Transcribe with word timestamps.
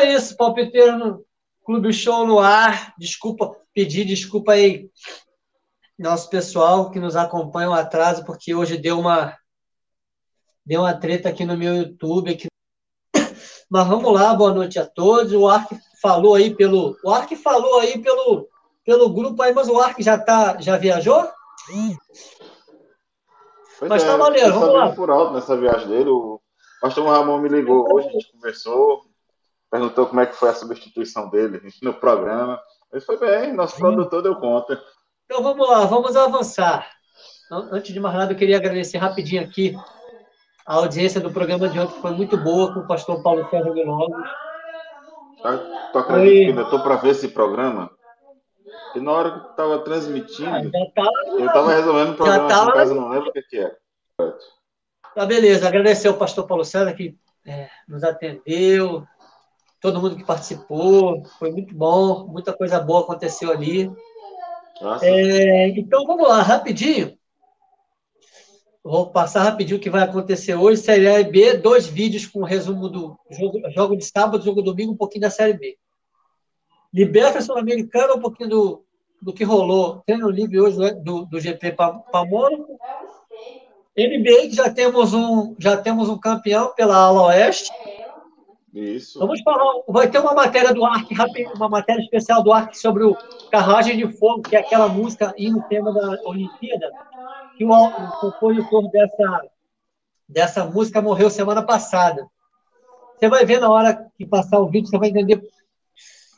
é 0.00 0.14
isso, 0.14 0.36
palpiteiro 0.36 0.98
no 0.98 1.24
Clube 1.64 1.92
Show 1.92 2.26
no 2.26 2.38
ar. 2.38 2.94
Desculpa, 2.98 3.54
pedir 3.74 4.04
desculpa 4.04 4.52
aí, 4.52 4.90
nosso 5.98 6.28
pessoal 6.30 6.90
que 6.90 6.98
nos 6.98 7.16
acompanha 7.16 7.70
o 7.70 7.74
atraso, 7.74 8.24
porque 8.24 8.54
hoje 8.54 8.78
deu 8.78 8.98
uma 8.98 9.36
deu 10.64 10.80
uma 10.82 10.94
treta 10.94 11.28
aqui 11.28 11.44
no 11.44 11.56
meu 11.56 11.74
YouTube. 11.74 12.32
Aqui. 12.32 12.48
Mas 13.70 13.86
vamos 13.86 14.12
lá, 14.12 14.34
boa 14.34 14.52
noite 14.52 14.78
a 14.78 14.86
todos. 14.86 15.32
O 15.32 15.48
Ark 15.48 15.70
falou 16.00 16.34
aí 16.34 16.54
pelo. 16.54 16.96
O 17.04 17.10
Ark 17.10 17.34
falou 17.36 17.80
aí 17.80 17.98
pelo, 17.98 18.48
pelo 18.84 19.12
grupo 19.12 19.42
aí, 19.42 19.52
mas 19.52 19.68
o 19.68 19.78
Ark 19.78 20.02
já 20.02 20.18
tá, 20.18 20.60
já 20.60 20.76
viajou? 20.76 21.28
Pois 23.78 23.88
mas 23.88 24.02
tá 24.02 24.08
é, 24.08 24.12
tá 24.12 24.18
maneiro, 24.18 24.52
vamos 24.52 24.74
lá. 24.74 24.92
por 24.92 25.10
alto 25.10 25.34
nessa 25.34 25.56
viagem 25.56 25.88
dele. 25.88 26.10
O 26.10 26.40
pastor 26.80 27.06
Ramon 27.06 27.38
me 27.38 27.48
ligou 27.48 27.86
hoje, 27.92 28.08
a 28.08 28.12
gente 28.12 28.32
conversou, 28.32 29.02
perguntou 29.70 30.06
como 30.06 30.20
é 30.20 30.26
que 30.26 30.36
foi 30.36 30.50
a 30.50 30.54
substituição 30.54 31.30
dele 31.30 31.60
no 31.82 31.94
programa. 31.94 32.60
Ele 32.92 33.00
foi 33.00 33.18
bem, 33.18 33.52
nosso 33.52 33.76
Sim. 33.76 33.82
produtor 33.82 34.22
deu 34.22 34.34
conta. 34.36 34.82
Então 35.24 35.42
vamos 35.42 35.68
lá, 35.68 35.84
vamos 35.86 36.16
avançar. 36.16 36.90
Antes 37.50 37.92
de 37.92 38.00
mais 38.00 38.14
nada, 38.14 38.32
eu 38.32 38.36
queria 38.36 38.56
agradecer 38.56 38.98
rapidinho 38.98 39.42
aqui 39.42 39.76
a 40.66 40.74
audiência 40.74 41.20
do 41.20 41.32
programa 41.32 41.68
de 41.68 41.78
ontem, 41.78 41.94
que 41.94 42.00
foi 42.00 42.12
muito 42.12 42.36
boa 42.36 42.72
com 42.72 42.80
o 42.80 42.86
pastor 42.86 43.22
Paulo 43.22 43.44
Ferro 43.48 43.72
Veloso. 43.72 44.12
Tá, 45.42 45.56
tu 45.92 45.98
acredita 45.98 46.30
que 46.30 46.46
ainda 46.46 46.62
estou 46.62 46.80
para 46.80 46.96
ver 46.96 47.10
esse 47.10 47.28
programa? 47.28 47.90
E 48.94 49.00
na 49.00 49.12
hora 49.12 49.30
que 49.30 49.50
estava 49.50 49.78
transmitindo, 49.80 50.48
ah, 50.50 50.92
tá, 50.94 51.10
eu 51.38 51.46
estava 51.46 51.72
resolvendo 51.72 52.10
o 52.10 52.14
programa 52.14 52.48
tá, 52.48 52.64
em 52.64 52.72
casa, 52.72 52.94
não 52.94 53.08
lembro 53.08 53.30
o 53.30 53.32
que, 53.32 53.42
que 53.42 53.58
era. 53.58 53.76
Tá, 55.14 55.26
beleza. 55.26 55.66
Agradecer 55.66 56.08
ao 56.08 56.14
pastor 56.14 56.46
Paulo 56.46 56.64
César 56.64 56.92
que 56.92 57.16
é, 57.46 57.68
nos 57.88 58.04
atendeu, 58.04 59.06
todo 59.80 60.00
mundo 60.00 60.16
que 60.16 60.24
participou. 60.24 61.24
Foi 61.38 61.50
muito 61.50 61.74
bom, 61.74 62.26
muita 62.26 62.52
coisa 62.52 62.78
boa 62.80 63.00
aconteceu 63.00 63.50
ali. 63.50 63.90
É, 65.02 65.68
então 65.68 66.06
vamos 66.06 66.28
lá, 66.28 66.42
rapidinho. 66.42 67.18
Vou 68.82 69.10
passar 69.10 69.42
rapidinho 69.42 69.78
o 69.78 69.80
que 69.80 69.90
vai 69.90 70.02
acontecer 70.02 70.54
hoje. 70.54 70.80
Série 70.80 71.24
B, 71.24 71.58
dois 71.58 71.86
vídeos 71.86 72.26
com 72.26 72.42
resumo 72.42 72.88
do 72.88 73.18
jogo, 73.30 73.60
jogo 73.70 73.96
de 73.96 74.04
sábado, 74.04 74.44
jogo 74.44 74.62
domingo, 74.62 74.92
um 74.92 74.96
pouquinho 74.96 75.22
da 75.22 75.30
Série 75.30 75.52
B. 75.52 75.76
Liberta 76.92 77.42
Sul-Americana, 77.42 78.14
um 78.14 78.20
pouquinho 78.20 78.48
do, 78.48 78.84
do 79.20 79.32
que 79.34 79.44
rolou. 79.44 80.02
Treino 80.06 80.30
livre 80.30 80.58
hoje 80.58 80.78
né, 80.78 80.92
do, 80.92 81.26
do 81.26 81.38
GP 81.38 81.72
para 81.72 82.24
Mônaco. 82.24 82.78
NBA, 83.96 84.48
que 84.48 84.52
já 84.54 84.70
temos 84.70 85.12
um, 85.12 85.54
já 85.58 85.76
temos 85.76 86.08
um 86.08 86.18
campeão 86.18 86.72
pela 86.74 86.96
ala 86.96 87.26
oeste. 87.26 87.70
Isso. 88.72 89.18
Vamos 89.18 89.40
falar, 89.42 89.82
vai 89.88 90.08
ter 90.08 90.20
uma 90.20 90.32
matéria 90.32 90.72
do 90.72 90.84
Ark, 90.84 91.08
uma 91.56 91.68
matéria 91.68 92.00
especial 92.00 92.42
do 92.42 92.52
Ark 92.52 92.76
sobre 92.78 93.02
o 93.02 93.16
Carruagem 93.50 93.96
de 93.96 94.16
Fogo, 94.16 94.42
que 94.42 94.54
é 94.54 94.60
aquela 94.60 94.88
música 94.88 95.34
e 95.36 95.50
no 95.50 95.62
tema 95.62 95.92
da 95.92 96.20
Olimpíada, 96.24 96.90
que 97.56 97.64
o, 97.64 97.70
o 97.70 98.20
compositor 98.20 98.88
dessa, 98.90 99.42
dessa 100.28 100.64
música 100.64 101.02
morreu 101.02 101.28
semana 101.28 101.62
passada. 101.62 102.26
Você 103.18 103.28
vai 103.28 103.44
ver 103.44 103.60
na 103.60 103.70
hora 103.70 104.10
que 104.16 104.24
passar 104.24 104.60
o 104.60 104.68
vídeo, 104.68 104.88
você 104.88 104.98
vai 104.98 105.08
entender. 105.08 105.42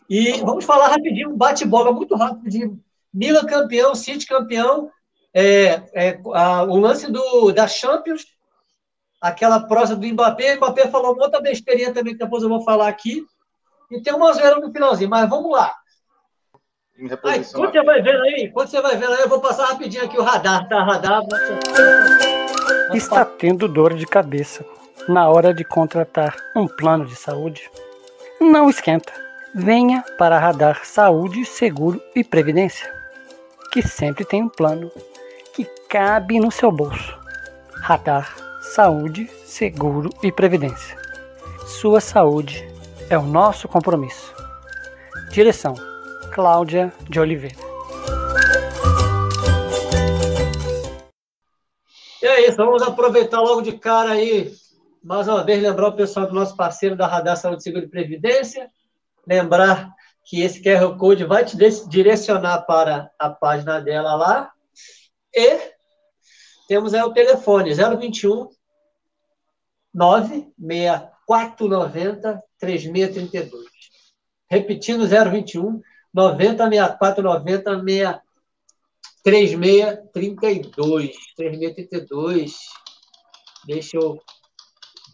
E 0.08 0.40
vamos 0.40 0.64
falar 0.64 0.88
rapidinho, 0.88 1.30
um 1.30 1.36
bate-bola 1.36 1.92
muito 1.92 2.14
rápido 2.16 2.48
de 2.48 2.72
Milan 3.12 3.44
campeão, 3.44 3.94
City 3.94 4.26
campeão, 4.26 4.90
é, 5.34 5.82
é, 5.94 6.20
a, 6.34 6.64
o 6.64 6.78
lance 6.78 7.10
do, 7.10 7.52
da 7.52 7.68
Champions 7.68 8.24
aquela 9.22 9.60
prosa 9.60 9.94
do 9.94 10.06
Mbappé. 10.06 10.54
O 10.54 10.56
Mbappé 10.56 10.88
falou 10.88 11.14
uma 11.14 11.22
outra 11.22 11.40
besteirinha 11.40 11.94
também, 11.94 12.14
que 12.14 12.18
depois 12.18 12.42
eu 12.42 12.48
vou 12.48 12.64
falar 12.64 12.88
aqui. 12.88 13.24
E 13.88 14.02
tem 14.02 14.12
uma 14.12 14.32
zoeira 14.32 14.56
no 14.56 14.72
finalzinho, 14.72 15.08
mas 15.08 15.30
vamos 15.30 15.52
lá. 15.52 15.72
Aí, 17.24 17.44
quando 17.52 17.72
você 17.72 17.82
vai 17.82 18.02
vendo 18.02 18.22
aí, 18.22 18.50
quando 18.52 18.68
você 18.68 18.80
vai 18.80 18.96
vendo 18.96 19.12
aí, 19.12 19.22
eu 19.22 19.28
vou 19.28 19.40
passar 19.40 19.66
rapidinho 19.66 20.04
aqui 20.04 20.18
o 20.18 20.22
radar, 20.22 20.68
tá? 20.68 20.82
Radar. 20.82 21.22
Está 22.92 23.24
tendo 23.24 23.68
dor 23.68 23.94
de 23.94 24.06
cabeça 24.06 24.64
na 25.08 25.28
hora 25.28 25.54
de 25.54 25.64
contratar 25.64 26.36
um 26.54 26.66
plano 26.66 27.06
de 27.06 27.16
saúde? 27.16 27.70
Não 28.40 28.68
esquenta. 28.68 29.12
Venha 29.54 30.02
para 30.16 30.38
Radar 30.38 30.84
Saúde, 30.84 31.44
Seguro 31.44 32.00
e 32.14 32.24
Previdência, 32.24 32.90
que 33.70 33.82
sempre 33.82 34.24
tem 34.24 34.42
um 34.42 34.48
plano 34.48 34.90
que 35.54 35.64
cabe 35.88 36.40
no 36.40 36.50
seu 36.50 36.72
bolso. 36.72 37.18
Radar 37.82 38.41
saúde, 38.74 39.28
seguro 39.44 40.08
e 40.22 40.32
previdência. 40.32 40.96
Sua 41.66 42.00
saúde 42.00 42.66
é 43.10 43.18
o 43.18 43.22
nosso 43.22 43.68
compromisso. 43.68 44.34
Direção: 45.30 45.74
Cláudia 46.32 46.90
de 47.02 47.20
Oliveira. 47.20 47.54
E 52.22 52.26
é 52.26 52.48
isso, 52.48 52.56
vamos 52.56 52.80
aproveitar 52.80 53.42
logo 53.42 53.60
de 53.60 53.72
cara 53.72 54.12
aí, 54.12 54.50
mais 55.04 55.28
uma 55.28 55.44
vez, 55.44 55.62
lembrar 55.62 55.88
o 55.88 55.96
pessoal 55.96 56.26
do 56.26 56.32
nosso 56.32 56.56
parceiro 56.56 56.96
da 56.96 57.06
Radar 57.06 57.36
Saúde, 57.36 57.62
Seguro 57.62 57.84
e 57.84 57.90
Previdência. 57.90 58.70
Lembrar 59.26 59.90
que 60.24 60.40
esse 60.40 60.62
QR 60.62 60.96
Code 60.96 61.24
vai 61.24 61.44
te 61.44 61.58
direcionar 61.88 62.62
para 62.62 63.10
a 63.18 63.28
página 63.28 63.82
dela 63.82 64.14
lá. 64.14 64.50
E 65.34 65.58
temos 66.66 66.94
aí 66.94 67.02
o 67.02 67.12
telefone 67.12 67.74
021 67.74 68.48
96490 69.94 72.42
3632. 72.58 73.70
Repetindo, 74.50 75.06
021 75.06 75.80
90 76.12 76.68
64 76.68 77.22
90 77.22 78.22
3632. 79.22 81.16
3632. 81.36 82.58
Deixa 83.66 83.96
eu 83.96 84.20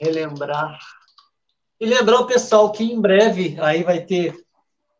relembrar. 0.01 0.79
E 1.81 1.87
lembrar 1.87 2.21
o 2.21 2.27
pessoal 2.27 2.73
que 2.73 2.85
em 2.85 3.01
breve 3.01 3.57
aí 3.61 3.83
vai 3.83 4.05
ter 4.05 4.35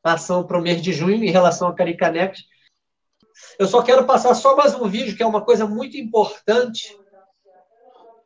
ação 0.03 0.47
para 0.47 0.59
o 0.59 0.63
mês 0.63 0.81
de 0.81 0.93
junho 0.93 1.25
em 1.25 1.31
relação 1.31 1.69
a 1.69 1.75
Caricanex. 1.75 2.41
Eu 3.59 3.67
só 3.67 3.83
quero 3.83 4.05
passar 4.05 4.35
só 4.35 4.57
mais 4.57 4.75
um 4.75 4.89
vídeo, 4.89 5.17
que 5.17 5.23
é 5.23 5.27
uma 5.27 5.45
coisa 5.45 5.67
muito 5.67 5.97
importante 5.97 6.97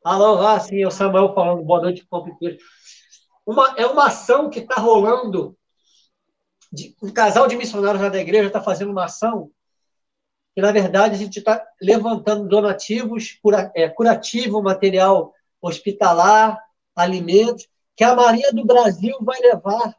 Alô, 0.04 0.44
ah, 0.44 0.58
sim, 0.58 0.82
é 0.82 0.86
o 0.86 0.90
Samuel 0.90 1.32
falando, 1.32 1.62
boa 1.62 1.80
noite, 1.80 2.04
palpiteiro. 2.04 2.58
Uma, 3.46 3.72
é 3.76 3.86
uma 3.86 4.06
ação 4.06 4.50
que 4.50 4.58
está 4.58 4.74
rolando. 4.74 5.56
De, 6.72 6.96
um 7.00 7.12
casal 7.12 7.46
de 7.46 7.54
missionários 7.56 8.02
lá 8.02 8.08
da 8.08 8.18
igreja 8.18 8.48
está 8.48 8.60
fazendo 8.60 8.90
uma 8.90 9.04
ação 9.04 9.50
que, 10.54 10.60
na 10.60 10.72
verdade, 10.72 11.14
a 11.14 11.18
gente 11.18 11.38
está 11.38 11.64
levantando 11.80 12.48
donativos, 12.48 13.38
cura, 13.40 13.70
é, 13.76 13.88
curativo, 13.88 14.60
material 14.60 15.32
hospitalar, 15.60 16.60
alimentos, 16.96 17.68
que 17.94 18.02
a 18.02 18.16
Marinha 18.16 18.52
do 18.52 18.64
Brasil 18.64 19.16
vai 19.20 19.38
levar 19.38 19.94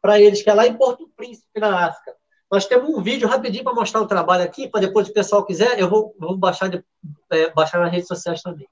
para 0.00 0.20
eles, 0.20 0.40
que 0.40 0.50
é 0.50 0.54
lá 0.54 0.66
em 0.68 0.76
Porto 0.76 1.10
Príncipe, 1.16 1.58
na 1.58 1.88
África. 1.88 2.14
Nós 2.48 2.66
temos 2.66 2.88
um 2.90 3.02
vídeo 3.02 3.26
rapidinho 3.26 3.64
para 3.64 3.74
mostrar 3.74 4.02
o 4.02 4.06
trabalho 4.06 4.44
aqui, 4.44 4.68
para 4.68 4.82
depois, 4.82 5.06
se 5.06 5.10
o 5.10 5.14
pessoal 5.14 5.44
quiser, 5.44 5.80
eu 5.80 5.90
vou, 5.90 6.14
vou 6.16 6.36
baixar, 6.36 6.70
é, 7.32 7.50
baixar 7.50 7.80
nas 7.80 7.90
redes 7.90 8.06
sociais 8.06 8.40
também. 8.40 8.68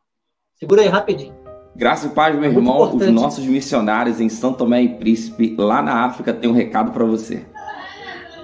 Segura 0.60 0.82
aí 0.82 0.88
rapidinho. 0.88 1.34
Graças 1.74 2.10
e 2.10 2.14
paz, 2.14 2.34
meu 2.34 2.42
Muito 2.42 2.58
irmão. 2.58 2.84
Importante. 2.84 3.04
Os 3.04 3.14
nossos 3.14 3.46
missionários 3.46 4.20
em 4.20 4.28
São 4.28 4.52
Tomé 4.52 4.82
e 4.82 4.88
Príncipe, 4.90 5.54
lá 5.56 5.80
na 5.80 6.04
África, 6.04 6.34
têm 6.34 6.50
um 6.50 6.52
recado 6.52 6.92
para 6.92 7.02
você. 7.02 7.42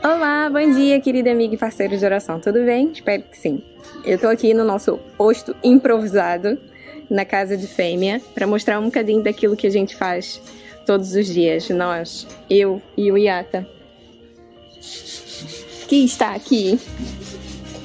Olá, 0.02 0.48
bom 0.50 0.72
dia, 0.72 0.98
querido 0.98 1.28
amigo 1.28 1.52
e 1.52 1.58
parceiro 1.58 1.94
de 1.94 2.02
oração. 2.02 2.40
Tudo 2.40 2.64
bem? 2.64 2.90
Espero 2.90 3.22
que 3.24 3.36
sim. 3.36 3.62
Eu 4.02 4.14
estou 4.14 4.30
aqui 4.30 4.54
no 4.54 4.64
nosso 4.64 4.98
posto 5.18 5.54
improvisado 5.62 6.56
na 7.10 7.26
casa 7.26 7.54
de 7.54 7.66
fêmea 7.66 8.22
para 8.34 8.46
mostrar 8.46 8.80
um 8.80 8.86
bocadinho 8.86 9.22
daquilo 9.22 9.54
que 9.54 9.66
a 9.66 9.70
gente 9.70 9.94
faz 9.94 10.40
todos 10.86 11.14
os 11.14 11.26
dias. 11.26 11.69
Nós, 11.69 12.26
eu 12.48 12.80
e 12.96 13.12
o 13.12 13.19
Iata, 13.19 13.69
que 15.86 15.96
está 16.02 16.34
aqui 16.34 16.80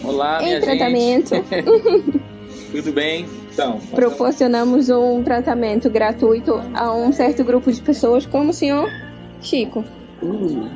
Olá, 0.05 0.41
em 0.41 0.61
tratamento. 0.61 1.31
Tudo 2.71 2.93
bem? 2.93 3.40
Então, 3.53 3.79
proporcionamos 3.93 4.89
um 4.89 5.23
tratamento 5.23 5.89
gratuito 5.89 6.61
a 6.73 6.93
um 6.93 7.11
certo 7.11 7.43
grupo 7.43 7.71
de 7.71 7.81
pessoas, 7.81 8.25
como 8.25 8.51
o 8.51 8.53
senhor 8.53 8.89
Chico. 9.41 9.83
Uh. 10.21 10.69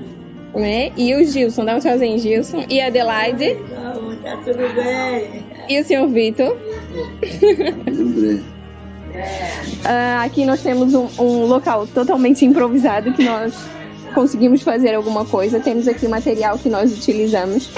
Né? 0.53 0.91
E 0.95 1.13
o 1.13 1.25
Gilson, 1.25 1.65
dá 1.65 1.75
um 1.75 1.79
tchauzinho, 1.79 2.17
Gilson. 2.17 2.65
E 2.69 2.79
a 2.79 2.87
Adelaide. 2.87 3.57
tá 4.23 4.37
tudo 4.37 4.57
bem. 4.73 5.43
E 5.67 5.79
o 5.79 5.83
senhor 5.83 6.07
Vitor. 6.07 6.57
Tudo 7.85 8.21
bem. 8.21 8.55
Uh, 9.85 10.23
aqui 10.23 10.45
nós 10.45 10.61
temos 10.61 10.93
um, 10.93 11.07
um, 11.19 11.45
local 11.45 11.87
totalmente 11.87 12.45
improvisado 12.45 13.13
que 13.13 13.23
nós 13.23 13.53
conseguimos 14.15 14.63
fazer 14.63 14.95
alguma 14.95 15.25
coisa. 15.25 15.59
Temos 15.59 15.87
aqui 15.87 16.07
o 16.07 16.09
material 16.09 16.57
que 16.57 16.69
nós 16.69 16.97
utilizamos 16.97 17.69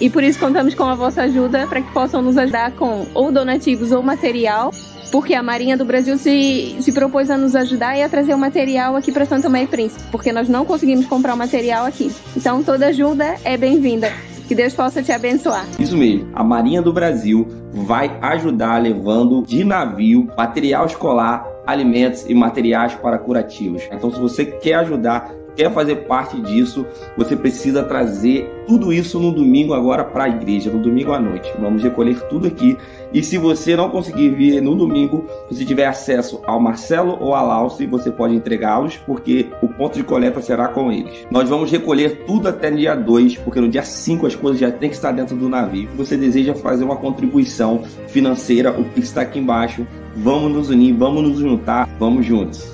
e 0.00 0.10
por 0.10 0.22
isso 0.22 0.38
contamos 0.38 0.74
com 0.74 0.84
a 0.84 0.94
vossa 0.94 1.22
ajuda 1.22 1.66
para 1.68 1.80
que 1.80 1.92
possam 1.92 2.20
nos 2.20 2.36
ajudar 2.36 2.72
com 2.72 3.06
ou 3.14 3.32
donativos 3.32 3.92
ou 3.92 4.02
material 4.02 4.72
porque 5.14 5.32
a 5.32 5.44
Marinha 5.44 5.76
do 5.76 5.84
Brasil 5.84 6.18
se, 6.18 6.74
se 6.80 6.90
propôs 6.90 7.30
a 7.30 7.36
nos 7.36 7.54
ajudar 7.54 7.96
e 7.96 8.02
a 8.02 8.08
trazer 8.08 8.34
o 8.34 8.38
material 8.38 8.96
aqui 8.96 9.12
para 9.12 9.24
Santo 9.24 9.46
e 9.56 9.66
Príncipe, 9.68 10.02
porque 10.10 10.32
nós 10.32 10.48
não 10.48 10.64
conseguimos 10.64 11.06
comprar 11.06 11.34
o 11.34 11.36
material 11.36 11.86
aqui. 11.86 12.10
Então 12.36 12.64
toda 12.64 12.88
ajuda 12.88 13.36
é 13.44 13.56
bem-vinda. 13.56 14.10
Que 14.48 14.56
Deus 14.56 14.74
possa 14.74 15.02
te 15.04 15.12
abençoar. 15.12 15.64
Isso 15.78 15.96
mesmo. 15.96 16.28
A 16.34 16.42
Marinha 16.42 16.82
do 16.82 16.92
Brasil 16.92 17.46
vai 17.72 18.18
ajudar 18.20 18.82
levando 18.82 19.42
de 19.42 19.62
navio 19.62 20.28
material 20.36 20.84
escolar, 20.86 21.46
alimentos 21.64 22.28
e 22.28 22.34
materiais 22.34 22.94
para 22.94 23.16
curativos. 23.16 23.88
Então, 23.92 24.12
se 24.12 24.18
você 24.20 24.44
quer 24.44 24.74
ajudar, 24.74 25.32
quer 25.56 25.72
fazer 25.72 25.96
parte 26.06 26.40
disso, 26.40 26.86
você 27.16 27.36
precisa 27.36 27.82
trazer 27.82 28.50
tudo 28.66 28.92
isso 28.92 29.18
no 29.20 29.30
domingo 29.30 29.74
agora 29.74 30.04
para 30.04 30.24
a 30.24 30.28
igreja, 30.28 30.70
no 30.70 30.80
domingo 30.80 31.12
à 31.12 31.20
noite. 31.20 31.52
Vamos 31.58 31.82
recolher 31.82 32.20
tudo 32.28 32.46
aqui. 32.46 32.76
E 33.12 33.22
se 33.22 33.38
você 33.38 33.76
não 33.76 33.90
conseguir 33.90 34.30
vir 34.30 34.60
no 34.60 34.74
domingo, 34.74 35.26
se 35.50 35.64
tiver 35.64 35.86
acesso 35.86 36.40
ao 36.46 36.58
Marcelo 36.58 37.16
ou 37.20 37.34
ao 37.34 37.46
Lauce, 37.46 37.86
você 37.86 38.10
pode 38.10 38.34
entregá-los, 38.34 38.96
porque 38.96 39.48
o 39.62 39.68
ponto 39.68 39.94
de 39.94 40.02
coleta 40.02 40.40
será 40.40 40.68
com 40.68 40.90
eles. 40.90 41.26
Nós 41.30 41.48
vamos 41.48 41.70
recolher 41.70 42.24
tudo 42.26 42.48
até 42.48 42.70
dia 42.70 42.94
2, 42.94 43.38
porque 43.38 43.60
no 43.60 43.68
dia 43.68 43.82
5 43.82 44.26
as 44.26 44.34
coisas 44.34 44.60
já 44.60 44.70
têm 44.70 44.88
que 44.88 44.96
estar 44.96 45.12
dentro 45.12 45.36
do 45.36 45.48
navio. 45.48 45.88
Se 45.90 45.96
você 45.96 46.16
deseja 46.16 46.54
fazer 46.54 46.84
uma 46.84 46.96
contribuição 46.96 47.82
financeira, 48.08 48.72
o 48.72 48.84
que 48.84 49.00
está 49.00 49.20
aqui 49.20 49.38
embaixo, 49.38 49.86
vamos 50.16 50.52
nos 50.52 50.70
unir, 50.70 50.94
vamos 50.94 51.22
nos 51.22 51.38
juntar, 51.38 51.88
vamos 51.98 52.26
juntos. 52.26 52.73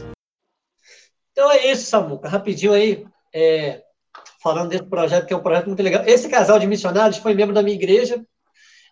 Então 1.41 1.51
é 1.51 1.73
isso, 1.73 1.87
Samuca. 1.87 2.29
Rapidinho 2.29 2.75
aí, 2.75 3.07
é, 3.35 3.81
falando 4.43 4.69
desse 4.69 4.85
projeto, 4.85 5.25
que 5.25 5.33
é 5.33 5.37
um 5.39 5.43
projeto 5.43 5.69
muito 5.69 5.83
legal. 5.83 6.05
Esse 6.05 6.29
casal 6.29 6.59
de 6.59 6.67
missionários 6.67 7.17
foi 7.17 7.33
membro 7.33 7.55
da 7.55 7.63
minha 7.63 7.75
igreja. 7.75 8.23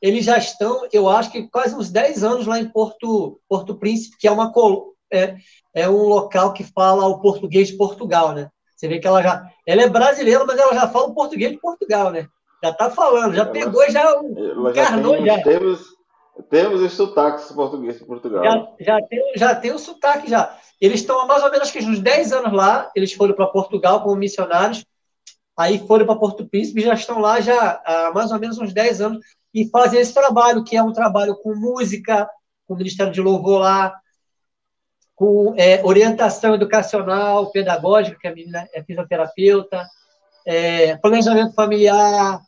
Eles 0.00 0.25
já 0.25 0.39
estão, 0.39 0.89
eu 0.91 1.11
acho 1.11 1.31
que 1.31 1.47
quase 1.47 1.75
uns 1.75 1.91
10 1.91 2.25
anos 2.25 2.47
lá 2.47 2.59
em 2.59 2.67
Porto, 2.67 3.39
Porto 3.47 3.75
Príncipe, 3.75 4.17
que 4.19 4.27
é, 4.27 4.31
uma, 4.31 4.50
é, 5.12 5.37
é 5.75 5.91
um 5.91 6.05
local 6.05 6.55
que 6.55 6.65
fala 6.65 7.05
o 7.05 7.21
português 7.21 7.69
de 7.69 7.77
Portugal, 7.77 8.33
né? 8.33 8.49
Você 8.75 8.89
vê 8.89 8.99
que 8.99 9.06
ela 9.06 9.23
já. 9.23 9.47
Ela 9.67 9.83
é 9.83 9.89
brasileira, 9.91 10.47
mas 10.47 10.59
ela 10.59 10.73
já 10.73 10.89
fala 10.89 11.09
o 11.09 11.15
português 11.15 11.53
de 11.53 11.59
Portugal, 11.59 12.11
né? 12.11 12.29
Já 12.65 12.71
está 12.71 12.89
falando, 12.89 13.35
já 13.35 13.43
ela, 13.43 13.53
pegou, 13.53 13.91
já 13.91 14.11
encarnou 14.71 15.27
já. 15.27 15.43
Temos, 15.43 15.98
temos 16.43 16.81
os 16.81 16.93
sotaques 16.93 17.50
português 17.52 17.99
de 17.99 18.05
Portugal. 18.05 18.44
Já, 18.44 18.69
já, 18.81 19.02
tem, 19.06 19.32
já 19.37 19.55
tem 19.55 19.73
o 19.73 19.79
sotaque 19.79 20.31
já. 20.31 20.56
Eles 20.81 21.00
estão 21.00 21.20
há 21.20 21.26
mais 21.26 21.43
ou 21.43 21.50
menos 21.50 21.70
que 21.70 21.79
uns 21.81 21.99
10 21.99 22.32
anos 22.32 22.52
lá, 22.52 22.90
eles 22.94 23.12
foram 23.12 23.35
para 23.35 23.46
Portugal 23.46 24.02
como 24.02 24.17
missionários, 24.17 24.85
aí 25.56 25.85
foram 25.87 26.06
para 26.06 26.17
Porto 26.17 26.49
Príncipe, 26.49 26.81
já 26.81 26.94
estão 26.94 27.19
lá 27.19 27.40
já 27.40 27.82
há 27.85 28.12
mais 28.14 28.31
ou 28.31 28.38
menos 28.38 28.58
uns 28.58 28.73
10 28.73 29.00
anos 29.00 29.19
e 29.52 29.69
fazem 29.70 30.00
esse 30.00 30.14
trabalho, 30.14 30.62
que 30.62 30.76
é 30.76 30.82
um 30.82 30.93
trabalho 30.93 31.35
com 31.37 31.55
música, 31.55 32.29
com 32.67 32.75
o 32.75 32.76
Ministério 32.76 33.12
de 33.12 33.20
Louvor 33.20 33.61
lá, 33.61 33.94
com 35.17 35.55
é, 35.56 35.85
orientação 35.85 36.55
educacional, 36.55 37.50
pedagógica, 37.50 38.19
que 38.20 38.29
a 38.29 38.35
menina 38.35 38.69
é 38.73 38.85
fisioterapeuta, 38.85 39.85
é, 40.46 40.96
planejamento 40.99 41.55
familiar. 41.55 42.40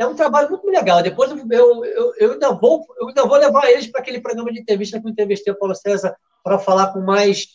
É 0.00 0.06
um 0.06 0.14
trabalho 0.14 0.48
muito 0.48 0.66
legal. 0.66 1.02
Depois 1.02 1.30
eu, 1.30 1.84
eu, 1.84 2.14
eu, 2.16 2.32
ainda, 2.32 2.52
vou, 2.52 2.86
eu 2.98 3.08
ainda 3.08 3.26
vou 3.26 3.36
levar 3.36 3.70
eles 3.70 3.86
para 3.86 4.00
aquele 4.00 4.18
programa 4.18 4.50
de 4.50 4.58
entrevista 4.58 4.98
que 4.98 5.06
eu 5.06 5.10
entrevistei 5.10 5.52
o 5.52 5.58
Paulo 5.58 5.74
César 5.74 6.16
para 6.42 6.58
falar 6.58 6.94
com 6.94 7.00
mais 7.00 7.48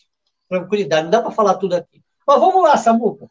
tranquilidade. 0.48 1.06
Não 1.06 1.10
dá 1.10 1.24
para 1.24 1.32
falar 1.32 1.56
tudo 1.56 1.74
aqui. 1.74 2.04
Mas 2.26 2.40
vamos 2.40 2.62
lá, 2.62 2.78
Samuca. 2.78 3.28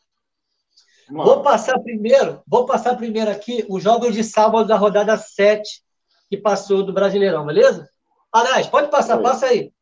Vou 1.08 1.44
passar 1.44 1.78
primeiro, 1.78 2.42
vou 2.44 2.66
passar 2.66 2.96
primeiro 2.96 3.30
aqui 3.30 3.64
os 3.68 3.80
jogos 3.80 4.14
de 4.14 4.24
sábado 4.24 4.66
da 4.66 4.76
rodada 4.76 5.16
7 5.16 5.84
que 6.28 6.36
passou 6.36 6.82
do 6.82 6.92
Brasileirão, 6.92 7.46
beleza? 7.46 7.88
Aliás, 8.32 8.66
pode 8.66 8.90
passar, 8.90 9.18
Oi. 9.18 9.22
passa 9.22 9.46
aí. 9.46 9.72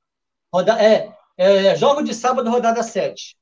Roda, 0.52 0.78
é, 0.78 1.10
é, 1.38 1.74
jogo 1.74 2.02
de 2.02 2.12
sábado, 2.12 2.50
rodada 2.50 2.82
7. 2.82 3.34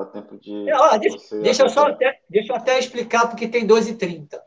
Dá 0.00 0.06
tempo 0.06 0.38
de. 0.38 0.70
É, 0.70 0.98
deixa, 0.98 1.36
deixa, 1.42 1.62
eu 1.64 1.68
só 1.68 1.86
até, 1.88 2.18
deixa 2.26 2.52
eu 2.52 2.56
até 2.56 2.78
explicar, 2.78 3.28
porque 3.28 3.46
tem 3.46 3.66
2h30. 3.66 4.40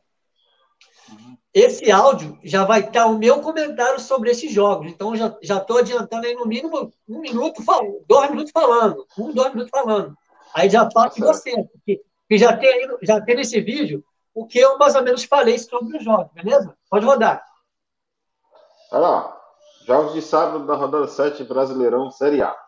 Esse 1.53 1.91
áudio 1.91 2.39
já 2.43 2.65
vai 2.65 2.79
estar 2.79 3.05
o 3.05 3.19
meu 3.19 3.39
comentário 3.39 3.99
sobre 3.99 4.31
esses 4.31 4.51
jogos. 4.51 4.87
Então, 4.87 5.15
já 5.15 5.37
estou 5.39 5.77
adiantando 5.77 6.25
aí 6.25 6.33
no 6.33 6.47
mínimo 6.47 6.91
um 7.07 7.19
minuto, 7.19 7.63
dois 8.07 8.31
minutos 8.31 8.51
falando. 8.51 9.05
Um, 9.15 9.31
dois 9.31 9.53
minutos 9.53 9.69
falando. 9.69 10.17
Aí 10.55 10.67
já 10.67 10.89
falo 10.89 11.11
de 11.11 11.21
você, 11.21 11.51
porque, 11.55 12.01
já, 12.31 12.57
tem, 12.57 12.87
já 13.03 13.21
tem 13.21 13.35
nesse 13.35 13.61
vídeo 13.61 14.03
o 14.33 14.47
que 14.47 14.57
eu 14.57 14.79
mais 14.79 14.95
ou 14.95 15.03
menos 15.03 15.23
falei 15.23 15.59
sobre 15.59 15.97
os 15.97 16.03
jogos, 16.03 16.33
beleza? 16.33 16.75
Pode 16.89 17.05
rodar. 17.05 17.45
Olha 18.91 19.01
lá. 19.01 19.41
Jogos 19.85 20.13
de 20.13 20.21
sábado 20.23 20.65
da 20.65 20.73
rodada 20.73 21.07
7 21.07 21.43
Brasileirão 21.43 22.09
Série 22.09 22.41
A. 22.41 22.62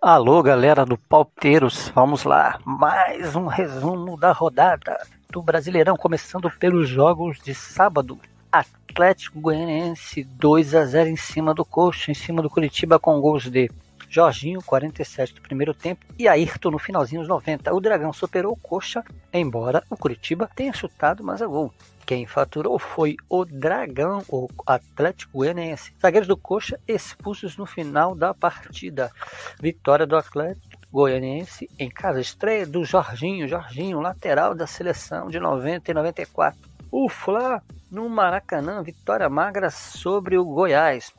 Alô, 0.00 0.40
galera 0.44 0.86
do 0.86 0.96
Palpeiros, 0.96 1.90
vamos 1.92 2.22
lá. 2.22 2.60
Mais 2.64 3.34
um 3.34 3.46
resumo 3.46 4.16
da 4.16 4.30
rodada 4.30 4.96
do 5.28 5.42
Brasileirão, 5.42 5.96
começando 5.96 6.48
pelos 6.52 6.88
jogos 6.88 7.40
de 7.40 7.52
sábado. 7.52 8.16
Atlético 8.50 9.40
Goianiense 9.40 10.22
2 10.22 10.76
a 10.76 10.84
0 10.84 11.10
em 11.10 11.16
cima 11.16 11.52
do 11.52 11.64
Coxa, 11.64 12.12
em 12.12 12.14
cima 12.14 12.40
do 12.40 12.48
Curitiba 12.48 12.96
com 13.00 13.20
gols 13.20 13.50
de 13.50 13.68
Jorginho, 14.08 14.62
47 14.64 15.34
do 15.34 15.42
primeiro 15.42 15.74
tempo, 15.74 16.06
e 16.18 16.26
Ayrton 16.26 16.70
no 16.70 16.78
finalzinho 16.78 17.20
dos 17.20 17.28
90. 17.28 17.72
O 17.74 17.80
Dragão 17.80 18.12
superou 18.12 18.52
o 18.52 18.56
Coxa, 18.56 19.04
embora 19.32 19.82
o 19.90 19.96
Curitiba 19.96 20.50
tenha 20.54 20.72
chutado 20.72 21.22
mais 21.22 21.42
a 21.42 21.46
gol. 21.46 21.72
Quem 22.06 22.26
faturou 22.26 22.78
foi 22.78 23.16
o 23.28 23.44
Dragão, 23.44 24.24
o 24.30 24.48
Atlético 24.66 25.38
Goianiense. 25.38 25.92
Zagueiros 26.00 26.26
do 26.26 26.38
Coxa 26.38 26.80
expulsos 26.88 27.56
no 27.58 27.66
final 27.66 28.14
da 28.14 28.32
partida. 28.32 29.12
Vitória 29.60 30.06
do 30.06 30.16
Atlético 30.16 30.78
Goianiense 30.90 31.68
em 31.78 31.90
casa. 31.90 32.18
Estreia 32.18 32.66
do 32.66 32.82
Jorginho, 32.82 33.46
Jorginho, 33.46 34.00
lateral 34.00 34.54
da 34.54 34.66
seleção 34.66 35.28
de 35.28 35.38
90 35.38 35.90
e 35.90 35.94
94. 35.94 36.58
O 36.90 37.10
Fla 37.10 37.62
no 37.90 38.08
Maracanã, 38.08 38.82
vitória 38.82 39.28
magra 39.28 39.68
sobre 39.68 40.38
o 40.38 40.44
Goiás 40.46 41.12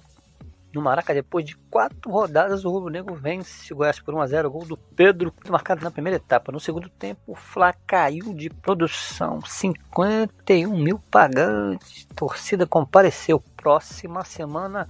no 0.72 0.82
Maraca, 0.82 1.14
depois 1.14 1.44
de 1.44 1.56
quatro 1.72 2.12
rodadas, 2.12 2.64
o 2.64 2.70
Rubro 2.70 2.92
Negro 2.92 3.16
vence 3.16 3.74
o 3.74 3.78
Goiás 3.78 4.00
por 4.00 4.14
1x0. 4.14 4.50
Gol 4.50 4.66
do 4.66 4.78
Pedro, 4.78 5.34
marcado 5.50 5.84
na 5.84 5.90
primeira 5.90 6.18
etapa. 6.18 6.52
No 6.52 6.60
segundo 6.60 6.88
tempo, 6.90 7.22
o 7.26 7.36
Fla 7.36 7.74
caiu 7.88 8.34
de 8.36 8.52
produção. 8.52 9.42
51 9.42 10.78
mil 10.78 11.00
pagantes. 11.10 12.06
Torcida 12.16 12.68
compareceu. 12.68 13.44
Próxima 13.58 14.24
semana, 14.24 14.88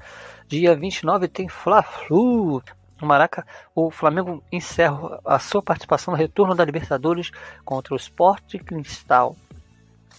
dia 0.48 0.76
29, 0.76 1.30
tem 1.30 1.48
Fla-Flu. 1.48 2.62
No 3.00 3.08
Maraca, 3.08 3.48
o 3.74 3.90
Flamengo 3.90 4.44
encerra 4.52 5.22
a 5.24 5.40
sua 5.40 5.64
participação 5.64 6.12
no 6.12 6.18
retorno 6.18 6.54
da 6.54 6.66
Libertadores 6.66 7.32
contra 7.64 7.94
o 7.94 7.98
Sport 7.98 8.58
Cristal 8.66 9.36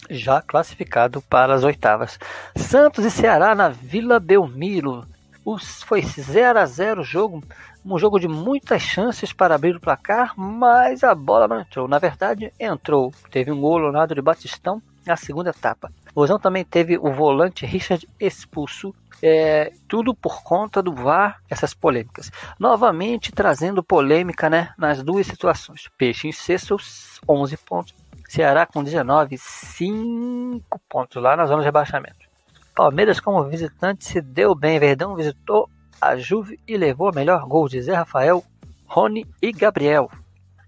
já 0.09 0.41
classificado 0.41 1.21
para 1.21 1.53
as 1.53 1.63
oitavas. 1.63 2.17
Santos 2.55 3.05
e 3.05 3.11
Ceará 3.11 3.53
na 3.53 3.69
Vila 3.69 4.19
Belmiro 4.19 5.05
foi 5.85 6.01
0 6.01 6.59
a 6.59 6.65
0 6.65 7.01
o 7.01 7.03
jogo, 7.03 7.43
um 7.83 7.97
jogo 7.97 8.19
de 8.19 8.27
muitas 8.27 8.81
chances 8.81 9.33
para 9.33 9.55
abrir 9.55 9.75
o 9.75 9.79
placar, 9.79 10.33
mas 10.37 11.03
a 11.03 11.15
bola 11.15 11.47
não 11.47 11.59
entrou. 11.59 11.87
Na 11.87 11.99
verdade, 11.99 12.53
entrou. 12.59 13.11
Teve 13.31 13.51
um 13.51 13.59
gol 13.59 13.79
Leonardo 13.79 14.13
de 14.13 14.21
Batistão 14.21 14.81
na 15.05 15.17
segunda 15.17 15.49
etapa. 15.49 15.91
O 16.13 16.21
Vozão 16.21 16.39
também 16.39 16.63
teve 16.63 16.97
o 16.97 17.11
volante 17.11 17.65
Richard 17.65 18.07
expulso. 18.19 18.93
É, 19.23 19.71
tudo 19.87 20.15
por 20.15 20.41
conta 20.41 20.81
do 20.81 20.93
VAR, 20.93 21.39
essas 21.47 21.75
polêmicas. 21.75 22.31
Novamente 22.59 23.31
trazendo 23.31 23.83
polêmica 23.83 24.49
né, 24.49 24.73
nas 24.77 25.03
duas 25.03 25.27
situações. 25.27 25.89
Peixe 25.95 26.27
em 26.27 26.31
sexto, 26.31 26.77
11 27.29 27.57
pontos. 27.57 27.93
Ceará 28.27 28.65
com 28.65 28.83
19, 28.83 29.37
5 29.37 30.81
pontos 30.89 31.21
lá 31.21 31.35
na 31.35 31.45
zona 31.45 31.59
de 31.59 31.65
rebaixamento. 31.65 32.20
Palmeiras, 32.75 33.19
como 33.19 33.43
visitante, 33.43 34.05
se 34.05 34.21
deu 34.21 34.55
bem. 34.55 34.79
Verdão 34.79 35.15
visitou 35.15 35.69
a 35.99 36.15
Juve 36.15 36.59
e 36.67 36.77
levou 36.77 37.09
a 37.09 37.11
melhor 37.11 37.45
gol 37.45 37.67
de 37.67 37.81
Zé 37.81 37.93
Rafael, 37.93 38.43
Rony 38.85 39.27
e 39.41 39.51
Gabriel. 39.51 40.09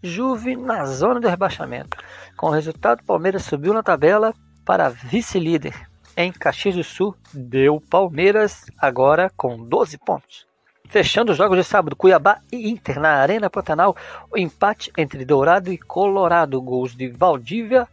Juve 0.02 0.56
na 0.56 0.86
zona 0.86 1.20
do 1.20 1.30
rebaixamento. 1.30 1.98
Com 2.36 2.48
o 2.48 2.52
resultado, 2.52 3.04
Palmeiras 3.04 3.44
subiu 3.44 3.74
na 3.74 3.82
tabela 3.82 4.34
para 4.66 4.90
vice-líder. 4.90 5.74
Em 6.16 6.32
Caxias 6.32 6.76
do 6.76 6.84
Sul, 6.84 7.16
deu 7.34 7.82
Palmeiras 7.90 8.66
agora 8.78 9.32
com 9.36 9.58
12 9.58 9.98
pontos. 9.98 10.46
Fechando 10.90 11.32
os 11.32 11.38
jogos 11.38 11.58
de 11.58 11.64
sábado, 11.64 11.96
Cuiabá 11.96 12.40
e 12.52 12.70
Inter 12.70 13.00
na 13.00 13.14
Arena 13.14 13.50
Pantanal, 13.50 13.96
o 14.30 14.38
empate 14.38 14.92
entre 14.98 15.26
Dourado 15.26 15.72
e 15.72 15.78
Colorado, 15.78 16.62
gols 16.62 16.96
de 16.96 17.08
Valdívia. 17.08 17.88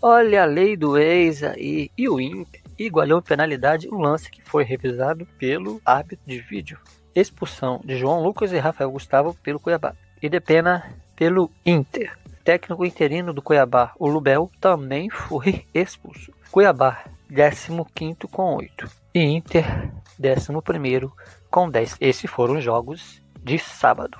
Olha 0.00 0.42
a 0.42 0.46
lei 0.46 0.76
do 0.76 0.98
ex 0.98 1.42
aí, 1.42 1.90
e 1.96 2.08
o 2.08 2.20
Inter 2.20 2.63
igualou 2.78 3.22
penalidade 3.22 3.88
o 3.88 3.98
lance 3.98 4.30
que 4.30 4.42
foi 4.42 4.64
revisado 4.64 5.26
pelo 5.38 5.80
árbitro 5.84 6.24
de 6.26 6.40
vídeo. 6.40 6.78
Expulsão 7.14 7.80
de 7.84 7.96
João 7.96 8.22
Lucas 8.22 8.52
e 8.52 8.58
Rafael 8.58 8.90
Gustavo 8.90 9.34
pelo 9.42 9.60
Cuiabá. 9.60 9.94
E 10.22 10.28
de 10.28 10.40
pena 10.40 10.94
pelo 11.14 11.50
Inter. 11.64 12.18
Técnico 12.42 12.84
interino 12.84 13.32
do 13.32 13.40
Cuiabá, 13.40 13.94
o 13.98 14.06
Lubel, 14.06 14.50
também 14.60 15.08
foi 15.08 15.64
expulso. 15.72 16.32
Cuiabá, 16.50 17.04
15 17.28 18.28
com 18.30 18.56
8. 18.56 18.86
E 19.14 19.20
Inter, 19.20 19.92
11 20.20 21.10
com 21.50 21.70
10. 21.70 21.96
Esses 22.00 22.30
foram 22.30 22.56
os 22.56 22.64
jogos 22.64 23.22
de 23.42 23.58
sábado. 23.58 24.18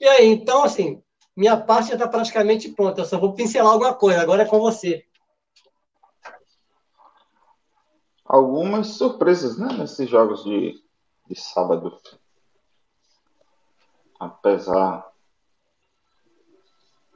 E 0.00 0.06
aí, 0.06 0.26
então, 0.26 0.64
assim, 0.64 1.02
minha 1.38 1.56
parte 1.56 1.90
já 1.90 1.94
está 1.94 2.08
praticamente 2.08 2.68
pronta. 2.72 3.02
Eu 3.02 3.04
só 3.04 3.16
vou 3.16 3.32
pincelar 3.32 3.72
alguma 3.72 3.94
coisa. 3.94 4.20
Agora 4.20 4.42
é 4.42 4.44
com 4.44 4.58
você. 4.58 5.06
Algumas 8.24 8.88
surpresas, 8.88 9.56
né? 9.56 9.68
Nesses 9.78 10.10
jogos 10.10 10.42
de, 10.42 10.82
de 11.28 11.40
sábado. 11.40 11.96
Apesar 14.18 15.08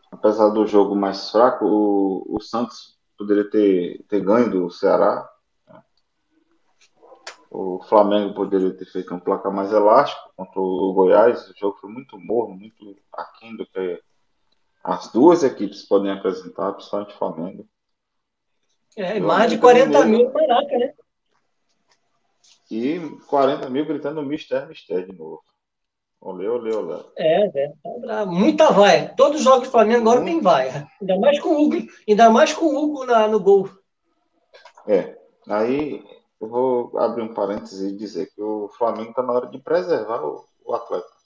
apesar 0.09 0.51
do 0.51 0.69
jogo 0.69 0.95
mais 0.95 1.31
fraco, 1.31 1.65
o, 1.65 2.37
o 2.37 2.41
Santos 2.41 2.97
poderia 3.19 3.51
ter, 3.51 4.05
ter 4.09 4.25
ganho 4.25 4.49
do 4.49 4.71
Ceará. 4.71 5.29
Né? 5.67 5.83
O 7.51 7.83
Flamengo 7.89 8.35
poderia 8.35 8.73
ter 8.73 8.87
feito 8.87 9.13
um 9.13 9.19
placar 9.19 9.53
mais 9.53 9.73
elástico 9.73 10.31
contra 10.37 10.61
o 10.61 10.93
Goiás. 10.93 11.51
O 11.51 11.59
jogo 11.59 11.77
foi 11.81 11.91
muito 11.91 12.17
morno, 12.21 12.55
muito 12.55 12.97
aquém 13.13 13.57
do 13.57 13.67
que 13.67 14.01
as 14.83 15.11
duas 15.13 15.45
equipes 15.45 15.83
podem 15.83 16.11
apresentar, 16.11 16.73
principalmente 16.73 17.15
o 17.15 17.19
Flamengo. 17.19 17.69
É, 18.97 19.19
mais 19.21 19.51
de 19.51 19.59
40 19.59 20.05
mil 20.05 20.31
Maraca, 20.33 20.79
né? 20.79 20.95
E 22.71 22.99
40 23.27 23.69
mil 23.71 23.87
gritando 23.87 24.23
Mister, 24.23 24.67
Mister 24.67 25.07
de 25.07 25.17
novo. 25.17 25.43
Olê, 26.21 26.47
olê, 26.47 26.75
olê. 26.75 27.03
É, 27.19 27.47
é. 27.47 28.25
Muita 28.25 28.71
vai. 28.71 29.13
Todos 29.15 29.39
os 29.39 29.45
jogos 29.45 29.69
do 29.69 29.73
Flamengo 29.73 30.09
agora 30.09 30.25
tem 30.25 30.41
vai. 30.41 30.69
Ainda 31.01 31.19
mais 31.19 31.41
com 31.41 31.51
o 31.51 31.63
Hugo, 31.63 31.77
ainda 32.09 32.31
mais 32.31 32.53
com 32.53 32.65
o 32.67 32.79
Hugo 32.79 33.05
na, 33.05 33.27
no 33.27 33.41
gol. 33.41 33.69
É. 34.87 35.19
Aí 35.49 36.05
eu 36.41 36.49
vou 36.49 36.97
abrir 36.99 37.23
um 37.23 37.35
parênteses 37.35 37.93
e 37.93 37.97
dizer 37.97 38.31
que 38.33 38.41
o 38.41 38.69
Flamengo 38.69 39.11
está 39.11 39.23
na 39.23 39.33
hora 39.33 39.47
de 39.49 39.59
preservar 39.59 40.23
o, 40.25 40.45
o 40.65 40.75
atleta. 40.75 41.22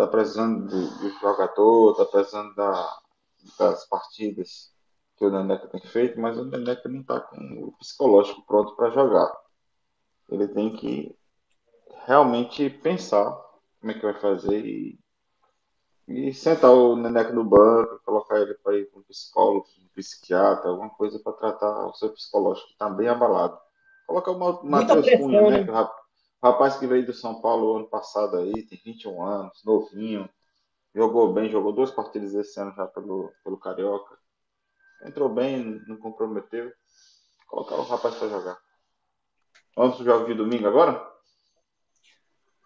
Está 0.00 0.10
precisando 0.12 0.66
do, 0.66 1.10
jogador, 1.20 1.92
está 1.92 2.06
precisando 2.06 2.54
da, 2.54 2.98
das 3.58 3.86
partidas 3.86 4.72
que 5.14 5.26
o 5.26 5.30
Neneca 5.30 5.68
tem 5.68 5.82
feito, 5.82 6.18
mas 6.18 6.38
o 6.38 6.44
Neneca 6.46 6.88
não 6.88 7.02
está 7.02 7.20
com 7.20 7.36
o 7.36 7.72
psicológico 7.72 8.42
pronto 8.46 8.74
para 8.76 8.88
jogar. 8.88 9.30
Ele 10.30 10.48
tem 10.48 10.74
que 10.74 11.14
realmente 12.06 12.70
pensar 12.70 13.30
como 13.78 13.92
é 13.92 13.94
que 13.94 14.00
vai 14.00 14.14
fazer 14.14 14.64
e, 14.64 14.98
e 16.08 16.32
sentar 16.32 16.70
o 16.70 16.96
Neneco 16.96 17.34
no 17.34 17.44
banco, 17.44 18.00
colocar 18.02 18.40
ele 18.40 18.54
para 18.54 18.78
ir 18.78 18.86
para 18.86 19.00
um 19.00 19.04
psicólogo, 19.04 19.66
um 19.82 19.88
psiquiatra, 19.94 20.70
alguma 20.70 20.88
coisa 20.88 21.18
para 21.18 21.34
tratar 21.34 21.88
o 21.88 21.92
seu 21.92 22.08
psicológico, 22.08 22.68
que 22.68 22.72
está 22.72 22.88
bem 22.88 23.08
abalado. 23.08 23.58
Colocar 24.06 24.30
o 24.30 24.64
Matheus 24.64 25.10
Cunha, 25.10 25.42
né, 25.42 25.64
né? 25.64 25.70
o 25.70 25.99
rapaz 26.42 26.76
que 26.76 26.86
veio 26.86 27.06
do 27.06 27.12
São 27.12 27.40
Paulo 27.40 27.76
ano 27.76 27.88
passado 27.88 28.36
aí, 28.38 28.66
tem 28.66 28.80
21 28.84 29.22
anos, 29.22 29.62
novinho, 29.64 30.28
jogou 30.94 31.32
bem, 31.32 31.50
jogou 31.50 31.72
duas 31.72 31.90
partidas 31.90 32.34
esse 32.34 32.58
ano 32.60 32.74
já 32.74 32.86
pelo, 32.86 33.32
pelo 33.44 33.58
Carioca. 33.58 34.18
Entrou 35.04 35.28
bem, 35.28 35.82
não 35.86 35.96
comprometeu. 35.96 36.72
Colocar 37.46 37.76
o 37.76 37.82
rapaz 37.82 38.14
para 38.16 38.28
jogar. 38.28 38.58
Vamos 39.76 39.96
pro 39.96 40.04
jogo 40.04 40.26
de 40.26 40.34
domingo 40.34 40.68
agora? 40.68 41.10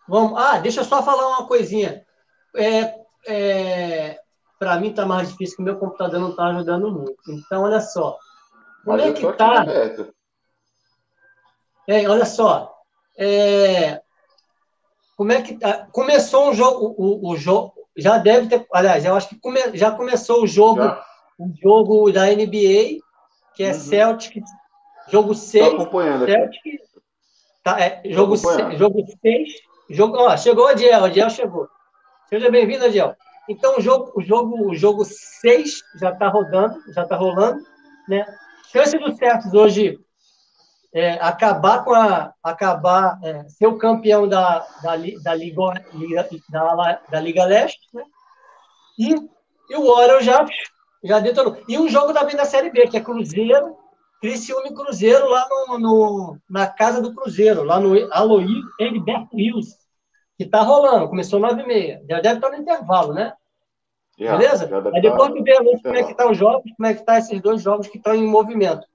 Vamos. 0.08 0.38
Ah, 0.38 0.58
deixa 0.58 0.80
eu 0.80 0.84
só 0.84 1.02
falar 1.02 1.26
uma 1.28 1.46
coisinha. 1.46 2.04
É, 2.56 2.94
é, 3.26 4.20
Para 4.58 4.78
mim 4.78 4.90
está 4.90 5.06
mais 5.06 5.30
difícil 5.30 5.56
que 5.56 5.62
meu 5.62 5.78
computador 5.78 6.20
não 6.20 6.30
está 6.30 6.46
ajudando 6.48 6.90
muito. 6.90 7.22
Então, 7.28 7.62
olha 7.62 7.80
só. 7.80 8.18
Como 8.84 8.96
Mas 8.96 9.06
é 9.06 9.12
que 9.12 9.26
está? 9.26 9.64
É, 11.88 12.08
olha 12.08 12.26
só. 12.26 12.73
É, 13.16 14.00
como 15.16 15.33
é 15.33 15.42
que 15.42 15.56
tá? 15.56 15.87
Começou 15.92 16.50
um 16.50 16.54
jogo, 16.54 16.94
o, 16.99 17.30
o, 17.30 17.37
jogo 17.37 17.73
já 17.97 18.18
deve 18.18 18.49
ter, 18.49 18.66
aliás, 18.73 19.04
eu 19.04 19.14
acho 19.14 19.28
que 19.28 19.38
come, 19.38 19.61
já 19.75 19.90
começou 19.90 20.42
o 20.42 20.47
jogo, 20.47 20.83
já. 20.83 21.04
o 21.38 21.52
jogo 21.62 22.12
da 22.12 22.26
NBA, 22.26 23.00
que 23.54 23.62
é 23.62 23.68
uhum. 23.68 23.75
Celtic, 23.75 24.42
jogo 25.09 25.35
6. 25.35 25.75
acompanhando 25.75 26.26
Celtic, 26.26 26.80
tá, 27.62 27.80
é, 27.80 28.02
jogo 28.06 28.37
6, 28.37 28.78
jogo 28.78 29.04
6 29.23 29.64
Jogo, 29.88 30.16
ó, 30.16 30.37
chegou 30.37 30.64
o 30.64 30.68
Adiel, 30.68 31.02
o 31.02 31.04
Adiel 31.04 31.28
chegou. 31.28 31.68
Seja 32.28 32.50
bem-vindo, 32.50 32.87
Adiel. 32.87 33.14
Então, 33.49 33.76
o 33.76 33.80
jogo, 33.83 34.12
o 34.16 34.23
jogo, 34.23 34.71
o 34.71 34.75
jogo 34.75 35.04
6 35.04 35.83
já 36.00 36.11
está 36.11 36.28
rodando, 36.28 36.80
já 36.94 37.02
está 37.02 37.16
rolando, 37.16 37.62
né? 38.09 38.25
Chance 38.73 38.99
do 38.99 39.14
Certos 39.14 39.52
hoje 39.52 39.99
é, 40.94 41.12
acabar 41.14 41.84
com 41.84 41.92
a 41.92 42.32
acabar 42.42 43.18
é, 43.22 43.48
ser 43.48 43.66
o 43.66 43.76
campeão 43.76 44.26
da, 44.28 44.60
da, 44.82 44.96
da, 45.22 45.34
Liga, 45.34 45.74
da, 46.50 47.00
da 47.10 47.20
Liga 47.20 47.44
Leste, 47.44 47.80
né? 47.92 48.04
E, 48.98 49.14
e 49.70 49.76
o 49.76 49.92
Warriors 49.92 50.24
já 50.24 50.46
já 51.02 51.18
detonou. 51.18 51.58
E 51.68 51.78
um 51.78 51.88
jogo 51.88 52.14
também 52.14 52.34
da 52.34 52.46
Série 52.46 52.70
B, 52.70 52.86
que 52.86 52.96
é 52.96 53.00
Cruzeiro 53.00 53.76
Criciúma 54.24 54.68
e 54.68 54.74
Cruzeiro 54.74 55.28
lá 55.28 55.46
no, 55.50 55.78
no, 55.78 56.38
na 56.48 56.66
casa 56.66 57.02
do 57.02 57.14
Cruzeiro, 57.14 57.62
lá 57.62 57.78
no 57.78 58.10
Aloysio 58.10 58.62
Heriberto 58.80 59.36
Rios, 59.36 59.76
que 60.38 60.46
tá 60.46 60.62
rolando, 60.62 61.10
começou 61.10 61.38
9h30. 61.38 62.06
Já 62.08 62.20
deve 62.22 62.36
estar 62.36 62.48
no 62.48 62.56
intervalo, 62.56 63.12
né? 63.12 63.34
Yeah, 64.18 64.38
Beleza? 64.38 64.70
Aí 64.94 65.02
depois 65.02 65.30
tu 65.30 65.42
vê 65.42 65.56
como 65.56 65.94
é 65.94 66.04
que 66.04 66.14
tá 66.14 66.30
os 66.30 66.38
jogos, 66.38 66.72
como 66.74 66.88
é 66.88 66.94
que 66.94 67.02
tá 67.02 67.18
esses 67.18 67.38
dois 67.42 67.60
jogos 67.60 67.86
que 67.86 67.98
estão 67.98 68.14
em 68.14 68.26
movimento. 68.26 68.86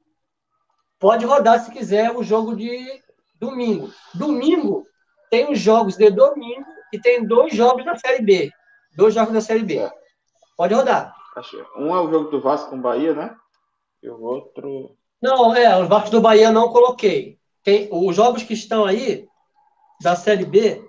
Pode 1.00 1.26
rodar 1.26 1.64
se 1.64 1.72
quiser 1.72 2.16
o 2.16 2.22
jogo 2.22 2.56
de 2.56 3.02
domingo. 3.40 3.90
Domingo 4.14 4.84
tem 5.30 5.52
os 5.52 5.60
jogos 5.60 5.96
de 5.96 6.10
domingo 6.12 6.66
e 6.92 7.00
tem 7.00 7.26
dois 7.26 7.56
jogos 7.56 7.86
da 7.86 7.96
Série 7.96 8.22
B. 8.22 8.52
Dois 8.96 9.14
jogos 9.14 9.34
da 9.34 9.42
Série 9.42 9.64
B. 9.64 9.78
É. 9.78 9.92
Pode 10.58 10.74
rodar. 10.74 11.16
Um 11.78 11.96
é 11.96 12.02
o 12.02 12.10
jogo 12.10 12.30
do 12.30 12.42
Vasco 12.42 12.72
com 12.72 12.82
Bahia, 12.82 13.14
né? 13.14 13.34
E 14.04 14.10
o 14.10 14.22
outro. 14.22 14.96
Não, 15.22 15.56
é, 15.56 15.82
os 15.82 15.88
Vasco 15.88 16.10
do 16.10 16.22
Bahia 16.22 16.52
não 16.52 16.70
coloquei. 16.70 17.40
Tem, 17.64 17.88
os 17.92 18.16
jogos 18.16 18.44
que 18.44 18.54
estão 18.54 18.86
aí, 18.86 19.26
da 20.02 20.16
Série 20.16 20.46
B, 20.46 20.84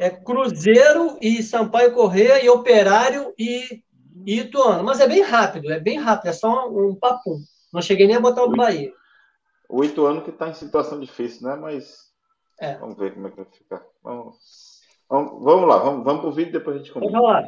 é 0.00 0.10
Cruzeiro 0.10 1.18
e 1.20 1.42
Sampaio 1.42 1.92
Correia 1.92 2.44
e 2.44 2.48
Operário 2.48 3.32
e, 3.38 3.82
e 4.24 4.40
Ituano. 4.40 4.82
Mas 4.82 4.98
é 4.98 5.06
bem 5.06 5.22
rápido, 5.22 5.70
é 5.72 5.78
bem 5.78 5.98
rápido, 5.98 6.28
é 6.28 6.32
só 6.32 6.68
um, 6.68 6.90
um 6.90 6.94
papum. 6.96 7.38
Não 7.72 7.80
cheguei 7.80 8.06
nem 8.06 8.16
a 8.16 8.20
botar 8.20 8.42
o 8.42 8.48
do 8.48 8.56
Bahia. 8.56 8.92
O 9.68 9.84
Ituano 9.84 10.22
que 10.22 10.30
está 10.30 10.48
em 10.48 10.54
situação 10.54 11.00
difícil, 11.00 11.48
né? 11.48 11.56
Mas 11.56 12.12
é. 12.58 12.76
vamos 12.76 12.96
ver 12.96 13.14
como 13.14 13.28
é 13.28 13.30
que 13.30 13.36
vai 13.36 13.46
ficar. 13.46 13.82
Vamos, 14.02 14.36
vamos, 15.08 15.42
vamos 15.42 15.68
lá, 15.68 15.78
vamos, 15.78 16.04
vamos 16.04 16.20
para 16.20 16.30
o 16.30 16.32
vídeo 16.32 16.52
depois 16.52 16.76
a 16.76 16.78
gente 16.78 16.92
começa. 16.92 17.12
Vamos 17.12 17.28
lá. 17.28 17.42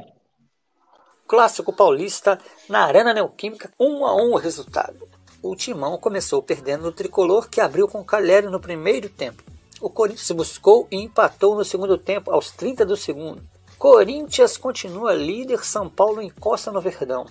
Clássico 1.26 1.72
paulista 1.72 2.38
na 2.68 2.84
Arena 2.84 3.12
Neoquímica, 3.12 3.70
1 3.78 3.84
um 3.86 4.06
a 4.06 4.14
1 4.14 4.18
um 4.18 4.32
o 4.32 4.36
resultado 4.36 5.08
o 5.42 5.54
Timão 5.54 5.96
começou 5.98 6.42
perdendo 6.42 6.82
no 6.82 6.92
tricolor, 6.92 7.48
que 7.48 7.60
abriu 7.60 7.86
com 7.86 8.04
Caleri 8.04 8.48
no 8.48 8.60
primeiro 8.60 9.08
tempo. 9.08 9.42
O 9.80 9.88
Corinthians 9.88 10.30
buscou 10.32 10.88
e 10.90 10.96
empatou 10.96 11.54
no 11.54 11.64
segundo 11.64 11.96
tempo, 11.96 12.32
aos 12.32 12.50
30 12.50 12.84
do 12.84 12.96
segundo. 12.96 13.40
Corinthians 13.78 14.56
continua 14.56 15.14
líder, 15.14 15.64
São 15.64 15.88
Paulo 15.88 16.20
encosta 16.20 16.72
no 16.72 16.80
Verdão. 16.80 17.24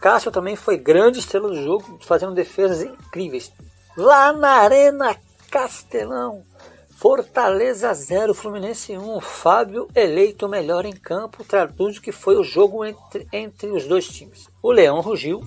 Cássio 0.00 0.30
também 0.30 0.54
foi 0.54 0.78
grande 0.78 1.18
estrela 1.18 1.48
do 1.48 1.62
jogo, 1.62 1.98
fazendo 2.02 2.32
defesas 2.32 2.82
incríveis. 2.82 3.52
Lá 3.96 4.32
na 4.32 4.50
Arena 4.50 5.16
Castelão, 5.50 6.44
Fortaleza 6.90 7.92
0, 7.92 8.32
Fluminense 8.32 8.96
1. 8.96 9.20
Fábio 9.20 9.88
eleito 9.96 10.48
melhor 10.48 10.86
em 10.86 10.92
campo, 10.92 11.42
traduz 11.42 11.96
o 11.96 12.00
que 12.00 12.12
foi 12.12 12.36
o 12.36 12.44
jogo 12.44 12.84
entre, 12.84 13.26
entre 13.32 13.68
os 13.72 13.88
dois 13.88 14.06
times. 14.06 14.48
O 14.62 14.70
Leão 14.70 15.00
rugiu 15.00 15.42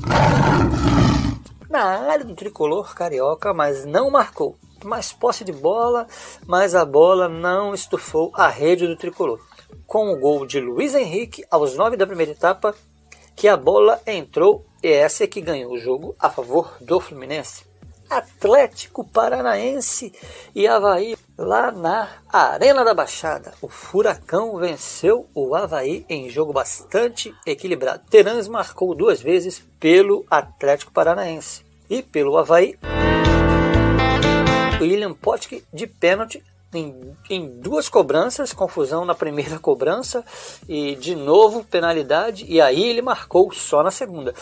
na 1.69 1.83
área 1.83 2.25
do 2.25 2.35
tricolor 2.35 2.93
carioca, 2.93 3.53
mas 3.53 3.85
não 3.85 4.12
marcou. 4.12 4.57
Mais 4.83 5.13
posse 5.13 5.45
de 5.45 5.53
bola, 5.53 6.05
mas 6.45 6.75
a 6.75 6.83
bola 6.83 7.29
não 7.29 7.73
estufou 7.73 8.29
a 8.33 8.50
rede 8.50 8.85
do 8.85 8.97
tricolor. 8.97 9.39
Com 9.88 10.12
o 10.12 10.19
gol 10.19 10.45
de 10.45 10.59
Luiz 10.59 10.93
Henrique 10.93 11.45
aos 11.50 11.77
9 11.77 11.95
da 11.95 12.05
primeira 12.05 12.33
etapa, 12.33 12.75
que 13.38 13.47
a 13.47 13.55
bola 13.55 14.01
entrou 14.05 14.65
e 14.83 14.89
essa 14.89 15.23
é 15.23 15.27
que 15.27 15.39
ganhou 15.39 15.71
o 15.71 15.79
jogo 15.79 16.13
a 16.19 16.29
favor 16.29 16.75
do 16.81 17.00
Fluminense. 17.00 17.71
Atlético 18.17 19.03
Paranaense 19.03 20.13
e 20.53 20.67
Havaí 20.67 21.17
lá 21.38 21.72
na 21.72 22.10
Arena 22.32 22.84
da 22.84 22.93
Baixada. 22.93 23.53
O 23.62 23.67
Furacão 23.67 24.58
venceu 24.58 25.27
o 25.34 25.55
Havaí 25.55 26.05
em 26.08 26.29
jogo 26.29 26.53
bastante 26.53 27.34
equilibrado. 27.46 28.03
Terãs 28.10 28.48
marcou 28.48 28.93
duas 28.93 29.22
vezes 29.22 29.63
pelo 29.79 30.25
Atlético 30.29 30.91
Paranaense 30.91 31.65
e 31.89 32.01
pelo 32.01 32.38
Havaí. 32.38 32.77
William 34.79 35.13
Potke 35.13 35.63
de 35.74 35.88
pênalti 35.88 36.43
em, 36.74 37.15
em, 37.29 37.48
duas 37.60 37.88
cobranças, 37.88 38.51
confusão 38.51 39.05
na 39.05 39.15
primeira 39.15 39.60
cobrança 39.60 40.24
e 40.67 40.96
de 40.96 41.15
novo 41.15 41.63
penalidade, 41.63 42.46
e 42.48 42.60
aí 42.60 42.84
ele 42.84 43.01
marcou 43.01 43.51
só 43.51 43.84
na 43.84 43.91
segunda. 43.91 44.34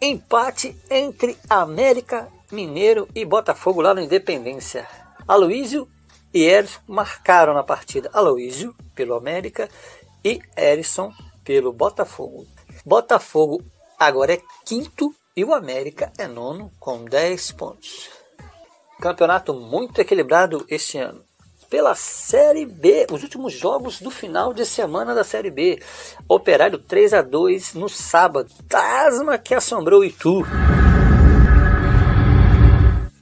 Empate 0.00 0.76
entre 0.90 1.36
América 1.48 2.28
Mineiro 2.50 3.08
e 3.14 3.24
Botafogo 3.24 3.80
lá 3.80 3.94
no 3.94 4.00
Independência. 4.00 4.86
Aloísio 5.26 5.88
e 6.34 6.42
Erison 6.42 6.80
marcaram 6.86 7.54
na 7.54 7.62
partida. 7.62 8.10
Aloísio 8.12 8.74
pelo 8.94 9.14
América 9.14 9.68
e 10.24 10.40
Erison 10.56 11.12
pelo 11.44 11.72
Botafogo. 11.72 12.46
Botafogo 12.84 13.62
agora 13.98 14.34
é 14.34 14.42
quinto 14.64 15.14
e 15.36 15.44
o 15.44 15.54
América 15.54 16.12
é 16.18 16.26
nono 16.26 16.70
com 16.80 17.04
10 17.04 17.52
pontos. 17.52 18.10
Campeonato 19.00 19.54
muito 19.54 20.00
equilibrado 20.00 20.66
este 20.68 20.98
ano. 20.98 21.24
Pela 21.70 21.94
Série 21.94 22.66
B, 22.66 23.06
os 23.12 23.22
últimos 23.22 23.52
jogos 23.52 24.00
do 24.00 24.10
final 24.10 24.52
de 24.52 24.66
semana 24.66 25.14
da 25.14 25.22
Série 25.22 25.52
B. 25.52 25.80
Operário 26.28 26.78
3 26.78 27.14
a 27.14 27.22
2 27.22 27.74
no 27.74 27.88
sábado. 27.88 28.50
Tasma 28.68 29.38
que 29.38 29.54
assombrou 29.54 30.04
Itu. 30.04 30.42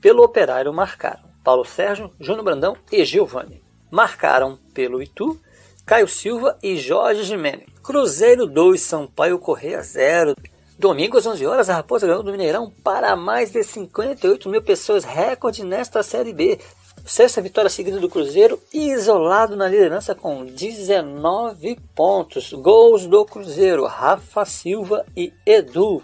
Pelo 0.01 0.23
Operário 0.23 0.73
marcaram 0.73 1.29
Paulo 1.43 1.65
Sérgio, 1.65 2.11
Júnior 2.21 2.45
Brandão 2.45 2.77
e 2.93 3.05
Giovanni. 3.05 3.63
Marcaram 3.91 4.59
pelo 4.75 5.03
Itu 5.03 5.41
Caio 5.89 6.07
Silva 6.07 6.59
e 6.63 6.77
Jorge 6.77 7.25
Gimenez. 7.25 7.67
Cruzeiro 7.83 8.47
2, 8.47 8.79
Sampaio 8.79 9.39
Correia 9.39 9.81
0. 9.81 10.37
Domingo 10.79 11.17
às 11.17 11.25
11 11.25 11.47
horas, 11.47 11.71
a 11.71 11.77
Raposa 11.77 12.07
ganhou 12.07 12.23
do 12.23 12.31
Mineirão 12.31 12.71
para 12.85 13.17
mais 13.17 13.51
de 13.51 13.65
58 13.65 14.51
mil 14.51 14.61
pessoas, 14.61 15.05
recorde 15.05 15.65
nesta 15.65 16.03
Série 16.03 16.35
B. 16.35 16.59
Sexta 17.07 17.41
vitória 17.41 17.71
seguida 17.71 17.99
do 17.99 18.11
Cruzeiro, 18.11 18.61
isolado 18.71 19.57
na 19.57 19.67
liderança 19.67 20.15
com 20.15 20.45
19 20.45 21.81
pontos. 21.95 22.53
Gols 22.53 23.07
do 23.07 23.25
Cruzeiro, 23.25 23.87
Rafa 23.87 24.45
Silva 24.45 25.07
e 25.17 25.33
Edu. 25.47 26.03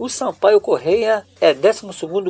O 0.00 0.08
Sampaio 0.08 0.62
Correia 0.62 1.26
é 1.42 1.52
12 1.52 1.82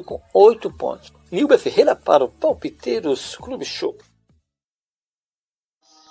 com 0.04 0.20
8 0.34 0.72
pontos. 0.72 1.12
Nilber 1.30 1.56
Ferreira 1.56 1.94
para 1.94 2.24
o 2.24 2.28
Palpiteiros 2.28 3.36
Clube 3.36 3.64
Show. 3.64 3.96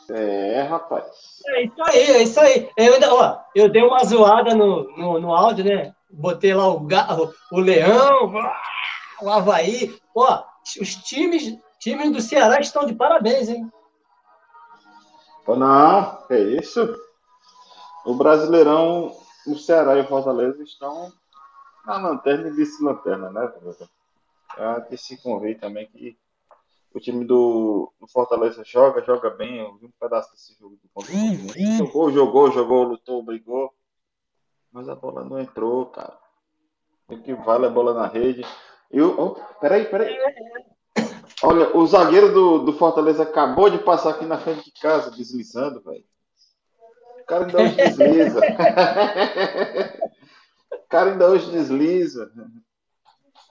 É, 0.09 0.61
rapaz. 0.61 1.05
É 1.47 1.63
isso 1.63 1.83
aí, 1.83 1.99
é 1.99 2.23
isso 2.23 2.39
aí. 2.39 2.69
Eu, 2.77 2.93
ainda, 2.93 3.13
ó, 3.13 3.39
eu 3.53 3.67
dei 3.67 3.83
uma 3.83 4.01
zoada 4.05 4.55
no, 4.55 4.83
no, 4.95 5.19
no 5.19 5.35
áudio, 5.35 5.65
né? 5.65 5.93
Botei 6.09 6.53
lá 6.53 6.65
o, 6.69 6.87
o 7.51 7.59
Leão, 7.59 8.31
o 9.21 9.29
Havaí. 9.29 9.99
Ó, 10.15 10.41
os 10.79 10.95
times, 10.95 11.59
times 11.77 12.09
do 12.13 12.21
Ceará 12.21 12.61
estão 12.61 12.85
de 12.85 12.95
parabéns, 12.95 13.49
hein? 13.49 13.69
Não, 15.45 16.23
é 16.29 16.39
isso. 16.39 16.95
O 18.05 18.13
Brasileirão, 18.13 19.13
o 19.45 19.55
Ceará 19.57 19.97
e 19.97 20.01
o 20.03 20.07
Fortaleza 20.07 20.63
estão 20.63 21.11
na 21.89 21.97
lanterna 21.97 22.47
e 22.47 22.51
vice-lanterna, 22.51 23.31
né? 23.31 23.51
É 24.57 24.79
de 24.81 24.97
se 24.97 25.21
convém 25.21 25.57
também 25.57 25.87
que 25.87 26.17
o 26.93 26.99
time 26.99 27.25
do, 27.25 27.91
do, 27.99 28.07
Fortaleza 28.07 28.63
joga, 28.63 29.03
joga 29.03 29.29
bem. 29.31 29.59
Eu 29.59 29.75
vi 29.77 29.87
um 29.87 29.91
pedaço 29.99 30.31
desse 30.31 30.55
jogo 30.59 30.77
do 30.81 30.89
contra 30.93 31.13
Jogou, 31.77 32.11
jogou, 32.11 32.51
jogou, 32.51 32.83
lutou, 32.83 33.23
brigou. 33.23 33.73
Mas 34.71 34.87
a 34.87 34.95
bola 34.95 35.23
não 35.23 35.39
entrou, 35.39 35.87
cara. 35.87 36.17
O 37.07 37.17
que 37.17 37.33
vale 37.33 37.65
a 37.65 37.69
bola 37.69 37.93
na 37.93 38.07
rede. 38.07 38.45
E 38.91 39.01
o. 39.01 39.15
Oh, 39.19 39.35
peraí, 39.59 39.85
peraí. 39.85 40.15
Olha, 41.41 41.75
o 41.75 41.87
zagueiro 41.87 42.33
do, 42.33 42.59
do 42.59 42.73
Fortaleza 42.73 43.23
acabou 43.23 43.69
de 43.69 43.79
passar 43.79 44.11
aqui 44.11 44.25
na 44.25 44.37
frente 44.37 44.65
de 44.65 44.71
casa, 44.79 45.09
deslizando, 45.11 45.81
velho. 45.81 46.03
O 47.21 47.25
cara 47.25 47.45
ainda 47.45 47.69
desliza. 47.69 48.41
o 50.89 50.97
cara 50.97 51.11
ainda 51.11 51.29
hoje 51.29 51.51
desliza. 51.51 52.31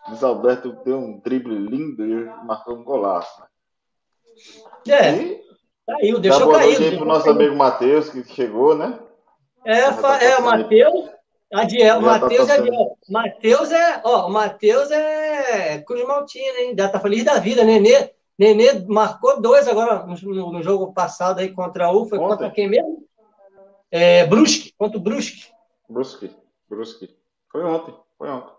Luiz 0.09 0.25
Alberto 0.25 0.73
deu 0.85 0.99
um 0.99 1.21
drible 1.21 1.57
lindo 1.57 2.05
e 2.05 2.25
marcou 2.45 2.75
um 2.75 2.83
golaço. 2.83 3.41
É, 4.89 5.13
e 5.13 5.41
caiu, 5.87 6.19
deixou 6.19 6.47
boa 6.47 6.59
cair. 6.59 6.81
Noite 6.81 6.97
para 6.97 7.05
o 7.05 7.09
nosso 7.09 7.31
amigo 7.31 7.55
Matheus, 7.55 8.11
que 8.11 8.25
chegou, 8.25 8.77
né? 8.77 8.99
É, 9.65 9.89
tá 9.93 10.21
é 10.21 10.37
o 10.37 10.43
Matheus. 10.43 11.11
Adiel, 11.55 12.01
Matheus 12.01 12.49
tá 12.49 12.55
Adiel. 12.55 12.99
Matheus 13.09 13.71
é, 13.71 14.01
ó, 14.05 14.27
o 14.27 14.33
Matheus 14.33 14.91
é 14.91 15.81
Cruz 15.83 16.05
Maltina, 16.09 16.59
hein? 16.59 16.75
Tá 16.75 16.99
feliz 16.99 17.23
da 17.23 17.39
vida, 17.39 17.63
Nenê. 17.63 18.11
Nenê 18.37 18.85
marcou 18.89 19.41
dois 19.41 19.69
agora 19.69 20.05
no, 20.05 20.53
no 20.53 20.63
jogo 20.63 20.93
passado 20.93 21.39
aí 21.39 21.53
contra 21.53 21.89
o. 21.93 22.05
Foi 22.05 22.19
Ontem. 22.19 22.29
contra 22.31 22.51
quem 22.51 22.69
mesmo? 22.69 23.07
É, 23.93 24.27
Brusque, 24.27 24.75
contra 24.77 24.99
o 24.99 25.01
Brusque. 25.01 25.53
Brusque, 25.89 26.31
Brusque. 26.69 27.18
Foi 27.51 27.65
ontem, 27.65 27.95
foi 28.17 28.29
ontem. 28.29 28.53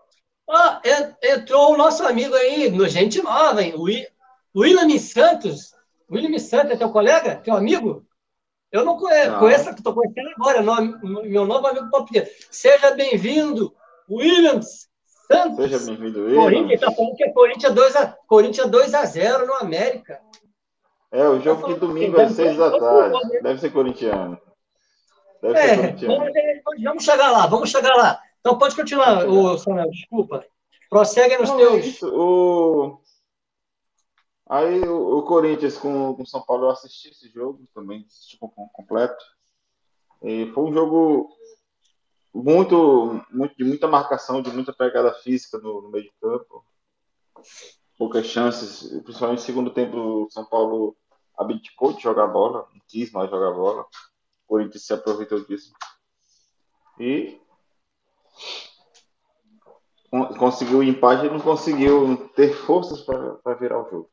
Ah, 0.48 0.80
entrou 1.22 1.74
o 1.74 1.76
nosso 1.76 2.04
amigo 2.04 2.34
aí, 2.34 2.70
no 2.70 2.88
Gente 2.88 3.22
Nova, 3.22 3.62
hein? 3.62 3.74
O 3.76 3.84
William 4.58 4.98
Santos. 4.98 5.72
William 6.10 6.38
Santos 6.38 6.72
é 6.72 6.76
teu 6.76 6.90
colega? 6.90 7.36
Teu 7.36 7.54
amigo? 7.54 8.04
Eu 8.72 8.84
não 8.84 8.96
conheço, 8.96 9.30
não. 9.30 9.38
conheço 9.38 9.70
estou 9.70 9.94
conhecendo 9.94 10.30
agora, 10.36 10.62
meu 10.62 11.44
novo 11.44 11.66
amigo 11.66 11.90
palpiteiro. 11.90 12.28
Seja 12.50 12.92
bem-vindo, 12.92 13.74
Williams 14.08 14.88
Santos. 15.30 15.56
Seja 15.56 15.78
bem-vindo, 15.78 16.20
Williams. 16.20 16.44
Corinthians 16.44 16.80
está 16.80 16.92
falando 16.92 17.16
que 17.16 17.24
é 17.24 17.32
Corinthians 17.32 17.74
2 17.74 17.96
a, 17.96 18.06
Corinthians 18.26 18.70
2 18.70 18.94
a 18.94 19.04
0 19.04 19.46
no 19.46 19.54
América. 19.54 20.20
É, 21.12 21.28
o 21.28 21.40
jogo 21.40 21.62
tá 21.62 21.68
de 21.68 21.80
domingo 21.80 22.20
às 22.20 22.32
6 22.32 22.56
da 22.56 22.78
tarde. 22.78 23.40
Deve 23.42 23.60
ser 23.60 23.70
corintiano. 23.70 24.40
Deve 25.42 25.58
é, 25.58 25.66
ser 25.66 25.76
corintiano. 25.76 26.16
Vamos, 26.64 26.82
vamos 26.84 27.04
chegar 27.04 27.30
lá, 27.30 27.46
vamos 27.46 27.70
chegar 27.70 27.94
lá. 27.96 28.20
Então 28.40 28.58
pode 28.58 28.74
continuar, 28.74 29.28
o 29.28 29.58
Samuel, 29.58 29.90
desculpa. 29.90 30.44
Prossegue 30.88 31.38
nos 31.38 31.50
Não, 31.50 31.56
teus. 31.56 31.86
Isso, 31.86 32.08
o... 32.12 33.00
Aí 34.48 34.80
o, 34.80 35.18
o 35.18 35.22
Corinthians 35.22 35.78
com 35.78 36.10
o 36.20 36.26
São 36.26 36.42
Paulo 36.42 36.64
eu 36.64 36.70
assisti 36.70 37.10
esse 37.10 37.28
jogo 37.28 37.62
também, 37.72 38.04
assisti 38.08 38.36
completo. 38.72 39.24
E 40.22 40.50
foi 40.52 40.64
um 40.64 40.72
jogo 40.72 41.30
muito, 42.34 43.22
muito 43.30 43.56
de 43.56 43.64
muita 43.64 43.86
marcação, 43.86 44.42
de 44.42 44.50
muita 44.50 44.72
pegada 44.72 45.12
física 45.14 45.58
no, 45.58 45.82
no 45.82 45.90
meio 45.90 46.04
de 46.04 46.12
campo. 46.20 46.64
Poucas 47.96 48.26
chances, 48.26 48.88
principalmente 49.02 49.40
no 49.40 49.44
segundo 49.44 49.70
tempo 49.70 49.96
o 49.96 50.30
São 50.30 50.44
Paulo 50.44 50.96
abdicou 51.38 51.92
de 51.92 52.02
jogar 52.02 52.26
bola, 52.26 52.66
não 52.72 52.80
quis 52.88 53.12
mais 53.12 53.30
jogar 53.30 53.52
bola. 53.52 53.82
O 53.82 54.48
Corinthians 54.48 54.84
se 54.84 54.92
aproveitou 54.92 55.44
disso. 55.44 55.72
E 56.98 57.40
conseguiu 60.38 60.78
o 60.78 60.82
empate 60.82 61.26
e 61.26 61.30
não 61.30 61.40
conseguiu 61.40 62.28
ter 62.34 62.52
forças 62.52 63.00
para 63.02 63.54
virar 63.54 63.80
o 63.80 63.88
jogo. 63.88 64.10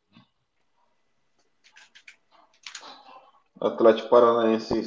O 3.59 3.67
Atlético 3.67 4.09
Paranaense 4.09 4.83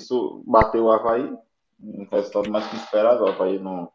bateu 0.47 0.85
o 0.85 0.93
Havaí, 0.93 1.37
um 1.83 2.07
resultado 2.11 2.51
mais 2.51 2.69
que 2.69 2.77
esperado. 2.77 3.25
O 3.25 3.29
Havaí 3.29 3.59
não. 3.59 3.91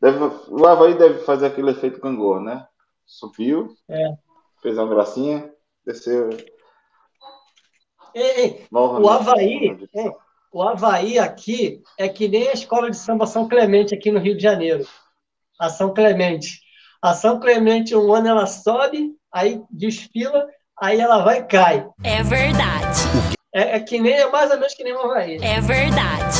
Deve, 0.00 0.18
o 0.50 0.66
Havaí 0.66 0.94
deve 0.98 1.20
fazer 1.20 1.46
aquele 1.46 1.70
efeito 1.70 2.00
cangor, 2.00 2.40
né? 2.40 2.68
Subiu, 3.06 3.74
é. 3.88 4.16
fez 4.60 4.76
uma 4.76 4.88
gracinha, 4.88 5.50
desceu. 5.86 6.28
Ei, 8.12 8.30
ei, 8.40 8.66
o 8.70 9.08
Havaí, 9.08 9.88
é, 9.94 10.16
o 10.56 10.62
Havaí 10.62 11.18
aqui 11.18 11.82
é 11.98 12.08
que 12.08 12.26
nem 12.26 12.48
a 12.48 12.54
escola 12.54 12.90
de 12.90 12.96
samba 12.96 13.26
São 13.26 13.46
Clemente 13.46 13.94
aqui 13.94 14.10
no 14.10 14.18
Rio 14.18 14.34
de 14.34 14.42
Janeiro. 14.42 14.86
A 15.60 15.68
São 15.68 15.92
Clemente. 15.92 16.62
A 17.02 17.12
São 17.12 17.38
Clemente, 17.38 17.94
um 17.94 18.10
ano 18.14 18.28
ela 18.28 18.46
sobe, 18.46 19.14
aí 19.30 19.60
desfila, 19.70 20.46
aí 20.80 20.98
ela 20.98 21.18
vai 21.18 21.40
e 21.40 21.44
cai. 21.44 21.86
É 22.02 22.22
verdade. 22.22 23.00
É, 23.54 23.76
é 23.76 23.80
que 23.80 24.00
nem, 24.00 24.14
é 24.14 24.30
mais 24.30 24.50
ou 24.50 24.56
menos 24.56 24.72
que 24.72 24.82
nem 24.82 24.94
o 24.94 25.00
Havaí. 25.00 25.36
É 25.42 25.60
verdade. 25.60 26.38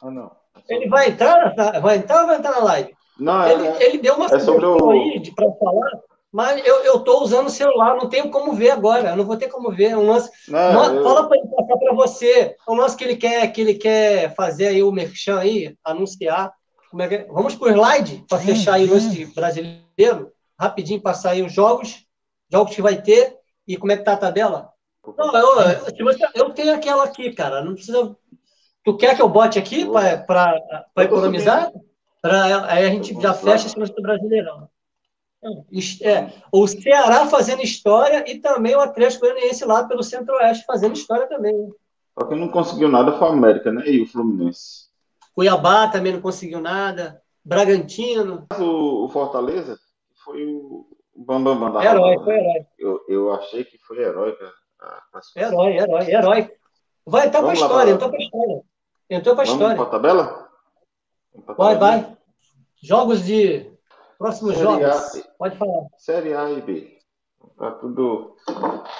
Ah, 0.00 0.10
não. 0.10 0.30
Ele 0.66 0.88
vai 0.88 1.08
entrar, 1.08 1.54
vai 1.82 1.98
entrar 1.98 2.22
ou 2.22 2.26
vai 2.26 2.38
entrar 2.38 2.52
na 2.52 2.64
live? 2.64 2.94
Não, 3.20 3.46
ele, 3.46 3.66
é, 3.66 3.82
ele 3.82 3.98
deu 3.98 4.14
uma 4.14 4.26
é 4.26 4.38
sobre 4.38 4.64
o... 4.64 4.90
aí 4.90 5.30
para 5.34 5.52
falar 5.52 6.00
mas 6.34 6.66
eu 6.66 6.96
estou 6.96 7.22
usando 7.22 7.46
o 7.46 7.50
celular, 7.50 7.94
não 7.94 8.08
tenho 8.08 8.28
como 8.28 8.54
ver 8.54 8.70
agora, 8.70 9.10
eu 9.10 9.16
não 9.16 9.24
vou 9.24 9.36
ter 9.36 9.46
como 9.46 9.70
ver. 9.70 9.92
É 9.92 9.96
um 9.96 10.08
lance, 10.08 10.28
não, 10.48 10.96
eu... 10.96 11.04
Fala 11.04 11.28
para 11.28 11.38
ele 11.38 11.46
passar 11.46 11.76
para 11.78 11.94
você. 11.94 12.56
É 12.68 12.72
um 12.72 12.74
lance 12.74 12.96
que 12.96 13.04
ele 13.04 13.16
quer, 13.16 13.46
que 13.52 13.60
ele 13.60 13.74
quer 13.74 14.34
fazer 14.34 14.66
aí 14.66 14.82
o 14.82 14.90
merchan 14.90 15.38
aí, 15.38 15.76
anunciar. 15.84 16.52
É 16.98 17.06
que... 17.06 17.18
Vamos 17.30 17.54
por 17.54 17.70
slide 17.70 18.24
para 18.28 18.40
fechar 18.40 18.74
aí 18.74 18.84
o 18.84 18.90
lance 18.90 19.26
brasileiro, 19.26 20.32
rapidinho 20.58 21.00
passar 21.00 21.30
aí 21.30 21.42
os 21.42 21.52
jogos, 21.52 22.04
jogos 22.50 22.74
que 22.74 22.82
vai 22.82 23.00
ter 23.00 23.36
e 23.64 23.76
como 23.76 23.92
é 23.92 23.96
que 23.96 24.02
tá 24.02 24.14
a 24.14 24.16
tabela. 24.16 24.70
Não, 25.16 25.36
eu, 25.36 26.10
eu 26.34 26.50
tenho 26.50 26.74
aquela 26.74 27.04
aqui, 27.04 27.32
cara. 27.32 27.62
Não 27.62 27.74
precisa. 27.74 28.16
Tu 28.84 28.96
quer 28.96 29.14
que 29.14 29.22
eu 29.22 29.28
bote 29.28 29.56
aqui 29.56 29.86
para 30.26 30.84
economizar? 30.98 31.70
Pra, 32.20 32.72
aí 32.72 32.86
a 32.86 32.90
gente 32.90 33.14
já 33.22 33.32
fecha 33.32 33.68
esse 33.68 33.78
lance 33.78 33.94
do 33.94 34.02
Brasileirão. 34.02 34.68
É, 36.02 36.32
o 36.50 36.66
Ceará 36.66 37.26
fazendo 37.26 37.62
história 37.62 38.24
e 38.30 38.38
também 38.38 38.74
o 38.74 38.80
Atlético 38.80 39.26
Goianiense 39.26 39.64
lá 39.64 39.84
pelo 39.84 40.02
Centro-Oeste 40.02 40.64
fazendo 40.64 40.94
história 40.94 41.26
também. 41.28 41.70
Só 42.18 42.26
que 42.26 42.34
não 42.34 42.48
conseguiu 42.48 42.88
nada 42.88 43.18
foi 43.18 43.28
o 43.28 43.32
América, 43.32 43.70
né? 43.72 43.82
E 43.86 44.02
o 44.02 44.06
Fluminense. 44.06 44.88
Cuiabá 45.34 45.88
também 45.88 46.12
não 46.12 46.20
conseguiu 46.20 46.60
nada. 46.60 47.20
Bragantino. 47.44 48.46
O, 48.58 49.08
Fortaleza 49.10 49.78
foi 50.24 50.46
o, 50.46 50.86
Bam, 51.16 51.42
bam, 51.42 51.70
da 51.70 51.84
herói, 51.84 52.18
foi 52.18 52.34
herói. 52.34 52.66
Eu, 52.78 53.04
eu 53.08 53.32
achei 53.34 53.64
que 53.64 53.78
foi 53.78 53.98
herói. 53.98 54.36
Herói, 55.36 55.76
herói, 55.76 56.10
herói. 56.10 56.50
Vai 57.06 57.26
entrar 57.26 57.40
para 57.40 57.50
a 57.50 57.54
história, 57.54 57.90
entrou 57.92 58.10
para 58.10 58.18
a 58.18 58.22
história. 58.22 58.62
Entrou 59.10 59.34
para 59.34 59.44
a 59.44 59.46
história. 59.46 59.76
Vamos 59.76 59.76
para 59.76 59.86
a 59.86 60.00
tabela? 60.00 60.48
Vai, 61.56 61.76
vai. 61.76 62.16
Jogos 62.82 63.24
de. 63.24 63.70
Próximos 64.18 64.54
Série 64.54 64.64
jogos. 64.64 65.16
A... 65.16 65.22
Pode 65.38 65.58
falar. 65.58 65.86
Série 65.98 66.34
A 66.34 66.50
e 66.50 66.60
B. 66.60 66.98
Tá 67.58 67.70
tudo 67.72 68.36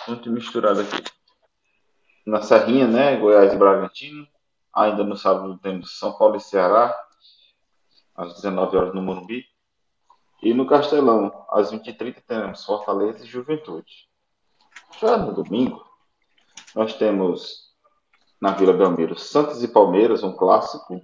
muito 0.08 0.30
misturado 0.30 0.80
aqui. 0.80 1.02
Na 2.26 2.42
Serrinha, 2.42 2.86
né? 2.86 3.16
Goiás 3.16 3.52
e 3.52 3.56
Bragantino. 3.56 4.26
Ainda 4.72 5.04
no 5.04 5.16
sábado 5.16 5.58
temos 5.58 5.98
São 5.98 6.12
Paulo 6.12 6.36
e 6.36 6.40
Ceará. 6.40 6.98
Às 8.14 8.34
19 8.34 8.76
horas 8.76 8.94
no 8.94 9.02
Morumbi. 9.02 9.44
E 10.42 10.52
no 10.52 10.66
Castelão, 10.66 11.46
às 11.50 11.72
20h30, 11.72 12.22
teremos 12.26 12.64
Fortaleza 12.64 13.24
e 13.24 13.26
Juventude. 13.26 14.08
Já 15.00 15.16
no 15.16 15.32
domingo, 15.32 15.84
nós 16.74 16.94
temos 16.94 17.72
na 18.40 18.52
Vila 18.52 18.74
Belmiro 18.74 19.18
Santos 19.18 19.62
e 19.62 19.68
Palmeiras, 19.68 20.22
um 20.22 20.32
clássico. 20.32 21.00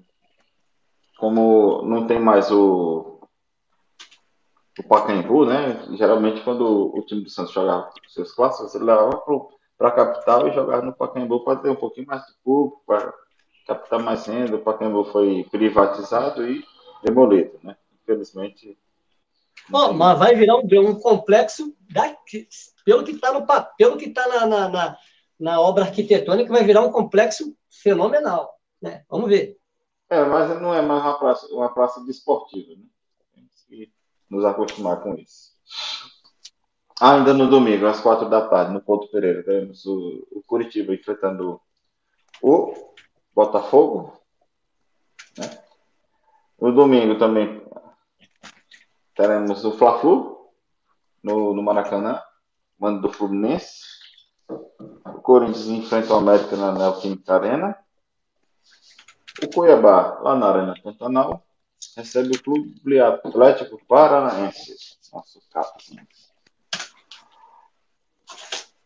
Como 1.18 1.82
não 1.82 2.06
tem 2.06 2.20
mais 2.20 2.50
o, 2.50 3.19
o 4.80 4.88
Pacaembu, 4.88 5.44
né? 5.44 5.86
Geralmente, 5.96 6.42
quando 6.42 6.96
o 6.96 7.02
time 7.02 7.22
do 7.22 7.30
Santos 7.30 7.52
jogava 7.52 7.90
seus 8.08 8.32
clássicos, 8.32 8.74
ele 8.74 8.84
levava 8.84 9.22
para 9.78 9.88
a 9.88 9.92
capital 9.92 10.48
e 10.48 10.52
jogava 10.52 10.82
no 10.82 10.92
Pacaembu 10.92 11.44
para 11.44 11.60
ter 11.60 11.70
um 11.70 11.76
pouquinho 11.76 12.06
mais 12.06 12.24
de 12.26 12.32
público, 12.42 12.82
para 12.86 13.12
captar 13.66 14.00
mais 14.00 14.26
renda. 14.26 14.56
O 14.56 14.62
Pacaembu 14.62 15.04
foi 15.04 15.46
privatizado 15.50 16.48
e 16.48 16.64
demolido, 17.04 17.58
né? 17.62 17.76
Infelizmente 18.02 18.76
Oh, 19.72 19.92
mas 19.92 20.18
vai 20.18 20.34
virar 20.34 20.56
um, 20.56 20.66
um 20.88 20.98
complexo 20.98 21.74
daqui, 21.92 22.48
pelo 22.84 23.04
que 23.04 23.12
está 23.12 23.32
no 23.32 23.46
pelo 23.76 23.96
que 23.96 24.06
está 24.06 24.26
na, 24.26 24.46
na, 24.46 24.68
na, 24.68 24.98
na, 25.38 25.60
obra 25.60 25.84
arquitetônica, 25.84 26.52
vai 26.52 26.64
virar 26.64 26.82
um 26.82 26.90
complexo 26.90 27.54
fenomenal. 27.70 28.58
Né? 28.80 29.04
Vamos 29.08 29.28
ver. 29.28 29.56
É, 30.08 30.24
mas 30.24 30.60
não 30.60 30.74
é 30.74 30.82
mais 30.82 31.02
uma 31.02 31.18
praça, 31.18 31.46
uma 31.54 31.72
praça 31.72 32.04
desportiva, 32.04 32.74
né? 32.74 32.84
Temos 33.32 33.62
que 33.68 33.92
nos 34.30 34.44
acostumar 34.44 35.02
com 35.02 35.14
isso. 35.14 35.50
Ainda 37.00 37.32
no 37.32 37.48
domingo, 37.48 37.86
às 37.86 38.00
quatro 38.00 38.28
da 38.28 38.46
tarde, 38.46 38.72
no 38.72 38.80
Porto 38.82 39.10
Pereira, 39.10 39.42
teremos 39.42 39.84
o, 39.86 40.26
o 40.32 40.42
Curitiba 40.46 40.94
enfrentando 40.94 41.60
o 42.42 42.94
Botafogo. 43.34 44.20
Né? 45.38 45.58
No 46.60 46.74
domingo 46.74 47.18
também, 47.18 47.66
teremos 49.14 49.64
o 49.64 49.72
Fla-Flu 49.72 50.50
no, 51.22 51.54
no 51.54 51.62
Maracanã, 51.62 52.20
mando 52.78 53.00
do 53.00 53.12
Fluminense. 53.12 53.80
O 55.06 55.22
Corinthians 55.22 55.68
enfrenta 55.68 56.12
o 56.12 56.16
América 56.16 56.54
na 56.56 56.72
Neoquímica 56.72 57.34
Arena. 57.34 57.78
O 59.42 59.48
Cuiabá, 59.48 60.18
lá 60.20 60.36
na 60.36 60.50
Arena 60.50 60.74
Pantanal, 60.82 61.42
recebe 61.96 62.36
o 62.36 62.42
Clube 62.42 63.00
Atlético 63.00 63.80
Paranaense. 63.86 64.76
Nosso 65.12 65.40
capinho. 65.52 66.06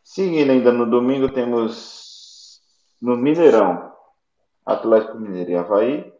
Seguindo 0.03 0.51
ainda 0.51 0.73
no 0.73 0.89
domingo, 0.89 1.29
temos 1.29 2.63
no 3.01 3.17
Mineirão, 3.17 3.93
Atlético 4.65 5.19
Mineiro 5.19 5.51
e 5.51 5.57
Havaí. 5.57 6.15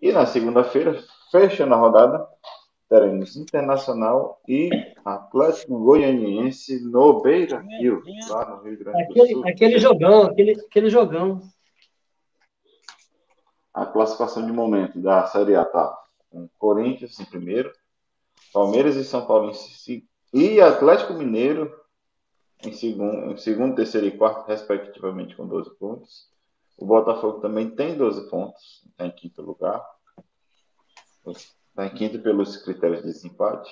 E 0.00 0.12
na 0.12 0.26
segunda-feira, 0.26 0.98
fecha 1.30 1.64
na 1.64 1.76
rodada, 1.76 2.26
teremos 2.88 3.36
Internacional 3.36 4.40
e 4.48 4.70
Atlético 5.04 5.78
Goianiense 5.78 6.82
no 6.84 7.20
Beira 7.20 7.60
Rio, 7.60 8.02
lá 8.28 8.50
no 8.50 8.62
Rio 8.62 8.78
Grande 8.78 9.02
aquele, 9.02 9.26
do 9.26 9.32
Sul. 9.32 9.48
Aquele 9.48 9.78
jogão, 9.78 10.22
aquele, 10.22 10.52
aquele 10.52 10.90
jogão. 10.90 11.40
A 13.72 13.86
classificação 13.86 14.46
de 14.46 14.52
momento 14.52 15.00
da 15.00 15.26
Série 15.26 15.56
A 15.56 15.62
está 15.62 16.03
com 16.34 16.48
Corinthians 16.58 17.18
em 17.20 17.24
primeiro, 17.24 17.72
Palmeiras 18.52 18.96
e 18.96 19.04
São 19.04 19.24
Paulo 19.24 19.50
em 19.50 19.54
segundo, 19.54 20.08
e 20.32 20.60
Atlético 20.60 21.14
Mineiro 21.14 21.72
em 22.64 22.72
segundo, 22.72 23.30
em 23.30 23.36
segundo, 23.36 23.76
terceiro 23.76 24.06
e 24.06 24.16
quarto, 24.16 24.48
respectivamente, 24.48 25.36
com 25.36 25.46
12 25.46 25.70
pontos. 25.76 26.28
O 26.76 26.84
Botafogo 26.84 27.40
também 27.40 27.70
tem 27.70 27.96
12 27.96 28.28
pontos, 28.28 28.82
está 28.90 29.06
em 29.06 29.10
quinto 29.12 29.42
lugar. 29.42 29.84
Está 31.26 31.86
em 31.86 31.94
quinto 31.94 32.18
pelos 32.20 32.56
critérios 32.56 33.02
de 33.02 33.12
desempate. 33.12 33.70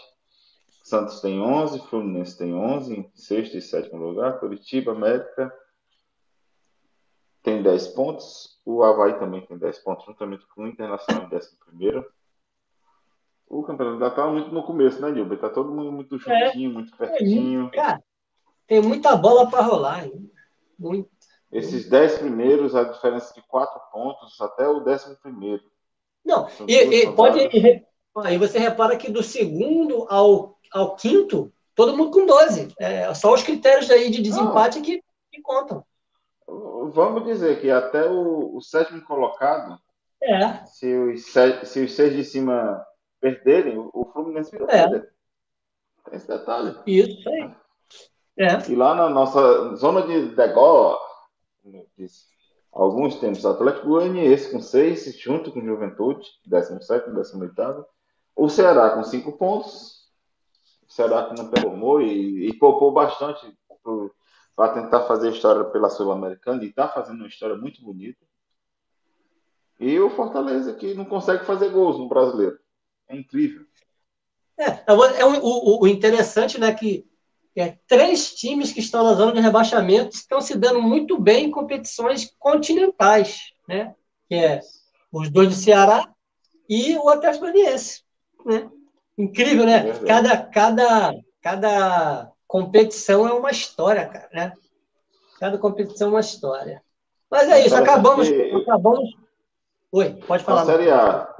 Santos 0.84 1.20
tem 1.20 1.40
11, 1.40 1.80
Fluminense 1.88 2.38
tem 2.38 2.54
11, 2.54 2.94
em 2.94 3.10
sexto 3.14 3.56
e 3.56 3.62
sétimo 3.62 3.96
lugar. 3.96 4.38
Curitiba, 4.38 4.92
América 4.92 5.52
tem 7.42 7.62
10 7.62 7.88
pontos. 7.88 8.60
O 8.64 8.82
Havaí 8.82 9.18
também 9.18 9.44
tem 9.46 9.58
10 9.58 9.78
pontos, 9.80 10.04
juntamente 10.04 10.46
com 10.54 10.62
o 10.62 10.68
Internacional 10.68 11.24
em 11.24 11.28
décimo 11.28 11.58
primeiro. 11.64 12.06
O 13.52 13.62
campeonato 13.62 13.98
já 13.98 14.08
está 14.08 14.26
muito 14.26 14.50
no 14.50 14.62
começo, 14.62 14.98
né, 15.02 15.10
Nilber? 15.10 15.34
Está 15.34 15.50
todo 15.50 15.74
mundo 15.74 15.92
muito 15.92 16.16
é. 16.16 16.46
juntinho, 16.46 16.70
é, 16.70 16.72
muito 16.72 16.96
pertinho. 16.96 17.70
Cara, 17.70 18.02
tem 18.66 18.80
muita 18.80 19.14
bola 19.14 19.50
para 19.50 19.60
rolar. 19.60 20.08
Muito. 20.78 21.10
Esses 21.52 21.86
10 21.86 22.20
primeiros, 22.20 22.74
a 22.74 22.84
diferença 22.84 23.34
de 23.34 23.42
4 23.42 23.78
pontos 23.92 24.40
até 24.40 24.66
o 24.66 24.80
décimo 24.80 25.16
primeiro. 25.22 25.62
Não, 26.24 26.48
e, 26.66 26.74
e 26.74 27.12
pode, 27.12 27.46
Aí 28.16 28.38
você 28.38 28.58
repara 28.58 28.96
que 28.96 29.10
do 29.10 29.22
segundo 29.22 30.06
ao, 30.08 30.58
ao 30.72 30.96
quinto, 30.96 31.52
todo 31.74 31.94
mundo 31.94 32.10
com 32.10 32.24
12. 32.24 32.68
É, 32.78 33.12
só 33.12 33.34
os 33.34 33.42
critérios 33.42 33.90
aí 33.90 34.10
de 34.10 34.22
desempate 34.22 34.80
que, 34.80 35.02
que, 35.30 35.42
contam. 35.42 35.84
Vamos 36.46 37.24
dizer 37.24 37.60
que 37.60 37.70
até 37.70 38.08
o, 38.08 38.56
o 38.56 38.62
sétimo 38.62 39.02
colocado, 39.02 39.78
é. 40.22 40.64
se, 40.64 40.94
os 40.94 41.24
se 41.64 41.80
os 41.80 41.92
seis 41.92 42.16
de 42.16 42.24
cima 42.24 42.82
perderem, 43.22 43.78
o 43.78 44.10
Fluminense 44.12 44.58
vai 44.58 44.76
é. 44.76 44.88
perder. 44.88 45.12
Tem 46.04 46.16
esse 46.16 46.26
detalhe. 46.26 46.76
Isso 46.86 47.28
aí. 47.28 47.54
É. 48.36 48.70
E 48.70 48.74
lá 48.74 48.94
na 48.94 49.08
nossa 49.08 49.76
zona 49.76 50.02
de 50.02 50.34
como 51.62 51.86
disse, 51.96 52.24
alguns 52.72 53.20
tempos, 53.20 53.46
Atlético 53.46 53.86
Goianiense 53.86 54.50
com 54.50 54.60
seis, 54.60 55.16
junto 55.18 55.52
com 55.52 55.64
Juventude, 55.64 56.26
17 56.46 57.10
e 57.10 57.14
18 57.14 57.86
o 58.34 58.48
Ceará 58.48 58.90
com 58.90 59.04
cinco 59.04 59.32
pontos. 59.32 60.10
O 60.88 60.92
Ceará 60.92 61.28
que 61.28 61.40
não 61.40 61.48
performou 61.48 62.00
e, 62.00 62.48
e 62.48 62.58
poupou 62.58 62.92
bastante 62.92 63.46
para 64.56 64.74
tentar 64.74 65.06
fazer 65.06 65.30
história 65.30 65.64
pela 65.64 65.90
Sul-Americana 65.90 66.62
e 66.64 66.68
está 66.68 66.88
fazendo 66.88 67.18
uma 67.18 67.28
história 67.28 67.56
muito 67.56 67.82
bonita. 67.82 68.24
E 69.80 69.98
o 69.98 70.10
Fortaleza 70.10 70.74
que 70.74 70.94
não 70.94 71.04
consegue 71.04 71.44
fazer 71.44 71.70
gols 71.70 71.98
no 71.98 72.08
brasileiro. 72.08 72.58
É 73.12 73.16
incrível. 73.16 73.66
É, 74.58 74.82
é, 74.86 75.24
o, 75.24 75.30
o, 75.40 75.82
o, 75.82 75.88
interessante, 75.88 76.58
né, 76.58 76.72
que 76.72 77.06
é, 77.54 77.76
três 77.86 78.34
times 78.34 78.72
que 78.72 78.80
estão 78.80 79.04
na 79.04 79.14
zona 79.14 79.32
de 79.32 79.40
rebaixamento 79.40 80.16
estão 80.16 80.40
se 80.40 80.56
dando 80.56 80.80
muito 80.80 81.18
bem 81.18 81.46
em 81.46 81.50
competições 81.50 82.34
continentais, 82.38 83.52
né? 83.68 83.94
Que 84.28 84.34
é 84.36 84.60
os 85.12 85.30
dois 85.30 85.48
do 85.48 85.54
Ceará 85.54 86.08
e 86.68 86.96
o 86.96 87.08
Atlético 87.08 87.44
Goianiense 87.44 88.02
né? 88.44 88.70
Incrível, 89.16 89.66
né? 89.66 89.90
É 89.90 90.06
cada, 90.06 90.36
cada, 90.38 91.14
cada 91.40 92.32
competição 92.46 93.26
é 93.26 93.32
uma 93.32 93.50
história, 93.50 94.06
cara, 94.06 94.28
né? 94.32 94.52
Cada 95.38 95.58
competição 95.58 96.08
é 96.08 96.10
uma 96.12 96.20
história. 96.20 96.82
Mas 97.30 97.48
é 97.48 97.64
isso, 97.64 97.76
acabamos, 97.76 98.28
que... 98.28 98.54
acabamos. 98.54 99.10
Oi, 99.90 100.14
pode 100.26 100.44
falar. 100.44 100.62
A 100.62 100.66
Série 100.66 100.90
A. 100.90 101.34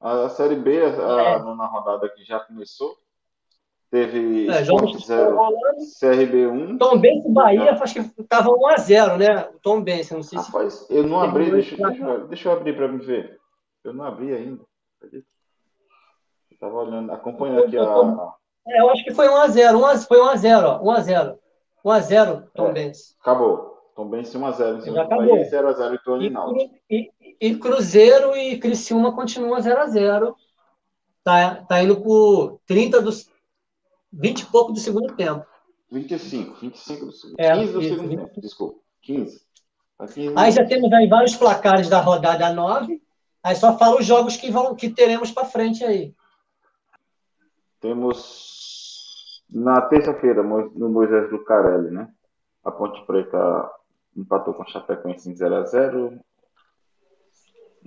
A 0.00 0.28
Série 0.28 0.54
B, 0.54 0.80
a 0.80 0.88
é. 0.88 1.38
nona 1.40 1.66
rodada 1.66 2.08
que 2.08 2.22
já 2.22 2.38
começou, 2.40 2.96
teve 3.90 4.48
é, 4.48 4.62
Sport 4.62 4.96
0, 5.04 5.36
CRB 5.98 6.46
1. 6.46 6.78
Tom 6.78 6.98
Benz 6.98 7.26
Bahia, 7.26 7.72
acho 7.72 7.94
que 7.94 8.22
estava 8.22 8.48
1x0, 8.48 9.16
né? 9.16 9.48
O 9.48 9.58
Tom 9.58 9.82
Benz, 9.82 10.10
não 10.10 10.22
sei 10.22 10.38
Rapaz, 10.38 10.74
se... 10.74 10.94
eu 10.94 11.04
não 11.04 11.20
abri, 11.20 11.50
deixa, 11.50 11.76
deixa, 11.76 12.18
deixa, 12.26 12.48
eu 12.48 12.52
abrir 12.52 12.76
para 12.76 12.88
me 12.88 12.98
ver. 12.98 13.40
Eu 13.82 13.92
não 13.92 14.04
abri 14.04 14.32
ainda. 14.32 14.62
Acredito. 14.98 15.26
Estava 16.50 16.74
olhando, 16.76 17.12
acompanhando 17.12 17.64
aqui 17.64 17.76
a. 17.76 18.34
É, 18.68 18.80
eu 18.80 18.90
acho 18.90 19.02
que 19.02 19.14
foi 19.14 19.26
1x0. 19.26 20.06
Foi 20.06 20.18
1x0, 20.18 20.80
1x0. 20.80 21.38
1x0, 21.84 22.48
Tom 22.54 22.68
é, 22.68 22.72
Benz. 22.72 23.16
Acabou. 23.20 23.78
Tom 23.98 24.08
Benz 24.08 24.32
1x0 24.32 24.76
em 24.76 24.80
cima 24.80 25.02
do 25.02 25.08
Bahia, 25.08 25.50
0x0 25.50 25.94
e 25.94 25.98
Tony 26.04 26.32
e, 26.88 27.10
e 27.40 27.56
Cruzeiro 27.56 28.36
e 28.36 28.58
Criciúma 28.58 29.12
continuam 29.14 29.60
0x0. 29.60 30.34
Tá, 31.22 31.56
tá 31.56 31.82
indo 31.82 32.00
por 32.00 32.60
30 32.66 33.02
dos. 33.02 33.30
20 34.12 34.40
e 34.40 34.46
pouco 34.46 34.72
do 34.72 34.78
segundo 34.78 35.14
tempo. 35.14 35.46
25, 35.90 36.60
25 36.60 37.06
do 37.06 37.12
segundo. 37.12 37.40
É, 37.40 37.52
15 37.52 37.72
do 37.72 37.80
isso, 37.80 37.88
segundo 37.90 38.08
20. 38.08 38.18
tempo, 38.18 38.40
desculpa. 38.40 38.80
15. 39.02 39.40
Aqui, 39.98 40.32
aí 40.36 40.52
já 40.52 40.64
temos 40.64 40.92
aí 40.92 41.08
vários 41.08 41.36
placares 41.36 41.88
da 41.88 42.00
rodada 42.00 42.52
9. 42.52 43.02
Aí 43.42 43.56
só 43.56 43.76
fala 43.76 43.98
os 43.98 44.06
jogos 44.06 44.36
que, 44.36 44.50
vão, 44.50 44.74
que 44.74 44.90
teremos 44.90 45.30
para 45.30 45.44
frente 45.44 45.84
aí. 45.84 46.14
Temos 47.80 49.42
Na 49.50 49.80
terça-feira, 49.82 50.42
no 50.42 50.88
Moisés 50.88 51.30
do 51.30 51.44
Carelli, 51.44 51.90
né? 51.90 52.08
A 52.64 52.70
Ponte 52.70 53.04
Preta 53.06 53.70
empatou 54.16 54.52
com 54.54 54.62
o 54.62 54.68
Chapecoense 54.68 55.30
em 55.30 55.34
0x0. 55.34 56.18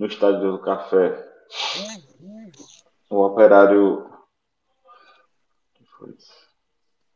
No 0.02 0.08
estádio 0.08 0.50
do 0.50 0.58
Café, 0.58 1.32
o 3.08 3.22
Operário. 3.22 4.10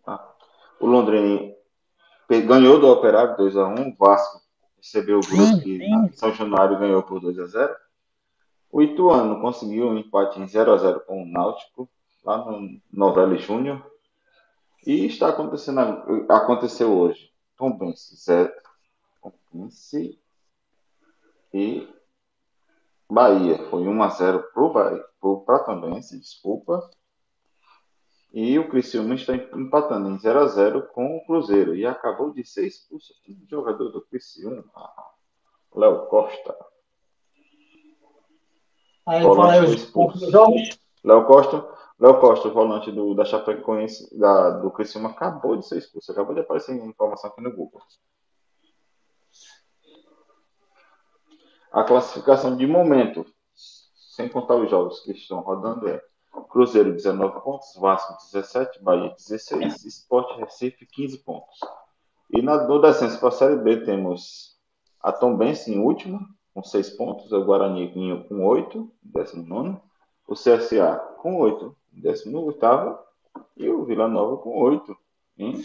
Ah, 0.06 0.32
o 0.78 0.86
Londrina 0.86 1.52
ganhou 2.30 2.78
do 2.78 2.86
Operário 2.86 3.36
2x1. 3.36 3.92
O 3.92 3.96
Vasco 3.98 4.40
recebeu 4.76 5.18
o 5.18 5.20
Brusque. 5.20 5.80
São 6.12 6.32
Januário 6.32 6.78
ganhou 6.78 7.02
por 7.02 7.20
2x0. 7.20 7.74
O 8.70 8.80
Ituano 8.80 9.40
conseguiu 9.40 9.88
um 9.88 9.98
empate 9.98 10.38
em 10.38 10.46
0x0 10.46 11.00
com 11.00 11.24
o 11.24 11.26
Náutico, 11.26 11.90
lá 12.22 12.38
no 12.38 12.80
Novelli 12.92 13.38
Júnior. 13.38 13.84
E 14.86 15.06
está 15.06 15.30
acontecendo, 15.30 15.80
aconteceu 16.28 16.96
hoje. 16.96 17.32
Tom 17.56 17.76
Benz, 17.76 18.14
0. 18.24 18.52
Tom 19.20 19.32
Benz 19.52 19.92
e 21.52 21.95
Bahia. 23.10 23.58
Foi 23.70 23.82
1x0 23.84 24.44
para 25.44 25.58
Tom 25.60 25.80
Benz, 25.80 26.10
desculpa. 26.10 26.88
E 28.32 28.58
o 28.58 28.68
Criciúma 28.68 29.14
está 29.14 29.34
empatando 29.34 30.10
em 30.10 30.18
0x0 30.18 30.88
com 30.88 31.16
o 31.16 31.24
Cruzeiro. 31.24 31.74
E 31.74 31.86
acabou 31.86 32.32
de 32.32 32.44
ser 32.44 32.66
expulso 32.66 33.14
um 33.28 33.46
jogador 33.48 33.90
do 33.90 34.02
Criciúma, 34.02 34.64
Léo 35.74 36.06
Costa. 36.06 36.54
Aí 39.06 39.22
fala 39.22 39.64
os 39.64 40.30
jogos. 40.30 40.78
Léo 41.04 41.24
Costa, 41.24 41.66
Léo 42.00 42.20
Costa, 42.20 42.48
o 42.48 42.52
volante 42.52 42.90
do, 42.90 43.14
da 43.14 43.24
Chapecoense, 43.24 44.18
da, 44.18 44.50
do 44.58 44.70
Criciúma, 44.70 45.10
acabou 45.10 45.56
de 45.56 45.64
ser 45.64 45.78
expulso. 45.78 46.10
Acabou 46.10 46.34
de 46.34 46.40
aparecer 46.40 46.72
a 46.72 46.84
informação 46.84 47.30
aqui 47.30 47.40
no 47.40 47.54
Google. 47.54 47.80
A 51.76 51.84
classificação 51.84 52.56
de 52.56 52.66
momento, 52.66 53.26
sem 53.54 54.30
contar 54.30 54.54
os 54.54 54.70
jogos 54.70 55.00
que 55.00 55.12
estão 55.12 55.40
rodando, 55.40 55.86
é 55.86 56.02
Cruzeiro 56.48 56.90
19 56.90 57.42
pontos, 57.42 57.76
Vasco 57.78 58.16
17, 58.32 58.82
Bahia 58.82 59.10
16, 59.10 59.84
Sport 59.84 60.38
Recife 60.38 60.86
15 60.86 61.18
pontos. 61.18 61.60
E 62.30 62.40
na, 62.40 62.66
no 62.66 62.80
descenso 62.80 63.20
para 63.20 63.28
a 63.28 63.32
Série 63.32 63.56
B 63.56 63.84
temos 63.84 64.56
a 65.02 65.12
Tombense 65.12 65.70
em 65.70 65.78
último, 65.78 66.26
com 66.54 66.62
6 66.62 66.96
pontos, 66.96 67.30
o 67.30 67.44
Guarani 67.44 67.92
com 68.26 68.46
8, 68.46 68.90
19, 69.02 69.76
o 70.26 70.32
CSA 70.32 70.96
com 71.18 71.38
8, 71.38 71.76
18 71.92 72.98
e 73.58 73.68
o 73.68 73.84
Vila 73.84 74.08
Nova 74.08 74.38
com 74.38 74.58
8, 74.58 74.96
em 75.36 75.62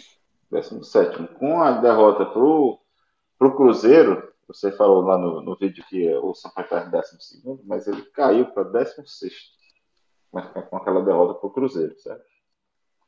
17. 0.51 1.25
Com 1.39 1.61
a 1.61 1.71
derrota 1.71 2.25
para 2.25 2.43
o 2.43 3.55
Cruzeiro, 3.55 4.29
você 4.53 4.71
falou 4.71 5.01
lá 5.01 5.17
no, 5.17 5.41
no 5.41 5.55
vídeo 5.55 5.83
que 5.89 6.13
o 6.15 6.33
Sampaio 6.33 6.65
está 6.65 6.85
em 6.85 6.91
12, 6.91 7.61
mas 7.65 7.87
ele 7.87 8.01
caiu 8.11 8.51
para 8.51 8.63
16 8.63 9.33
com 10.31 10.77
aquela 10.77 11.03
derrota 11.03 11.33
para 11.35 11.47
o 11.47 11.51
Cruzeiro, 11.51 11.97
certo? 11.99 12.23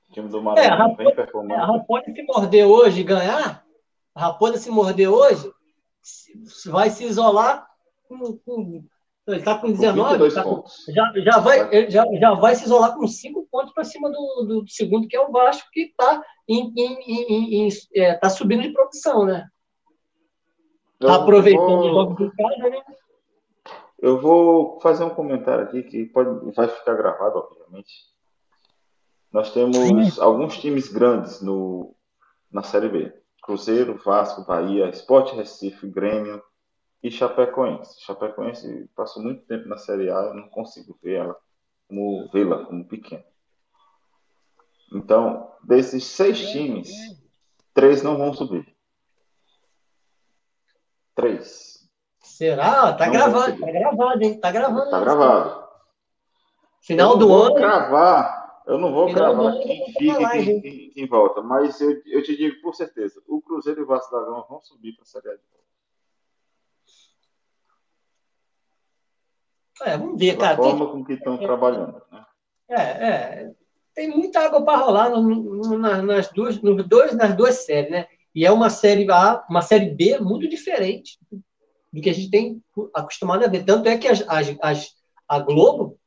O 0.10 0.14
time 0.14 0.30
do 0.30 0.42
Maranhão 0.42 0.92
é, 0.92 0.96
vem 0.96 1.16
performando. 1.16 1.54
É, 1.54 1.64
a 1.64 1.66
Raposa 1.66 2.06
se 2.14 2.24
morder 2.24 2.66
hoje 2.66 3.02
e 3.02 3.04
ganhar, 3.04 3.66
a 4.14 4.20
Raposa 4.20 4.58
se 4.58 4.70
morder 4.70 5.10
hoje, 5.10 5.52
vai 6.66 6.90
se 6.90 7.06
isolar 7.06 7.68
com, 8.08 8.38
com 8.38 8.86
ele 9.26 9.38
está 9.38 9.58
com 9.58 9.72
19, 9.72 10.34
tá 10.34 10.44
com, 10.44 10.64
já, 10.90 11.14
já, 11.16 11.40
vai, 11.40 11.90
já, 11.90 12.06
já 12.20 12.34
vai 12.34 12.56
se 12.56 12.66
isolar 12.66 12.94
com 12.94 13.08
5 13.08 13.48
pontos 13.50 13.74
para 13.74 13.86
cima 13.86 14.12
do, 14.12 14.46
do, 14.46 14.66
segundo, 14.68 15.08
que 15.08 15.16
é 15.16 15.22
o 15.22 15.32
Vasco, 15.32 15.70
que 15.72 15.84
está 15.84 16.22
é, 17.96 18.14
tá 18.16 18.30
subindo 18.30 18.64
de 18.64 18.74
produção, 18.74 19.26
né? 19.26 19.48
Está 21.08 21.22
aproveitando 21.22 21.68
vou... 21.68 21.80
o 21.80 21.94
jogo 21.94 22.16
do 22.16 22.32
cara, 22.36 22.70
né? 22.70 22.84
Eu 24.00 24.20
vou 24.20 24.80
fazer 24.82 25.04
um 25.04 25.10
comentário 25.10 25.64
aqui 25.64 25.84
que 25.84 26.06
pode, 26.06 26.52
vai 26.54 26.68
ficar 26.68 26.94
gravado, 26.96 27.40
obviamente. 27.40 27.94
Nós 29.32 29.52
temos 29.52 29.78
Sim. 29.78 30.22
alguns 30.22 30.58
times 30.58 30.90
grandes 30.90 31.42
no, 31.42 31.96
na 32.52 32.64
Série 32.64 32.90
B. 32.90 33.14
Cruzeiro, 33.42 34.00
Vasco, 34.04 34.46
Bahia, 34.46 34.90
Sport 34.90 35.34
Recife, 35.34 35.88
Grêmio, 35.88 36.42
e 37.04 37.12
Chapecoense. 37.12 38.02
Chapecoense 38.02 38.90
passou 38.96 39.22
muito 39.22 39.46
tempo 39.46 39.68
na 39.68 39.78
Série 39.78 40.10
A, 40.10 40.16
eu 40.16 40.34
não 40.34 40.48
consigo 40.48 40.98
ver 41.04 41.16
ela 41.16 41.38
como 41.88 42.30
vê-la 42.32 42.66
como 42.66 42.88
pequena. 42.88 43.26
Então, 44.94 45.52
desses 45.64 46.06
seis 46.06 46.52
times, 46.52 46.90
três 47.74 48.02
não 48.02 48.18
vão 48.18 48.34
subir. 48.34 48.73
Três. 51.16 51.74
Será? 52.20 52.94
Tá 52.94 53.06
não 53.06 53.14
gravado, 53.14 53.60
tá 53.60 53.72
gravado, 53.72 54.24
hein? 54.24 54.40
Tá 54.40 54.52
gravando. 54.52 54.90
Tá 54.90 55.00
gravado. 55.00 55.64
Final 56.82 57.18
do 57.18 57.34
ano. 57.34 57.56
Gravar, 57.56 58.64
eu 58.66 58.78
não 58.78 58.92
vou 58.92 59.08
Final 59.08 59.36
gravar 59.36 59.60
quem 59.60 59.86
fica 59.94 60.38
e 60.38 60.62
quem, 60.62 60.90
quem, 60.90 61.08
volta, 61.08 61.42
mas 61.42 61.80
eu, 61.80 62.02
eu 62.06 62.24
te 62.24 62.36
digo 62.36 62.62
por 62.62 62.76
certeza: 62.76 63.22
o 63.28 63.42
Cruzeiro 63.42 63.82
e 63.82 63.84
o 63.84 63.88
Vasco 63.88 64.12
da 64.14 64.24
Gama 64.24 64.46
vão 64.50 64.62
subir 64.62 64.94
para 64.94 65.04
a 65.04 65.06
Série 65.06 65.30
A 65.30 65.36
de 65.36 65.42
volta. 65.52 65.64
É, 69.82 69.98
vamos 69.98 70.20
ver, 70.20 70.38
cara. 70.38 70.54
A 70.54 70.58
forma 70.58 70.86
tem... 70.86 70.94
com 70.94 71.06
que 71.06 71.14
estão 71.14 71.36
é, 71.36 71.38
trabalhando, 71.38 72.02
né? 72.12 72.26
É, 72.70 72.82
é. 72.82 73.52
Tem 73.94 74.10
muita 74.10 74.40
água 74.40 74.64
para 74.64 74.78
rolar 74.78 75.10
no, 75.10 75.22
no, 75.22 75.78
nas, 75.78 76.32
duas, 76.32 76.60
nos 76.62 76.88
dois, 76.88 77.16
nas 77.16 77.36
duas 77.36 77.56
séries, 77.66 77.92
né? 77.92 78.08
E 78.36 78.46
é 78.46 78.52
uma 78.52 78.70
série 78.70 79.10
A, 79.12 79.46
uma 79.50 79.62
série 79.62 79.92
B 79.92 80.20
muito 80.20 80.48
diferente 80.48 81.20
do 81.92 82.02
que 82.02 82.10
a 82.10 82.14
gente 82.14 82.32
tem 82.32 82.62
acostumado 82.94 83.44
a 83.44 83.48
ver. 83.48 83.64
Tanto 83.64 83.88
é 83.88 83.98
que 83.98 84.08
as, 84.08 84.24
as, 84.62 84.96
a 85.28 85.40
Globo 85.40 85.98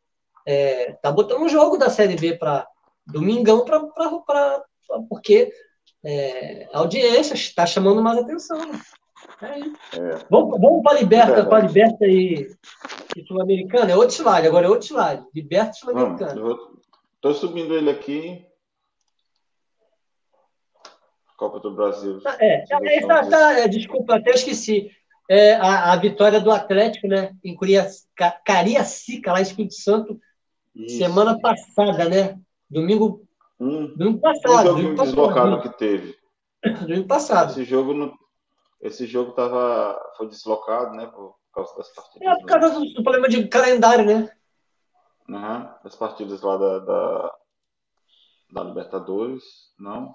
é, 0.47 0.93
tá 0.95 1.12
botando 1.12 1.43
um 1.43 1.49
jogo 1.49 1.77
da 1.77 1.89
série 1.89 2.17
B 2.17 2.37
para 2.37 2.67
domingão 3.07 3.65
para 3.65 3.81
porque 5.09 5.53
é, 6.05 6.69
a 6.73 6.79
audiência 6.79 7.35
está 7.35 7.67
chamando 7.67 8.03
mais 8.03 8.19
atenção. 8.19 8.59
Né? 8.59 8.81
É. 9.43 10.25
Vamos, 10.31 10.61
vamos 10.61 10.83
para 10.83 10.97
a 10.97 11.01
Liberta, 11.01 11.41
é 11.41 11.45
para 11.45 11.67
Liberta 11.67 12.07
e, 12.07 12.49
e 13.17 13.25
Sul-Americana. 13.27 13.93
É 13.93 13.97
outro 13.97 14.15
slide, 14.15 14.47
agora 14.47 14.67
é 14.67 14.71
outro 14.71 14.87
slide. 14.87 15.25
Liberta 15.35 15.73
e 15.73 15.79
Sul-Americana. 15.79 16.41
Estou 17.17 17.35
subindo 17.35 17.75
ele 17.75 17.91
aqui. 17.91 18.47
Copa 21.37 21.61
do 21.61 21.75
Brasil. 21.75 22.20
Tá, 22.20 22.37
é, 22.40 22.64
é, 22.68 23.07
tá, 23.07 23.27
tá, 23.27 23.59
é, 23.61 23.68
desculpa, 23.68 24.16
até 24.16 24.31
esqueci. 24.31 24.90
É, 25.29 25.55
a, 25.57 25.92
a, 25.92 25.96
vitória 25.96 26.40
do 26.40 26.51
Atlético, 26.51 27.09
né? 27.09 27.35
Em 27.44 27.57
Cariacica, 27.57 28.40
Cariacica 28.44 29.33
lá 29.33 29.40
em 29.40 29.42
Espírito 29.42 29.75
Santo, 29.75 30.20
Isso. 30.75 30.99
semana 30.99 31.38
passada, 31.40 32.09
né? 32.09 32.38
Domingo, 32.70 33.27
hum, 33.59 33.92
domingo 33.96 34.20
passado. 34.20 34.70
Um 34.70 34.75
domingo 34.75 35.03
deslocado 35.03 35.62
que 35.62 35.77
teve. 35.77 36.16
Domingo 36.81 37.09
passado. 37.09 37.51
Esse 37.51 37.64
jogo 37.64 37.92
não, 37.92 38.14
esse 38.81 39.07
jogo 39.07 39.33
tava, 39.33 40.01
foi 40.16 40.29
deslocado, 40.29 40.94
né? 40.96 41.07
Por 41.07 41.35
causa 41.53 41.77
das 41.77 41.88
partidas. 41.88 42.29
É, 42.29 42.38
por 42.38 42.46
causa 42.46 42.70
do, 42.70 42.85
do 42.94 43.03
problema 43.03 43.29
de 43.29 43.49
calendário, 43.49 44.05
né? 44.05 44.31
Uhum, 45.29 45.68
as 45.83 45.96
partidas 45.96 46.40
lá 46.40 46.57
da, 46.57 46.79
da, 46.79 47.35
da 48.53 48.62
Libertadores, 48.62 49.42
não. 49.79 50.14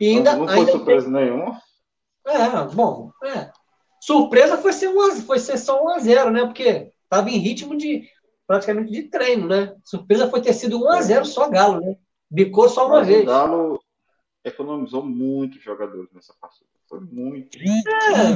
E 0.00 0.08
ainda, 0.08 0.32
não, 0.32 0.40
não 0.40 0.48
foi 0.48 0.58
ainda 0.58 0.72
surpresa 0.72 1.04
tem... 1.04 1.14
nenhuma. 1.14 1.60
É, 2.26 2.74
bom, 2.74 3.10
é. 3.24 3.50
Surpresa 4.00 4.58
foi 4.58 4.72
ser, 4.72 4.88
um, 4.88 5.10
foi 5.22 5.38
ser 5.38 5.56
só 5.58 5.82
1x0, 5.84 6.30
né? 6.30 6.44
Porque 6.44 6.92
tava 7.08 7.30
em 7.30 7.38
ritmo 7.38 7.76
de 7.76 8.08
praticamente 8.46 8.90
de 8.90 9.04
treino, 9.04 9.46
né? 9.46 9.74
Surpresa 9.84 10.28
foi 10.28 10.40
ter 10.40 10.52
sido 10.52 10.80
1x0 10.80 11.24
só 11.24 11.48
Galo, 11.48 11.80
né? 11.80 11.96
Bicou 12.30 12.68
só 12.68 12.86
uma 12.86 12.98
Mas 12.98 13.08
vez. 13.08 13.22
O 13.22 13.26
Galo 13.26 13.80
economizou 14.44 15.04
muitos 15.04 15.62
jogadores 15.62 16.10
nessa 16.12 16.34
partida. 16.40 16.68
Foi 16.88 17.00
muito. 17.00 17.58
É, 17.58 18.28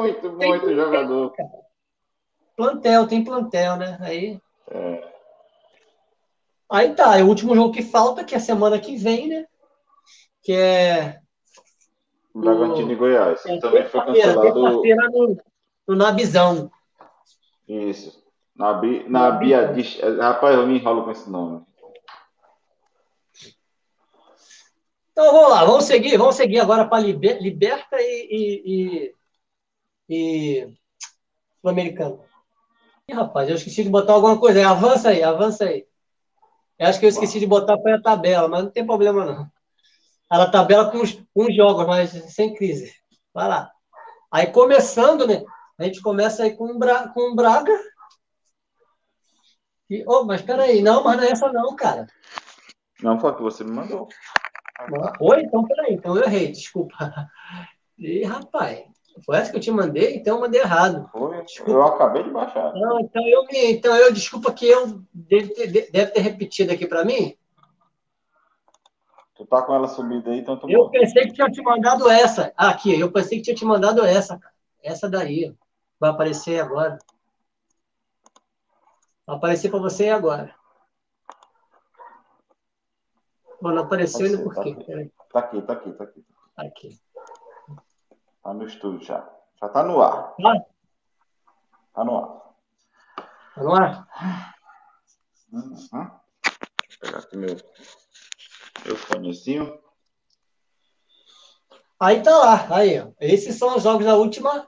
muito, 0.00 0.32
muito, 0.32 0.32
muito 0.32 0.74
jogador. 0.74 1.32
Plantel, 2.56 3.06
tem 3.06 3.24
plantel, 3.24 3.76
né? 3.76 3.98
Aí. 4.00 4.40
É. 4.70 5.14
Aí 6.70 6.94
tá, 6.94 7.18
é 7.18 7.22
o 7.22 7.28
último 7.28 7.54
jogo 7.54 7.72
que 7.72 7.82
falta, 7.82 8.24
que 8.24 8.34
é 8.34 8.38
a 8.38 8.40
semana 8.40 8.78
que 8.78 8.96
vem, 8.96 9.28
né? 9.28 9.46
Que 10.44 10.52
é. 10.52 11.20
Bragantino 12.34 12.92
e 12.92 12.94
Goiás. 12.94 13.44
É, 13.46 13.58
também 13.58 13.84
foi 13.86 14.04
cancelado. 14.04 14.54
No, 14.54 15.36
no 15.88 15.96
Nabizão. 15.96 16.70
Isso. 17.66 18.22
Nabi, 18.54 19.08
Nabia, 19.08 19.74
rapaz, 20.20 20.56
eu 20.56 20.66
me 20.66 20.78
enrolo 20.78 21.04
com 21.04 21.10
esse 21.10 21.28
nome. 21.28 21.64
Então 25.10 25.32
vamos 25.32 25.50
lá, 25.50 25.64
vamos 25.64 25.84
seguir, 25.84 26.16
vamos 26.16 26.34
seguir 26.34 26.60
agora 26.60 26.86
para 26.86 27.02
liber, 27.02 27.40
Liberta 27.40 27.96
e, 28.00 28.28
e, 28.30 29.14
e, 30.08 30.14
e 30.60 30.76
Sul-Americano. 31.60 32.20
Ih, 33.08 33.14
rapaz, 33.14 33.48
eu 33.48 33.54
esqueci 33.54 33.84
de 33.84 33.90
botar 33.90 34.12
alguma 34.12 34.38
coisa 34.38 34.58
aí. 34.58 34.64
Avança 34.64 35.10
aí, 35.10 35.22
avança 35.22 35.64
aí. 35.64 35.86
Eu 36.78 36.88
acho 36.88 36.98
que 36.98 37.06
eu 37.06 37.10
esqueci 37.10 37.38
de 37.38 37.46
botar 37.46 37.78
foi 37.78 37.92
a 37.92 38.02
tabela, 38.02 38.48
mas 38.48 38.64
não 38.64 38.70
tem 38.70 38.84
problema 38.84 39.24
não. 39.24 39.53
Ela 40.30 40.50
tabela 40.50 40.90
com 40.90 41.00
os 41.00 41.54
jogos, 41.54 41.86
mas 41.86 42.10
sem 42.34 42.54
crise. 42.54 42.92
Vai 43.32 43.48
lá. 43.48 43.70
Aí 44.32 44.46
começando, 44.48 45.26
né? 45.26 45.44
A 45.78 45.84
gente 45.84 46.00
começa 46.00 46.42
aí 46.42 46.56
com, 46.56 46.78
Bra 46.78 47.08
com 47.08 47.32
o 47.32 47.34
Braga. 47.34 47.72
E, 49.90 50.04
oh, 50.06 50.24
mas 50.24 50.42
peraí, 50.42 50.82
não, 50.82 51.04
mas 51.04 51.16
não 51.16 51.24
é 51.24 51.30
essa 51.30 51.52
não, 51.52 51.76
cara. 51.76 52.06
Não, 53.02 53.18
foi 53.20 53.30
a 53.30 53.34
que 53.34 53.42
você 53.42 53.62
me 53.64 53.72
mandou. 53.72 54.08
Oi? 55.20 55.42
Então 55.42 55.64
peraí, 55.64 55.94
então 55.94 56.16
eu 56.16 56.24
errei, 56.24 56.50
desculpa. 56.50 56.96
Ih, 57.98 58.24
rapaz. 58.24 58.84
Foi 59.24 59.36
essa 59.36 59.50
que 59.50 59.56
eu 59.56 59.60
te 59.60 59.70
mandei, 59.70 60.16
então 60.16 60.36
eu 60.36 60.40
mandei 60.40 60.60
errado. 60.60 61.08
Foi, 61.12 61.44
eu 61.68 61.82
acabei 61.84 62.24
de 62.24 62.30
baixar. 62.30 62.72
Não, 62.74 62.98
então 62.98 63.22
eu, 63.28 63.44
então 63.50 63.94
eu 63.94 64.12
desculpa 64.12 64.52
que 64.52 64.66
eu 64.66 65.00
deve 65.12 65.50
ter, 65.50 65.90
deve 65.92 66.10
ter 66.10 66.20
repetido 66.20 66.72
aqui 66.72 66.86
para 66.86 67.04
mim. 67.04 67.36
Tu 69.44 69.48
tá 69.48 69.60
com 69.60 69.74
ela 69.74 69.86
subida 69.86 70.30
aí, 70.30 70.38
então 70.38 70.56
tu 70.56 70.70
Eu 70.70 70.88
pensei 70.88 71.26
que 71.26 71.34
tinha 71.34 71.50
te 71.50 71.60
mandado 71.60 72.08
essa. 72.08 72.50
Ah, 72.56 72.70
aqui, 72.70 72.98
eu 72.98 73.12
pensei 73.12 73.36
que 73.36 73.44
tinha 73.44 73.54
te 73.54 73.64
mandado 73.64 74.02
essa, 74.02 74.38
cara. 74.38 74.54
Essa 74.82 75.06
daí. 75.06 75.54
Vai 76.00 76.10
aparecer 76.10 76.60
agora. 76.60 76.98
Vai 79.26 79.36
aparecer 79.36 79.70
para 79.70 79.80
você 79.80 80.08
agora. 80.08 80.54
Bom, 83.60 83.70
não 83.70 83.82
apareceu 83.82 84.24
ainda 84.24 84.42
por 84.42 84.54
quê? 84.62 85.10
Tá 85.30 85.40
aqui, 85.40 85.60
tá 85.60 85.72
aqui, 85.74 85.92
tá 85.92 86.04
aqui. 86.04 86.26
Aqui. 86.56 87.00
Tá 88.42 88.54
no 88.54 88.66
estúdio 88.66 89.06
já. 89.06 89.28
Já 89.60 89.68
tá 89.68 89.82
no 89.82 90.00
ar. 90.00 90.34
Tá? 90.36 90.64
Tá 91.92 92.02
no 92.02 92.18
ar. 92.18 92.54
Tá 93.54 93.62
no 93.62 93.74
ar? 93.74 94.54
Uhum. 95.52 95.74
Deixa 95.74 95.90
eu 95.94 97.00
pegar 97.00 97.18
aqui 97.18 97.36
meu, 97.36 97.56
meu 98.84 98.96
fonezinho. 98.96 99.78
Aí 101.98 102.22
tá 102.22 102.36
lá, 102.36 102.76
aí, 102.76 103.00
ó. 103.00 103.10
Esses 103.20 103.56
são 103.56 103.76
os 103.76 103.82
jogos 103.82 104.04
da 104.04 104.16
última 104.16 104.66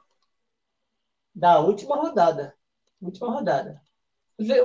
da 1.35 1.61
última 1.61 1.97
rodada. 1.97 2.55
Última 3.01 3.31
rodada. 3.31 3.81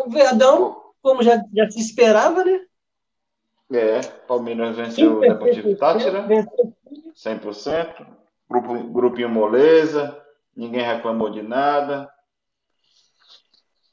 O 0.05 0.09
Verdão, 0.09 0.81
como 1.01 1.21
já, 1.21 1.43
já 1.53 1.69
se 1.69 1.79
esperava, 1.79 2.45
né? 2.45 2.65
É, 3.73 4.01
Palmeiras 4.01 4.75
venceu 4.75 5.17
o 5.17 5.19
Deportivo 5.19 5.75
Tátira. 5.75 6.25
100%. 7.13 8.07
Grupo, 8.49 8.83
grupinho 8.89 9.29
moleza, 9.29 10.21
ninguém 10.55 10.81
reclamou 10.81 11.29
de 11.29 11.41
nada. 11.41 12.11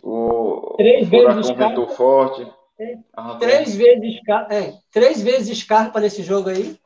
O 0.03 0.75
três 0.77 1.09
vezes 1.09 1.51
ventou 1.51 1.89
forte. 1.89 2.58
É, 2.81 2.97
três 3.41 3.75
vezes, 3.75 4.21
é, 4.51 4.73
três 4.93 5.21
vezes 5.21 5.59
Scarpa 5.59 5.99
nesse 5.99 6.23
jogo 6.23 6.49
aí. 6.49 6.79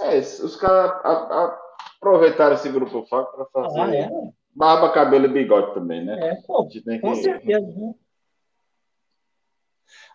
É, 0.00 0.18
os 0.18 0.56
caras 0.56 1.00
aproveitaram 2.00 2.54
esse 2.54 2.68
grupo 2.68 3.04
fraco 3.06 3.36
para 3.36 3.46
fazer 3.46 3.80
ah, 3.80 3.94
é? 3.96 4.10
barba, 4.54 4.92
cabelo 4.92 5.26
e 5.26 5.28
bigode 5.28 5.74
também, 5.74 6.04
né? 6.04 6.16
É, 6.20 6.34
pô, 6.46 6.64
com 6.64 6.68
que... 6.68 7.22
certeza. 7.22 7.66
Né? 7.66 7.94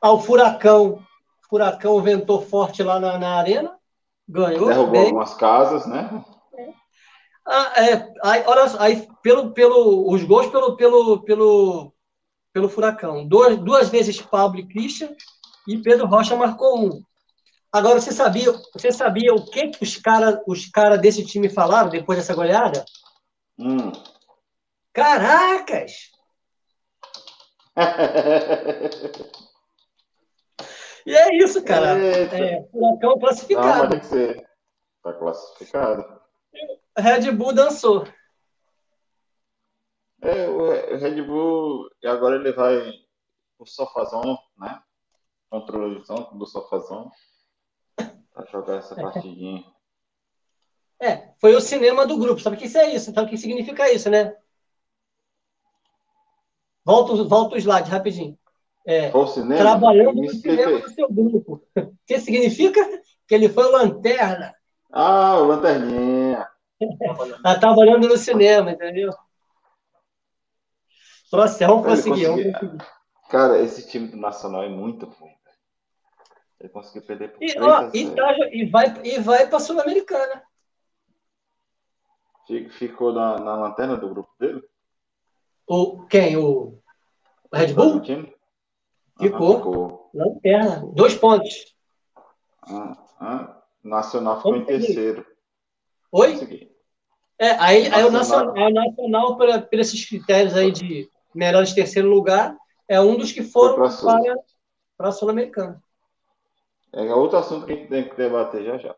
Ah, 0.02 0.12
o 0.12 0.20
Furacão. 0.20 1.04
Furacão 1.50 2.02
ventou 2.02 2.42
forte 2.42 2.84
lá 2.84 3.00
na, 3.00 3.18
na 3.18 3.36
arena. 3.36 3.78
Ganhou. 4.28 4.68
Derrubou 4.68 4.92
bem. 4.92 5.06
algumas 5.06 5.34
casas, 5.34 5.86
né? 5.88 6.24
Ah, 7.46 7.74
é, 7.84 8.14
aí, 8.24 8.44
olha 8.46 8.64
aí, 8.80 9.08
pelo, 9.24 9.52
pelo, 9.52 10.14
os 10.14 10.24
gols 10.24 10.48
pelo, 10.48 10.76
pelo, 10.78 11.24
pelo, 11.24 11.94
pelo 12.54 12.70
Furacão. 12.70 13.28
Duas, 13.28 13.58
duas 13.58 13.90
vezes 13.90 14.22
Pablo 14.22 14.60
e 14.60 14.68
Christian 14.68 15.16
e 15.68 15.78
Pedro 15.78 16.08
Rocha 16.08 16.36
marcou 16.36 16.86
um. 16.86 17.04
Agora, 17.72 18.02
você 18.02 18.12
sabia, 18.12 18.52
você 18.74 18.92
sabia 18.92 19.34
o 19.34 19.46
que, 19.46 19.68
que 19.68 19.84
os 19.84 19.98
caras 19.98 20.40
os 20.48 20.68
cara 20.70 20.98
desse 20.98 21.24
time 21.24 21.50
falaram 21.50 21.90
depois 21.90 22.18
dessa 22.18 22.34
goleada? 22.34 22.84
Hum. 23.58 23.92
Caracas! 24.94 26.10
E 31.06 31.16
é 31.16 31.38
isso, 31.38 31.64
cara. 31.64 31.98
É, 31.98 32.64
Furacão 32.72 33.18
classificado. 33.20 33.84
Não, 33.84 33.90
tem 33.90 34.00
que 34.00 34.06
ser. 34.06 34.48
Tá 35.02 35.14
classificado. 35.14 36.06
Red 36.98 37.32
Bull 37.32 37.54
dançou. 37.54 38.06
É, 40.22 40.50
o 40.50 40.98
Red 40.98 41.22
Bull, 41.22 41.90
agora 42.04 42.36
ele 42.36 42.52
vai 42.52 42.92
o 43.58 43.66
sofazão, 43.66 44.38
né? 44.58 44.82
Controlezão 45.50 46.30
do 46.38 46.46
sofazão. 46.46 47.12
Pra 47.96 48.46
jogar 48.52 48.78
essa 48.78 48.96
partidinha. 48.96 49.64
É, 51.02 51.34
foi 51.40 51.56
o 51.56 51.62
cinema 51.62 52.06
do 52.06 52.18
grupo. 52.18 52.42
Sabe 52.42 52.58
o 52.58 52.60
que 52.60 52.66
isso 52.66 52.78
é 52.78 52.94
isso? 52.94 53.14
Sabe 53.14 53.28
o 53.28 53.30
que 53.30 53.38
significa 53.38 53.92
isso, 53.92 54.10
né? 54.10 54.36
Volta, 56.84 57.24
volta 57.24 57.56
o 57.56 57.58
slide 57.58 57.90
rapidinho. 57.90 58.38
É, 58.86 59.12
cinema, 59.28 59.60
trabalhando 59.60 60.22
no 60.22 60.30
cinema 60.30 60.80
do 60.80 60.90
seu 60.90 61.08
grupo. 61.12 61.64
O 61.76 61.94
que 62.06 62.20
significa? 62.20 62.82
Que 63.28 63.36
ele 63.36 63.48
foi 63.48 63.66
o 63.66 63.72
lanterna. 63.72 64.56
Ah, 64.92 65.38
o 65.38 65.46
lanterninha. 65.46 66.48
tá 67.44 67.60
trabalhando 67.60 68.08
no 68.08 68.18
cinema, 68.18 68.72
entendeu? 68.72 69.14
Vamos 71.32 71.58
conseguir, 71.86 72.26
vamos 72.26 72.44
conseguir. 72.44 72.78
Cara, 73.30 73.62
esse 73.62 73.88
time 73.88 74.08
do 74.08 74.18
Nacional 74.18 74.64
é 74.64 74.70
muito 74.70 75.06
ruim. 75.06 75.38
Ele 76.60 76.70
conseguiu 76.70 77.04
perder 77.04 77.32
por 77.32 77.44
e, 77.44 77.58
ó, 77.60 77.90
e, 77.94 78.16
tá, 78.16 78.36
e 78.52 78.66
vai, 78.66 79.02
e 79.04 79.20
vai 79.20 79.48
para 79.48 79.58
a 79.58 79.60
Sul-Americana. 79.60 80.44
Ficou 82.72 83.14
na, 83.14 83.40
na 83.40 83.56
lanterna 83.56 83.96
do 83.96 84.10
grupo 84.10 84.32
dele? 84.40 84.62
O, 85.68 86.06
quem? 86.08 86.36
O, 86.36 86.82
o 87.52 87.56
Red 87.56 87.74
Bull? 87.74 88.02
Ficou. 88.04 89.58
ficou. 89.58 90.10
Lanterna. 90.14 90.84
Dois 90.94 91.14
pontos. 91.14 91.76
Ah, 92.64 92.98
ah. 93.20 93.62
Nacional 93.84 94.38
ficou 94.38 94.56
em 94.58 94.66
terceiro. 94.66 95.26
Oi? 96.12 96.70
É, 97.38 97.52
aí, 97.52 97.88
Nacional. 97.88 98.00
aí 98.00 98.06
o 98.06 98.12
Nacional, 98.12 98.56
aí 98.58 98.64
o 98.64 98.74
Nacional 98.74 99.38
por, 99.38 99.62
por 99.62 99.80
esses 99.80 100.04
critérios 100.10 100.56
aí 100.56 100.72
de 100.72 101.10
melhores 101.34 101.74
terceiro 101.74 102.10
lugar, 102.10 102.56
é 102.88 103.00
um 103.00 103.18
dos 103.18 103.32
que 103.32 103.44
foram 103.44 103.76
para, 103.76 105.10
a 105.10 105.12
Sul-Americana. 105.12 105.82
É 106.92 107.14
outro 107.14 107.38
assunto 107.38 107.66
que 107.66 107.74
a 107.74 107.76
gente 107.76 107.90
tem 107.90 108.10
que 108.10 108.16
debater 108.16 108.64
já 108.64 108.78
já. 108.78 108.96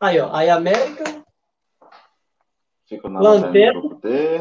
Aí, 0.00 0.18
ó. 0.18 0.34
Aí 0.34 0.48
América. 0.48 1.04
Fica 2.86 3.08
na 3.08 3.20
Lanterna. 3.20 4.00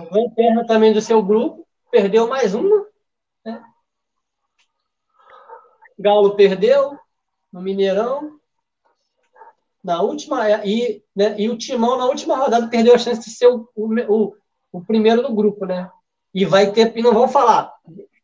Lanterna 0.10 0.66
também 0.66 0.94
do 0.94 1.02
seu 1.02 1.22
grupo. 1.22 1.68
Perdeu 1.92 2.28
mais 2.28 2.56
uma. 2.56 2.88
Né? 3.46 3.62
Galo 6.00 6.36
perdeu 6.36 6.98
no 7.52 7.62
Mineirão. 7.62 8.40
Na 9.84 10.02
última. 10.02 10.50
E, 10.66 11.04
né, 11.14 11.36
e 11.38 11.50
o 11.50 11.58
Timão, 11.58 11.98
na 11.98 12.06
última 12.06 12.38
rodada, 12.38 12.70
perdeu 12.70 12.96
a 12.96 12.98
chance 12.98 13.20
de 13.20 13.36
ser 13.36 13.48
o, 13.48 13.70
o, 13.76 13.88
o 14.08 14.36
primeiro 14.86 15.22
do 15.22 15.34
grupo, 15.34 15.66
né? 15.66 15.90
E 16.34 16.46
vai 16.46 16.72
ter. 16.72 16.96
E 16.96 17.02
não 17.02 17.14
vão 17.14 17.28
falar. 17.28 17.74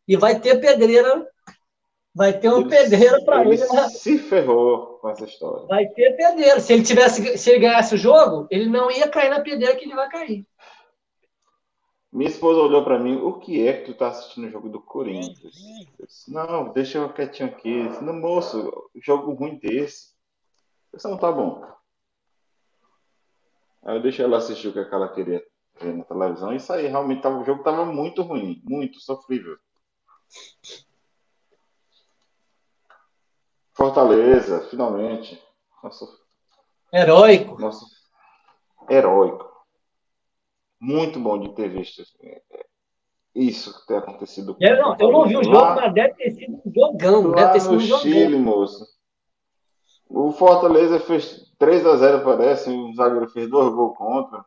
E 0.06 0.16
vai 0.16 0.38
ter 0.38 0.60
pedreira. 0.60 1.26
Vai 2.14 2.38
ter 2.38 2.48
uma 2.48 2.60
ele, 2.60 2.70
pedreira 2.70 3.22
para 3.24 3.42
ele. 3.42 3.60
ele 3.60 3.72
né? 3.72 3.88
Se 3.88 4.18
ferrou 4.18 4.98
com 4.98 5.08
essa 5.10 5.24
história. 5.24 5.66
Vai 5.66 5.86
ter 5.88 6.16
pedreira. 6.16 6.60
Se 6.60 6.72
ele 6.72 6.82
tivesse, 6.82 7.36
se 7.36 7.50
ele 7.50 7.58
ganhasse 7.58 7.94
o 7.94 7.98
jogo, 7.98 8.46
ele 8.50 8.68
não 8.68 8.90
ia 8.90 9.08
cair 9.08 9.28
na 9.28 9.40
pedreira 9.40 9.76
que 9.76 9.84
ele 9.84 9.94
vai 9.94 10.08
cair. 10.08 10.46
Minha 12.10 12.30
esposa 12.30 12.60
olhou 12.60 12.82
para 12.82 12.98
mim, 12.98 13.16
o 13.16 13.34
que 13.34 13.66
é 13.66 13.74
que 13.74 13.92
tu 13.92 13.94
tá 13.94 14.08
assistindo 14.08 14.46
o 14.46 14.50
jogo 14.50 14.70
do 14.70 14.80
Corinthians? 14.80 15.54
Eu 15.98 16.06
disse, 16.06 16.32
não, 16.32 16.72
deixa 16.72 16.96
eu 16.96 17.12
quietinho 17.12 17.50
aqui. 17.50 17.80
Eu 17.80 17.88
disse, 17.88 18.02
não, 18.02 18.14
moço, 18.14 18.90
jogo 18.94 19.34
ruim 19.34 19.58
desse. 19.58 20.14
Disse, 20.94 21.06
não, 21.06 21.18
tá 21.18 21.30
bom. 21.30 21.62
Aí 23.84 23.96
eu 23.96 24.02
deixei 24.02 24.24
ela 24.24 24.38
assistir 24.38 24.68
o 24.68 24.72
que, 24.72 24.78
é 24.78 24.88
ela 24.90 25.12
queria 25.12 25.44
na 25.82 26.04
televisão 26.04 26.52
e 26.54 26.60
saí. 26.60 26.86
Realmente 26.86 27.22
tava, 27.22 27.38
o 27.38 27.44
jogo 27.44 27.62
tava 27.62 27.84
muito 27.84 28.22
ruim, 28.22 28.62
muito 28.64 29.00
sofrível. 29.00 29.56
Fortaleza, 33.72 34.66
finalmente. 34.68 35.42
Nossa. 35.82 36.06
Heróico. 36.92 37.60
Nossa. 37.60 37.84
Heróico 38.88 39.56
muito 40.80 41.18
bom 41.18 41.38
de 41.38 41.48
ter 41.54 41.68
visto 41.68 42.02
é, 42.22 42.42
é, 42.52 42.66
isso 43.34 43.78
que 43.80 43.86
tem 43.86 43.96
acontecido. 43.96 44.56
Eu 44.60 44.76
não, 44.76 44.96
eu 44.98 45.12
não 45.12 45.26
vi 45.26 45.36
o 45.36 45.44
jogo, 45.44 45.56
lá, 45.56 45.74
mas 45.74 45.94
deve 45.94 46.14
ter 46.14 46.30
sido 46.30 46.62
um 46.64 46.72
jogão. 46.72 47.32
Deve 47.32 47.52
ter 47.52 47.60
sido 47.60 47.72
no 47.72 47.76
um 47.76 47.80
jogão. 47.80 48.02
Chile, 48.02 48.38
moço. 48.38 48.86
O 50.08 50.30
Fortaleza 50.30 51.00
fez 51.00 51.52
3 51.58 51.86
a 51.86 51.96
0 51.96 52.24
parece, 52.24 52.70
o 52.70 52.94
zagueiro 52.94 53.28
fez 53.28 53.50
dois 53.50 53.74
gols 53.74 53.96
contra. 53.96 54.44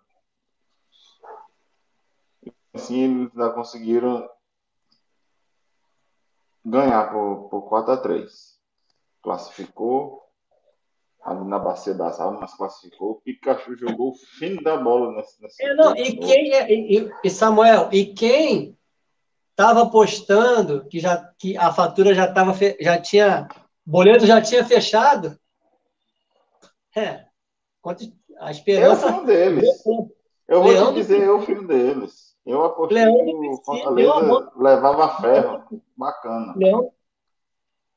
Assim, 2.80 3.04
eles 3.04 3.34
já 3.34 3.50
conseguiram 3.50 4.30
ganhar 6.64 7.12
por, 7.12 7.50
por 7.50 7.62
4 7.64 7.92
a 7.92 7.98
3 7.98 8.60
Classificou. 9.22 10.24
Ali 11.22 11.44
na 11.46 11.60
Bacia 11.60 11.94
das 11.94 12.20
Almas 12.22 12.54
classificou. 12.54 13.12
O 13.12 13.16
Pikachu 13.16 13.76
jogou 13.76 14.12
o 14.12 14.16
fim 14.16 14.56
da 14.64 14.78
bola 14.78 15.12
nesse. 15.12 15.42
nesse 15.42 15.62
é, 15.62 15.74
não, 15.74 15.94
e 15.94 16.16
quem 16.16 16.54
é, 16.54 16.72
e, 16.72 17.12
e, 17.22 17.30
Samuel, 17.30 17.90
e 17.92 18.14
quem 18.14 18.78
estava 19.52 19.84
apostando 19.84 20.88
que, 20.88 20.98
já, 20.98 21.18
que 21.38 21.58
a 21.58 21.74
fatura 21.74 22.16
já 22.16 22.26
estava 22.26 22.56
já 22.80 23.02
tinha. 23.02 23.50
O 23.86 23.92
boleto 23.92 24.26
já 24.26 24.42
tinha 24.42 24.64
fechado. 24.64 25.38
É. 26.96 27.26
A 28.40 28.52
esperança. 28.52 29.08
Eu 29.08 29.12
fui 29.12 29.22
um 29.22 29.26
deles. 29.26 29.86
Eu 30.48 30.64
vou 30.64 30.72
Leandro 30.72 30.94
te 30.94 31.02
dizer, 31.02 31.22
eu 31.22 31.42
fui 31.42 31.60
um 31.60 31.68
deles. 31.68 32.29
Eu 32.46 32.64
apostei 32.66 33.06
que 33.06 33.36
o 33.36 33.58
Fortaleza 33.64 34.52
levava 34.56 35.22
ferro. 35.22 35.64
Bacana. 35.96 36.54
Leão, 36.56 36.92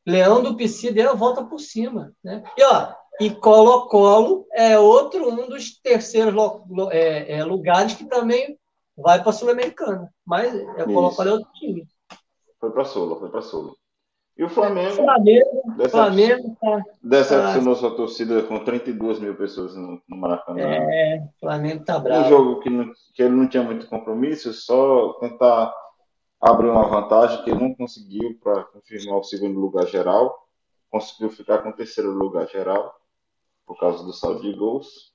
Leão 0.07 0.43
do 0.43 0.57
PC 0.57 0.93
deu 0.93 1.11
a 1.11 1.14
volta 1.14 1.45
por 1.45 1.59
cima. 1.59 2.12
Né? 2.22 2.43
E, 2.57 2.64
ó, 2.64 2.93
e 3.20 3.30
Colo-Colo 3.30 4.47
é 4.53 4.78
outro 4.78 5.28
um 5.28 5.49
dos 5.49 5.80
terceiros 5.80 6.34
é, 6.90 7.38
é, 7.38 7.45
lugares 7.45 7.95
que 7.95 8.05
também 8.05 8.59
vai 8.97 9.20
para 9.20 9.30
a 9.30 9.32
Sul-Americana. 9.32 10.12
Mas 10.24 10.55
é 10.55 10.84
Colo-Colo 10.84 11.28
é 11.28 11.32
outro 11.32 11.53
time. 11.55 11.86
Foi 12.59 12.70
para 12.70 12.82
a 12.82 12.86
Sula, 12.86 13.18
foi 13.18 13.28
para 13.28 13.40
a 13.40 13.43
Sula. 13.43 13.72
E 14.43 14.45
o 14.45 14.49
Flamengo. 14.49 14.97
Flamengo, 14.97 15.62
decep... 15.76 15.90
Flamengo 15.93 16.57
tá, 16.61 16.84
decepcionou 17.01 17.74
tá... 17.74 17.80
sua 17.80 17.95
torcida 17.95 18.43
com 18.43 18.59
32 18.59 19.20
mil 19.20 19.36
pessoas 19.36 19.76
no, 19.76 20.03
no 20.09 20.16
Maracanã. 20.16 20.61
É, 20.61 21.22
o 21.36 21.40
Flamengo 21.40 21.84
tá 21.84 21.97
bravo. 22.01 22.26
Um 22.26 22.28
jogo 22.28 22.61
que, 22.61 22.68
não, 22.68 22.93
que 23.14 23.22
ele 23.22 23.36
não 23.36 23.47
tinha 23.47 23.62
muito 23.62 23.86
compromisso, 23.86 24.53
só 24.53 25.12
tentar 25.20 25.72
abrir 26.40 26.70
uma 26.70 26.88
vantagem 26.88 27.45
que 27.45 27.51
ele 27.51 27.61
não 27.61 27.72
conseguiu 27.72 28.36
para 28.43 28.64
confirmar 28.64 29.20
o 29.20 29.22
segundo 29.22 29.61
lugar 29.61 29.86
geral. 29.86 30.36
Conseguiu 30.90 31.30
ficar 31.30 31.59
com 31.59 31.68
o 31.68 31.76
terceiro 31.76 32.11
lugar 32.11 32.49
geral, 32.49 32.97
por 33.64 33.78
causa 33.78 34.03
do 34.03 34.12
saldo 34.12 34.43
de 34.43 34.53
gols. 34.55 35.12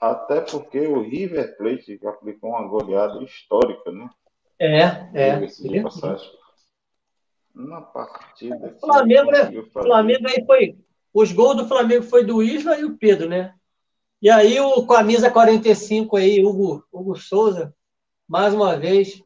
Até 0.00 0.42
porque 0.42 0.86
o 0.86 1.02
River 1.02 1.56
Plate 1.56 1.98
aplicou 2.06 2.50
uma 2.50 2.68
goleada 2.68 3.20
histórica, 3.24 3.90
né? 3.90 4.08
É, 4.60 4.78
é 5.12 5.40
uma 7.54 7.82
partida. 7.82 8.76
O 8.76 8.80
Flamengo, 8.80 9.30
né? 9.30 9.62
Flamengo 9.72 10.28
aí 10.28 10.44
foi. 10.44 10.78
Os 11.12 11.32
gols 11.32 11.56
do 11.56 11.68
Flamengo 11.68 12.04
foi 12.04 12.24
do 12.24 12.42
Isla 12.42 12.78
e 12.78 12.84
o 12.84 12.96
Pedro, 12.96 13.28
né? 13.28 13.54
E 14.22 14.28
aí 14.30 14.60
o 14.60 14.86
camisa 14.86 15.30
45 15.30 16.16
aí, 16.16 16.44
Hugo, 16.44 16.84
Hugo 16.92 17.16
Souza, 17.16 17.74
mais 18.28 18.54
uma 18.54 18.76
vez, 18.76 19.22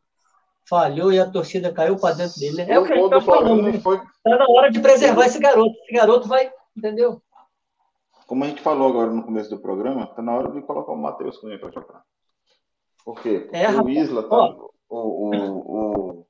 falhou 0.68 1.12
e 1.12 1.18
a 1.18 1.30
torcida 1.30 1.72
caiu 1.72 1.96
para 1.96 2.14
dentro 2.14 2.38
dele. 2.38 2.64
Né? 2.64 2.66
É 2.70 2.78
o 2.78 2.86
que 2.86 2.92
a 2.92 2.96
gente 2.96 3.04
está 3.04 3.20
falando. 3.20 3.62
Né? 3.62 3.80
Foi... 3.80 3.98
Tá 3.98 4.36
na 4.38 4.46
hora 4.48 4.70
de 4.70 4.80
preservar 4.80 5.26
esse 5.26 5.38
garoto. 5.38 5.74
Esse 5.82 5.92
garoto 5.92 6.28
vai, 6.28 6.50
entendeu? 6.76 7.20
Como 8.26 8.44
a 8.44 8.48
gente 8.48 8.62
falou 8.62 8.88
agora 8.88 9.10
no 9.10 9.22
começo 9.22 9.50
do 9.50 9.58
programa, 9.58 10.06
tá 10.06 10.22
na 10.22 10.34
hora 10.34 10.50
de 10.50 10.62
colocar 10.62 10.92
o 10.92 10.96
Matheus 10.96 11.36
Cunha 11.38 11.58
para 11.58 11.70
jogar. 11.70 12.02
Por 13.04 13.20
quê? 13.20 13.40
Porque 13.40 13.56
é, 13.56 13.70
o 13.70 13.88
Isla 13.88 14.22
tá. 14.22 14.36
o, 14.36 14.72
o, 14.88 16.20
o, 16.20 16.23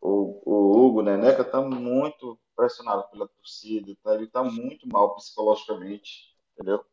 o, 0.00 0.42
o 0.44 0.78
Hugo 0.78 1.02
Neneca 1.02 1.42
está 1.42 1.60
muito 1.60 2.38
pressionado 2.56 3.04
pela 3.10 3.28
torcida, 3.28 3.94
tá? 4.02 4.14
ele 4.14 4.24
está 4.24 4.42
muito 4.42 4.88
mal 4.88 5.14
psicologicamente, 5.16 6.34
entendeu? 6.54 6.84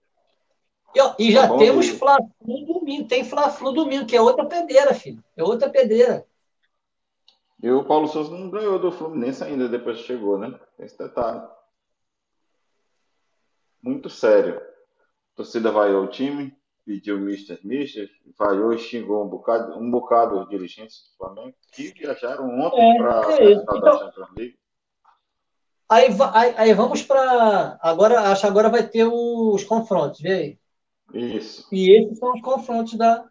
E, 0.95 1.28
e 1.28 1.32
já 1.32 1.47
tá 1.47 1.58
temos 1.58 1.88
Fla-Flu 1.89 2.66
domingo, 2.66 3.08
tem 3.08 3.24
Fla-Flu 3.24 3.72
domingo, 3.72 4.05
que 4.05 4.16
é 4.16 4.22
outra 4.22 4.45
pedeira, 4.45 4.93
filho, 4.93 5.24
é 5.36 5.43
outra 5.43 5.70
pedeira. 5.70 6.26
E 7.62 7.70
o 7.70 7.84
Paulo 7.84 8.08
Souza 8.08 8.32
não 8.32 8.49
ganhou 8.49 8.80
do 8.80 8.91
Fluminense 8.91 9.43
ainda, 9.43 9.68
depois 9.68 9.97
que 9.97 10.03
chegou, 10.03 10.38
né? 10.38 10.58
Esse 10.78 10.97
detalhe. 10.97 11.41
Muito 13.82 14.10
sério. 14.10 14.58
A 14.58 15.38
torcida 15.38 15.72
vaiou 15.72 16.03
o 16.03 16.08
time, 16.08 16.55
pediu 16.88 17.20
Mister 17.20 17.60
Mister, 17.66 18.10
falhou 18.38 18.74
e 18.74 18.80
xingou 18.80 19.26
um 19.26 19.28
bocado, 19.28 19.78
um 19.78 19.92
bocado 19.92 20.40
os 20.40 20.48
dirigentes 20.48 21.04
do 21.04 21.18
Flamengo 21.18 21.54
que 21.74 21.90
viajaram 21.92 22.48
ontem 22.62 22.96
é, 22.96 22.98
para 22.98 23.34
é 23.34 23.48
a 23.48 23.52
então, 23.52 24.00
Champions 24.00 24.30
League. 24.38 24.58
Aí, 25.90 26.08
aí, 26.34 26.54
aí 26.58 26.74
vamos 26.74 27.02
para. 27.04 27.78
Agora, 27.82 28.32
acho 28.32 28.42
que 28.42 28.48
agora 28.48 28.70
vai 28.70 28.88
ter 28.88 29.06
os 29.06 29.64
confrontos, 29.66 30.22
vê 30.22 30.32
aí. 30.32 30.60
Isso. 31.14 31.68
E 31.74 31.92
esses 31.92 32.18
são 32.18 32.34
os 32.34 32.42
confrontos 32.42 32.94
da, 32.94 33.28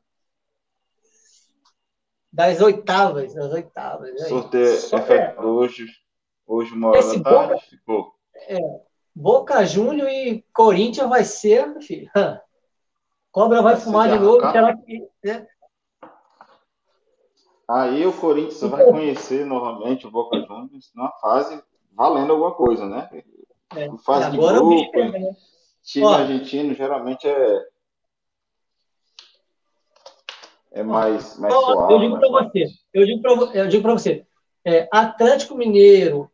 das 2.30 2.60
oitavas. 2.60 3.34
Das 3.34 3.52
oitavas 3.52 4.10
aí. 4.22 4.28
Sorteio 4.28 4.64
efetuado 4.66 5.12
é, 5.12 5.40
hoje, 5.40 5.86
hoje 6.46 6.72
uma 6.74 6.88
hora 6.88 7.00
da 7.00 7.22
tarde. 7.22 7.22
Boca, 7.22 7.58
ficou. 7.58 8.14
É, 8.34 8.58
Boca 9.14 9.64
Júnior 9.64 10.08
e 10.08 10.44
Corinthians 10.52 11.08
vai 11.08 11.24
ser, 11.24 11.80
filho. 11.80 12.10
Cobra 13.36 13.60
vai 13.60 13.76
fumar 13.76 14.10
de 14.10 14.18
novo, 14.18 14.50
será 14.50 14.74
que. 14.74 15.06
Né? 15.22 15.46
Aí 17.68 18.06
o 18.06 18.18
Corinthians 18.18 18.62
vai 18.62 18.86
conhecer 18.86 19.44
novamente 19.44 20.06
o 20.06 20.10
Boca 20.10 20.40
Juniors 20.40 20.90
na 20.94 21.10
fase 21.20 21.62
valendo 21.92 22.32
alguma 22.32 22.54
coisa, 22.54 22.86
né? 22.86 23.10
É. 23.76 23.90
Fase 23.98 24.30
de 24.30 24.38
grupo, 24.38 24.98
né? 24.98 25.36
time 25.82 26.06
Ó, 26.06 26.14
argentino 26.14 26.72
geralmente 26.72 27.28
é 27.28 27.66
é 30.70 30.82
mais, 30.82 31.38
mais 31.38 31.52
ó, 31.52 31.60
suave. 31.60 31.92
Eu 31.92 31.98
digo 32.00 32.18
para 32.18 32.28
você, 32.30 32.66
eu 32.94 33.04
digo 33.04 33.20
para 33.20 33.58
eu 33.58 33.68
digo 33.68 33.82
para 33.82 33.92
você, 33.92 34.26
é, 34.64 34.88
Atlético 34.90 35.54
Mineiro, 35.56 36.30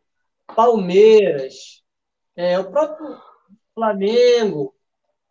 Palmeiras, 0.55 1.83
é, 2.33 2.57
o 2.57 2.71
próprio 2.71 3.17
Flamengo, 3.75 4.73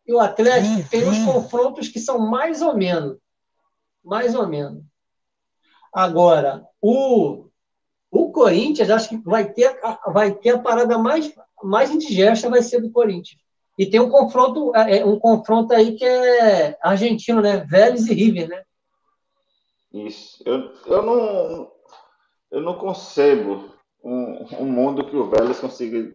e 0.07 0.13
o 0.13 0.19
Atlético 0.19 0.75
uhum. 0.75 0.89
tem 0.89 1.09
uns 1.09 1.25
confrontos 1.25 1.89
que 1.89 2.01
são 2.01 2.19
mais 2.19 2.61
ou 2.63 2.77
menos. 2.77 3.19
Mais 4.05 4.35
ou 4.35 4.49
menos. 4.49 4.83
Agora, 5.93 6.67
o, 6.81 7.47
o 8.11 8.33
Corinthians, 8.33 8.91
acho 8.91 9.09
que 9.09 9.17
vai 9.19 9.53
ter, 9.53 9.79
vai 10.13 10.33
ter 10.33 10.51
a 10.51 10.59
parada 10.59 10.99
mais, 10.99 11.33
mais 11.63 11.91
indigesta, 11.91 12.51
vai 12.51 12.63
ser 12.63 12.81
do 12.81 12.91
Corinthians. 12.91 13.41
E 13.79 13.87
tem 13.87 14.01
um 14.01 14.11
confronto, 14.11 14.75
é, 14.75 14.99
é, 14.99 15.05
um 15.05 15.19
confronto 15.19 15.73
aí 15.73 15.97
que 15.97 16.05
é 16.05 16.77
argentino, 16.83 17.41
né? 17.41 17.59
Vélez 17.59 18.07
e 18.07 18.15
River, 18.15 18.49
né? 18.49 18.63
Isso. 19.93 20.43
Eu, 20.45 20.73
eu 20.87 21.03
não 21.03 21.73
eu 22.51 22.61
não 22.61 22.77
concebo 22.77 23.73
um, 24.05 24.45
um 24.61 24.67
mundo 24.67 25.07
que 25.07 25.17
o 25.17 25.31
Vélez 25.31 25.59
consiga 25.59 26.13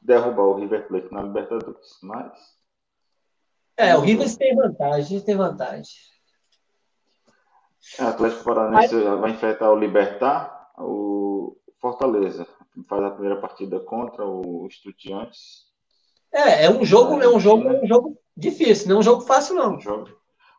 derrubar 0.00 0.44
o 0.44 0.54
River 0.54 0.88
Plate 0.88 1.12
na 1.12 1.22
Libertadores, 1.22 1.98
mas 2.02 2.55
é, 3.76 3.96
o 3.96 4.00
Rivers 4.00 4.36
tem 4.36 4.54
vantagem, 4.54 5.20
tem 5.20 5.36
vantagem. 5.36 5.94
O 8.00 8.04
Atlético 8.04 8.44
Paranaense 8.44 8.94
Aí... 8.94 9.16
vai 9.16 9.30
enfrentar 9.30 9.70
o 9.70 9.78
Libertar, 9.78 10.70
o 10.78 11.56
Fortaleza. 11.80 12.46
Faz 12.88 13.02
a 13.02 13.10
primeira 13.10 13.40
partida 13.40 13.80
contra 13.80 14.26
o 14.26 14.66
Estudiantes. 14.66 15.66
É, 16.32 16.66
é 16.66 16.70
um 16.70 16.84
jogo, 16.84 17.22
é 17.22 17.28
um 17.28 17.40
jogo, 17.40 17.68
é 17.68 17.82
um 17.82 17.86
jogo 17.86 18.18
difícil, 18.36 18.88
não 18.88 18.96
é 18.96 18.98
um 18.98 19.02
jogo 19.02 19.22
fácil, 19.22 19.54
não. 19.54 19.76
Um 19.76 19.80
jogo, 19.80 20.10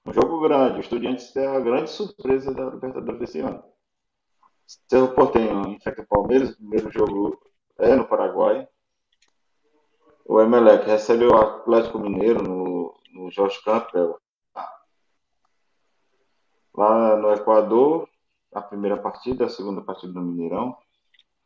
um 0.05 0.13
jogo 0.13 0.41
grande. 0.41 0.77
O 0.77 0.81
Estudiantes 0.81 1.35
é 1.35 1.45
a 1.45 1.59
grande 1.59 1.89
surpresa 1.91 2.53
da 2.53 2.65
Libertadores 2.65 3.19
desse 3.19 3.39
ano. 3.39 3.63
Cerro 4.89 5.13
Portenho 5.13 5.67
enfrenta 5.69 6.01
o 6.01 6.07
Palmeiras, 6.07 6.51
o 6.51 6.57
primeiro 6.57 6.91
jogo 6.91 7.39
é 7.79 7.95
no 7.95 8.07
Paraguai. 8.07 8.67
O 10.27 10.41
Emelec 10.41 10.85
recebe 10.85 11.25
o 11.25 11.35
Atlético 11.35 11.99
Mineiro 11.99 12.43
no 12.43 12.67
no 13.17 13.31
Jorge 13.31 13.61
Campbell. 13.63 14.19
Lá 16.75 17.17
no 17.17 17.33
Equador, 17.33 18.07
a 18.53 18.61
primeira 18.61 18.97
partida, 18.97 19.45
a 19.45 19.49
segunda 19.49 19.81
partida 19.81 20.13
do 20.13 20.21
Mineirão. 20.21 20.77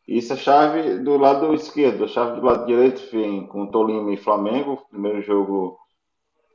Isso 0.08 0.34
é 0.34 0.36
chave 0.36 1.00
do 1.00 1.18
lado 1.18 1.54
esquerdo. 1.54 2.04
A 2.04 2.08
chave 2.08 2.40
do 2.40 2.46
lado 2.46 2.66
direito 2.66 3.10
vem 3.12 3.48
com 3.48 3.68
Tolima 3.68 4.12
e 4.12 4.18
Flamengo. 4.18 4.86
Primeiro 4.90 5.22
jogo 5.22 5.80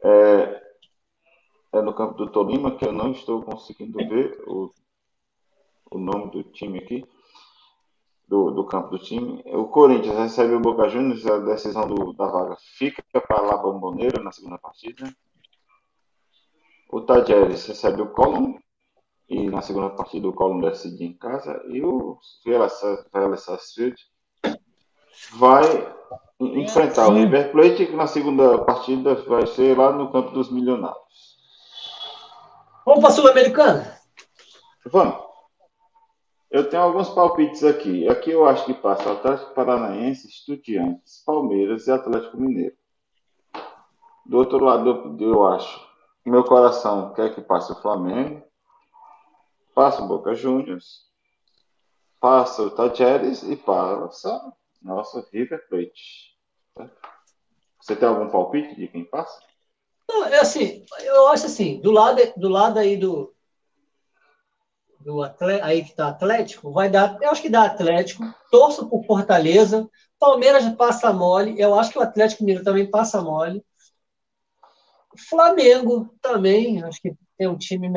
é, 0.03 0.63
é 1.73 1.81
no 1.81 1.95
campo 1.95 2.15
do 2.15 2.31
Tolima, 2.31 2.77
que 2.77 2.85
eu 2.85 2.93
não 2.93 3.13
estou 3.13 3.43
conseguindo 3.43 3.97
ver 3.97 4.43
o, 4.47 4.71
o 5.91 5.99
nome 5.99 6.31
do 6.31 6.43
time 6.43 6.79
aqui 6.79 7.09
do, 8.27 8.51
do 8.51 8.67
campo 8.67 8.91
do 8.91 8.99
time. 8.99 9.43
O 9.47 9.67
Corinthians 9.67 10.17
recebe 10.17 10.55
o 10.55 10.61
Boca 10.61 10.89
Juniors, 10.89 11.27
a 11.27 11.39
decisão 11.39 11.87
do, 11.87 12.13
da 12.13 12.27
vaga 12.27 12.57
fica 12.77 13.03
para 13.13 13.41
lá 13.41 13.57
Bomboneira 13.57 14.23
na 14.23 14.33
segunda 14.33 14.59
partida. 14.59 15.13
O 16.91 17.01
Tajeres 17.01 17.67
recebe 17.67 18.03
o 18.03 18.11
Colombo 18.11 18.59
e 19.29 19.51
na 19.51 19.61
segunda 19.61 19.91
partida 19.91 20.29
o 20.29 20.33
Colombo 20.33 20.69
decide 20.69 21.05
em 21.05 21.17
casa. 21.17 21.63
E 21.69 21.83
o 21.83 22.19
Vela 22.45 22.69
Sarsfield 23.37 23.97
vai 25.33 25.65
enfrentar 26.39 27.09
o 27.09 27.15
River 27.15 27.51
Plate, 27.51 27.87
que 27.87 27.97
na 27.97 28.07
segunda 28.07 28.59
partida 28.65 29.15
vai 29.15 29.47
ser 29.47 29.77
lá 29.77 29.93
no 29.93 30.13
campo 30.13 30.31
dos 30.31 30.51
milionários. 30.51 31.37
Vamos 32.85 33.01
para 33.01 33.09
a 33.09 33.13
Sul-Americana? 33.13 34.01
Vamos. 34.87 35.26
Eu 36.51 36.69
tenho 36.69 36.83
alguns 36.83 37.09
palpites 37.11 37.65
aqui. 37.65 38.09
Aqui 38.09 38.31
eu 38.31 38.47
acho 38.47 38.65
que 38.65 38.75
passa 38.75 39.13
Atlético 39.13 39.55
Paranaense, 39.55 40.29
Estudiantes, 40.29 41.23
Palmeiras 41.25 41.87
e 41.87 41.91
Atlético 41.91 42.37
Mineiro. 42.37 42.77
Do 44.25 44.39
outro 44.39 44.65
lado, 44.65 45.17
eu 45.21 45.47
acho. 45.47 45.87
Meu 46.25 46.45
coração 46.45 47.13
quer 47.15 47.35
que 47.35 47.41
passe 47.41 47.73
o 47.73 47.81
Flamengo. 47.83 48.43
Passa 49.75 50.03
o 50.03 50.09
Boca 50.09 50.35
Juniors. 50.35 51.07
Passa 52.21 52.63
o 52.63 52.71
Tajeres 52.71 53.43
e 53.43 53.57
passa 53.57 54.53
nosso 54.83 55.27
River 55.33 55.69
Plate. 55.69 56.37
Você 57.81 57.95
tem 57.95 58.09
algum 58.09 58.29
palpite 58.29 58.75
de 58.75 58.89
quem 58.89 59.05
passa? 59.05 59.41
Não, 60.09 60.25
é 60.25 60.39
assim, 60.39 60.85
eu 61.01 61.29
acho 61.29 61.47
assim, 61.47 61.81
do 61.81 61.91
lado, 61.91 62.21
do 62.37 62.49
lado 62.49 62.79
aí 62.79 62.97
do, 62.97 63.36
do 65.07 65.23
Atlético, 65.23 65.67
aí 65.67 65.85
que 65.85 65.95
tá 65.95 66.09
Atlético, 66.09 66.73
vai 66.73 66.91
dar, 66.91 67.17
eu 67.23 67.31
acho 67.31 67.41
que 67.41 67.49
dá 67.49 67.65
Atlético, 67.65 68.25
torço 68.51 68.89
por 68.91 69.05
Fortaleza, 69.07 69.89
Palmeiras 70.19 70.69
passa 70.75 71.13
mole, 71.13 71.55
eu 71.61 71.79
acho 71.79 71.93
que 71.93 71.99
o 71.99 72.03
Atlético 72.03 72.43
Mineiro 72.43 72.65
também 72.65 72.91
passa 72.91 73.23
mole. 73.23 73.65
Flamengo 75.17 76.13
também, 76.21 76.83
acho 76.83 77.01
que 77.01 77.15
tem 77.39 77.47
um 77.47 77.57
time 77.57 77.89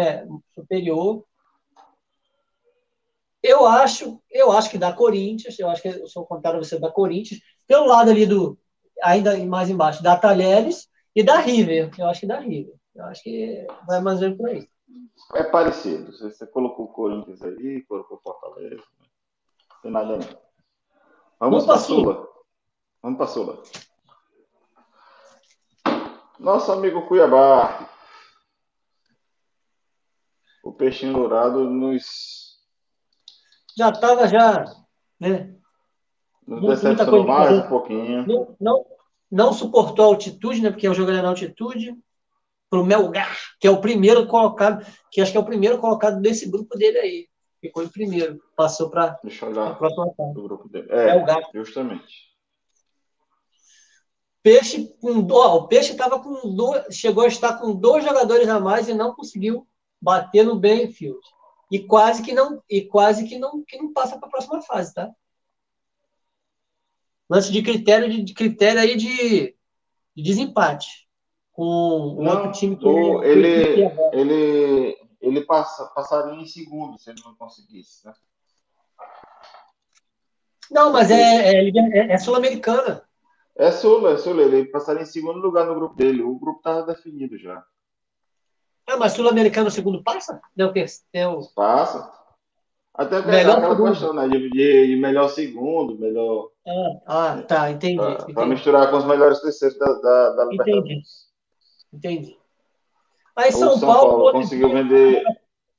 superior. 0.53 1.25
Eu 3.41 3.65
acho, 3.65 4.21
eu 4.29 4.51
acho 4.51 4.69
que 4.69 4.77
dá 4.77 4.93
Corinthians, 4.93 5.57
eu 5.57 5.67
acho 5.67 5.81
que 5.81 5.87
eu 5.87 6.07
sou 6.07 6.27
contrário 6.27 6.63
você 6.63 6.77
da 6.79 6.91
Corinthians, 6.91 7.41
pelo 7.65 7.87
lado 7.87 8.11
ali 8.11 8.27
do 8.27 8.55
ainda 9.01 9.35
mais 9.45 9.69
embaixo, 9.69 10.03
da 10.03 10.15
Talheres 10.15 10.87
e 11.15 11.23
da 11.23 11.39
River. 11.39 11.89
Eu 11.97 12.07
acho 12.07 12.19
que 12.21 12.27
da 12.27 12.39
River. 12.39 12.75
Eu 12.93 13.05
acho 13.05 13.23
que 13.23 13.65
vai 13.87 13.99
mais 13.99 14.19
ver 14.19 14.37
por 14.37 14.47
aí. 14.49 14.68
É 15.33 15.43
parecido. 15.43 16.11
Você 16.11 16.47
colocou 16.47 16.85
o 16.85 16.93
Corinthians 16.93 17.41
aí, 17.41 17.81
colocou 17.83 18.19
Fortaleza. 18.23 18.83
Não 19.71 19.81
tem 19.81 19.91
nada 19.91 20.17
não. 20.17 20.49
Vamos, 21.39 21.63
Vamos 21.63 21.65
para 21.65 21.77
Sula. 21.77 22.27
Vamos 23.01 23.17
para 23.17 23.27
Sula. 23.27 23.63
Nosso 26.39 26.71
amigo 26.71 27.07
Cuiabá. 27.07 27.89
O 30.63 30.73
peixinho 30.73 31.13
dourado 31.13 31.69
nos. 31.69 32.59
Já 33.77 33.89
estava 33.89 34.27
já, 34.27 34.65
né? 35.19 35.55
Nos 36.45 36.81
decepcionou 36.81 37.25
mais 37.25 37.59
um 37.59 37.69
pouquinho. 37.69 38.25
Não, 38.25 38.55
não, 38.59 38.85
não 39.31 39.53
suportou 39.53 40.05
a 40.05 40.07
altitude, 40.07 40.61
né? 40.61 40.71
Porque 40.71 40.87
é 40.87 40.89
um 40.89 40.93
jogo 40.93 41.11
na 41.11 41.27
altitude. 41.27 41.95
Para 42.69 42.79
o 42.79 42.85
Melgar, 42.85 43.35
que 43.59 43.67
é 43.67 43.71
o 43.71 43.81
primeiro 43.81 44.27
colocado, 44.27 44.85
que 45.11 45.21
acho 45.21 45.31
que 45.31 45.37
é 45.37 45.41
o 45.41 45.45
primeiro 45.45 45.79
colocado 45.79 46.21
desse 46.21 46.49
grupo 46.49 46.77
dele 46.77 46.97
aí. 46.99 47.29
Ficou 47.59 47.83
em 47.83 47.89
primeiro, 47.89 48.39
passou 48.55 48.89
para 48.89 49.05
a 49.05 49.75
próxima 49.75 50.13
fase. 50.15 50.33
Do 50.33 50.43
grupo 50.43 50.69
dele. 50.69 50.87
É, 50.89 51.05
Melgar. 51.05 51.41
justamente. 51.53 52.29
Peixe 54.41 54.93
com 55.01 55.27
ó, 55.31 55.55
o 55.57 55.67
Peixe 55.67 55.91
estava 55.91 56.19
com 56.19 56.55
dois, 56.55 56.95
chegou 56.95 57.23
a 57.23 57.27
estar 57.27 57.57
com 57.59 57.75
dois 57.75 58.03
jogadores 58.05 58.47
a 58.47 58.59
mais 58.59 58.87
e 58.87 58.93
não 58.93 59.13
conseguiu 59.13 59.67
bater 60.01 60.45
no 60.45 60.55
Benfield. 60.55 61.19
E 61.71 61.79
quase 61.79 62.21
que 62.23 62.33
não 62.33 62.63
e 62.69 62.81
quase 62.81 63.27
que 63.27 63.37
não 63.37 63.63
que 63.63 63.77
não 63.77 63.91
passa 63.91 64.17
para 64.17 64.27
a 64.27 64.31
próxima 64.31 64.61
fase, 64.61 64.93
tá? 64.93 65.11
lance 67.29 67.51
de 67.51 67.61
critério 67.61 68.09
de, 68.09 68.23
de 68.23 68.33
critério 68.33 68.81
aí 68.81 68.97
de, 68.97 69.55
de, 70.15 70.23
desempate 70.23 71.07
com 71.59 72.15
o 72.15 72.25
outro 72.25 72.51
time 72.53 72.77
que 72.77 72.87
ele 72.87 73.83
ele, 73.83 73.91
ele 74.13 74.97
ele 75.19 75.41
passa, 75.41 75.85
passaria 75.93 76.39
em 76.39 76.45
segundo 76.45 76.97
se 76.97 77.09
ele 77.09 77.21
não 77.25 77.35
conseguisse, 77.35 78.07
né? 78.07 78.13
Não, 80.71 80.93
mas 80.93 81.11
é, 81.11 81.51
é, 81.51 81.69
é, 81.69 82.13
é 82.13 82.17
sul-americana. 82.17 83.03
É 83.57 83.71
sul, 83.71 84.07
é 84.07 84.17
sul. 84.17 84.39
Ele 84.39 84.65
passaria 84.65 85.01
em 85.01 85.05
segundo 85.05 85.39
lugar 85.39 85.65
no 85.65 85.75
grupo 85.75 85.95
dele. 85.95 86.21
O 86.21 86.39
grupo 86.39 86.59
estava 86.59 86.83
definido 86.83 87.37
já. 87.37 87.61
Ah, 88.87 88.95
mas 88.95 89.13
sul-americano 89.13 89.69
segundo 89.69 90.01
passa? 90.01 90.39
Não, 90.55 90.71
tem, 90.71 90.85
tem 91.11 91.25
o... 91.25 91.41
Passa. 91.55 92.09
Até 92.93 93.21
melhor 93.25 93.57
aquela 93.57 93.75
segundo. 93.75 93.91
questão, 93.91 94.13
né? 94.13 94.27
De, 94.29 94.49
de, 94.49 94.95
melhor 94.95 95.27
segundo, 95.29 95.97
melhor. 95.99 96.51
Ah, 96.65 96.99
ah 97.07 97.41
tá, 97.41 97.71
entendi. 97.71 97.97
Para 98.33 98.45
misturar 98.45 98.91
com 98.91 98.97
os 98.97 99.05
melhores 99.05 99.41
terceiros 99.41 99.77
da, 99.79 99.91
da, 99.93 100.29
da 100.35 100.53
Entendi. 100.53 101.01
Entendi. 101.91 102.37
Aí 103.35 103.51
São, 103.51 103.77
São, 103.77 103.87
Paulo, 103.87 104.11
Paulo 104.11 104.31
conseguiu 104.33 104.69
vender. 104.69 105.23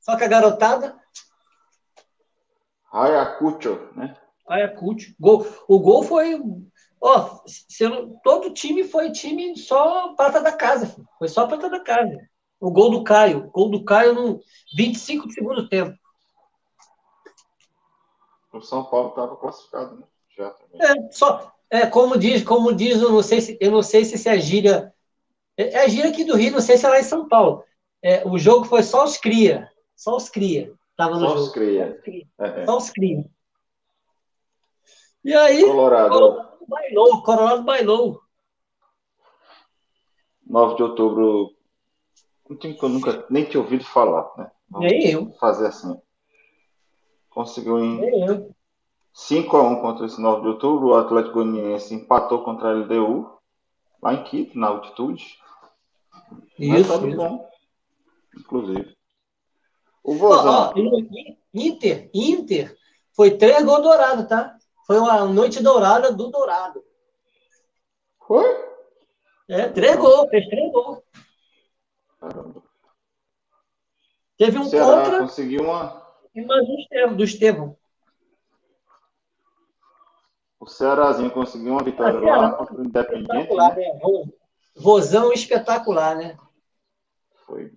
Só 0.01 0.17
que 0.17 0.25
a 0.25 0.29
garotada. 0.29 0.99
Ayacucho, 2.93 3.89
né? 3.95 4.17
Ayacucho. 4.49 5.15
Gol. 5.19 5.47
O 5.69 5.79
gol 5.79 6.03
foi. 6.03 6.41
Ó, 7.01 7.41
sendo, 7.47 8.19
todo 8.23 8.53
time 8.53 8.85
foi 8.85 9.11
time 9.13 9.57
só 9.57 10.15
prata 10.15 10.41
da 10.41 10.53
casa. 10.53 10.95
Foi 11.19 11.29
só 11.29 11.47
prata 11.47 11.69
da 11.69 11.81
casa. 11.81 12.19
O 12.59 12.71
gol 12.71 12.91
do 12.91 13.05
Caio. 13.05 13.47
O 13.47 13.51
gol 13.51 13.71
do 13.71 13.85
Caio 13.85 14.15
no 14.15 14.41
25 14.77 15.29
de 15.29 15.35
segundo 15.35 15.69
tempo 15.69 15.97
o 18.53 18.63
São 18.63 18.85
Paulo 18.85 19.11
estava 19.11 19.37
classificado, 19.37 19.97
né? 19.97 20.03
Já 20.37 20.51
também. 20.51 20.81
É, 20.81 21.13
só, 21.13 21.53
é, 21.71 21.87
como 21.87 22.19
diz, 22.19 22.43
como 22.43 22.73
diz, 22.73 23.01
eu 23.01 23.11
não 23.11 23.23
sei 23.23 23.41
se, 23.41 23.59
eu 23.61 23.71
não 23.71 23.83
sei 23.83 24.05
se, 24.05 24.19
se 24.19 24.29
é 24.29 24.39
gíria. 24.39 24.93
É, 25.61 25.75
é 25.75 25.85
a 25.85 25.89
gíria 25.89 26.11
aqui 26.11 26.25
do 26.25 26.37
Rio, 26.37 26.53
não 26.53 26.61
sei 26.61 26.79
se 26.79 26.87
é 26.87 26.89
lá 26.89 26.99
em 26.99 27.05
São 27.05 27.29
Paulo. 27.29 27.63
É, 28.03 28.27
o 28.27 28.39
jogo 28.39 28.65
foi 28.65 28.83
só 28.83 29.05
os 29.05 29.19
cria. 29.19 29.71
Só 29.95 30.17
os 30.17 30.31
cria. 30.31 30.73
Tava 30.97 31.17
no 31.17 31.21
só 31.21 31.29
jogo. 31.29 31.41
Os 31.41 31.53
cria. 31.53 32.03
É, 32.39 32.63
é. 32.63 32.65
Só 32.65 32.79
os 32.79 32.89
cria. 32.89 33.27
E 35.23 35.35
aí, 35.35 35.63
Colorado. 35.63 36.09
Colorado 36.09 36.67
bailou, 36.67 37.23
Colorado 37.23 37.63
bailou. 37.63 38.23
9 40.47 40.77
de 40.77 40.83
outubro, 40.83 41.55
um 42.49 42.57
time 42.57 42.75
que 42.75 42.83
eu 42.83 42.89
nunca 42.89 43.27
nem 43.29 43.45
tinha 43.45 43.63
ouvido 43.63 43.85
falar, 43.85 44.33
né? 44.39 44.51
Vamos 44.69 44.91
nem 44.91 45.11
eu. 45.11 45.31
Fazer 45.33 45.67
assim. 45.67 45.95
Conseguiu 47.29 47.79
em 47.79 48.01
5 49.13 49.57
a 49.57 49.63
1 49.63 49.83
contra 49.83 50.07
esse 50.07 50.21
9 50.21 50.41
de 50.41 50.49
outubro. 50.49 50.89
O 50.89 50.95
Atlético 50.95 51.35
Goianiense 51.35 51.95
empatou 51.95 52.43
contra 52.43 52.71
a 52.71 52.73
LDU, 52.73 53.31
lá 54.03 54.15
em 54.15 54.25
Quito, 54.25 54.59
na 54.59 54.69
altitude. 54.69 55.40
Isso, 56.59 57.09
isso. 57.09 57.17
bom, 57.17 57.49
inclusive. 58.37 58.97
O 60.03 60.15
Vozão. 60.15 60.73
Inter, 61.53 62.11
Inter, 62.15 62.77
foi 63.15 63.37
três 63.37 63.65
gols 63.65 63.83
dourados, 63.83 64.27
tá? 64.27 64.57
Foi 64.87 64.99
uma 64.99 65.25
noite 65.25 65.63
dourada 65.63 66.13
do 66.13 66.29
Dourado. 66.29 66.83
Foi? 68.27 68.45
É, 69.49 69.69
três 69.69 69.97
gols, 69.97 70.29
fez 70.31 70.47
três 70.47 70.73
gols. 70.73 70.99
Caramba. 72.19 72.63
Teve 74.37 74.59
um 74.59 74.65
Ceará 74.65 75.03
contra. 75.05 75.21
Conseguiu 75.21 75.65
uma 75.65 76.01
e 76.35 76.45
mais 76.45 76.67
do 76.67 76.75
Estevão. 76.75 77.17
Do 77.17 77.25
Estevão. 77.25 77.77
O 80.61 80.67
Cearazinho 80.67 81.31
conseguiu 81.31 81.73
uma 81.73 81.83
vitória 81.83 82.19
ah, 82.33 82.37
lá 82.37 82.53
contra 82.53 82.77
o 82.77 82.85
Independente. 82.85 83.55
Né? 83.55 83.75
né? 83.75 84.33
Vozão 84.77 85.33
espetacular, 85.33 86.17
né? 86.17 86.37
Foi 87.47 87.73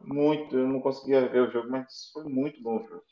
muito. 0.00 0.56
Eu 0.56 0.66
não 0.66 0.80
conseguia 0.80 1.28
ver 1.28 1.42
o 1.42 1.50
jogo, 1.50 1.70
mas 1.70 2.10
foi 2.12 2.24
muito 2.24 2.62
bom 2.62 2.76
o 2.76 2.86
jogo. 2.86 3.02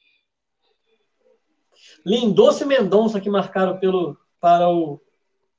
Lindoso 2.04 2.64
e 2.64 2.66
Mendonça 2.66 3.20
que 3.20 3.30
marcaram 3.30 3.78
pelo, 3.78 4.16
para 4.40 4.68
o. 4.68 5.00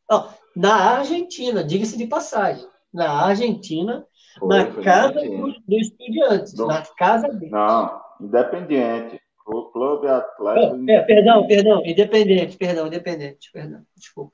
Não, 0.09 0.33
na 0.55 0.97
Argentina, 0.97 1.63
diga-se 1.63 1.97
de 1.97 2.07
passagem. 2.07 2.67
Na 2.91 3.25
Argentina, 3.25 4.05
foi, 4.39 4.47
na 4.47 4.71
foi 4.71 4.83
casa 4.83 5.21
dos 5.21 5.61
do 5.61 5.75
Estudiantes. 5.75 6.53
Do... 6.53 6.65
Na 6.65 6.81
casa 6.81 7.27
dele. 7.29 7.51
Não, 7.51 8.01
Independiente. 8.19 9.21
O 9.45 9.63
Clube 9.71 10.07
Atlético. 10.07 10.75
Oh, 10.75 10.91
é, 10.91 11.01
perdão, 11.01 11.47
perdão. 11.47 11.81
Independente, 11.83 12.55
perdão, 12.55 12.85
independente. 12.85 13.51
Perdão, 13.51 13.83
desculpa. 13.95 14.31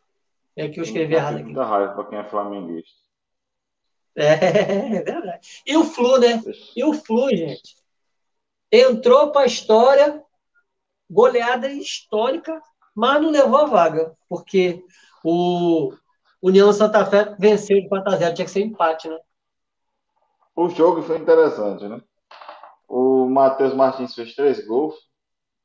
É 0.57 0.67
que 0.67 0.79
eu 0.79 0.83
escrevi 0.83 1.15
errado 1.15 1.37
aqui. 1.37 1.53
Dá 1.53 1.65
raiva 1.65 1.93
para 1.93 2.05
quem 2.05 2.19
é 2.19 2.23
flamenguista. 2.25 3.04
É, 4.17 4.97
é 4.97 5.03
verdade. 5.03 5.61
E 5.65 5.75
o 5.75 5.83
Flu, 5.83 6.17
né? 6.17 6.41
E 6.73 6.83
o 6.85 6.93
Flu, 6.93 7.29
gente. 7.29 7.75
Entrou 8.71 9.31
para 9.31 9.41
a 9.41 9.45
história, 9.45 10.23
goleada 11.09 11.69
histórica, 11.69 12.61
mas 12.95 13.21
não 13.21 13.29
levou 13.29 13.57
a 13.57 13.65
vaga, 13.65 14.15
porque 14.29 14.81
o 15.23 15.93
União 16.41 16.71
Santa 16.71 17.05
Fé 17.05 17.35
venceu 17.37 17.81
de 17.81 17.89
4 17.89 18.13
a 18.13 18.15
0 18.15 18.35
tinha 18.35 18.45
que 18.45 18.51
ser 18.51 18.61
empate, 18.61 19.09
né? 19.09 19.17
O 20.55 20.69
jogo 20.69 21.01
foi 21.01 21.17
interessante, 21.17 21.85
né? 21.85 22.01
O 22.87 23.27
Matheus 23.27 23.73
Martins 23.73 24.15
fez 24.15 24.33
três 24.35 24.65
gols. 24.65 24.95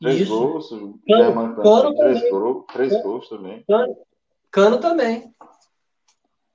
Três 0.01 0.23
Isso. 0.23 0.37
gols. 0.37 0.73
O 0.73 0.99
Cano, 1.07 1.55
Cano 1.55 1.95
três, 1.95 2.31
gols, 2.31 2.65
três 2.73 2.93
Cano, 2.93 3.03
gols 3.05 3.29
também. 3.29 3.65
Cano, 3.65 3.97
Cano 4.51 4.81
também. 4.81 5.35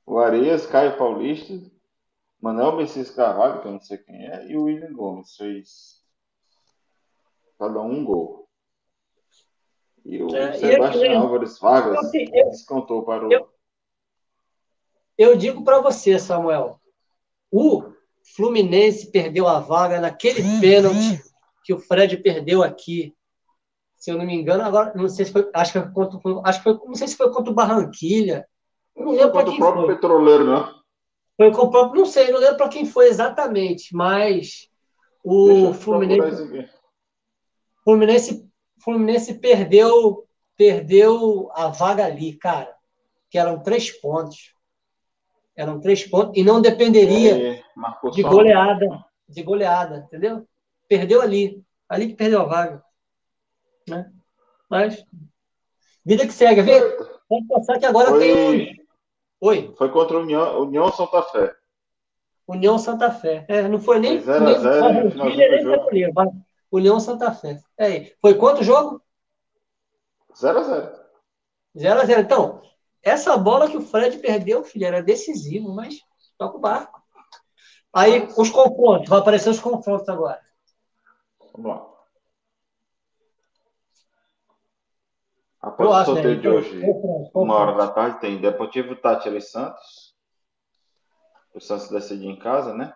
O 0.06 0.20
Arias, 0.20 0.66
Caio 0.66 0.98
Paulista, 0.98 1.54
Manuel 2.46 2.76
Messias 2.76 3.10
Carvalho, 3.10 3.60
que 3.60 3.68
eu 3.68 3.72
não 3.72 3.82
sei 3.82 3.98
quem 3.98 4.28
é, 4.28 4.46
e 4.46 4.56
o 4.56 4.66
William 4.66 4.93
Gomes 4.93 5.36
fez 5.36 6.04
cada 7.58 7.82
um, 7.82 8.06
gol. 8.06 8.48
E 10.06 10.22
o 10.22 10.28
é, 10.36 10.54
Sebastião 10.54 11.12
eu, 11.12 11.20
Álvares 11.22 11.58
Vargas 11.58 12.14
eu, 12.14 12.50
descontou 12.52 13.04
para 13.04 13.28
o. 13.28 13.34
Eu, 13.34 13.50
eu 15.18 15.36
digo 15.36 15.64
para 15.64 15.80
você, 15.80 16.20
Samuel, 16.20 16.80
o 17.50 17.82
Fluminense 18.36 19.10
perdeu 19.10 19.48
a 19.48 19.60
vaga 19.60 20.00
naquele 20.00 20.43
pênalti 20.62 21.20
que 21.64 21.74
o 21.74 21.80
Fred 21.80 22.16
perdeu 22.18 22.62
aqui. 22.62 23.16
Se 23.98 24.12
eu 24.12 24.20
não 24.20 24.26
me 24.26 24.36
engano, 24.36 24.62
agora 24.62 24.93
não 24.93 25.10
sei 25.10 25.26
se 25.26 25.32
foi, 25.32 25.50
acho 25.52 25.74
que 25.74 25.82
foi 25.82 25.91
contra, 25.91 26.20
acho 26.43 26.60
que 26.60 26.64
foi, 26.64 26.88
não 26.88 26.93
sei 26.93 27.08
se 27.08 27.18
foi 27.18 27.32
contra 27.32 27.52
o 27.52 27.56
Barranquilha. 27.56 28.48
Não 28.96 29.14
lembro 29.14 29.32
para 29.32 29.46
quem 29.46 29.56
o 29.56 29.58
próprio 29.58 29.86
foi. 29.88 29.96
petroleiro, 29.96 30.43
não. 30.43 30.85
Foi 31.38 31.52
com 31.52 31.64
o 31.64 31.70
próprio, 31.70 32.02
não 32.02 32.06
sei, 32.06 32.32
não 32.32 32.40
lembro 32.40 32.58
para 32.58 32.70
quem 32.70 32.86
foi 32.86 33.08
exatamente, 33.08 33.94
mas 33.94 34.70
o 35.24 35.74
Fluminense, 35.74 36.70
Fluminense, 37.84 38.50
Fluminense 38.80 39.34
perdeu, 39.34 40.26
perdeu 40.56 41.50
a 41.54 41.68
vaga 41.68 42.06
ali, 42.06 42.38
cara, 42.38 42.74
que 43.30 43.38
eram 43.38 43.62
três 43.62 43.92
pontos. 43.92 44.54
Eram 45.58 45.80
três 45.80 46.06
pontos 46.06 46.34
e 46.36 46.44
não 46.44 46.62
dependeria 46.62 47.64
de 48.14 48.22
goleada, 48.22 49.06
de 49.28 49.42
goleada, 49.42 50.06
entendeu? 50.08 50.48
Perdeu 50.88 51.22
ali, 51.22 51.64
ali 51.88 52.08
que 52.08 52.16
perdeu 52.16 52.42
a 52.42 52.46
vaga, 52.46 52.84
né? 53.88 54.12
Mas 54.70 55.06
vida 56.06 56.26
que 56.26 56.34
segue, 56.34 56.62
vê? 56.62 56.80
Vamos 57.30 57.48
passar 57.48 57.80
que 57.80 57.86
agora 57.86 58.10
Foi... 58.10 58.20
tem 58.20 58.85
Oi. 59.42 59.74
Foi 59.78 59.92
contra 59.92 60.18
o 60.18 60.22
União, 60.22 60.62
União 60.62 60.92
Santa 60.92 61.22
Fé. 61.24 61.56
União 62.48 62.78
Santa 62.78 63.12
Fé. 63.12 63.46
É, 63.48 63.68
não 63.68 63.80
foi 63.80 64.00
nem. 64.00 64.22
0x0 64.22 66.32
União 66.72 67.00
Santa 67.00 67.32
Fé. 67.32 67.60
É, 67.78 68.14
foi 68.22 68.36
quanto 68.36 68.62
o 68.62 68.64
jogo? 68.64 69.02
0x0. 70.34 70.94
0x0. 71.76 72.20
Então, 72.20 72.62
essa 73.02 73.38
bola 73.38 73.70
que 73.70 73.78
o 73.78 73.82
Fred 73.82 74.18
perdeu, 74.18 74.64
filho, 74.64 74.86
era 74.86 75.04
decisivo, 75.04 75.74
mas 75.74 76.00
toca 76.38 76.58
o 76.58 76.62
barco. 76.62 77.02
Aí, 77.94 78.28
os 78.38 78.50
confrontos. 78.50 79.08
Vai 79.08 79.20
aparecer 79.20 79.50
os 79.50 79.60
confrontos 79.60 80.10
agora. 80.10 80.42
Vamos 81.54 81.72
lá. 81.72 81.95
Após 85.66 86.07
o 86.07 86.13
sorteio 86.13 86.36
né? 86.36 86.41
de 86.41 86.47
hoje, 86.47 86.82
uma 87.34 87.55
hora 87.55 87.76
da 87.76 87.88
tarde, 87.91 88.20
tem 88.20 88.39
Deportivo 88.39 88.95
Tátira 88.95 89.36
e 89.36 89.41
Santos. 89.41 90.16
O 91.55 91.59
Santos 91.59 91.89
decide 91.89 92.28
em 92.28 92.38
casa, 92.38 92.72
né? 92.72 92.93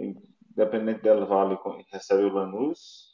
Independente 0.00 1.02
del 1.02 1.26
Vale 1.26 1.58
recebe 1.92 2.24
o 2.24 2.32
Lanús. 2.32 3.12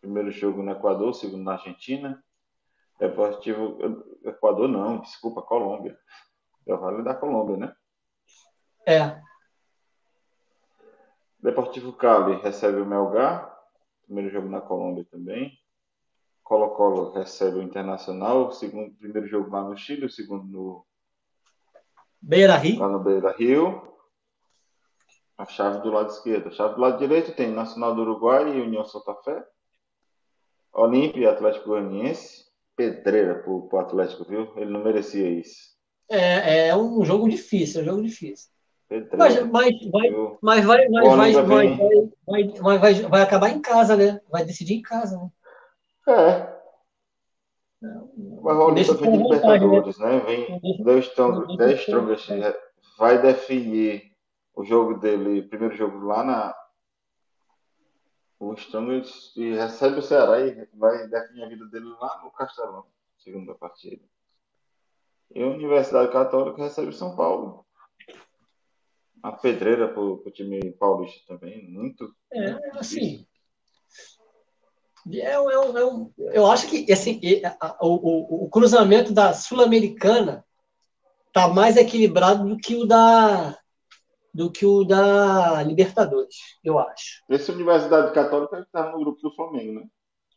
Primeiro 0.00 0.30
jogo 0.30 0.62
no 0.62 0.70
Equador, 0.70 1.12
segundo 1.12 1.44
na 1.44 1.52
Argentina. 1.52 2.24
Deportivo. 2.98 3.76
Equador 4.24 4.68
não, 4.68 5.00
desculpa, 5.00 5.42
Colômbia. 5.42 5.94
Del 6.64 6.78
Vale 6.78 7.00
é 7.00 7.04
da 7.04 7.14
Colômbia, 7.14 7.58
né? 7.58 7.76
É. 8.86 9.20
Deportivo 11.40 11.92
Cali 11.92 12.40
recebe 12.40 12.80
o 12.80 12.86
Melgar. 12.86 13.54
Primeiro 14.06 14.30
jogo 14.30 14.48
na 14.48 14.62
Colômbia 14.62 15.04
também. 15.10 15.52
Colo-Colo 16.48 17.12
recebe 17.12 17.58
o 17.58 17.62
Internacional, 17.62 18.48
o 18.48 18.52
segundo, 18.52 18.90
primeiro 18.96 19.28
jogo 19.28 19.50
lá 19.50 19.62
no 19.62 19.76
Chile, 19.76 20.06
o 20.06 20.10
segundo 20.10 20.44
no 20.46 20.86
Beira 22.20 22.56
Rio. 22.56 22.80
Lá 22.80 22.88
no 22.88 23.00
Beira 23.00 23.32
Rio. 23.32 23.86
A 25.36 25.44
chave 25.44 25.80
do 25.82 25.90
lado 25.90 26.10
esquerdo. 26.10 26.48
A 26.48 26.50
chave 26.50 26.74
do 26.74 26.80
lado 26.80 26.98
direito 26.98 27.34
tem 27.34 27.52
Nacional 27.52 27.94
do 27.94 28.00
Uruguai 28.00 28.48
e 28.48 28.62
União 28.62 28.82
Santa 28.84 29.14
Fé. 29.22 29.44
Olímpia 30.72 31.20
e 31.20 31.26
Atlético 31.26 31.68
Goianiense. 31.68 32.48
Pedreira 32.74 33.42
pro, 33.42 33.68
pro 33.68 33.80
Atlético, 33.80 34.24
viu? 34.24 34.50
Ele 34.56 34.70
não 34.70 34.82
merecia 34.82 35.28
isso. 35.28 35.76
É, 36.10 36.68
é 36.68 36.76
um 36.76 37.04
jogo 37.04 37.28
difícil, 37.28 37.80
é 37.80 37.82
um 37.82 37.86
jogo 37.86 38.02
difícil. 38.02 38.48
Mas, 39.18 39.42
mas, 39.50 39.90
vai, 39.90 40.10
mas 40.40 40.64
vai, 40.64 40.88
mas 40.88 41.34
vai, 41.34 41.34
vai, 41.34 42.48
vai, 42.58 42.78
vai, 42.78 42.94
vai 43.02 43.22
acabar 43.22 43.50
em 43.50 43.60
casa, 43.60 43.96
né? 43.96 44.18
Vai 44.30 44.46
decidir 44.46 44.74
em 44.74 44.82
casa, 44.82 45.18
né? 45.18 45.28
É. 46.08 46.58
Mas 47.80 48.56
o 48.56 48.60
Olímpia 48.62 48.94
vem 48.94 49.12
de 49.12 49.18
Libertadores, 49.18 49.98
né? 49.98 50.18
Vem 50.20 50.60
The 50.82 51.72
Strongest, 51.74 52.28
vai 52.96 53.20
definir 53.20 54.12
o 54.54 54.64
jogo 54.64 54.98
dele, 54.98 55.42
primeiro 55.42 55.76
jogo 55.76 55.98
lá 55.98 56.24
na 56.24 56.56
o 58.40 58.54
Strongest 58.54 59.36
e 59.36 59.54
recebe 59.54 59.98
o 59.98 60.02
Ceará 60.02 60.40
e 60.40 60.68
vai 60.74 61.08
definir 61.08 61.44
a 61.44 61.48
vida 61.48 61.66
dele 61.66 61.86
lá 62.00 62.22
no 62.22 62.30
Castelão, 62.30 62.86
segunda 63.18 63.54
partida. 63.54 64.02
E 65.34 65.42
a 65.42 65.46
Universidade 65.46 66.12
Católica 66.12 66.62
recebe 66.62 66.88
o 66.88 66.92
São 66.92 67.14
Paulo. 67.16 67.66
A 69.22 69.32
pedreira 69.32 69.88
para 69.88 70.00
o 70.00 70.30
time 70.30 70.70
paulista 70.72 71.20
também, 71.26 71.68
muito. 71.68 72.14
É, 72.32 72.52
muito 72.52 72.78
assim. 72.78 73.27
É, 75.12 75.20
é, 75.20 75.34
é, 75.34 76.38
eu 76.38 76.46
acho 76.50 76.68
que 76.68 76.90
assim, 76.92 77.20
o, 77.80 77.88
o, 77.88 78.44
o 78.44 78.50
cruzamento 78.50 79.12
da 79.12 79.32
Sul-Americana 79.32 80.44
está 81.28 81.48
mais 81.48 81.76
equilibrado 81.76 82.48
do 82.48 82.56
que 82.56 82.74
o 82.74 82.84
da 82.84 83.56
do 84.34 84.52
que 84.52 84.64
o 84.64 84.84
da 84.84 85.62
Libertadores, 85.62 86.36
eu 86.62 86.78
acho. 86.78 87.24
Esse 87.28 87.50
Universidade 87.50 88.12
Católica 88.12 88.60
estava 88.60 88.92
no 88.92 89.00
grupo 89.00 89.20
do 89.20 89.34
Flamengo, 89.34 89.80
né? 89.80 89.86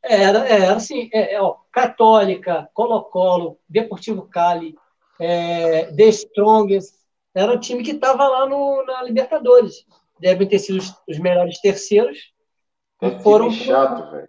Era, 0.02 0.40
era 0.48 0.76
assim, 0.76 1.10
é, 1.14 1.36
é, 1.36 1.42
ó, 1.42 1.58
Católica, 1.72 2.68
Colo-Colo, 2.74 3.60
Deportivo 3.70 4.24
Cali, 4.24 4.76
é, 5.20 5.86
The 5.94 6.06
Strongest, 6.06 6.96
era 7.36 7.52
o 7.52 7.60
time 7.60 7.84
que 7.84 7.92
estava 7.92 8.28
lá 8.28 8.48
no, 8.48 8.84
na 8.86 9.04
Libertadores. 9.04 9.86
Devem 10.20 10.48
ter 10.48 10.60
sido 10.60 10.80
os, 10.80 10.96
os 11.08 11.20
melhores 11.20 11.60
terceiros. 11.60 12.34
É 13.02 13.20
foram 13.20 13.52
chato, 13.52 14.12
velho. 14.12 14.28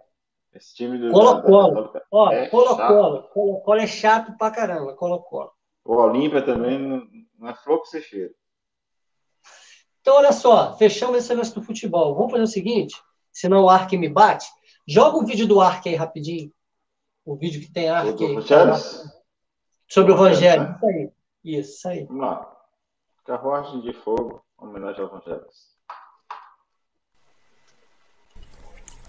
Esse 0.53 0.75
time 0.75 0.97
do. 0.99 1.11
Colo-Colo. 1.11 1.91
Ó, 2.11 2.31
é 2.31 2.47
Colo-Colo. 2.47 3.23
Colo-Colo 3.29 3.79
é 3.79 3.87
chato 3.87 4.37
pra 4.37 4.51
caramba. 4.51 4.93
Colo-Colo. 4.95 5.51
O 5.83 5.95
Olímpia 5.95 6.41
também 6.41 6.77
não 7.37 7.49
é 7.49 7.55
flor 7.55 7.81
que 7.81 7.87
você 7.87 8.01
cheira. 8.01 8.31
Então, 9.99 10.15
olha 10.15 10.31
só. 10.31 10.77
Fechamos 10.77 11.17
esse 11.17 11.29
negócio 11.29 11.55
do 11.55 11.63
futebol. 11.63 12.15
Vamos 12.15 12.31
fazer 12.31 12.43
o 12.43 12.47
seguinte: 12.47 12.95
senão 13.31 13.63
o 13.63 13.69
Ark 13.69 13.97
me 13.97 14.07
bate. 14.07 14.47
Joga 14.87 15.17
o 15.17 15.25
vídeo 15.25 15.47
do 15.47 15.59
Ark 15.59 15.87
aí 15.89 15.95
rapidinho. 15.95 16.53
O 17.25 17.35
vídeo 17.35 17.61
que 17.61 17.71
tem 17.71 17.89
Ark 17.89 18.23
aí. 18.23 18.35
Sobre 19.87 20.11
o 20.11 20.15
Evangelho. 20.15 20.63
Né? 20.63 20.75
Isso 20.75 20.85
aí. 20.85 21.11
Isso, 21.43 21.71
isso 21.71 21.87
aí. 21.87 22.05
Vamos 22.05 22.21
lá. 22.21 22.53
Carruagem 23.25 23.81
de 23.81 23.93
Fogo, 23.93 24.43
homenagem 24.57 25.01
ao 25.01 25.07
Evangelho. 25.07 25.47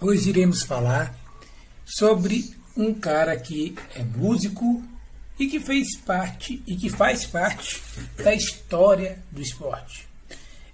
Hoje 0.01 0.29
iremos 0.29 0.63
falar 0.63 1.13
sobre 1.85 2.55
um 2.75 2.93
cara 2.93 3.37
que 3.37 3.75
é 3.95 4.03
músico 4.03 4.83
e 5.39 5.47
que 5.47 5.59
fez 5.59 5.97
parte 5.97 6.61
e 6.65 6.75
que 6.75 6.89
faz 6.89 7.25
parte 7.25 7.81
da 8.17 8.33
história 8.33 9.19
do 9.31 9.41
esporte. 9.41 10.07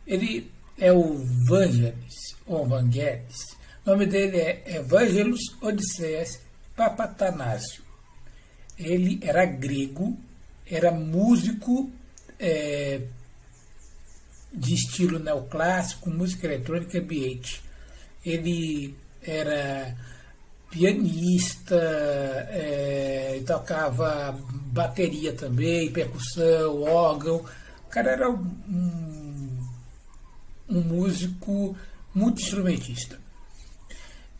Ele 0.07 0.49
é 0.78 0.91
o 0.91 1.24
Vangelis, 1.45 2.36
ou 2.45 2.66
Vangelis. 2.66 3.55
O 3.86 3.91
nome 3.91 4.05
dele 4.05 4.38
é 4.38 4.78
Evangelos 4.78 5.41
Odisseias 5.62 6.39
Papatanásio. 6.76 7.84
Ele 8.78 9.20
era 9.22 9.45
grego, 9.45 10.18
era 10.66 10.91
músico 10.91 11.91
é, 12.39 13.01
de 14.53 14.74
estilo 14.74 15.20
neoclássico, 15.20 16.09
música 16.09 16.47
eletrônica 16.47 16.97
ambiente. 16.97 17.62
Ele 18.26 18.95
era 19.22 19.95
pianista, 20.72 21.76
é, 21.76 23.44
tocava 23.46 24.38
bateria 24.72 25.34
também, 25.34 25.92
percussão, 25.92 26.82
órgão. 26.84 27.46
O 27.86 27.90
cara 27.90 28.12
era 28.12 28.30
um, 28.30 29.68
um 30.70 30.82
músico 30.82 31.76
multi-instrumentista. 32.16 33.20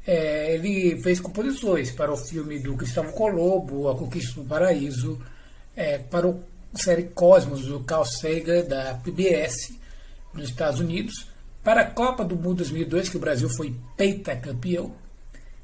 É, 0.08 0.56
ele 0.56 1.00
fez 1.02 1.20
composições 1.20 1.92
para 1.92 2.12
o 2.12 2.18
filme 2.18 2.58
do 2.60 2.76
Cristóvão 2.76 3.12
Colombo, 3.12 3.90
A 3.90 3.96
Conquista 3.96 4.42
do 4.42 4.48
Paraíso, 4.48 5.22
é, 5.76 5.98
para 6.00 6.30
a 6.30 6.78
série 6.78 7.04
Cosmos, 7.04 7.66
do 7.66 7.82
Carl 7.82 8.06
Sagan, 8.06 8.64
da 8.64 8.96
PBS, 8.96 9.74
nos 10.34 10.50
Estados 10.50 10.80
Unidos, 10.80 11.28
para 11.62 11.82
a 11.82 11.86
Copa 11.86 12.24
do 12.24 12.36
Mundo 12.36 12.56
2002, 12.58 13.10
que 13.10 13.18
o 13.18 13.20
Brasil 13.20 13.50
foi 13.50 13.76
campeão 14.42 15.01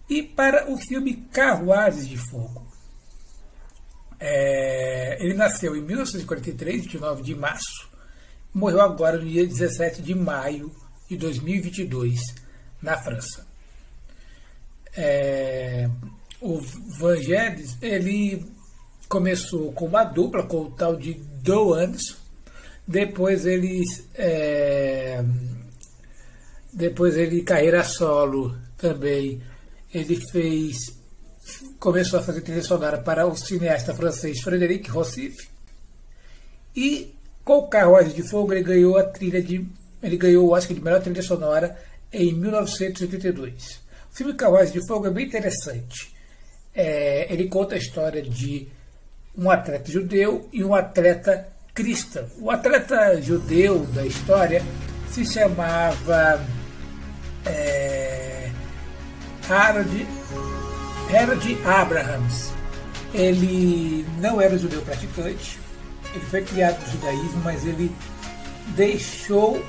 e 0.10 0.24
para 0.24 0.72
o 0.72 0.78
filme 0.78 1.28
Carruazes 1.32 2.08
de 2.08 2.18
Fogo. 2.18 2.66
É, 4.20 5.18
ele 5.20 5.34
nasceu 5.34 5.76
em 5.76 5.82
1943, 5.82 6.84
29 6.84 7.22
de 7.22 7.36
março, 7.36 7.90
morreu 8.54 8.82
agora 8.82 9.18
no 9.18 9.28
dia 9.28 9.46
17 9.46 10.02
de 10.02 10.16
maio 10.16 10.72
de 11.10 11.18
2022, 11.18 12.20
na 12.82 12.98
França. 12.98 13.46
É, 14.96 15.88
o 16.42 16.60
Vangelis, 16.60 17.78
ele 17.82 18.46
começou 19.08 19.72
com 19.74 19.86
uma 19.86 20.04
dupla 20.04 20.44
com 20.44 20.64
o 20.64 20.72
tal 20.72 20.96
de 20.96 21.22
Anderson, 21.48 22.16
depois 22.88 23.46
ele 23.46 23.84
é, 24.16 25.24
depois 26.74 27.16
ele 27.16 27.42
carreira 27.44 27.84
solo 27.84 28.58
também 28.78 29.42
ele 29.94 30.20
fez 30.32 30.96
começou 31.80 32.20
a 32.20 32.24
fazer 32.24 32.42
trilha 32.42 32.64
sonora 32.64 32.98
para 32.98 33.26
o 33.26 33.36
cineasta 33.36 33.94
francês 33.94 34.42
Frédéric 34.42 34.90
Rossif. 34.90 35.48
E 36.76 37.16
com 37.44 37.60
o 37.60 37.68
Carruagem 37.68 38.14
de 38.14 38.30
Fogo 38.30 38.54
ele 38.54 38.64
ganhou 38.64 38.98
a 38.98 39.04
trilha 39.04 39.42
de 39.42 39.66
ele 40.04 40.18
ganhou 40.18 40.46
o 40.46 40.52
Oscar 40.52 40.76
de 40.76 40.84
melhor 40.84 41.02
trilha 41.02 41.24
sonora 41.24 41.78
em 42.12 42.34
1982 42.34 43.88
o 44.12 44.16
filme 44.18 44.34
Carruagem 44.34 44.74
de 44.74 44.88
Fogo 44.88 45.06
é 45.06 45.12
bem 45.12 45.28
interessante. 45.28 46.12
É, 46.74 47.32
ele 47.32 47.48
conta 47.48 47.76
a 47.76 47.78
história 47.78 48.24
de 48.24 48.68
um 49.38 49.50
atleta 49.50 49.92
judeu 49.92 50.50
e 50.52 50.64
um 50.64 50.74
atleta 50.74 51.48
cristão. 51.72 52.28
O 52.40 52.50
atleta 52.50 53.22
judeu 53.22 53.86
da 53.94 54.04
história 54.04 54.64
se 55.12 55.24
chamava 55.24 56.44
é, 57.46 58.47
Harold, 59.50 60.08
Harold 61.14 61.58
Abrahams. 61.66 62.52
Ele 63.14 64.06
não 64.20 64.42
era 64.42 64.58
judeu 64.58 64.82
praticante, 64.82 65.60
ele 66.14 66.26
foi 66.26 66.42
criado 66.42 66.80
no 66.82 66.92
judaísmo, 66.92 67.42
mas 67.44 67.66
ele 67.66 67.92
deixou 68.76 69.64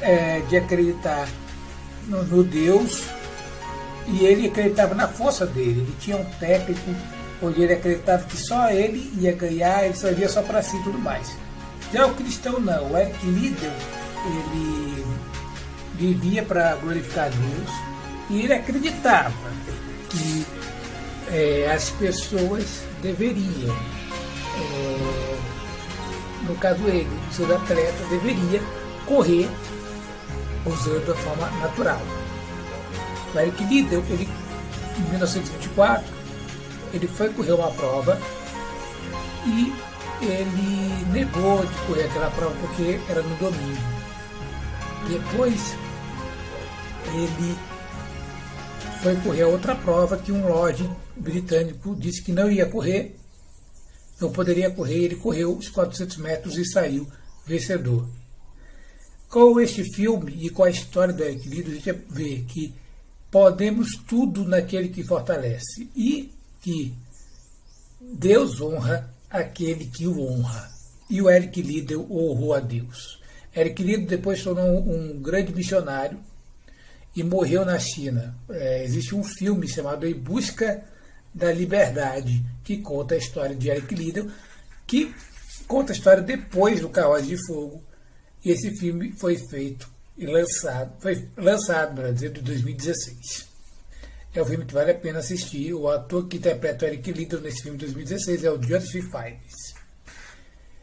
é, 0.00 0.40
de 0.48 0.56
acreditar 0.56 1.28
no, 2.06 2.22
no 2.24 2.42
Deus 2.42 3.04
e 4.08 4.24
ele 4.24 4.48
acreditava 4.48 4.94
na 4.94 5.06
força 5.06 5.46
dele. 5.46 5.80
Ele 5.80 5.96
tinha 6.00 6.16
um 6.16 6.24
técnico 6.24 6.94
onde 7.40 7.62
ele 7.62 7.74
acreditava 7.74 8.24
que 8.24 8.36
só 8.36 8.70
ele 8.70 9.12
ia 9.18 9.32
ganhar, 9.32 9.84
ele 9.84 9.94
só 9.94 10.12
via 10.12 10.28
só 10.28 10.42
para 10.42 10.62
si 10.62 10.76
e 10.76 10.82
tudo 10.82 10.98
mais. 10.98 11.36
Já 11.92 12.06
o 12.06 12.14
cristão 12.14 12.58
não, 12.60 12.92
o 12.92 12.98
Eric 12.98 13.24
Liddell, 13.24 13.72
ele 14.26 15.06
vivia 15.94 16.42
para 16.42 16.74
glorificar 16.76 17.30
Deus 17.30 17.70
e 18.30 18.42
ele 18.42 18.52
acreditava 18.52 19.32
que 20.10 20.46
é, 21.30 21.70
as 21.74 21.90
pessoas 21.90 22.84
deveriam, 23.02 23.74
é, 24.56 25.38
no 26.46 26.54
caso 26.56 26.86
ele, 26.86 27.08
o 27.38 27.54
atleta, 27.54 28.04
deveria 28.10 28.62
correr 29.06 29.48
usando 30.66 31.12
a 31.12 31.14
forma 31.14 31.50
natural. 31.60 32.00
O 33.34 33.38
Eric 33.38 33.64
Liddell, 33.64 34.04
ele, 34.10 34.28
em 34.98 35.10
1924, 35.10 36.04
ele 36.92 37.06
foi 37.06 37.30
correr 37.32 37.52
uma 37.52 37.70
prova 37.70 38.18
e 39.46 39.72
ele 40.20 41.04
negou 41.12 41.64
de 41.64 41.74
correr 41.86 42.04
aquela 42.04 42.30
prova 42.30 42.54
porque 42.60 43.00
era 43.08 43.22
no 43.22 43.34
domingo. 43.36 43.98
Depois 45.08 45.76
ele 47.14 47.56
foi 49.02 49.16
correr 49.16 49.44
outra 49.44 49.74
prova 49.74 50.18
que 50.18 50.32
um 50.32 50.48
lodge 50.48 50.88
britânico 51.16 51.94
disse 51.94 52.22
que 52.22 52.32
não 52.32 52.50
ia 52.50 52.66
correr, 52.66 53.16
não 54.20 54.32
poderia 54.32 54.70
correr, 54.70 55.04
ele 55.04 55.16
correu 55.16 55.56
os 55.56 55.68
400 55.68 56.16
metros 56.16 56.56
e 56.56 56.64
saiu 56.64 57.06
vencedor. 57.46 58.08
Com 59.28 59.60
este 59.60 59.84
filme 59.84 60.46
e 60.46 60.50
com 60.50 60.64
a 60.64 60.70
história 60.70 61.14
do 61.14 61.22
Eric 61.22 61.48
Lido, 61.48 61.70
a 61.70 61.74
gente 61.74 61.92
vê 62.08 62.44
que 62.48 62.74
podemos 63.30 63.90
tudo 64.08 64.44
naquele 64.44 64.88
que 64.88 65.04
fortalece. 65.04 65.88
E 65.94 66.32
que 66.60 66.94
Deus 68.00 68.60
honra 68.60 69.14
aquele 69.30 69.86
que 69.86 70.06
o 70.06 70.20
honra. 70.20 70.70
E 71.10 71.20
o 71.22 71.30
Eric 71.30 71.60
Liddell 71.60 72.06
honrou 72.10 72.54
a 72.54 72.60
Deus. 72.60 73.20
Eric 73.54 73.82
Liddell 73.82 74.06
depois 74.06 74.42
tornou 74.42 74.80
um 74.80 75.20
grande 75.20 75.54
missionário 75.54 76.18
e 77.18 77.24
morreu 77.24 77.64
na 77.64 77.80
China. 77.80 78.38
É, 78.48 78.84
existe 78.84 79.12
um 79.12 79.24
filme 79.24 79.66
chamado 79.66 80.06
Em 80.06 80.14
Busca 80.14 80.84
da 81.34 81.52
Liberdade, 81.52 82.44
que 82.62 82.78
conta 82.78 83.16
a 83.16 83.18
história 83.18 83.56
de 83.56 83.68
Eric 83.68 83.92
Liddell, 83.92 84.30
que 84.86 85.12
conta 85.66 85.92
a 85.92 85.96
história 85.96 86.22
depois 86.22 86.80
do 86.80 86.88
Carruagem 86.88 87.30
de 87.30 87.46
Fogo. 87.46 87.82
E 88.44 88.50
esse 88.50 88.70
filme 88.76 89.12
foi 89.18 89.36
feito 89.36 89.90
e 90.16 90.26
lançado, 90.26 90.92
foi 91.00 91.28
lançado, 91.36 91.96
melhor 91.96 92.12
dizer, 92.12 92.38
em 92.38 92.42
2016. 92.42 93.48
É 94.32 94.40
um 94.40 94.44
filme 94.44 94.64
que 94.64 94.74
vale 94.74 94.92
a 94.92 94.94
pena 94.94 95.18
assistir. 95.18 95.74
O 95.74 95.88
ator 95.88 96.28
que 96.28 96.36
interpreta 96.36 96.84
o 96.84 96.88
Eric 96.88 97.10
Liddell 97.10 97.40
nesse 97.40 97.62
filme 97.62 97.78
de 97.78 97.86
2016 97.86 98.44
é 98.44 98.50
o 98.50 98.62
Joseph 98.62 99.10
Fiennes. 99.10 99.74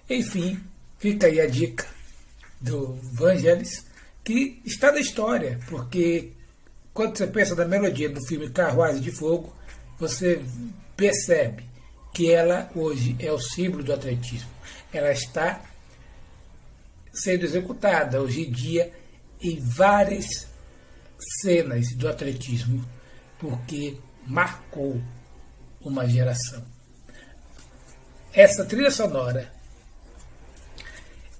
Enfim, 0.09 0.59
fica 0.99 1.27
aí 1.27 1.39
a 1.39 1.47
dica 1.47 1.87
do 2.59 2.95
Vangelis, 3.13 3.85
que 4.25 4.59
está 4.65 4.91
na 4.91 4.99
história, 4.99 5.59
porque 5.69 6.33
quando 6.93 7.15
você 7.15 7.27
pensa 7.27 7.53
na 7.53 7.65
melodia 7.65 8.09
do 8.09 8.25
filme 8.25 8.49
Carruagem 8.49 8.99
de 9.01 9.11
Fogo, 9.11 9.55
você 9.99 10.43
percebe 10.97 11.63
que 12.11 12.31
ela 12.31 12.69
hoje 12.73 13.15
é 13.19 13.31
o 13.31 13.39
símbolo 13.39 13.83
do 13.83 13.93
atletismo. 13.93 14.49
Ela 14.91 15.11
está 15.11 15.61
sendo 17.13 17.45
executada 17.45 18.19
hoje 18.19 18.47
em 18.47 18.51
dia 18.51 18.91
em 19.39 19.59
várias 19.59 20.47
cenas 21.41 21.93
do 21.95 22.07
atletismo 22.07 22.83
porque 23.37 23.97
marcou 24.25 24.99
uma 25.81 26.07
geração. 26.07 26.65
Essa 28.33 28.65
trilha 28.65 28.89
sonora 28.89 29.53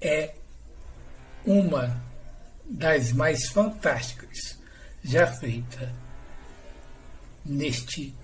é 0.00 0.34
uma 1.44 2.05
das 2.68 3.12
mais 3.12 3.48
fantásticas 3.48 4.58
já 5.02 5.26
feita 5.26 5.92
neste 7.44 8.14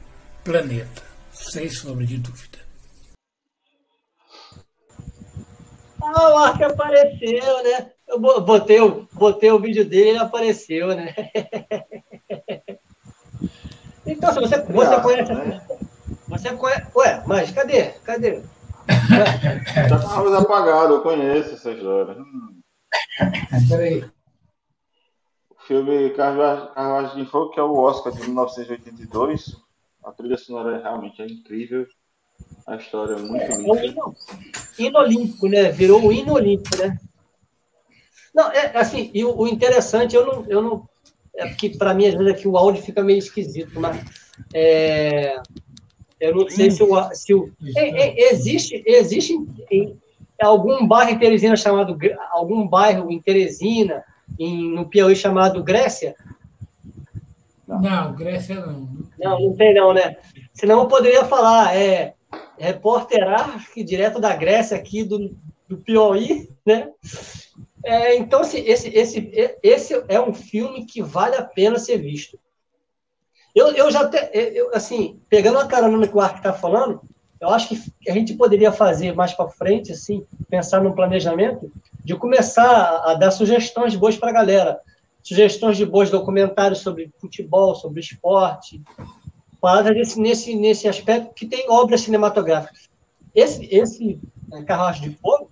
planeta, 0.44 1.02
sem 1.32 1.68
sombra 1.70 2.04
de 2.04 2.18
dúvida. 2.18 2.58
Ah, 6.02 6.34
o 6.34 6.36
Ark 6.38 6.62
apareceu, 6.62 7.62
né? 7.62 7.92
Eu 8.08 8.20
botei, 8.20 8.78
botei 9.12 9.50
o 9.52 9.60
vídeo 9.60 9.88
dele 9.88 10.06
e 10.06 10.08
ele 10.10 10.18
apareceu, 10.18 10.88
né? 10.88 11.14
Então, 14.04 14.32
se 14.34 14.40
você, 14.40 14.60
você 14.62 15.00
conhece. 15.00 15.32
Né? 15.32 15.60
Você 16.28 16.56
conhece. 16.56 16.86
Ué, 16.96 17.22
mas 17.24 17.50
cadê? 17.52 17.84
Cadê? 18.04 18.42
Já 19.88 19.96
estava 19.96 20.38
apagado, 20.38 20.94
eu 20.94 21.02
conheço 21.02 21.54
essa 21.54 21.70
história. 21.70 22.16
Peraí. 23.68 24.04
Filme 25.66 26.10
Carruagem 26.10 27.24
de 27.24 27.30
Fogo, 27.30 27.50
que 27.50 27.60
é 27.60 27.62
o 27.62 27.78
Oscar 27.78 28.12
de 28.12 28.20
1982. 28.20 29.56
A 30.04 30.12
trilha 30.12 30.36
sonora 30.36 30.80
realmente 30.82 31.22
é 31.22 31.26
incrível. 31.26 31.86
A 32.66 32.76
história 32.76 33.14
é 33.14 33.18
muito 33.18 33.44
linda. 33.44 33.52
É 33.52 33.72
um 33.72 33.84
hino, 33.84 34.16
hino 34.78 34.98
olímpico, 34.98 35.48
né? 35.48 35.70
Virou 35.70 36.00
um 36.00 36.12
hino 36.12 36.32
olímpico, 36.34 36.76
né? 36.76 36.98
Não, 38.34 38.50
é 38.50 38.76
assim, 38.76 39.10
e 39.12 39.24
o, 39.24 39.36
o 39.36 39.46
interessante, 39.46 40.16
eu 40.16 40.26
não, 40.26 40.46
eu 40.48 40.62
não 40.62 40.88
é 41.34 41.46
porque 41.48 41.70
para 41.70 41.94
mim 41.94 42.06
às 42.06 42.14
vezes 42.14 42.32
aqui 42.32 42.48
o 42.48 42.56
áudio 42.56 42.82
fica 42.82 43.02
meio 43.02 43.18
esquisito, 43.18 43.78
mas 43.80 44.04
é, 44.54 45.40
eu 46.20 46.34
não 46.34 46.48
sei 46.48 46.70
se 46.70 46.82
o, 46.82 47.14
se 47.14 47.34
o 47.34 47.50
é, 47.76 47.88
é, 47.88 48.32
existe 48.32 48.82
existe 48.86 49.34
em, 49.70 49.98
algum 50.40 50.86
bairro 50.86 51.10
em 51.10 51.18
Teresina 51.18 51.56
chamado 51.56 51.96
algum 52.30 52.66
bairro 52.66 53.10
em 53.10 53.20
Teresina 53.20 54.04
em, 54.38 54.74
no 54.74 54.88
Piauí 54.88 55.16
chamado 55.16 55.62
Grécia? 55.62 56.14
Não, 57.66 57.80
não 57.80 58.14
Grécia 58.14 58.54
não. 58.64 58.88
Não, 59.18 59.40
não 59.40 59.56
tem 59.56 59.74
não, 59.74 59.92
né? 59.94 60.16
Senão 60.52 60.80
eu 60.80 60.88
poderia 60.88 61.24
falar, 61.24 61.76
é 61.76 62.14
repórter 62.58 63.22
Ark, 63.26 63.82
direto 63.82 64.20
da 64.20 64.34
Grécia 64.34 64.76
aqui 64.76 65.04
do, 65.04 65.34
do 65.68 65.76
Piauí, 65.78 66.48
né? 66.64 66.90
É, 67.84 68.16
então, 68.16 68.40
assim, 68.40 68.58
esse, 68.60 68.88
esse, 68.88 69.58
esse 69.62 70.04
é 70.08 70.20
um 70.20 70.32
filme 70.32 70.86
que 70.86 71.02
vale 71.02 71.36
a 71.36 71.42
pena 71.42 71.78
ser 71.78 71.98
visto. 71.98 72.38
Eu, 73.54 73.68
eu 73.72 73.90
já, 73.90 74.08
te, 74.08 74.30
eu, 74.32 74.74
assim, 74.74 75.20
pegando 75.28 75.58
a 75.58 75.66
carona 75.66 75.96
no 75.96 76.08
que 76.08 76.16
o 76.16 76.20
Ark 76.20 76.36
está 76.36 76.52
falando, 76.52 77.02
eu 77.40 77.50
acho 77.50 77.68
que 77.68 78.10
a 78.10 78.12
gente 78.12 78.34
poderia 78.34 78.70
fazer 78.70 79.14
mais 79.14 79.32
para 79.34 79.48
frente, 79.48 79.92
assim, 79.92 80.24
pensar 80.48 80.80
no 80.80 80.94
planejamento, 80.94 81.70
de 82.04 82.14
começar 82.16 83.02
a 83.04 83.14
dar 83.14 83.30
sugestões 83.30 83.94
boas 83.94 84.16
para 84.16 84.30
a 84.30 84.32
galera. 84.32 84.80
Sugestões 85.22 85.76
de 85.76 85.86
bons 85.86 86.10
documentários 86.10 86.80
sobre 86.80 87.12
futebol, 87.18 87.74
sobre 87.74 88.00
esporte, 88.00 88.82
paradas 89.60 89.94
nesse, 89.94 90.20
nesse, 90.20 90.56
nesse 90.56 90.88
aspecto 90.88 91.32
que 91.34 91.46
tem 91.46 91.70
obras 91.70 92.00
cinematográficas. 92.00 92.88
Esse, 93.34 93.64
esse 93.72 94.20
é, 94.52 94.62
Carruagem 94.62 95.10
de 95.10 95.16
Fogo 95.16 95.50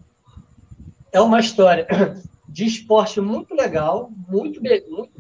é 1.12 1.20
uma 1.20 1.38
história 1.38 1.86
de 2.48 2.64
esporte 2.64 3.20
muito 3.20 3.54
legal, 3.54 4.10
muito, 4.28 4.60
muito, 4.60 5.10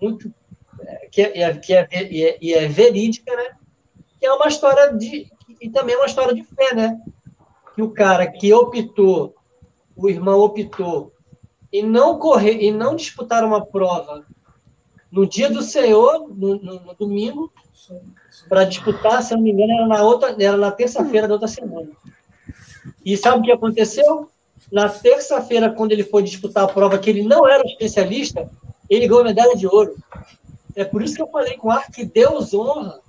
muito 0.00 0.34
é, 0.80 1.08
que, 1.10 1.22
é, 1.22 1.56
que 1.56 1.72
é, 1.72 1.88
é, 1.90 2.38
é, 2.44 2.64
é 2.64 2.68
verídica, 2.68 3.34
né? 3.36 3.56
que 4.20 4.26
é 4.26 4.32
uma 4.32 4.48
história 4.48 4.92
de. 4.92 5.32
E 5.60 5.70
também 5.70 5.94
é 5.94 5.98
uma 5.98 6.06
história 6.06 6.34
de 6.34 6.44
fé, 6.44 6.74
né? 6.74 7.00
Que 7.74 7.82
o 7.82 7.90
cara 7.90 8.26
que 8.26 8.52
optou, 8.52 9.34
o 10.00 10.08
irmão 10.08 10.40
optou, 10.40 11.12
e 11.72 11.82
não 11.82 12.18
correr, 12.18 12.62
e 12.62 12.70
não 12.70 12.96
disputar 12.96 13.44
uma 13.44 13.64
prova 13.64 14.24
no 15.10 15.26
dia 15.26 15.50
do 15.50 15.62
Senhor, 15.62 16.28
no, 16.28 16.56
no, 16.56 16.80
no 16.80 16.94
domingo, 16.94 17.52
para 18.48 18.64
disputar, 18.64 19.22
se 19.22 19.34
não 19.34 19.42
me 19.42 19.50
engano, 19.50 19.72
era 19.72 19.86
na, 19.86 20.02
outra, 20.02 20.34
era 20.38 20.56
na 20.56 20.70
terça-feira 20.70 21.28
da 21.28 21.34
outra 21.34 21.48
semana. 21.48 21.88
E 23.04 23.16
sabe 23.16 23.40
o 23.40 23.42
que 23.42 23.52
aconteceu? 23.52 24.28
Na 24.70 24.88
terça-feira, 24.88 25.70
quando 25.70 25.92
ele 25.92 26.04
foi 26.04 26.22
disputar 26.22 26.64
a 26.64 26.68
prova, 26.68 26.98
que 26.98 27.10
ele 27.10 27.22
não 27.22 27.48
era 27.48 27.64
especialista, 27.64 28.48
ele 28.88 29.06
ganhou 29.06 29.24
medalha 29.24 29.56
de 29.56 29.66
ouro. 29.66 29.96
É 30.74 30.84
por 30.84 31.02
isso 31.02 31.16
que 31.16 31.22
eu 31.22 31.28
falei 31.28 31.56
com 31.56 31.70
ar 31.70 31.90
que 31.90 32.04
Deus 32.04 32.54
honra 32.54 33.00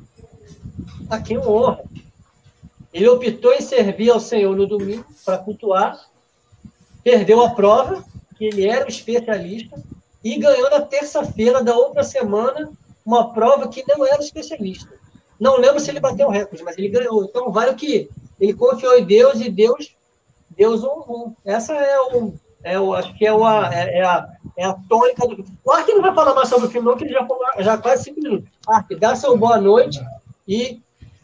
a 1.10 1.20
quem 1.22 1.38
honra. 1.38 1.84
Ele 2.94 3.08
optou 3.08 3.54
em 3.54 3.62
servir 3.62 4.10
ao 4.10 4.20
Senhor 4.20 4.56
no 4.56 4.68
domingo 4.68 5.06
para 5.24 5.38
cultuar, 5.38 6.11
perdeu 7.04 7.42
a 7.42 7.52
prova, 7.52 8.04
que 8.38 8.46
ele 8.46 8.68
era 8.68 8.86
o 8.86 8.90
especialista, 8.90 9.82
e 10.24 10.38
ganhou 10.38 10.70
na 10.70 10.82
terça-feira 10.82 11.64
da 11.64 11.76
outra 11.76 12.04
semana 12.04 12.72
uma 13.06 13.34
prova 13.34 13.68
que 13.68 13.84
não 13.88 14.06
era 14.06 14.22
especialista. 14.22 14.90
Não 15.40 15.58
lembro 15.58 15.80
se 15.80 15.90
ele 15.90 16.00
bateu 16.00 16.30
recorde, 16.30 16.64
mas 16.64 16.78
ele 16.78 16.90
ganhou. 16.90 17.24
Então, 17.24 17.52
vale 17.52 17.72
o 17.72 17.76
que 17.76 18.10
ele 18.40 18.54
confiou 18.54 18.98
em 18.98 19.04
Deus 19.04 19.40
e 19.40 19.50
Deus, 19.50 19.96
Deus 20.52 20.84
honrou. 20.84 21.36
Essa 21.44 21.74
é 21.74 22.00
o, 22.00 22.34
é 22.64 22.80
o 22.80 22.94
acho 22.94 23.16
que 23.16 23.26
é, 23.26 23.34
o, 23.34 23.48
é, 23.48 23.98
é, 23.98 24.04
a, 24.04 24.28
é 24.56 24.66
a 24.66 24.74
tônica 24.88 25.28
do. 25.28 25.44
O 25.66 25.72
Ark 25.72 25.92
não 25.92 26.02
vai 26.02 26.14
falar 26.14 26.36
mais 26.36 26.50
sobre 26.50 26.68
o 26.68 26.70
filme, 26.70 26.88
não, 26.88 26.96
que 26.96 27.06
ele 27.06 27.14
já 27.14 27.28
já 27.60 27.78
quase 27.78 28.04
cinco 28.04 28.22
minutos. 28.22 28.50
Ark, 28.68 28.96
dá 28.96 29.16
seu 29.16 29.36
boa 29.36 29.60
noite 29.60 30.00
e 30.48 30.80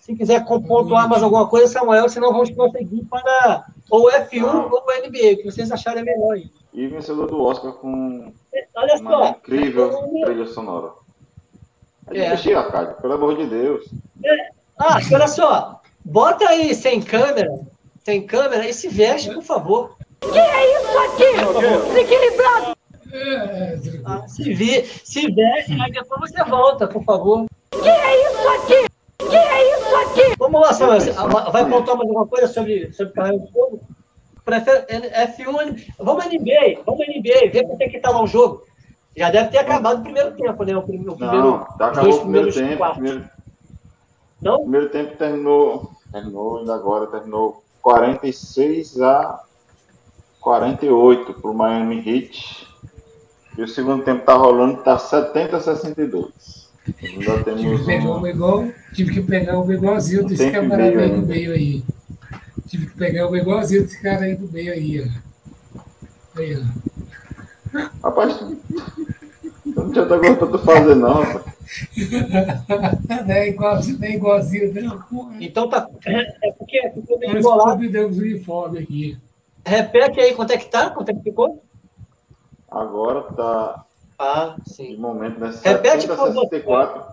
se 0.08 0.16
quiser 0.16 0.46
pontuar 0.46 1.10
mais 1.10 1.22
alguma 1.22 1.50
coisa, 1.50 1.68
Samuel, 1.68 2.08
senão 2.08 2.32
vamos 2.32 2.50
conseguir 2.52 3.04
para 3.10 3.66
ou 3.90 4.10
F1 4.10 4.46
ah. 4.46 4.70
ou 4.72 4.82
NBA, 5.06 5.34
o 5.34 5.38
que 5.38 5.44
vocês 5.44 5.70
acharem 5.70 6.02
melhor 6.02 6.36
aí. 6.36 6.50
E 6.74 6.88
vencedor 6.88 7.28
do 7.28 7.44
Oscar 7.44 7.74
com 7.74 8.32
Olha 8.74 8.96
uma 9.02 9.12
só, 9.12 9.30
incrível 9.32 9.92
trilha 10.24 10.46
sonora. 10.48 10.92
É. 12.10 12.20
é. 12.20 12.54
Arcade, 12.56 13.02
pelo 13.02 13.14
amor 13.16 13.36
de 13.36 13.48
Deus. 13.48 13.84
É. 14.24 14.50
Ah, 14.80 14.98
olha 15.12 15.28
só. 15.28 15.82
Bota 16.06 16.48
aí 16.48 16.74
sem 16.74 17.02
câmera, 17.02 17.60
sem 18.06 18.26
câmera 18.26 18.66
e 18.66 18.74
se 18.74 18.88
veste, 18.88 19.34
por 19.34 19.44
favor. 19.44 19.98
Que 20.22 20.40
é 20.40 20.80
isso 20.80 20.98
aqui? 21.00 21.88
Desequilibrado! 21.88 22.78
Ah, 24.06 24.26
se, 24.26 24.54
vi, 24.54 24.86
se 24.86 25.30
veste, 25.34 25.74
aí 25.82 25.92
depois 25.92 26.32
você 26.32 26.44
volta, 26.46 26.88
por 26.88 27.04
favor. 27.04 27.46
Que 27.72 27.90
é 27.90 28.32
isso 28.32 28.48
aqui? 28.48 28.97
Que 29.20 29.36
é 29.36 29.78
isso 29.78 29.96
aqui? 29.96 30.36
Vamos 30.38 30.62
lá, 30.62 30.74
Samuel. 30.74 31.52
Vai 31.52 31.70
contar 31.70 31.96
mais 31.96 32.10
alguma 32.10 32.28
coisa 32.28 32.48
sobre, 32.48 32.92
sobre 32.94 33.14
Carreira 33.14 33.46
de 33.46 33.52
Fogo? 33.52 33.82
Prefere 34.46 34.86
F1. 34.88 35.94
Vamos 36.00 36.26
NBA, 36.26 36.84
vamos 36.86 37.06
NBA, 37.08 37.52
ver 37.52 37.68
quanto 37.68 37.82
é 37.82 37.90
que 37.90 38.00
tá 38.00 38.12
lá 38.12 38.24
o 38.24 38.28
jogo. 38.28 38.64
Já 39.16 39.32
deve 39.32 39.50
ter 39.50 39.58
acabado 39.58 40.00
o 40.00 40.04
primeiro 40.04 40.32
tempo, 40.36 40.64
né? 40.64 40.78
O 40.78 40.84
primeiro, 40.84 41.14
o 41.14 41.18
primeiro, 41.18 41.44
não, 41.44 41.66
tá 41.78 41.88
acabou 41.88 42.14
o 42.14 42.20
primeiro 42.20 42.54
tempo. 42.54 42.94
Primeiro, 42.94 43.30
não? 44.42 44.60
primeiro 44.60 44.90
tempo 44.90 45.18
terminou, 45.18 45.92
terminou 46.12 46.60
ainda 46.60 46.76
agora, 46.76 47.08
terminou 47.08 47.64
46 47.82 49.02
a 49.02 49.44
48 50.40 51.34
para 51.34 51.52
o 51.52 51.54
Miami 51.54 51.98
Heat. 51.98 52.68
E 53.58 53.64
o 53.64 53.68
segundo 53.68 54.04
tempo 54.04 54.24
tá 54.24 54.36
rolando, 54.36 54.84
tá 54.84 55.00
70 55.00 55.58
a 55.58 55.60
62. 55.60 56.67
Ainda 57.02 57.44
temos 57.44 57.62
tive, 57.62 57.78
que 57.78 57.86
pegar 57.86 58.10
um... 58.10 58.28
igual, 58.28 58.68
tive 58.94 59.14
que 59.14 59.22
pegar 59.22 59.60
um 59.60 59.72
igualzinho 59.72 60.24
um 60.24 60.28
desse 60.28 60.52
camarada 60.52 61.02
aí 61.02 61.12
no 61.12 61.26
meio 61.26 61.54
aí. 61.54 61.84
Tive 62.68 62.88
que 62.88 62.98
pegar 62.98 63.30
um 63.30 63.36
igualzinho 63.36 63.84
desse 63.84 64.02
cara 64.02 64.26
aí 64.26 64.38
no 64.38 64.52
meio 64.52 64.74
aí, 64.74 65.02
ó. 65.02 66.40
Aí, 66.40 66.56
ó. 66.56 66.62
Rapaz, 68.04 68.40
não 69.66 69.92
tinha 69.92 70.06
coisa 70.06 70.36
pra 70.36 70.48
tu 70.48 70.60
fazer, 70.60 70.96
não. 70.96 71.24
não 73.28 73.34
é 73.34 73.50
igualzinho, 73.50 74.00
não 74.00 74.08
é 74.08 74.12
igualzinho, 74.12 74.74
não. 74.74 75.32
Então 75.40 75.70
tá. 75.70 75.88
É 76.06 76.52
porque 76.58 76.90
ficou 76.92 77.20
meio 77.20 77.38
embolado. 77.38 77.82
Nós 77.82 77.92
demos 77.92 78.18
o 78.18 78.22
uniforme 78.22 78.80
aqui. 78.80 79.18
Repete 79.66 80.20
aí 80.20 80.34
quanto 80.34 80.54
é 80.54 80.58
que 80.58 80.70
tá? 80.70 80.90
Quanto 80.90 81.10
é 81.10 81.14
que 81.14 81.22
ficou? 81.22 81.64
Agora 82.70 83.22
tá. 83.34 83.86
Ah, 84.20 84.56
sim. 84.66 84.96
De 84.96 84.98
momento, 84.98 85.40
né? 85.40 85.54
Repete, 85.64 86.08
64. 86.08 87.04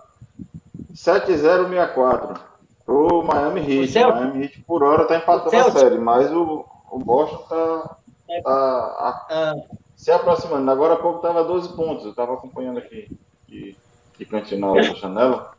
7064. 0.93 2.41
O 2.87 3.23
Miami 3.23 3.61
Heat. 3.61 3.97
O 3.97 4.09
Miami 4.09 4.43
Heat 4.43 4.63
por 4.63 4.83
hora 4.83 5.05
tá 5.05 5.17
empatando 5.17 5.55
a 5.55 5.71
série, 5.71 5.97
mas 5.97 6.31
o, 6.31 6.65
o 6.91 6.99
Boston 6.99 7.43
tá, 7.47 7.97
é. 8.29 8.41
tá 8.41 8.51
a, 8.51 9.25
ah 9.29 9.55
se 9.95 10.11
aproximando. 10.11 10.69
Agora 10.69 10.93
há 10.93 10.97
pouco 10.97 11.17
estava 11.17 11.43
12 11.43 11.75
pontos, 11.75 12.05
eu 12.05 12.11
estava 12.11 12.33
acompanhando 12.33 12.77
aqui 12.77 13.09
de, 13.47 13.75
de 14.17 14.25
cantinho 14.25 14.61
na 14.61 14.81
janela. 14.81 15.51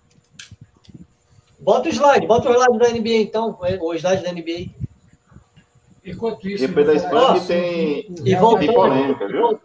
Bota 1.59 1.89
o 1.89 1.93
slide, 1.93 2.27
bota 2.27 2.51
o 2.51 2.53
slide 2.53 2.79
da 2.79 2.89
NBA 2.91 3.23
então, 3.23 3.59
o 3.61 3.95
slide 3.95 4.23
da 4.23 4.33
NBA. 4.33 4.71
Enquanto 6.05 6.49
isso, 6.49 6.63
e 6.63 6.69
depois 6.69 6.87
da 6.87 6.95
Espanha 6.95 7.41
tem, 7.45 8.15
e 8.25 8.37
volta, 8.37 8.61
tem 8.61 8.73
polêmica, 8.73 9.27
viu? 9.27 9.61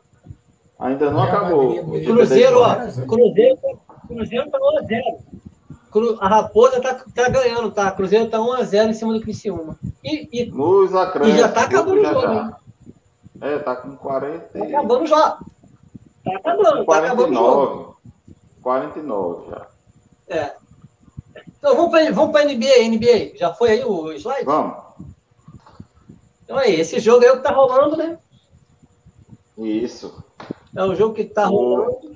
Ainda 0.81 1.11
não 1.11 1.21
acabou. 1.21 1.75
Cruzeiro, 2.03 2.59
ó, 2.59 2.75
Cruzeiro, 3.07 3.59
Cruzeiro 4.07 4.49
tá 4.49 4.57
1x0. 4.57 6.17
A 6.19 6.27
Raposa 6.27 6.81
tá, 6.81 7.03
tá 7.13 7.29
ganhando, 7.29 7.71
tá? 7.71 7.91
Cruzeiro 7.91 8.29
tá 8.29 8.39
1x0 8.39 8.89
em 8.89 8.93
cima 8.93 9.13
do 9.13 9.21
Criciúma. 9.21 9.77
E, 10.03 10.27
e, 10.31 10.45
Nos 10.47 10.89
e 10.89 11.37
já 11.37 11.49
tá 11.49 11.63
acabando 11.63 12.01
o 12.01 12.05
jogo, 12.05 12.33
hein? 12.33 12.51
É, 13.41 13.59
tá 13.59 13.75
com 13.75 13.95
40. 13.95 14.57
Tá 14.57 14.65
acabando 14.65 15.05
já. 15.05 15.37
Tá 16.23 16.35
acabando, 16.35 16.85
49, 16.85 16.85
tá 16.85 16.97
acabando 16.97 17.95
49 18.61 19.51
já. 19.51 19.67
É. 20.29 20.55
Então 21.57 21.75
vamos 21.75 21.91
para 21.91 22.11
vamos 22.11 22.31
pra 22.31 22.45
NBA, 22.45 22.89
NBA. 22.89 23.37
Já 23.37 23.53
foi 23.53 23.71
aí 23.71 23.83
o 23.83 24.11
slide? 24.13 24.45
Vamos. 24.45 24.77
Então 26.43 26.57
aí, 26.57 26.79
esse 26.79 26.99
jogo 26.99 27.23
é 27.23 27.31
o 27.31 27.37
que 27.37 27.43
tá 27.43 27.51
rolando, 27.51 27.97
né? 27.97 28.17
Isso. 29.57 30.23
É 30.75 30.83
o 30.83 30.95
jogo 30.95 31.13
que 31.13 31.25
tá 31.25 31.49
o... 31.49 31.53
rolando. 31.53 32.15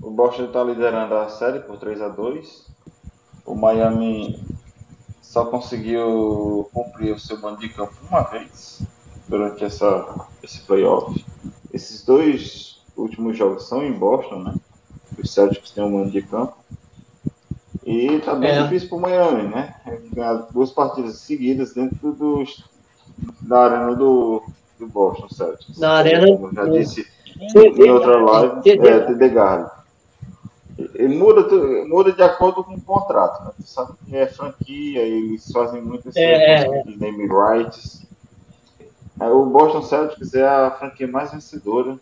O 0.00 0.10
Boston 0.10 0.44
está 0.44 0.62
liderando 0.64 1.14
a 1.14 1.28
série 1.28 1.60
por 1.60 1.76
3 1.76 2.00
a 2.00 2.08
2 2.08 2.66
O 3.44 3.54
Miami 3.54 4.42
só 5.20 5.44
conseguiu 5.44 6.68
cumprir 6.72 7.14
o 7.14 7.20
seu 7.20 7.38
mando 7.40 7.60
de 7.60 7.68
campo 7.68 7.94
uma 8.08 8.22
vez 8.22 8.82
durante 9.28 9.64
essa, 9.64 10.26
esse 10.42 10.60
playoff. 10.62 11.24
Esses 11.72 12.04
dois 12.04 12.82
últimos 12.96 13.36
jogos 13.36 13.68
são 13.68 13.84
em 13.84 13.92
Boston, 13.92 14.42
né? 14.42 14.54
Os 15.18 15.32
Celtics 15.32 15.70
têm 15.70 15.84
um 15.84 15.90
mando 15.90 16.10
de 16.10 16.22
campo. 16.22 16.56
E 17.84 18.18
tá 18.20 18.34
bem 18.34 18.50
é. 18.50 18.62
difícil 18.62 18.88
para 18.88 18.98
o 18.98 19.00
Miami, 19.00 19.42
né? 19.48 19.74
Ganhar 20.12 20.34
duas 20.52 20.70
partidas 20.70 21.18
seguidas 21.18 21.74
dentro 21.74 22.12
dos, 22.12 22.64
da 23.40 23.64
arena 23.64 23.94
do, 23.94 24.42
do 24.80 24.88
Boston 24.88 25.28
Celtics. 25.28 25.78
Na 25.78 25.92
arena. 25.92 26.26
Como 26.26 26.52
já 26.52 26.64
disse 26.64 27.06
em 27.38 27.90
outra 27.90 28.16
live, 28.18 28.70
é, 28.70 29.00
TD 29.00 29.28
Garden. 29.28 29.70
Ele 30.94 31.14
muda, 31.16 31.46
muda 31.86 32.12
de 32.12 32.22
acordo 32.22 32.64
com 32.64 32.74
o 32.74 32.80
contrato, 32.80 33.44
né? 33.44 33.50
Você 33.58 33.74
sabe 33.74 33.92
que 34.04 34.16
é 34.16 34.26
franquia, 34.26 35.02
eles 35.02 35.50
fazem 35.52 35.82
muito 35.82 36.08
esse 36.08 36.18
é, 36.18 36.62
é. 36.62 36.82
de 36.82 36.98
name 36.98 37.28
rights. 37.28 38.06
É, 39.20 39.28
o 39.28 39.44
Boston 39.46 39.82
Celtics 39.82 40.34
é 40.34 40.46
a 40.46 40.70
franquia 40.70 41.06
mais 41.06 41.32
vencedora 41.32 41.98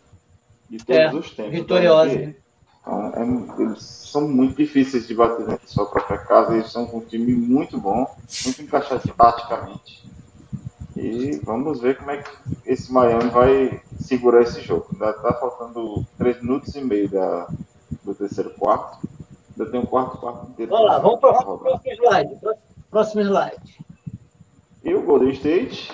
de 0.69 0.77
todos 0.77 1.01
é, 1.01 1.13
os 1.13 1.31
tempos. 1.31 1.51
Vitoriosa. 1.51 2.15
Né? 2.15 2.35
Então, 2.81 3.13
é, 3.13 3.61
eles 3.63 3.83
são 3.83 4.27
muito 4.27 4.55
difíceis 4.55 5.05
de 5.05 5.13
bater 5.13 5.45
dentro 5.45 5.65
de 5.65 5.71
sua 5.71 5.85
própria 5.85 6.17
casa. 6.17 6.53
Eles 6.53 6.71
são 6.71 6.83
um 6.95 7.01
time 7.01 7.33
muito 7.33 7.77
bom, 7.77 8.07
muito 8.45 8.61
encaixado 8.61 9.01
taticamente. 9.15 10.09
E 11.01 11.39
vamos 11.43 11.79
ver 11.79 11.97
como 11.97 12.11
é 12.11 12.17
que 12.17 12.29
esse 12.65 12.91
Miami 12.91 13.29
vai 13.29 13.81
segurar 14.01 14.41
esse 14.41 14.59
jogo. 14.59 14.87
Ainda 14.91 15.11
está 15.11 15.33
faltando 15.33 16.05
3 16.17 16.41
minutos 16.41 16.75
e 16.75 16.81
meio 16.81 17.07
da, 17.07 17.47
do 18.03 18.13
terceiro 18.13 18.49
quarto. 18.51 19.07
Ainda 19.57 19.71
tem 19.71 19.79
um 19.79 19.85
quarto, 19.85 20.17
quarto 20.17 20.49
inteiro. 20.49 20.71
Vamos 20.71 20.87
lá, 20.87 20.99
vamos 20.99 21.19
para 21.21 21.39
o 21.39 21.57
próximo 21.57 21.93
slide. 21.93 22.37
Próximo 22.91 23.21
slide. 23.21 23.79
E 24.83 24.93
o 24.93 25.01
Golden 25.03 25.31
State 25.31 25.89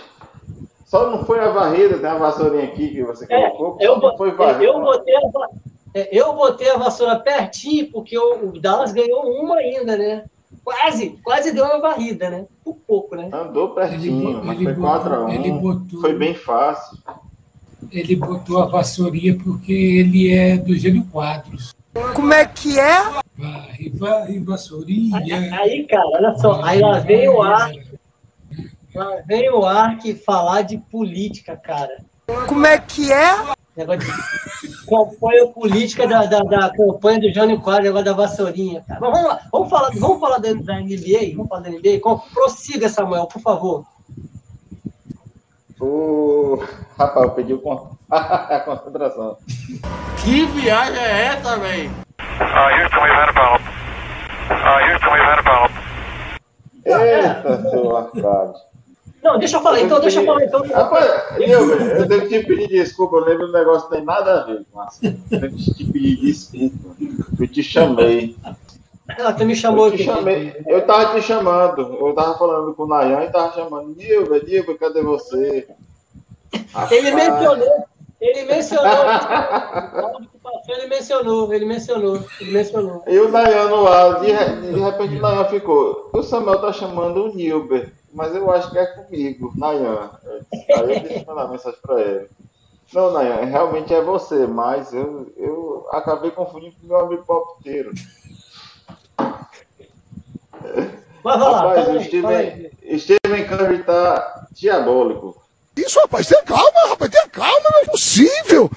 só 0.85 1.11
não 1.11 1.23
foi 1.23 1.39
a 1.39 1.49
varrida, 1.49 1.99
tem 1.99 2.09
a 2.09 2.17
vassourinha 2.17 2.63
aqui 2.63 2.89
que 2.89 3.03
você 3.03 3.25
é, 3.29 3.49
colocou. 3.51 3.77
Eu, 3.79 3.99
não 3.99 4.17
foi 4.17 4.31
varrida. 4.31 4.63
Eu 4.63 4.79
botei, 4.79 5.15
a, 5.15 5.21
é, 5.93 6.17
eu 6.17 6.33
botei 6.33 6.69
a 6.71 6.77
vassoura 6.77 7.19
pertinho, 7.19 7.91
porque 7.91 8.17
o, 8.17 8.49
o 8.49 8.59
Dallas 8.59 8.91
ganhou 8.91 9.23
uma 9.23 9.57
ainda, 9.57 9.95
né? 9.97 10.25
Quase, 10.63 11.19
quase 11.23 11.51
deu 11.51 11.63
uma 11.63 11.79
varrida, 11.79 12.29
né? 12.29 12.47
Por 12.65 12.75
pouco, 12.87 13.15
né? 13.15 13.29
Andou 13.31 13.69
pertinho, 13.69 14.29
ele, 14.29 14.41
mas 14.43 14.57
foi 14.57 14.73
4x1. 14.73 16.01
Foi 16.01 16.17
bem 16.17 16.33
fácil. 16.33 16.97
Ele 17.91 18.15
botou 18.15 18.63
a 18.63 18.65
vassourinha 18.65 19.37
porque 19.37 19.71
ele 19.71 20.33
é 20.33 20.57
do 20.57 20.75
Gênio 20.75 21.05
Quadros. 21.11 21.75
Como 22.15 22.33
é 22.33 22.43
que 22.45 22.79
é? 22.79 23.03
Varre, 23.37 23.89
vai, 23.93 24.39
vassourinha. 24.39 25.19
Aí, 25.19 25.31
aí, 25.31 25.87
cara, 25.87 26.07
olha 26.07 26.35
só, 26.39 26.63
aí 26.63 26.81
lá 26.81 26.99
vem 26.99 27.29
o 27.29 27.43
ar, 27.43 27.71
lá 28.95 29.21
vem 29.27 29.49
o 29.51 29.63
ar 29.63 29.99
que 29.99 30.15
falar 30.15 30.63
de 30.63 30.77
política, 30.77 31.55
cara. 31.55 32.03
Como 32.47 32.65
é 32.65 32.79
que 32.79 33.13
é? 33.13 33.54
Negócio 33.77 33.99
de 33.99 34.85
campanha 34.87 35.47
política 35.47 36.07
da, 36.07 36.25
da, 36.25 36.39
da 36.39 36.69
campanha 36.69 37.19
do 37.19 37.33
Jânio 37.33 37.59
Quadro, 37.61 37.83
negócio 37.83 38.05
da 38.05 38.13
vassourinha, 38.13 38.81
cara. 38.87 38.99
Mas 39.01 39.11
vamos 39.11 39.27
lá, 39.27 39.41
vamos 39.51 39.69
falar, 39.69 39.89
vamos 39.99 40.19
falar 40.19 40.37
da, 40.37 40.53
da 40.53 40.79
NBA? 40.79 41.33
Vamos 41.35 41.49
falar 41.49 41.61
da 41.61 41.69
NBA? 41.71 41.99
Com- 42.01 42.19
Prossiga, 42.33 42.87
Samuel, 42.87 43.25
por 43.27 43.41
favor. 43.41 43.85
O... 45.81 46.63
Rapaz, 46.97 47.25
eu 47.25 47.31
pedi 47.31 47.53
o 47.53 47.59
con- 47.59 47.89
a 48.09 48.59
concentração. 48.61 49.37
Que 50.23 50.45
viagem 50.45 50.97
é 50.97 51.25
essa, 51.25 51.57
velho? 51.57 51.91
Eita, 56.85 57.69
seu 57.69 57.97
Arcade. 57.97 58.53
Não, 59.25 59.39
deixa 59.39 59.57
eu 59.57 59.61
falar, 59.61 59.81
então, 59.81 59.99
deixa 59.99 60.21
eu 60.21 60.25
falar, 60.27 60.43
então. 60.45 60.61
Rapaz, 60.67 61.39
eu, 61.39 61.71
eu 61.71 62.07
tenho 62.07 62.21
que 62.27 62.27
te 62.27 62.45
pedir 62.45 62.67
desculpa, 62.67 63.15
eu 63.15 63.25
lembro 63.25 63.47
do 63.47 63.53
negócio 63.53 63.89
não 63.89 63.97
tem 63.97 64.05
nada 64.05 64.41
a 64.41 64.43
ver 64.43 64.61
isso. 64.61 64.99
Eu 65.31 65.49
que 65.49 65.73
te 65.73 65.85
pedir 65.91 66.15
desculpa. 66.17 66.95
Eu 67.39 67.47
te 67.47 67.63
chamei. 67.63 68.35
Ela 69.17 69.29
até 69.29 69.43
me 69.43 69.55
chamou 69.55 69.87
Eu 69.87 69.93
te 69.93 69.95
aqui. 69.95 70.03
chamei. 70.03 70.55
Eu 70.67 70.85
tava 70.85 71.15
te 71.15 71.23
chamando. 71.23 71.97
Eu 71.99 72.13
tava 72.13 72.37
falando 72.37 72.75
com 72.75 72.83
o 72.83 72.87
Nayan 72.87 73.23
e 73.23 73.31
tava 73.31 73.51
chamando. 73.55 73.95
Nilva, 73.95 74.37
Nilva, 74.37 74.75
cadê 74.77 75.01
você? 75.01 75.67
Ele 76.91 77.09
Rapaz, 77.09 77.25
mencionou, 77.25 77.85
ele 78.21 78.45
mencionou, 78.45 78.93
ele 80.69 80.85
mencionou, 80.87 81.53
ele 81.53 81.65
mencionou, 81.65 82.23
ele 82.39 82.51
mencionou. 82.51 83.03
E 83.07 83.19
o 83.19 83.29
Nayan 83.31 83.69
no 83.69 83.87
ar, 83.87 84.19
de, 84.19 84.27
de 84.71 84.79
repente 84.79 85.15
o 85.15 85.21
Nayan 85.21 85.45
ficou. 85.45 86.11
O 86.13 86.21
Samuel 86.21 86.59
tá 86.59 86.71
chamando 86.71 87.25
o 87.25 87.35
Nilber, 87.35 87.91
mas 88.15 88.33
eu 88.33 88.49
acho 88.49 88.71
que 88.71 88.77
é 88.77 88.85
comigo, 88.85 89.53
Nayan. 89.57 90.09
Aí 90.23 90.79
eu 90.79 90.87
deixei 90.87 91.19
de 91.19 91.25
mandar 91.25 91.49
mensagem 91.49 91.79
pra 91.81 92.01
ele. 92.01 92.29
Não, 92.93 93.11
Nayan, 93.11 93.45
realmente 93.45 93.93
é 93.93 94.01
você, 94.01 94.47
mas 94.47 94.93
eu, 94.93 95.31
eu 95.35 95.85
acabei 95.91 96.31
confundindo 96.31 96.75
com 96.79 96.87
meu 96.87 96.99
amigo 96.99 97.25
palpiteiro. 97.25 97.91
Mas 101.23 101.39
vai 101.39 101.39
lá, 101.39 101.61
Rapaz, 101.61 101.85
fala 101.85 101.99
o. 101.99 102.03
Steven, 102.03 102.71
Steven 102.97 103.47
Curry 103.47 103.83
tá 103.83 104.47
diabólico 104.51 105.35
Isso, 105.75 105.99
rapaz, 105.99 106.27
tenha 106.27 106.43
calma, 106.43 106.89
rapaz, 106.89 107.11
tenha 107.11 107.27
calma, 107.27 107.69
não 107.73 107.81
é 107.81 107.85
possível. 107.85 108.71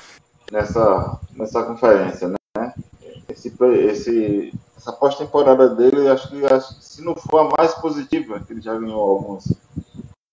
nessa, 0.51 1.21
nessa 1.37 1.63
conferência, 1.63 2.29
né? 2.29 2.75
Esse, 3.29 3.55
esse, 3.89 4.55
essa 4.79 4.93
pós-temporada 4.93 5.69
dele, 5.75 6.09
acho 6.09 6.29
que 6.31 6.45
acho 6.47 6.79
que 6.79 6.85
se 6.85 7.03
não 7.05 7.15
for 7.17 7.41
a 7.41 7.51
mais 7.59 7.75
positiva, 7.75 8.41
que 8.41 8.53
ele 8.53 8.61
já 8.63 8.79
ganhou 8.79 9.01
alguns, 9.01 9.53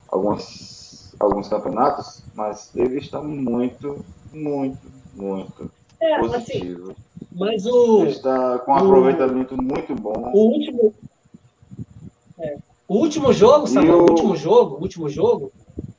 alguns, 0.08 1.14
alguns 1.20 1.48
campeonatos, 1.50 2.22
mas 2.36 2.70
ele 2.76 3.00
está 3.00 3.20
muito, 3.22 4.06
muito, 4.32 4.78
muito 5.16 5.72
É, 6.00 6.16
assim, 6.16 6.30
positivo. 6.30 6.96
mas 7.32 7.66
o, 7.66 8.02
Ele 8.04 8.12
está 8.12 8.60
com 8.60 8.72
um 8.72 8.76
o- 8.76 8.78
aproveitamento 8.78 9.58
muito 9.62 9.96
bom. 9.96 10.14
o 10.34 10.40
último. 10.52 10.94
é, 12.40 12.58
o 12.88 12.98
último 12.98 13.34
jogo, 13.34 13.66
sabe? 13.66 13.90
O 13.90 13.98
o- 14.06 14.10
último 14.12 14.36
jogo, 14.36 14.76
o 14.76 14.82
último 14.82 15.10
jogo. 15.10 15.52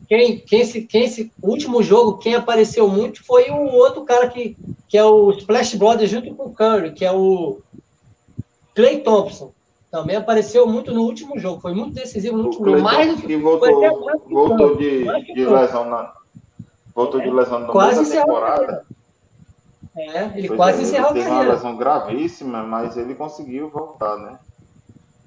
Quem, 0.08 0.38
quem, 0.38 0.64
se, 0.64 0.82
quem 0.82 1.08
se, 1.08 1.32
o 1.42 1.48
último 1.50 1.82
jogo, 1.82 2.18
quem 2.18 2.36
apareceu 2.36 2.88
muito 2.88 3.24
foi 3.24 3.50
o 3.50 3.56
outro 3.74 4.04
cara 4.04 4.28
que, 4.28 4.56
que 4.88 4.96
é 4.96 5.04
o 5.04 5.32
Splash 5.32 5.74
Brothers 5.74 6.08
junto 6.12 6.32
com 6.36 6.44
o 6.44 6.54
Curry, 6.54 6.92
que 6.92 7.04
é 7.04 7.10
o 7.10 7.58
Clay 8.76 9.00
Thompson. 9.00 9.52
Também 9.90 10.16
apareceu 10.16 10.66
muito 10.66 10.92
no 10.92 11.02
último 11.02 11.38
jogo, 11.38 11.60
foi 11.60 11.72
muito 11.72 11.94
decisivo 11.94 12.36
no 12.36 12.42
O 12.42 12.46
último 12.48 12.66
jogo. 12.66 12.82
Mais 12.82 13.20
que 13.20 13.36
voltou, 13.36 14.04
mais 14.04 14.22
que 14.22 14.34
voltou 14.34 14.76
de, 14.76 15.04
de 15.32 15.46
lesão 15.46 15.88
na. 15.88 16.12
Voltou 16.94 17.20
de 17.20 17.30
lesão 17.30 17.60
na 17.60 17.68
Quase 17.68 18.00
mesma 18.00 18.14
encerrou 18.14 18.36
a 18.36 18.50
temporada. 18.50 18.86
É, 19.96 20.38
ele 20.38 20.48
quase 20.50 20.80
é, 20.80 20.82
encerrou 20.82 21.10
a 21.10 21.10
ele 21.12 21.20
teve 21.20 21.30
uma 21.30 21.36
carreira. 21.38 21.54
lesão 21.54 21.76
gravíssima, 21.76 22.62
mas 22.62 22.96
ele 22.98 23.14
conseguiu 23.14 23.70
voltar, 23.70 24.18
né? 24.18 24.38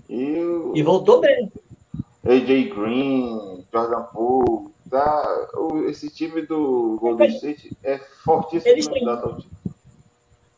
E, 0.08 0.40
o 0.40 0.74
E 0.76 0.84
voltou 0.84 1.22
bem. 1.22 1.52
AJ 2.26 2.70
Green, 2.76 3.66
Jordan 3.72 4.04
Poole, 4.14 4.70
tá, 4.90 5.48
esse 5.88 6.10
time 6.10 6.44
do 6.44 6.98
Golden 7.00 7.30
State 7.30 7.76
é 7.84 7.98
fortíssimo 8.24 8.72
Eles 8.72 8.88
têm-. 8.88 9.06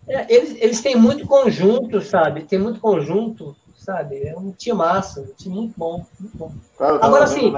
É, 0.08 0.34
eles, 0.34 0.56
eles 0.60 0.82
têm 0.82 0.96
muito 0.96 1.26
conjunto, 1.28 2.02
sabe? 2.02 2.44
Tem 2.44 2.60
muito 2.60 2.80
conjunto, 2.80 3.56
sabe? 3.76 4.24
É 4.28 4.38
um 4.38 4.52
time 4.52 4.78
massa, 4.78 5.22
um 5.22 5.34
time 5.34 5.56
muito 5.56 5.74
bom, 5.78 6.06
muito 6.20 6.38
bom. 6.38 6.52
Tava 6.78 7.06
Agora 7.06 7.28
sim, 7.28 7.52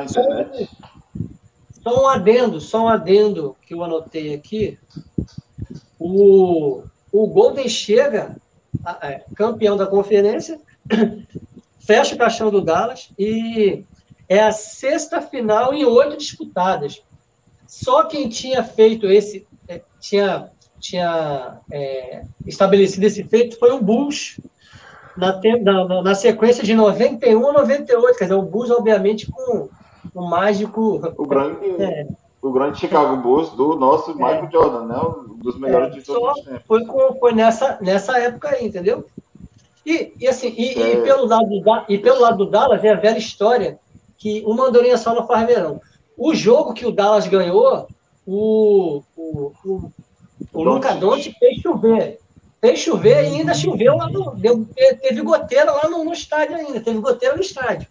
só, 1.83 2.03
um 2.03 2.07
adendo, 2.07 2.61
só 2.61 2.83
um 2.83 2.87
adendo 2.87 3.55
que 3.65 3.73
eu 3.73 3.83
anotei 3.83 4.33
aqui. 4.33 4.77
O, 5.99 6.83
o 7.11 7.27
Golden 7.27 7.67
chega, 7.67 8.35
é, 9.01 9.23
campeão 9.35 9.77
da 9.77 9.87
conferência, 9.87 10.59
fecha 11.79 12.15
o 12.15 12.17
caixão 12.17 12.49
do 12.49 12.61
Dallas 12.61 13.09
e 13.17 13.85
é 14.27 14.41
a 14.41 14.51
sexta 14.51 15.21
final 15.21 15.73
em 15.73 15.85
oito 15.85 16.17
disputadas. 16.17 17.01
Só 17.67 18.05
quem 18.05 18.29
tinha 18.29 18.63
feito 18.63 19.07
esse, 19.07 19.47
é, 19.67 19.81
tinha, 19.99 20.51
tinha 20.83 21.59
é, 21.71 22.23
estabelecido 22.45 23.05
esse 23.05 23.23
feito 23.23 23.57
foi 23.57 23.71
o 23.71 23.81
Bulls, 23.81 24.39
na, 25.15 25.39
na, 25.63 26.01
na- 26.01 26.15
sequência 26.15 26.63
de 26.63 26.73
91 26.75 27.49
a 27.49 27.53
98. 27.53 28.17
Quer 28.17 28.23
dizer, 28.25 28.35
o 28.35 28.41
Bulls, 28.41 28.69
obviamente, 28.69 29.31
com 29.31 29.69
o 30.13 30.21
mágico. 30.27 30.99
O 31.17 31.25
grande, 31.25 31.81
É. 31.81 32.07
o 32.41 32.51
grande 32.51 32.79
Chicago 32.79 33.15
Bulls 33.17 33.49
do 33.51 33.75
nosso 33.75 34.13
Michael 34.15 34.49
Jordan, 34.51 34.85
né? 34.87 34.97
Um 34.99 35.37
dos 35.37 35.57
melhores 35.57 35.95
É, 35.95 35.99
de 35.99 36.05
todos 36.05 36.37
os 36.39 36.43
tempos. 36.43 36.63
foi, 36.67 36.85
com- 36.85 37.15
foi 37.19 37.33
nessa, 37.33 37.77
nessa 37.81 38.17
época 38.19 38.49
aí, 38.49 38.65
entendeu? 38.67 39.05
E, 39.85 40.13
e 40.19 40.27
assim, 40.27 40.53
e, 40.57 40.77
e 40.77 40.91
É. 40.93 41.01
pelo 41.01 41.25
lado 41.25 41.47
do, 41.47 41.63
e 41.89 41.97
pelo 41.97 42.19
lado 42.19 42.37
do 42.37 42.49
Dallas 42.49 42.83
é 42.83 42.89
a 42.89 42.95
velha 42.95 43.17
história 43.17 43.77
que 44.17 44.43
uma 44.45 44.65
andorinha 44.67 44.97
só 44.97 45.13
não 45.13 45.25
faz 45.27 45.45
verão. 45.47 45.79
O 46.17 46.33
jogo 46.33 46.73
que 46.73 46.85
o 46.85 46.91
Dallas 46.91 47.27
ganhou, 47.27 47.87
o, 48.25 49.01
o, 49.17 49.51
o, 49.65 49.91
o 50.51 50.63
Luca 50.63 50.93
Doncic 50.95 51.37
fez 51.39 51.61
chover. 51.61 52.19
Fez 52.59 52.79
chover 52.79 53.23
e 53.23 53.35
ainda 53.39 53.53
choveu 53.53 53.97
lá 53.97 54.09
no. 54.09 54.35
Deu, 54.35 54.65
teve 55.01 55.21
goteira 55.21 55.71
lá 55.71 55.89
no, 55.89 56.03
no 56.03 56.13
estádio 56.13 56.55
ainda, 56.55 56.79
teve 56.79 56.99
goteira 56.99 57.35
no 57.35 57.41
estádio. 57.41 57.87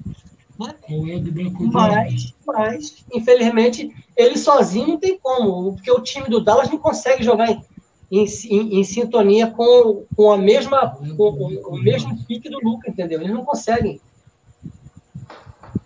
É 0.89 1.19
Banco 1.19 1.65
Mas, 1.65 2.35
mas, 2.47 3.05
infelizmente, 3.13 3.93
ele 4.17 4.39
sozinho 4.39 4.87
não 4.89 4.99
tem 4.99 5.19
como, 5.19 5.73
porque 5.75 5.91
o 5.91 6.01
time 6.01 6.29
do 6.29 6.41
Dallas 6.41 6.71
não 6.71 6.79
consegue 6.79 7.25
jogar 7.25 7.51
em, 7.51 7.65
em, 8.11 8.25
em- 8.25 8.79
em 8.79 8.85
sintonia 8.85 9.49
com, 9.51 10.05
com 10.15 10.31
a 10.31 10.39
mesma 10.39 10.91
com, 11.17 11.33
com 11.37 11.75
o 11.75 11.83
mesmo 11.83 12.17
pique 12.27 12.49
do 12.49 12.61
Luca, 12.63 12.89
entendeu? 12.89 13.21
Eles 13.21 13.35
não 13.35 13.45
conseguem. 13.45 14.01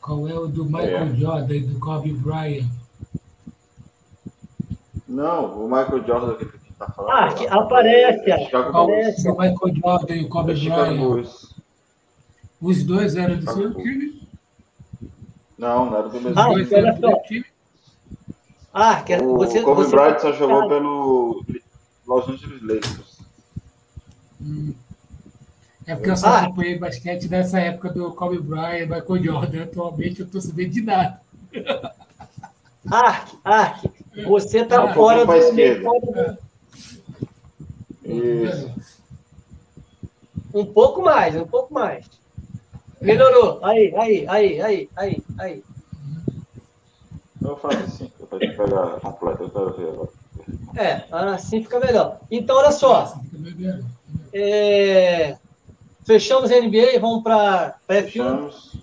Qual 0.01 0.29
é 0.29 0.35
o 0.35 0.47
do 0.47 0.65
Michael 0.67 1.17
Jordan 1.17 1.55
e 1.55 1.61
do 1.61 1.81
Kobe 1.81 2.13
Bryant? 2.13 2.67
Não, 5.09 5.65
o 5.65 5.69
Michael 5.69 6.05
Jordan 6.07 6.35
que 6.35 6.56
tá 6.79 6.87
falando. 6.93 7.11
Ah, 7.13 7.33
que 7.35 7.47
aparece, 7.47 8.31
é 8.31 9.31
o 9.31 9.39
Michael 9.39 9.75
Jordan 9.83 10.15
e 10.15 10.25
o 10.25 10.29
Kobe 10.29 10.55
Bryant? 10.55 11.27
Os 12.61 12.83
dois 12.85 13.17
eram 13.17 13.37
do 13.39 13.53
seu 13.53 13.75
time? 13.75 14.27
Não, 15.59 15.87
não 15.87 15.99
era 15.99 16.09
do 16.09 16.21
mesmo 16.21 16.39
Ah, 16.39 16.49
olha 16.51 16.77
eram 16.77 17.01
do 17.01 17.21
time? 17.23 17.45
Ah, 18.73 19.03
que 19.03 19.15
O 19.17 19.37
você, 19.39 19.63
Kobe 19.63 19.85
você 19.85 19.91
Bryant 19.97 20.19
só 20.19 20.33
jogou 20.33 20.69
pelo 20.69 21.45
Los 22.07 22.29
Angeles 22.29 22.63
Lakers. 22.63 23.21
Hum. 24.41 24.75
É 25.87 25.95
porque 25.95 26.11
eu 26.11 26.17
só 26.17 26.27
Ah. 26.27 26.43
acompanhei 26.43 26.79
basquete 26.79 27.29
nessa 27.29 27.59
época 27.61 27.91
do 27.91 28.13
Kobe 28.13 28.39
Bryant 28.39 28.83
e 28.83 28.87
Michael 28.87 29.23
Jordan. 29.25 29.63
Atualmente 29.63 30.21
eu 30.21 30.27
tô 30.29 30.41
sabendo 30.41 30.71
de 30.73 30.83
nada. 30.83 31.21
Ark, 32.91 33.37
Ark, 33.45 33.91
você 34.27 34.65
tá 34.65 34.83
Ah, 34.85 34.95
fora 34.95 35.23
um 35.23 35.27
pouquinho 35.27 35.55
pra 35.55 35.75
do, 35.75 35.83
fora 36.13 36.33
do- 36.33 36.39
Isso. 38.13 38.75
Um 40.55 40.65
pouco 40.65 41.03
mais, 41.03 41.35
um 41.37 41.47
pouco 41.47 41.73
mais. 41.73 42.07
Melhorou. 43.01 43.65
Aí, 43.65 43.95
aí, 43.97 44.27
aí, 44.29 44.61
aí, 44.61 44.89
aí, 44.97 45.23
aí. 45.39 45.65
Eu 47.43 47.57
faço 47.57 47.79
assim, 47.79 48.13
eu 48.19 48.27
vou 48.27 48.39
pegar 48.39 49.01
completo, 49.01 49.43
eu 49.43 49.51
quero 49.51 49.73
ver 49.75 49.89
agora. 49.89 50.09
É, 50.77 51.05
assim 51.35 51.63
fica 51.63 51.81
melhor. 51.81 52.21
Então, 52.31 52.57
olha 52.57 52.73
só. 52.73 53.19
É, 54.33 55.37
Fechamos 56.07 56.53
a 56.53 56.61
NBA 56.61 56.95
e 56.95 56.99
vamos 57.01 57.25
para 57.25 57.75
pré-filme. 57.85 58.31
Vamos, 58.31 58.77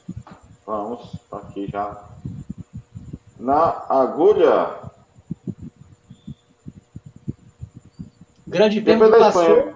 vamos, 0.65 1.15
tá 1.31 1.37
aqui 1.37 1.69
já. 1.71 2.03
Na 3.39 3.85
agulha, 3.87 4.82
Grande 8.53 8.81
prêmio 8.81 9.11
da 9.11 9.17
passou. 9.17 9.41
Espanha. 9.43 9.75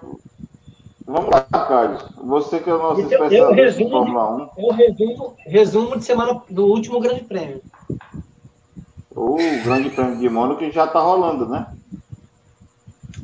Vamos 1.05 1.29
lá, 1.29 1.41
Carlos. 1.41 2.03
Você 2.23 2.59
que 2.59 2.69
é 2.69 2.73
o 2.73 2.77
nosso 2.77 3.01
Então, 3.01 3.17
eu 3.19 3.23
especialista 3.25 3.51
em 3.53 3.65
resumo, 3.65 3.89
Fórmula 3.89 4.35
1. 4.35 4.49
eu 4.57 4.71
resumo, 4.73 5.35
resumo 5.45 5.97
de 5.97 6.05
semana 6.05 6.41
do 6.49 6.65
último 6.65 6.99
Grande 6.99 7.23
Prêmio. 7.23 7.61
O 9.15 9.37
Grande 9.63 9.89
Prêmio 9.89 10.19
de 10.19 10.29
Mônaco 10.29 10.69
já 10.69 10.85
está 10.85 10.99
rolando, 10.99 11.47
né? 11.47 11.67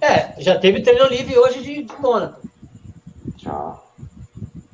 É, 0.01 0.41
já 0.41 0.57
teve 0.57 0.81
treino 0.81 1.07
livre 1.07 1.37
hoje 1.37 1.61
de, 1.61 1.83
de 1.83 2.01
Mônaco. 2.01 2.41
Tchau. 3.37 3.83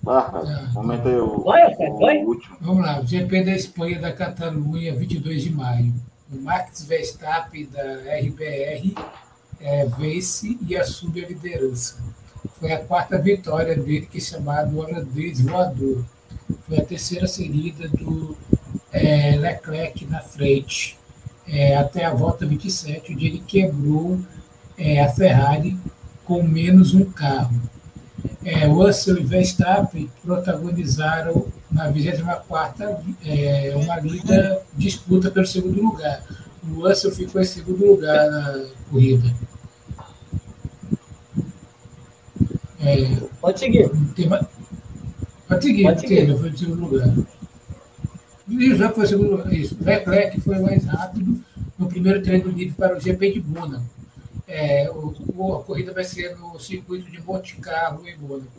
Vai, 0.04 0.32
Carlos. 0.32 0.74
Comenta 0.74 1.10
aí 1.10 1.18
o, 1.18 1.44
Vai, 1.44 1.76
Fred, 1.76 1.92
o 1.92 1.98
vai. 2.00 2.18
último. 2.24 2.58
Vamos 2.62 2.86
lá, 2.86 3.00
o 3.00 3.06
GP 3.06 3.44
da 3.44 3.52
Espanha 3.52 4.00
da 4.00 4.14
Catalunha, 4.14 4.96
22 4.96 5.44
de 5.44 5.52
maio. 5.52 5.94
O 6.32 6.40
Max 6.42 6.84
Verstappen 6.86 7.68
da 7.72 7.82
RBR 7.82 8.94
é, 9.60 9.86
vence 9.86 10.58
e 10.68 10.76
assume 10.76 11.24
a 11.24 11.28
liderança. 11.28 11.98
Foi 12.60 12.72
a 12.72 12.80
quarta 12.80 13.18
vitória 13.18 13.76
dele, 13.76 14.08
que 14.10 14.18
é 14.18 14.22
chamado 14.22 14.78
holandês 14.78 15.42
voador. 15.42 16.04
Foi 16.68 16.78
a 16.78 16.86
terceira 16.86 17.28
seguida 17.28 17.88
do 17.88 18.38
é, 18.92 19.36
Leclerc 19.36 20.06
na 20.06 20.22
frente, 20.22 20.98
é, 21.48 21.76
até 21.76 22.06
a 22.06 22.14
volta 22.14 22.46
27, 22.46 23.14
onde 23.14 23.26
ele 23.26 23.44
quebrou 23.46 24.20
é, 24.78 25.02
a 25.02 25.10
Ferrari 25.10 25.78
com 26.26 26.44
menos 26.44 26.94
um 26.94 27.06
carro. 27.06 27.60
É, 28.44 28.66
Russell 28.66 29.20
e 29.20 29.24
Verstappen 29.24 30.10
protagonizaram 30.24 31.48
na 31.72 31.92
24ª 31.92 33.00
é, 33.26 33.74
uma 33.76 34.00
linda 34.00 34.62
disputa 34.76 35.30
pelo 35.32 35.46
segundo 35.46 35.82
lugar. 35.82 36.24
O 36.64 36.88
Russell 36.88 37.12
ficou 37.12 37.42
em 37.42 37.46
segundo 37.46 37.86
lugar 37.86 38.30
na 38.30 38.66
corrida. 38.90 39.34
É, 42.82 43.16
Pode 43.42 43.60
seguir. 43.60 43.90
tem 44.16 44.30
Pode 44.30 45.64
seguir, 45.64 45.84
Pode 45.84 46.02
seguir. 46.02 46.16
Taylor 46.16 46.40
foi 46.40 46.50
em 46.50 46.58
segundo 46.58 46.82
lugar. 46.82 47.16
Já 48.78 48.90
foi 48.92 49.04
em 49.04 49.08
segundo 49.08 49.32
lugar. 49.32 49.54
Isso. 49.54 49.78
Leclerc 49.82 50.42
foi 50.42 50.60
mais 50.60 50.86
rápido 50.86 51.44
no 51.78 51.88
primeiro 51.88 52.22
treino 52.22 52.50
livre 52.50 52.74
para 52.74 52.98
o 52.98 53.00
GP 53.00 53.34
de 53.34 53.42
Mônaco. 53.42 53.86
É, 54.48 54.90
o, 54.90 55.56
a 55.56 55.64
corrida 55.64 55.94
vai 55.94 56.04
ser 56.04 56.36
no 56.38 56.60
circuito 56.60 57.10
de 57.12 57.22
Monte 57.22 57.56
Carlo, 57.58 58.08
em 58.08 58.18
Mônaco, 58.18 58.52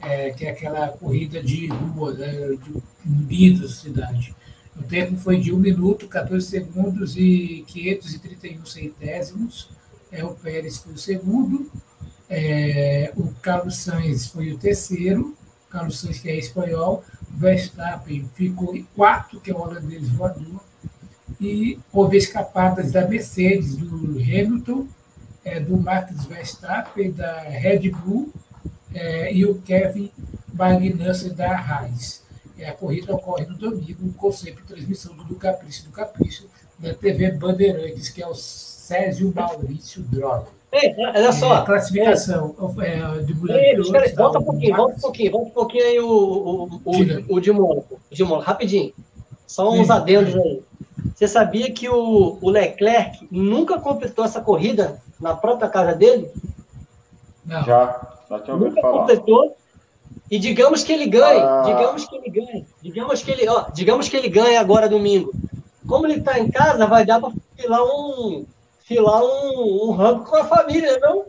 é, 0.00 0.30
que 0.30 0.46
é 0.46 0.50
aquela 0.50 0.88
corrida 0.88 1.42
de 1.42 1.66
rua, 1.66 2.14
né, 2.14 2.56
de 3.04 3.58
da 3.60 3.68
cidade. 3.68 4.34
O 4.76 4.82
tempo 4.82 5.16
foi 5.16 5.38
de 5.38 5.52
1 5.52 5.58
minuto, 5.58 6.06
14 6.06 6.46
segundos 6.46 7.16
e 7.16 7.64
531 7.66 8.64
centésimos. 8.64 9.68
É, 10.10 10.24
o 10.24 10.30
Pérez 10.30 10.78
foi 10.78 10.92
o 10.92 10.98
segundo. 10.98 11.70
É, 12.28 13.12
o 13.16 13.28
Carlos 13.40 13.78
Sainz 13.78 14.26
foi 14.26 14.52
o 14.52 14.58
terceiro. 14.58 15.34
Carlos 15.70 16.00
Sainz, 16.00 16.20
que 16.20 16.28
é 16.28 16.36
espanhol. 16.36 17.04
Verstappen 17.30 18.28
ficou 18.34 18.74
em 18.74 18.84
quarto, 18.94 19.40
que 19.40 19.50
é 19.50 19.54
o 19.54 19.60
holandês 19.60 20.08
voador. 20.10 20.60
E 21.40 21.78
houve 21.92 22.16
escapadas 22.16 22.90
da 22.92 23.06
Mercedes, 23.06 23.76
do 23.76 24.18
Hamilton, 24.18 24.88
é, 25.44 25.60
do 25.60 25.76
Max 25.76 26.24
Verstappen, 26.24 27.12
da 27.12 27.40
Red 27.42 27.90
Bull 27.90 28.32
é, 28.92 29.32
e 29.32 29.46
o 29.46 29.60
Kevin 29.62 30.10
Magnussen 30.52 31.34
da 31.34 31.56
Haas. 31.56 32.22
É, 32.58 32.68
a 32.68 32.72
corrida 32.72 33.14
ocorre 33.14 33.46
no 33.46 33.54
domingo, 33.54 34.12
com 34.14 34.32
sempre 34.32 34.64
transmissão 34.64 35.14
do 35.16 35.36
Capricho 35.36 35.84
do 35.84 35.90
Capricho, 35.90 36.46
da 36.78 36.92
TV 36.92 37.30
Bandeirantes, 37.30 38.08
que 38.08 38.20
é 38.20 38.26
o 38.26 38.34
Sérgio 38.34 39.32
Maurício 39.32 40.02
Droga. 40.02 40.57
Ei, 40.70 40.94
olha 40.98 41.32
só. 41.32 41.62
É, 41.62 41.64
classificação 41.64 42.54
é, 42.80 43.18
de 43.22 43.34
mulher 43.34 43.56
Ei, 43.58 43.70
pilotos, 43.70 43.86
espera 43.86 44.04
aí, 44.04 44.12
volta 44.14 44.38
um 44.38 44.42
pouquinho, 44.44 44.76
volta 44.76 44.96
um 44.96 45.00
pouquinho, 45.00 45.32
volta 45.32 45.46
um 45.46 45.50
pouquinho 45.50 45.84
aí 45.84 46.00
o, 46.00 46.08
o, 46.10 46.80
o, 46.84 47.34
o 47.36 47.40
de 47.40 47.52
Mônaco. 47.52 48.00
De 48.10 48.22
Mônaco, 48.24 48.46
rapidinho. 48.46 48.92
Só 49.46 49.70
uns 49.70 49.86
Sim. 49.86 49.92
adendos 49.92 50.34
aí. 50.36 50.62
Você 51.14 51.26
sabia 51.26 51.72
que 51.72 51.88
o, 51.88 52.38
o 52.40 52.50
Leclerc 52.50 53.26
nunca 53.30 53.80
completou 53.80 54.24
essa 54.24 54.40
corrida 54.40 55.00
na 55.18 55.34
própria 55.34 55.68
casa 55.68 55.94
dele? 55.94 56.30
Não. 57.46 57.64
Já, 57.64 58.00
já 58.28 58.38
tinha 58.40 58.54
ouvido 58.54 58.68
Nunca 58.70 58.82
falar. 58.82 58.98
completou. 59.00 59.56
E 60.30 60.38
digamos 60.38 60.84
que 60.84 60.92
ele 60.92 61.06
ganhe, 61.06 61.40
Ah. 61.40 61.62
digamos 61.64 62.06
que 62.06 62.14
ele 62.16 62.28
ganhe, 62.30 62.66
digamos 62.82 63.22
que 63.22 63.30
ele, 63.30 63.48
ó, 63.48 63.64
digamos 63.72 64.08
que 64.08 64.16
ele 64.16 64.28
ganhe 64.28 64.56
agora 64.58 64.86
domingo. 64.88 65.32
Como 65.86 66.06
ele 66.06 66.18
está 66.18 66.38
em 66.38 66.50
casa, 66.50 66.86
vai 66.86 67.06
dar 67.06 67.18
para 67.18 67.32
filar 67.56 67.82
um, 67.82 68.44
filar 68.88 69.22
um, 69.22 69.90
um 69.90 69.90
rango 69.92 70.24
com 70.24 70.36
a 70.36 70.44
família, 70.44 70.98
não? 70.98 71.26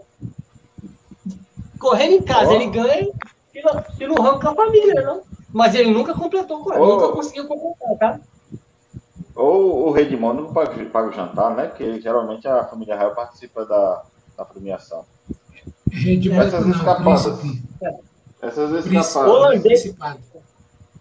Correndo 1.78 2.14
em 2.14 2.22
casa, 2.22 2.52
Ó. 2.52 2.54
ele 2.54 2.68
ganha, 2.68 3.12
fila, 3.52 3.84
fila 3.98 4.20
um 4.20 4.24
rango 4.24 4.40
com 4.40 4.50
a 4.50 4.56
família, 4.56 5.02
não? 5.02 5.22
Mas 5.52 5.76
ele 5.76 5.92
nunca 5.92 6.14
completou, 6.14 6.66
Ó. 6.66 6.96
nunca 6.96 7.10
conseguiu 7.10 7.48
completar, 7.48 7.98
tá? 7.98 8.20
Ou 9.36 9.88
o 9.88 9.92
rei 9.92 10.06
de 10.06 10.18
Mônaco 10.18 10.54
paga, 10.54 10.86
paga 10.86 11.10
o 11.10 11.14
jantar, 11.14 11.56
né? 11.56 11.68
Que 11.68 12.00
geralmente 12.02 12.48
a 12.48 12.66
família 12.66 12.98
real 12.98 13.14
participa 13.14 13.66
da, 13.66 14.04
da 14.38 14.46
premiação. 14.46 15.06
Rede 15.92 16.32
Essas 16.32 16.66
não, 16.66 16.72
escapadas. 16.72 17.40
Essas 18.42 18.86
escapadas. 18.86 19.16
Holandês. 19.16 19.82
Principado. 19.82 20.20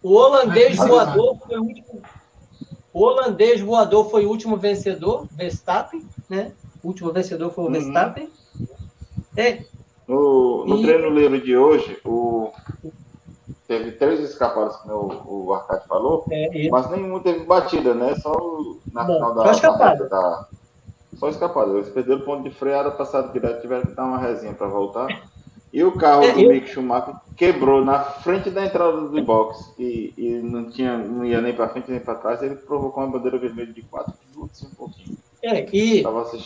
O 0.02 0.14
holandês 0.14 0.76
voador 0.76 1.36
foi 1.44 1.58
o 1.58 1.62
último. 1.62 2.02
O 2.92 3.02
holandês 3.02 3.60
voador 3.60 4.10
foi 4.10 4.24
o 4.24 4.28
último 4.28 4.56
vencedor, 4.56 5.26
Verstappen, 5.32 6.06
né? 6.28 6.52
O 6.82 6.88
último 6.88 7.12
vencedor 7.12 7.50
foi 7.52 7.64
o 7.64 7.66
Uhum. 7.68 7.72
Verstappen. 7.72 8.28
É, 9.36 9.62
No, 10.06 10.64
no 10.64 10.76
E- 10.78 10.82
treino 10.82 11.10
livre 11.10 11.38
de 11.42 11.54
hoje, 11.54 11.98
o, 12.02 12.50
teve 13.66 13.92
três 13.92 14.20
escapadas, 14.20 14.76
como 14.78 14.94
o, 14.94 15.46
o 15.48 15.54
Arcade 15.54 15.86
falou, 15.86 16.24
é, 16.30 16.66
e- 16.66 16.70
mas 16.70 16.90
nenhum 16.90 17.20
teve 17.20 17.44
batida, 17.44 17.92
né? 17.92 18.14
Só 18.16 18.32
o- 18.32 18.80
na 18.90 19.04
Não, 19.04 19.14
final 19.14 19.34
da, 19.34 19.42
só 19.44 19.50
escapada. 19.50 20.08
da, 20.08 20.20
da- 20.20 20.48
Só 21.18 21.28
escapada. 21.28 21.72
Eles 21.72 21.88
perderam 21.90 22.20
o 22.20 22.24
ponto 22.24 22.48
de 22.48 22.54
freada, 22.54 22.90
passaram 22.92 23.32
direto, 23.32 23.60
tiveram 23.60 23.82
que 23.86 23.92
dar 23.92 24.04
uma 24.04 24.18
resinha 24.18 24.54
para 24.54 24.68
voltar. 24.68 25.08
E 25.72 25.82
o 25.84 25.92
carro 25.92 26.22
É, 26.22 26.32
do 26.32 26.40
eu- 26.40 26.48
Mick 26.48 26.68
Schumacher 26.68 27.14
quebrou 27.36 27.84
na 27.84 27.98
frente 28.02 28.48
da 28.50 28.64
entrada 28.64 29.00
do 29.02 29.22
box 29.22 29.74
e, 29.78 30.14
e 30.16 30.30
não, 30.40 30.70
tinha, 30.70 30.96
não 30.96 31.24
ia 31.24 31.40
nem 31.42 31.54
para 31.54 31.68
frente 31.68 31.90
nem 31.90 32.00
para 32.00 32.14
trás. 32.14 32.42
Ele 32.42 32.54
provocou 32.54 33.02
uma 33.02 33.12
bandeira 33.12 33.36
vermelha 33.36 33.72
de 33.72 33.82
4 33.82 34.14
minutos 34.30 34.62
e 34.62 34.66
um 34.66 34.70
pouquinho. 34.70 35.18
É, 35.42 35.66
e 35.72 36.02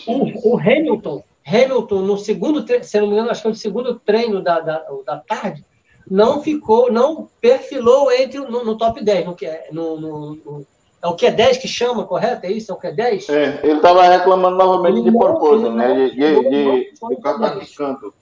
o, 0.07 0.55
o 0.55 0.59
Hamilton, 0.59 1.23
Hamilton, 1.47 2.03
no 2.03 2.17
segundo, 2.19 2.65
tre- 2.65 2.83
se 2.83 3.01
não 3.01 3.07
me 3.09 3.15
engano, 3.15 3.31
acho 3.31 3.43
que 3.43 3.49
no 3.49 3.55
segundo 3.55 3.99
treino 3.99 4.43
da, 4.43 4.61
da, 4.61 4.85
da 5.05 5.19
tarde, 5.19 5.65
não 6.11 6.43
ficou, 6.43 6.93
não 6.93 7.29
perfilou 7.41 8.11
entre 8.13 8.39
no, 8.41 8.65
no 8.65 8.77
top 8.77 9.03
10, 9.03 9.27
no 9.27 9.35
que 9.35 9.47
é, 9.47 9.69
no, 9.73 9.99
no- 10.01 10.35
no- 10.35 10.67
é 11.03 11.07
o 11.09 11.15
que 11.17 11.27
é 11.27 11.33
10 11.33 11.59
que 11.59 11.67
chama, 11.67 12.05
correto? 12.05 12.47
É 12.47 12.53
isso? 12.53 12.71
É 12.71 12.75
o 12.75 12.79
que 12.79 12.87
é 12.87 12.93
10? 12.93 13.29
É, 13.29 13.61
ele 13.65 13.73
estava 13.79 14.03
reclamando 14.05 14.57
novamente 14.57 15.03
de 15.03 15.09
Ele 15.09 15.19
porpoise, 15.19 15.69
né? 15.69 15.95
De, 15.95 16.15
de, 16.15 16.23
ele 16.23 16.49
de, 16.49 16.93
não- 17.03 17.09
do 17.09 17.17
carro 17.21 17.41
tá 17.41 17.57
quicando. 17.57 18.15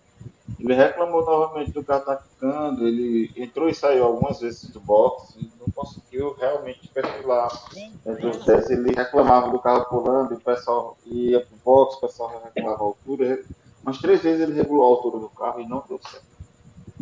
Ele 0.62 0.74
reclamou 0.74 1.24
novamente 1.24 1.72
do 1.72 1.82
carro 1.82 2.04
tá 2.04 2.16
quicando, 2.16 2.86
ele 2.86 3.30
entrou 3.34 3.68
e 3.68 3.74
saiu 3.74 4.04
algumas 4.04 4.40
vezes 4.40 4.68
do 4.68 4.78
box 4.78 5.34
e 5.38 5.50
não 5.58 5.66
conseguiu 5.74 6.36
realmente 6.38 6.86
perfilar 6.88 7.50
entre 8.06 8.26
os 8.26 8.44
10. 8.44 8.70
Ele 8.70 8.94
reclamava 8.94 9.50
do 9.50 9.58
carro 9.58 9.86
pulando 9.86 10.34
e 10.34 10.36
o 10.36 10.40
pessoal 10.40 10.98
ia 11.06 11.40
pro 11.40 11.56
box, 11.64 11.96
o 11.96 12.00
pessoal 12.00 12.42
reclamava 12.44 12.82
a 12.82 12.86
altura. 12.86 13.42
Mas 13.82 13.98
três 13.98 14.20
vezes 14.22 14.42
ele 14.42 14.52
regulou 14.52 14.84
a 14.84 14.88
altura 14.88 15.18
do 15.18 15.30
carro 15.30 15.60
e 15.60 15.66
não 15.66 15.82
deu 15.88 15.98
certo. 15.98 16.26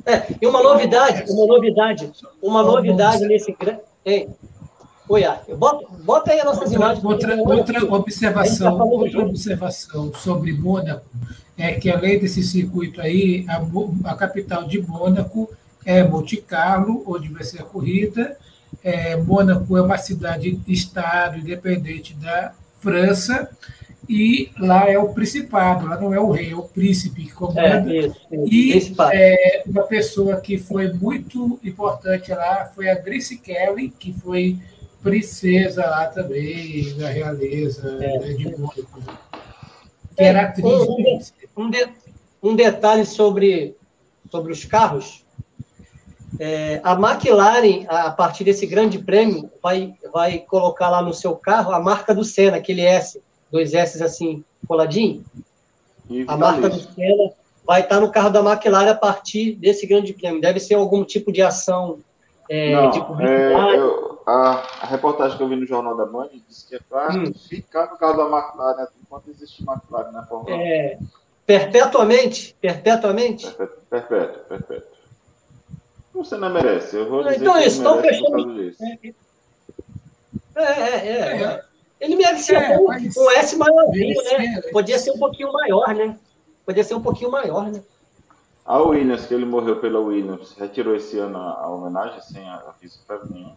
É, 0.07 0.37
e 0.41 0.47
uma 0.47 0.63
novidade, 0.63 1.25
uma 1.29 1.47
novidade, 1.47 2.13
uma 2.41 2.63
novidade 2.63 3.27
nesse 3.27 3.53
grande. 3.53 3.81
Oi, 5.09 5.25
Arthur, 5.25 5.57
bota, 5.57 5.87
bota 6.05 6.33
aí 6.33 6.39
as 6.39 6.45
nossas 6.45 6.71
Outra, 6.71 6.77
imagens. 6.77 7.05
outra, 7.05 7.45
outra 7.45 7.95
observação, 7.95 8.79
tá 8.79 8.85
outra 8.85 9.21
observação 9.21 10.15
sobre 10.15 10.53
Mônaco 10.53 11.05
é 11.59 11.73
que 11.73 11.91
além 11.91 12.19
desse 12.21 12.43
circuito 12.43 13.01
aí, 13.01 13.45
a, 13.49 13.61
a 14.11 14.15
capital 14.15 14.65
de 14.65 14.81
Mônaco 14.81 15.51
é 15.85 16.05
Monte 16.05 16.37
Carlo, 16.37 17.03
onde 17.07 17.29
vai 17.29 17.43
ser 17.43 17.61
a 17.61 17.65
corrida. 17.65 18.37
É, 18.85 19.17
Mônaco 19.17 19.77
é 19.77 19.83
uma 19.83 19.99
cidade-estado 19.99 21.39
independente 21.39 22.15
da 22.15 22.55
França 22.81 23.51
e 24.09 24.51
lá 24.59 24.89
é 24.89 24.99
o 24.99 25.09
principado, 25.13 25.87
lá 25.87 26.01
não 26.01 26.15
é 26.15 26.21
o 26.21 26.31
rei, 26.31 26.53
é 26.53 26.57
o 26.57 26.63
príncipe 26.63 27.25
que 27.25 27.33
comanda. 27.33 27.93
É, 27.93 28.07
isso, 28.07 28.17
isso, 28.33 28.95
E 29.03 29.13
é, 29.13 29.63
uma 29.67 29.83
pessoa 29.83 30.37
que 30.37 30.57
foi 30.57 30.93
muito 30.93 31.59
importante 31.65 32.31
lá 32.31 32.71
foi 32.75 32.89
a 32.89 32.95
Grace 32.95 33.37
Kelly, 33.37 33.91
que 33.91 34.13
foi 34.13 34.59
princesa 35.03 35.87
lá 35.87 36.07
também, 36.07 36.95
da 36.97 37.09
realeza 37.09 37.99
É. 38.01 38.19
né, 38.19 38.33
de 38.35 38.45
Mônaco. 38.57 39.28
Que 40.19 40.25
era 40.25 40.43
atriz. 40.43 40.65
Um, 40.67 41.21
um- 41.57 41.71
de- 41.71 41.89
um 42.43 42.55
detalhe 42.57 43.07
sobre, 43.07 43.75
sobre 44.31 44.53
os 44.53 44.65
carros. 44.65 45.25
É, 46.39 46.81
a 46.85 46.93
McLaren, 46.93 47.87
a 47.89 48.11
partir 48.11 48.45
desse 48.45 48.67
grande 48.67 48.99
prêmio, 48.99 49.51
vai, 49.63 49.95
vai 50.13 50.39
colocar 50.41 50.91
lá 50.91 51.01
no 51.03 51.15
seu 51.15 51.35
carro 51.35 51.73
a 51.73 51.81
marca 51.81 52.15
do 52.15 52.23
Senna, 52.23 52.59
aquele 52.59 52.83
S, 52.83 53.21
dois 53.51 53.73
S 53.75 54.03
assim, 54.03 54.45
coladinho. 54.67 55.25
A 56.27 56.37
marca 56.37 56.69
do. 56.69 56.79
Senna 56.81 57.33
vai 57.67 57.81
estar 57.83 58.01
no 58.01 58.11
carro 58.11 58.31
da 58.31 58.41
McLaren 58.41 58.91
a 58.91 58.95
partir 58.95 59.53
desse 59.57 59.87
grande 59.87 60.13
prêmio. 60.13 60.41
Deve 60.41 60.61
ser 60.61 60.75
algum 60.75 61.05
tipo 61.05 61.33
de 61.33 61.43
ação 61.43 61.99
é, 62.49 62.73
Não, 62.75 62.91
de 62.91 62.99
é, 62.99 63.03
publicidade. 63.03 63.77
eu- 63.77 64.08
a, 64.29 64.63
a 64.83 64.87
reportagem 64.87 65.37
que 65.37 65.43
eu 65.43 65.49
vi 65.49 65.57
no 65.57 65.67
Jornal 65.67 65.97
da 65.97 66.05
Band 66.07 66.29
disse 66.49 66.67
que 66.69 66.77
é 66.77 66.81
para 66.81 67.15
Hum. 67.15 67.33
ficar 67.35 67.91
no 67.91 67.97
carro 67.97 68.17
da 68.17 68.25
McLaren 68.39 68.87
enquanto 69.03 69.31
existe 69.31 69.63
McLaren 69.63 70.13
na 70.13 70.23
Fórmula 70.27 70.57
1. 70.57 70.61
É, 70.61 70.99
perpetuamente? 71.47 72.55
Perpetuamente? 72.61 73.51
Perpétuo, 73.89 74.43
perpétuo. 74.45 74.99
Você 76.15 76.37
não 76.37 76.51
merece. 76.51 76.97
Eu 76.97 77.09
vou 77.09 77.21
Ah, 77.21 77.33
dizer 77.33 77.41
então 77.41 77.53
que 77.55 77.59
é 77.59 77.67
isso, 77.67 77.81
ele 77.81 77.89
então 77.89 78.03
causa 78.03 78.55
disso. 78.55 78.83
É, 80.57 80.63
é, 80.63 81.09
é. 81.09 81.43
é. 81.43 81.65
Ele 82.01 82.17
merecia 82.17 82.59
É, 82.59 82.79
um, 82.79 82.87
um 82.89 83.31
S 83.33 83.57
maiorzinho, 83.57 84.23
né? 84.25 84.61
Podia 84.73 84.99
ser 84.99 85.11
um 85.13 85.19
pouquinho 85.19 85.53
maior, 85.53 85.95
né? 85.95 86.19
Podia 86.67 86.85
ser 86.85 86.95
um 86.95 87.01
pouquinho 87.03 87.31
maior, 87.31 87.71
né? 87.71 87.83
A 88.65 88.79
Williams, 88.83 89.27
que 89.27 89.35
ele 89.35 89.45
morreu 89.47 89.81
pela 89.81 89.99
Williams, 89.99 90.55
retirou 90.59 90.95
esse 90.95 91.19
ano 91.19 91.39
a, 91.39 91.53
a 91.63 91.69
homenagem 91.71 92.21
sem 92.21 92.47
aviso 92.49 93.01
prévio 93.07 93.29
nenhum. 93.33 93.57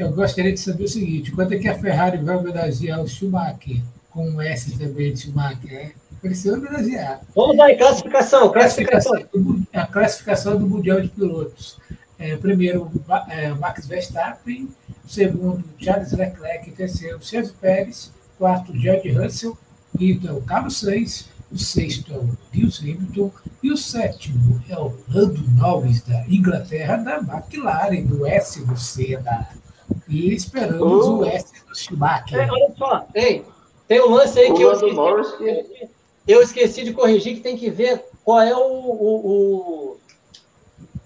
Eu 0.00 0.10
gostaria 0.12 0.50
de 0.50 0.58
saber 0.58 0.84
o 0.84 0.88
seguinte: 0.88 1.30
quando 1.30 1.52
é 1.52 1.58
que 1.58 1.68
a 1.68 1.78
Ferrari 1.78 2.16
vai 2.16 2.34
homenagear 2.34 3.02
o 3.02 3.06
Schumacher? 3.06 3.82
Com 4.08 4.30
um 4.30 4.40
S 4.40 4.76
também 4.78 5.12
de 5.12 5.20
Schumacher, 5.20 5.70
né? 5.70 5.92
Precisa 6.22 6.56
homenagear. 6.56 7.20
Vamos 7.36 7.56
lá 7.56 7.74
classificação, 7.76 8.50
classificação. 8.50 9.26
A 9.74 9.86
classificação 9.86 10.58
do 10.58 10.66
Mundial 10.66 11.02
de 11.02 11.08
Pilotos. 11.08 11.78
É, 12.18 12.34
primeiro, 12.34 12.90
é, 13.28 13.50
Max 13.50 13.86
Verstappen. 13.86 14.70
Segundo, 15.06 15.62
Charles 15.78 16.12
Leclerc. 16.12 16.70
Terceiro, 16.70 17.22
Sérgio 17.22 17.52
Pérez. 17.60 18.10
Quarto, 18.38 18.74
George 18.76 19.10
Russell. 19.10 19.56
Quinto 19.98 20.26
é 20.26 20.32
o 20.32 20.40
Carlos 20.40 20.80
Sainz. 20.80 21.28
O 21.52 21.58
sexto 21.58 22.12
é 22.12 22.16
o 22.16 22.38
Lewis 22.54 22.80
Hamilton. 22.80 23.30
E 23.62 23.70
o 23.70 23.76
sétimo 23.76 24.62
é 24.68 24.78
o 24.78 24.96
Lando 25.08 25.42
Norris, 25.50 26.00
da 26.02 26.24
Inglaterra, 26.26 26.96
da 26.96 27.18
McLaren, 27.18 28.02
do 28.02 28.26
S 28.26 28.64
do 28.64 28.76
Senna. 28.78 29.59
E 30.08 30.34
esperamos 30.34 31.06
Oh. 31.06 31.18
o 31.18 31.24
S 31.24 31.64
do 31.66 31.74
Schumacher. 31.76 32.38
É, 32.40 32.50
olha 32.50 32.72
só, 32.76 33.04
ei, 33.14 33.44
tem 33.88 34.00
um 34.02 34.10
lance 34.10 34.38
aí 34.38 34.50
O 34.50 34.54
que 34.54 34.62
eu 34.62 34.72
esqueci, 34.72 34.94
Norris 34.94 35.32
que- 35.32 35.88
eu 36.28 36.42
esqueci 36.42 36.84
de 36.84 36.92
corrigir, 36.92 37.34
que 37.36 37.40
tem 37.40 37.56
que 37.56 37.70
ver 37.70 38.04
qual 38.24 38.40
é 38.40 38.54
o. 38.54 38.60
o, 38.60 39.96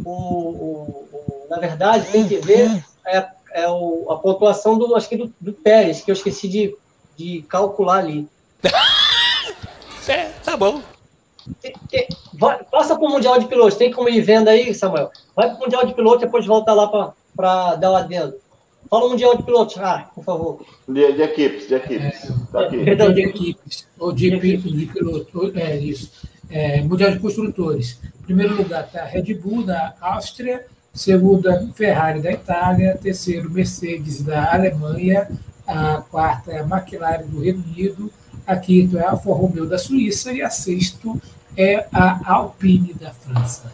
o, 0.04 0.10
o- 0.10 1.46
na 1.48 1.58
verdade, 1.58 2.10
tem 2.10 2.26
que 2.26 2.36
ver 2.38 2.84
é, 3.06 3.26
é 3.52 3.68
o, 3.68 4.06
a 4.10 4.16
pontuação 4.16 4.76
do, 4.78 4.94
acho 4.96 5.08
que 5.08 5.16
do, 5.16 5.32
do 5.40 5.52
Pérez, 5.52 6.00
que 6.00 6.10
eu 6.10 6.14
esqueci 6.14 6.48
de, 6.48 6.76
de 7.16 7.42
calcular 7.48 7.98
ali. 7.98 8.28
É, 10.06 10.24
tá 10.44 10.54
bom. 10.54 10.82
Tem- 11.88 12.06
vai- 12.34 12.62
passa 12.64 12.94
para 12.94 13.06
o 13.06 13.10
Mundial 13.10 13.38
de 13.38 13.46
Pilotos, 13.46 13.78
tem 13.78 13.90
como 13.90 14.06
ir 14.10 14.20
vendo 14.20 14.48
aí, 14.48 14.74
Samuel? 14.74 15.10
Vai 15.34 15.48
para 15.48 15.56
o 15.56 15.60
Mundial 15.60 15.86
de 15.86 15.94
Pilotos, 15.94 16.20
depois 16.20 16.44
volta 16.44 16.74
lá 16.74 17.12
para 17.34 17.76
dar 17.76 17.88
lá 17.90 18.02
dentro. 18.02 18.38
Fala 18.94 19.06
o 19.06 19.10
Mundial 19.10 19.36
de 19.36 19.42
Pilotos, 19.42 19.76
ah, 19.78 20.08
por 20.14 20.22
favor. 20.22 20.64
De, 20.88 21.12
de 21.14 21.20
equipes, 21.22 21.66
de 21.66 21.74
equipes. 21.74 22.30
Tá 22.52 22.60
aqui. 22.60 22.84
Perdão, 22.84 23.12
de 23.12 23.22
equipes, 23.22 23.88
ou 23.98 24.12
de, 24.12 24.30
de 24.38 24.86
piloto, 24.86 25.30
ou- 25.36 25.52
é 25.56 25.76
isso. 25.78 26.12
É, 26.48 26.80
mundial 26.80 27.10
de 27.10 27.18
Construtores. 27.18 27.98
Em 28.20 28.22
primeiro 28.26 28.54
lugar 28.56 28.84
está 28.84 29.02
a 29.02 29.06
Red 29.06 29.34
Bull, 29.34 29.64
da 29.64 29.94
Áustria. 30.00 30.64
Segunda, 30.92 31.68
Ferrari, 31.74 32.20
da 32.22 32.30
Itália. 32.30 32.96
Terceiro, 33.02 33.50
Mercedes, 33.50 34.22
da 34.22 34.54
Alemanha. 34.54 35.28
A 35.66 35.96
quarta 36.08 36.52
é 36.52 36.60
a 36.60 36.62
McLaren, 36.62 37.26
do 37.26 37.40
Reino 37.40 37.64
Unido. 37.66 38.12
A 38.46 38.54
quinta 38.54 38.98
é 39.00 39.04
a 39.04 39.10
Alfa 39.10 39.32
Romeo, 39.32 39.66
da 39.66 39.76
Suíça. 39.76 40.32
E 40.32 40.40
a 40.40 40.50
sexta 40.50 41.08
é 41.56 41.84
a 41.92 42.32
Alpine, 42.32 42.94
da 42.94 43.10
França. 43.10 43.72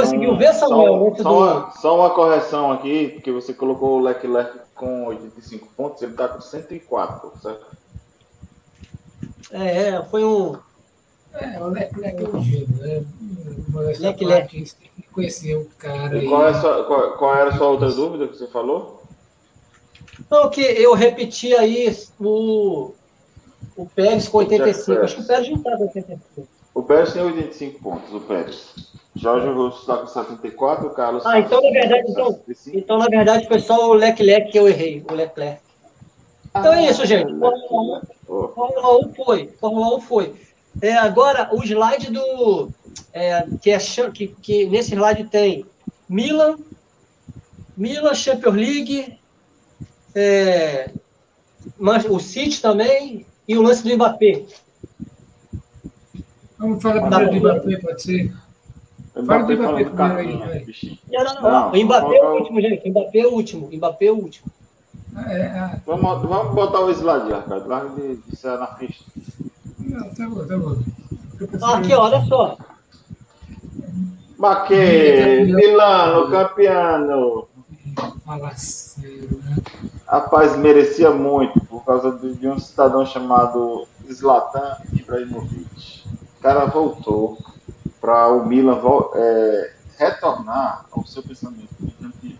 Conseguiu 0.00 0.36
ver, 0.36 0.52
Samuel? 0.54 1.14
Só, 1.16 1.22
só 1.22 1.28
do- 1.28 1.36
uma, 1.38 1.70
só 1.72 1.96
uma 1.96 2.10
correção 2.10 2.72
aqui, 2.72 3.08
porque 3.08 3.30
você 3.30 3.54
colocou 3.54 3.98
o 3.98 4.00
Leclerc 4.00 4.58
com 4.74 5.06
85 5.06 5.68
pontos, 5.76 6.02
ele 6.02 6.12
está 6.12 6.28
com 6.28 6.40
104, 6.40 7.32
certo? 7.40 7.66
É, 9.52 9.88
é, 9.88 10.02
foi 10.04 10.24
um. 10.24 10.56
É, 11.32 11.60
o 11.60 11.68
Leclerc 11.68 12.22
é 12.24 12.28
um 12.28 12.42
gênio, 12.42 12.68
né? 12.78 13.04
Leclerc. 14.00 14.50
tem 14.52 14.64
que 14.96 15.02
conhecer 15.12 15.54
o 15.56 15.66
cara. 15.78 16.16
E 16.16 16.28
qual, 16.28 16.46
é 16.46 16.50
a 16.50 16.60
sua- 16.60 16.84
qual- 16.84 17.12
qual 17.16 17.34
era 17.36 17.50
a 17.50 17.56
sua 17.56 17.68
outra 17.68 17.90
dúvida 17.90 18.28
que 18.28 18.36
você 18.36 18.46
falou? 18.48 19.02
Não, 20.30 20.48
que 20.50 20.60
eu 20.60 20.94
repeti 20.94 21.54
aí 21.54 21.96
o, 22.20 22.92
o 23.76 23.86
Pérez 23.86 24.28
com 24.28 24.38
85. 24.38 25.00
Acho 25.02 25.16
que 25.16 25.22
o 25.22 25.26
Pérez 25.26 25.48
não 25.50 25.56
está 25.58 25.76
com 25.76 25.82
85. 25.84 26.48
O 26.74 26.82
Pérez 26.82 27.12
tem 27.12 27.22
85 27.22 27.80
pontos, 27.80 28.12
o 28.14 28.20
Pérez. 28.20 28.74
Jorge 29.16 29.46
Russo 29.48 29.80
está 29.80 29.96
com 29.98 30.06
74, 30.06 30.86
o 30.86 30.90
Carlos 30.90 31.24
Ah, 31.24 31.38
então 31.38 31.62
na 31.62 31.70
verdade, 31.70 32.04
então, 32.10 32.40
então, 32.72 32.98
na 32.98 33.06
verdade 33.06 33.46
foi 33.46 33.60
só 33.60 33.90
o 33.90 33.94
Leclerc 33.94 34.50
que 34.50 34.58
eu 34.58 34.68
errei, 34.68 35.04
o 35.08 35.14
Leclerc. 35.14 35.60
Então 36.56 36.72
é 36.72 36.90
isso, 36.90 37.04
gente. 37.06 37.28
Fórmula 37.38 38.02
1, 38.28 38.48
Fórmula 38.54 38.98
1 39.06 39.14
foi. 39.14 39.46
Fórmula 39.60 39.96
1 39.96 40.00
foi. 40.00 40.34
É, 40.80 40.94
agora, 40.94 41.50
o 41.52 41.62
slide 41.62 42.10
do. 42.10 42.68
é, 43.12 43.46
que, 43.60 43.70
é, 43.70 43.78
que, 44.12 44.28
que 44.28 44.66
nesse 44.66 44.94
slide 44.94 45.24
tem 45.24 45.64
Milan, 46.08 46.58
Milan, 47.76 48.14
Champions 48.14 48.54
League, 48.54 49.18
é, 50.14 50.90
mas 51.78 52.04
o 52.04 52.18
City 52.18 52.60
também, 52.60 53.26
e 53.46 53.56
o 53.56 53.62
lance 53.62 53.82
do 53.82 53.94
Mbappé. 53.94 54.42
Vamos 56.58 56.82
falar 56.82 57.02
primeiro 57.02 57.30
do. 57.30 57.36
Mbappé, 57.40 57.76
pode 57.78 58.02
ser? 58.02 58.43
Do 59.14 59.22
Mbappé 59.22 59.52
aí, 59.54 59.84
cartinha, 59.90 60.46
vai. 60.46 60.58
bichinho. 60.60 60.98
Não, 61.12 61.24
não, 61.24 61.34
não. 61.34 61.50
Não, 61.50 61.72
o 61.72 61.84
Mbappé 61.84 62.16
é 62.16 62.22
o 62.24 62.26
o- 62.32 62.38
último, 62.38 62.60
gente. 62.60 62.86
O 62.86 62.90
Mbappé 62.90 63.18
é 63.20 63.26
o 63.26 63.32
último. 63.32 63.66
O 63.68 63.76
Mbappé 63.76 64.06
é 64.06 64.10
o 64.12 64.16
último. 64.16 64.46
É, 65.28 65.46
ah, 65.46 65.78
Vamos, 65.86 66.22
vamos 66.28 66.54
botar 66.54 66.80
o 66.80 66.90
slide, 66.90 67.32
Arcade. 67.32 67.68
Larga 67.68 67.90
de, 67.90 68.16
de 68.16 68.36
ser 68.36 68.48
anarquista. 68.48 69.04
não, 69.78 70.14
tá 70.14 70.28
bom, 70.28 70.44
tá 70.46 70.58
bom. 70.58 70.76
Ah, 71.62 71.78
aqui, 71.78 71.94
olha 71.94 72.20
só. 72.26 72.56
Maquê, 74.38 75.44
Milano, 75.46 76.30
campeão. 76.30 77.46
Fala 78.26 78.50
sério, 78.56 79.40
né? 79.44 79.56
Rapaz, 80.06 80.56
merecia 80.56 81.10
muito 81.10 81.60
por 81.66 81.84
causa 81.84 82.10
de, 82.18 82.34
de 82.34 82.48
um 82.48 82.58
cidadão 82.58 83.06
chamado 83.06 83.86
Zlatan 84.12 84.76
Ibrahimovic. 84.92 86.04
O 86.38 86.42
cara 86.42 86.64
voltou 86.66 87.38
para 88.04 88.28
o 88.28 88.44
Milan 88.46 88.78
é, 89.14 89.72
retornar 89.96 90.84
ao 90.92 91.06
seu 91.06 91.22
pensamento 91.22 91.70
mercantil. 91.80 92.36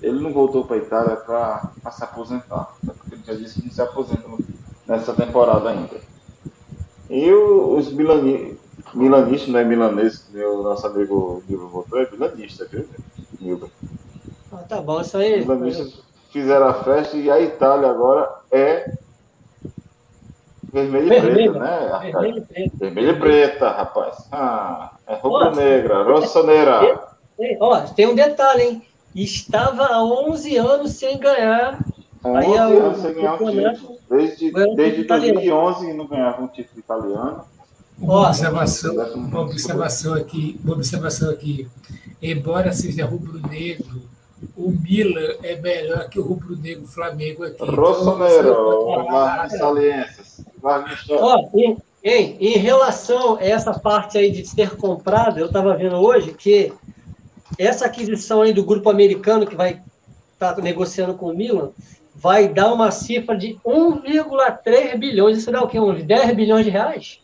Ele 0.00 0.20
não 0.20 0.32
voltou 0.32 0.64
para 0.64 0.76
a 0.76 0.78
Itália 0.78 1.16
para 1.16 1.90
se 1.90 2.04
aposentar, 2.04 2.72
até 2.80 2.92
porque 2.92 3.14
ele 3.16 3.22
já 3.26 3.34
disse 3.34 3.60
que 3.60 3.66
não 3.66 3.74
se 3.74 3.82
aposenta 3.82 4.22
nessa 4.86 5.12
temporada 5.14 5.68
ainda. 5.70 5.96
E 7.10 7.28
o- 7.32 7.76
os 7.76 7.92
milani, 7.92 8.56
milanistas, 8.94 9.48
não 9.48 9.58
é 9.58 9.64
milanês, 9.64 10.24
o 10.32 10.62
nosso 10.62 10.86
amigo 10.86 11.42
Nilton 11.48 11.66
voltou, 11.66 11.98
é 12.00 12.08
milanista, 12.08 12.68
viu, 12.70 12.86
Nilton? 13.40 13.68
Ah, 14.52 14.58
tá 14.58 14.80
bom, 14.80 15.00
isso 15.00 15.16
aí. 15.16 15.40
Os 15.40 15.46
milanistas 15.46 16.00
fizeram 16.30 16.68
a 16.68 16.84
festa 16.84 17.16
e 17.16 17.28
a 17.28 17.40
Itália 17.40 17.90
agora 17.90 18.32
é 18.52 18.96
vermelho 20.72 21.12
e 21.12 21.20
preta, 21.20 21.58
né? 21.58 21.88
Arcade? 21.92 22.12
Vermelho 22.12 22.38
e 22.38 22.40
preto. 22.40 22.76
Vermelho 22.78 23.10
e 23.10 23.20
preta, 23.20 23.70
rapaz. 23.70 24.28
Ah, 24.32 24.92
é 25.06 25.12
Nossa. 25.12 25.28
rubro-negra, 25.28 26.02
rossoneira. 26.02 27.06
Ei, 27.38 27.56
Ó, 27.60 27.80
tem 27.80 28.06
um 28.06 28.14
detalhe, 28.14 28.62
hein? 28.62 28.82
Estava 29.14 29.86
há 29.86 30.04
11 30.04 30.56
anos 30.56 30.92
sem 30.92 31.18
ganhar. 31.18 31.78
Aí 32.24 32.48
11 32.48 32.56
é 32.56 32.66
o 32.66 32.86
anos 32.86 32.98
sem 33.00 33.14
ganhar 33.14 33.34
um 33.34 33.38
título. 33.38 33.98
Desde, 34.08 34.48
um 34.48 34.74
desde 34.74 35.02
título 35.02 35.04
italiano. 35.04 35.34
2011 35.34 35.92
não 35.92 36.06
ganhava 36.06 36.42
um 36.42 36.48
título 36.48 36.78
italiano. 36.78 37.44
Uma 37.98 38.28
observação, 38.28 38.94
uma 39.14 39.40
observação 39.40 40.14
aqui, 40.14 40.60
uma 40.62 40.74
observação 40.74 41.30
aqui. 41.30 41.66
Embora 42.20 42.72
seja 42.72 43.06
rubro-negro, 43.06 44.02
o 44.54 44.70
Milan 44.70 45.34
é 45.42 45.56
melhor 45.56 46.08
que 46.08 46.18
o 46.18 46.22
rubro-negro 46.22 46.86
Flamengo 46.86 47.44
aqui. 47.44 47.56
Então, 47.62 47.74
Rossoneiro, 47.74 49.06
Vargas 49.06 50.35
Ó, 51.10 51.48
em, 51.54 51.76
em, 52.02 52.36
em 52.38 52.58
relação 52.58 53.36
a 53.36 53.44
essa 53.44 53.78
parte 53.78 54.18
aí 54.18 54.30
de 54.30 54.44
ser 54.46 54.76
comprado, 54.76 55.38
eu 55.38 55.46
estava 55.46 55.76
vendo 55.76 55.96
hoje 55.96 56.32
que 56.32 56.72
essa 57.58 57.86
aquisição 57.86 58.42
aí 58.42 58.52
do 58.52 58.64
grupo 58.64 58.90
americano 58.90 59.46
que 59.46 59.54
vai 59.56 59.80
estar 60.32 60.56
negociando 60.58 61.14
com 61.14 61.26
o 61.30 61.34
Milan 61.36 61.70
vai 62.14 62.48
dar 62.48 62.72
uma 62.72 62.90
cifra 62.90 63.36
de 63.36 63.58
1,3 63.64 64.96
bilhões. 64.98 65.38
Isso 65.38 65.50
dá 65.52 65.62
o 65.62 65.68
quê? 65.68 65.78
Uns 65.78 66.02
10 66.02 66.34
bilhões 66.34 66.64
de 66.64 66.70
reais? 66.70 67.20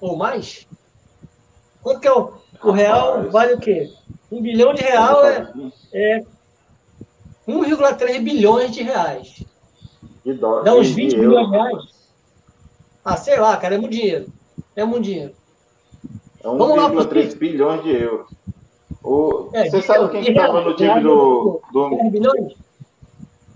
Ou 0.00 0.16
mais? 0.16 0.66
Quanto 1.82 2.00
que 2.00 2.08
é 2.08 2.12
o, 2.12 2.32
o 2.62 2.70
real? 2.70 3.30
Vale 3.30 3.54
o 3.54 3.58
quê? 3.58 3.90
Um 4.30 4.40
bilhão 4.40 4.72
de 4.74 4.82
real 4.82 5.24
é, 5.26 5.52
é 5.92 6.22
1,3 7.48 8.20
bilhões 8.22 8.70
de 8.72 8.82
reais. 8.82 9.44
Dó- 10.24 10.62
Dá 10.62 10.74
uns 10.74 10.88
e- 10.88 10.92
20 10.94 11.12
e 11.12 11.16
bilhões 11.18 11.46
de 11.46 11.52
reais. 11.52 11.84
Ah, 13.04 13.16
sei 13.16 13.38
lá, 13.38 13.56
cara, 13.56 13.74
é 13.74 13.78
muito 13.78 13.92
dinheiro. 13.92 14.26
É 14.76 14.84
muito 14.84 15.04
dinheiro. 15.04 15.34
É 16.42 16.46
1,3 16.46 17.36
bilhões 17.36 17.82
de 17.82 17.90
euros. 17.90 18.30
O, 19.02 19.50
é, 19.52 19.68
você 19.68 19.82
sabe 19.82 20.08
quem 20.10 20.30
estava 20.30 20.60
no 20.60 20.76
time 20.76 21.00
do. 21.00 21.60
do 21.72 22.54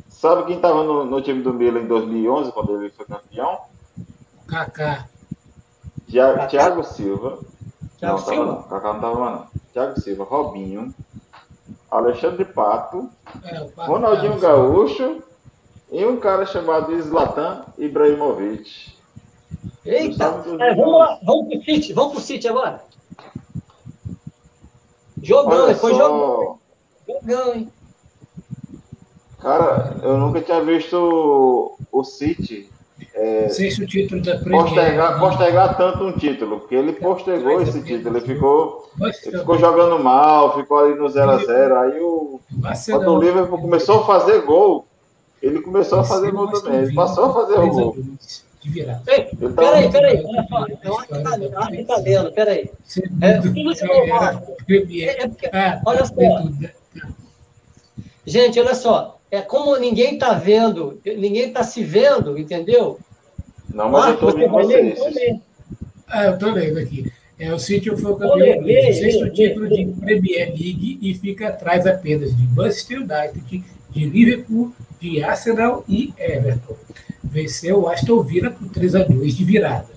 sabe 0.08 0.44
quem 0.46 0.56
estava 0.56 0.82
no, 0.82 1.04
no, 1.04 1.22
time 1.22 1.42
do 1.42 1.54
Milan 1.54 1.80
em 1.80 1.86
2011, 1.86 2.50
quando 2.50 2.76
ele 2.76 2.90
foi 2.90 3.06
campeão? 3.06 3.60
Kaká. 4.48 5.08
Thiago 6.48 6.82
Silva. 6.84 7.38
Thiago 7.98 8.18
não, 8.18 8.24
Silva? 8.24 8.44
Tava, 8.44 8.56
não. 8.56 8.62
Kaká 8.62 8.88
não 8.88 8.96
estava 8.96 9.18
lá, 9.18 9.30
não. 9.30 9.46
Thiago 9.72 10.00
Silva, 10.00 10.24
Robinho, 10.24 10.94
Alexandre 11.90 12.44
Pato, 12.44 13.08
é, 13.44 13.60
Pato 13.60 13.90
Ronaldinho 13.90 14.38
Gaúcho 14.40 15.22
e 15.92 16.04
um 16.04 16.18
cara 16.18 16.44
chamado 16.46 17.00
Zlatan 17.00 17.64
Ibrahimovic. 17.78 18.95
Eita! 19.86 20.44
É, 20.60 20.74
vamos 20.74 20.98
lá, 20.98 21.18
vamos 21.22 21.48
pro 21.48 21.64
City, 21.64 21.92
vamos 21.92 22.12
pro 22.12 22.22
City 22.22 22.48
agora. 22.48 22.82
Jogão, 25.22 25.74
foi 25.74 25.92
jogão. 25.92 26.58
Jogão, 27.08 27.54
hein? 27.54 27.72
Cara, 29.38 29.96
eu 30.02 30.16
nunca 30.18 30.40
tinha 30.40 30.62
visto 30.62 31.76
o 31.92 32.04
City 32.04 32.68
é, 33.14 33.48
Sei 33.48 33.70
se 33.70 33.82
o 33.82 33.86
título 33.86 34.22
da 34.22 34.38
Premier, 34.38 34.62
postergar, 34.62 35.12
né? 35.14 35.18
postergar 35.18 35.76
tanto 35.76 36.04
um 36.04 36.12
título, 36.12 36.60
porque 36.60 36.74
ele 36.74 36.92
postergou 36.92 37.60
esse 37.62 37.82
título, 37.82 38.16
ele 38.16 38.26
ficou, 38.26 38.90
ele 39.00 39.38
ficou 39.38 39.58
jogando 39.58 40.02
mal, 40.02 40.54
ficou 40.54 40.78
ali 40.78 40.94
no 40.94 41.06
0x0. 41.06 41.76
Aí 41.76 42.00
o, 42.00 42.40
quando 42.90 43.12
o 43.12 43.20
Liverpool 43.20 43.60
começou 43.60 44.00
a 44.00 44.06
fazer 44.06 44.42
gol, 44.42 44.86
ele 45.42 45.60
começou 45.60 46.00
a 46.00 46.04
fazer 46.04 46.30
gol 46.30 46.48
também. 46.48 46.80
Ele 46.82 46.94
passou 46.94 47.26
a 47.26 47.34
fazer 47.34 47.58
o 47.58 47.68
gol. 47.68 47.96
Peraí, 49.54 49.90
peraí, 49.90 50.24
olha 50.24 50.46
só. 50.48 50.66
É 50.82 50.90
um 50.90 51.74
italiano, 51.74 52.32
peraí. 52.32 52.70
É, 53.20 53.40
você 53.40 53.86
é, 55.52 55.80
olha 55.84 56.04
só. 56.04 56.14
Gente, 58.26 58.60
olha 58.60 58.74
só. 58.74 59.18
É 59.30 59.40
como 59.40 59.76
ninguém 59.76 60.14
está 60.14 60.34
vendo, 60.34 61.00
ninguém 61.04 61.48
está 61.48 61.62
se 61.62 61.82
vendo, 61.82 62.38
entendeu? 62.38 62.98
Não, 63.72 63.90
mas 63.90 64.06
Marco, 64.06 64.24
eu 64.26 64.28
estou 64.30 64.66
vendo 64.66 64.96
vocês. 64.96 65.40
Ah, 66.08 66.24
eu 66.26 66.34
estou 66.34 66.52
lendo 66.52 66.78
aqui. 66.78 67.12
É, 67.38 67.52
o 67.52 67.58
City 67.58 67.94
foi 67.94 68.12
o 68.12 68.16
campeão 68.16 68.62
do 68.62 68.66
sexto 68.66 69.30
título 69.30 69.68
de 69.68 69.84
Premier 70.00 70.48
League 70.48 70.98
e 71.02 71.14
fica 71.14 71.48
atrás 71.48 71.86
apenas 71.86 72.34
de 72.34 72.46
Manchester 72.54 72.98
United, 72.98 73.64
de 73.96 74.04
Liverpool, 74.04 74.72
de 75.00 75.22
Arsenal 75.22 75.82
e 75.88 76.12
Everton. 76.18 76.76
Venceu 77.24 77.80
o 77.80 77.88
Aston 77.88 78.22
Villa 78.22 78.50
por 78.50 78.68
3 78.68 78.94
a 78.94 79.04
2 79.04 79.34
de 79.34 79.44
virada. 79.44 79.88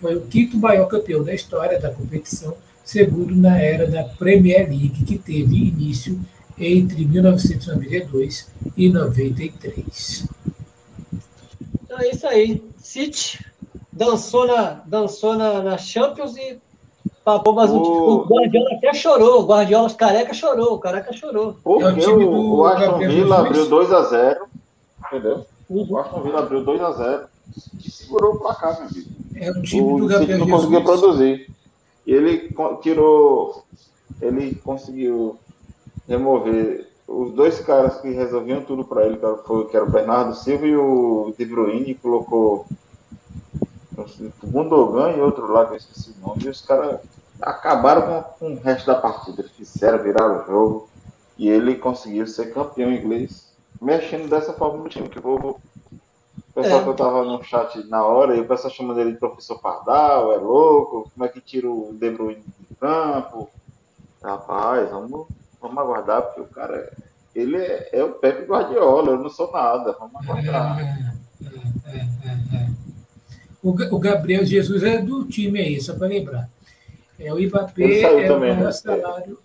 Foi 0.00 0.14
o 0.14 0.20
quinto 0.22 0.56
maior 0.56 0.86
campeão 0.86 1.24
da 1.24 1.34
história 1.34 1.80
da 1.80 1.90
competição, 1.90 2.56
segundo 2.84 3.34
na 3.34 3.58
era 3.60 3.86
da 3.88 4.04
Premier 4.04 4.68
League, 4.68 5.04
que 5.04 5.18
teve 5.18 5.56
início 5.56 6.20
entre 6.56 7.04
1992 7.04 8.48
e 8.76 8.88
93. 8.88 10.28
Então 11.82 11.98
é 11.98 12.10
isso 12.10 12.26
aí. 12.28 12.62
City 12.80 13.44
dançou 13.92 14.46
na, 14.46 14.82
dançou 14.86 15.36
na, 15.36 15.60
na 15.60 15.76
Champions 15.76 16.36
e 16.36 16.58
papou 17.24 17.52
mais 17.54 17.70
um 17.70 17.78
o... 17.78 18.10
o 18.10 18.24
Guardiola 18.24 18.74
até 18.74 18.94
chorou. 18.94 19.42
O 19.42 19.46
Guardiola, 19.46 19.86
os 19.86 19.94
careca 19.94 20.34
chorou. 20.34 20.74
O 20.74 20.78
careca 20.78 21.12
chorou. 21.12 21.56
Porque 21.62 21.84
é 21.84 21.88
o, 21.88 21.98
time 21.98 22.24
do 22.24 22.54
o 22.54 22.66
Aston 22.66 22.98
Villa 22.98 23.38
abriu 23.40 23.68
2x0. 23.68 24.36
Entendeu? 25.06 25.46
Uhum. 25.68 25.86
O 25.90 25.98
Aston 25.98 26.22
Villa 26.22 26.38
abriu 26.40 26.64
2x0 26.64 27.26
e 27.84 27.90
segurou 27.90 28.34
o 28.34 28.38
placar, 28.38 28.78
meu 28.78 28.88
amigo. 28.88 29.10
É 29.36 29.50
o 29.50 29.62
time 29.62 29.92
o 29.92 29.98
do 29.98 30.06
Gabriel 30.06 30.38
não 30.38 30.48
conseguiu 30.48 30.84
produzir. 30.84 31.50
E 32.06 32.12
ele 32.12 32.54
tirou. 32.82 33.64
Ele 34.20 34.54
conseguiu 34.56 35.38
remover 36.08 36.88
os 37.06 37.32
dois 37.32 37.60
caras 37.60 38.00
que 38.00 38.10
resolviam 38.10 38.62
tudo 38.62 38.84
para 38.84 39.06
ele, 39.06 39.16
que, 39.16 39.46
foi, 39.46 39.66
que 39.66 39.76
era 39.76 39.86
o 39.86 39.90
Bernardo 39.90 40.34
Silva 40.34 40.66
e 40.66 40.76
o 40.76 41.32
De 41.38 41.44
Bruyne, 41.44 41.94
colocou 41.94 42.66
o 44.02 44.46
Gundogan 44.46 45.12
e 45.12 45.20
outro 45.20 45.50
lá, 45.52 45.66
que 45.66 45.72
eu 45.72 45.76
esqueci 45.76 46.10
o 46.10 46.26
nome, 46.26 46.44
e 46.44 46.48
os 46.48 46.60
caras 46.60 47.00
acabaram 47.40 48.02
com, 48.02 48.22
com, 48.38 48.52
o 48.54 48.60
resto 48.60 48.86
da 48.86 48.94
partida, 48.94 49.42
fizeram, 49.42 50.02
viraram 50.02 50.42
o 50.42 50.46
jogo, 50.46 50.88
e 51.36 51.48
ele 51.48 51.76
conseguiu 51.76 52.26
ser 52.26 52.52
campeão 52.52 52.92
inglês, 52.92 53.52
mexendo 53.80 54.28
dessa 54.28 54.52
forma 54.52 54.82
no 54.82 54.88
time, 54.88 55.08
que 55.08 55.18
o 55.18 55.60
pessoal 56.54 56.80
é. 56.80 56.82
que 56.82 56.88
eu 56.88 56.96
tava 56.96 57.24
no 57.24 57.42
chat 57.44 57.86
na 57.88 58.04
hora, 58.04 58.36
e 58.36 58.40
o 58.40 58.48
pessoal 58.48 58.72
chamando 58.72 59.00
ele 59.00 59.12
de 59.12 59.18
professor 59.18 59.58
Pardal, 59.60 60.32
é 60.32 60.36
louco, 60.36 61.10
como 61.14 61.24
é 61.24 61.28
que 61.28 61.40
tira 61.40 61.70
o 61.70 61.92
De 61.92 62.10
Bruyne 62.10 62.42
do 62.68 62.76
campo, 62.76 63.48
rapaz, 64.22 64.90
vamos 64.90 65.26
Vamos 65.60 65.78
aguardar, 65.78 66.22
porque 66.22 66.40
o 66.40 66.46
cara, 66.46 66.92
ele 67.34 67.56
é, 67.56 67.88
é 67.92 68.04
o 68.04 68.12
Pepe 68.12 68.44
Guardiola, 68.44 69.10
eu 69.10 69.18
não 69.18 69.28
sou 69.28 69.50
nada. 69.52 69.96
Vamos 69.98 70.14
aguardar. 70.22 70.78
É, 70.78 71.12
é, 71.86 71.96
é, 71.96 72.56
é 72.56 72.87
o, 73.62 73.98
Gabriel 73.98 74.44
Jesus 74.44 74.82
é 74.82 74.98
do 74.98 75.24
time 75.24 75.60
aí, 75.60 75.80
só 75.80 75.94
para 75.94 76.08
lembrar. 76.08 76.48
É, 77.18 77.32
o 77.32 77.40
Ibapê 77.40 78.02
é 78.02 78.28
também, 78.28 78.52
o 78.52 78.54
maior 78.54 78.64
né? 78.66 78.72
salário. 78.72 79.38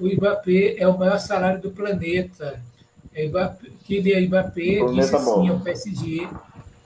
O 0.00 0.08
Ibapê 0.08 0.76
é 0.78 0.88
o 0.88 0.98
maior 0.98 1.18
salário 1.18 1.60
do 1.60 1.70
planeta. 1.70 2.60
É 3.14 3.26
Ibapê, 3.26 3.70
que 3.84 3.96
ele 3.96 4.12
é 4.12 4.20
Ibapê, 4.22 4.80
disse 4.94 5.14
assim 5.14 5.48
ao 5.48 5.60
PSG, 5.60 6.26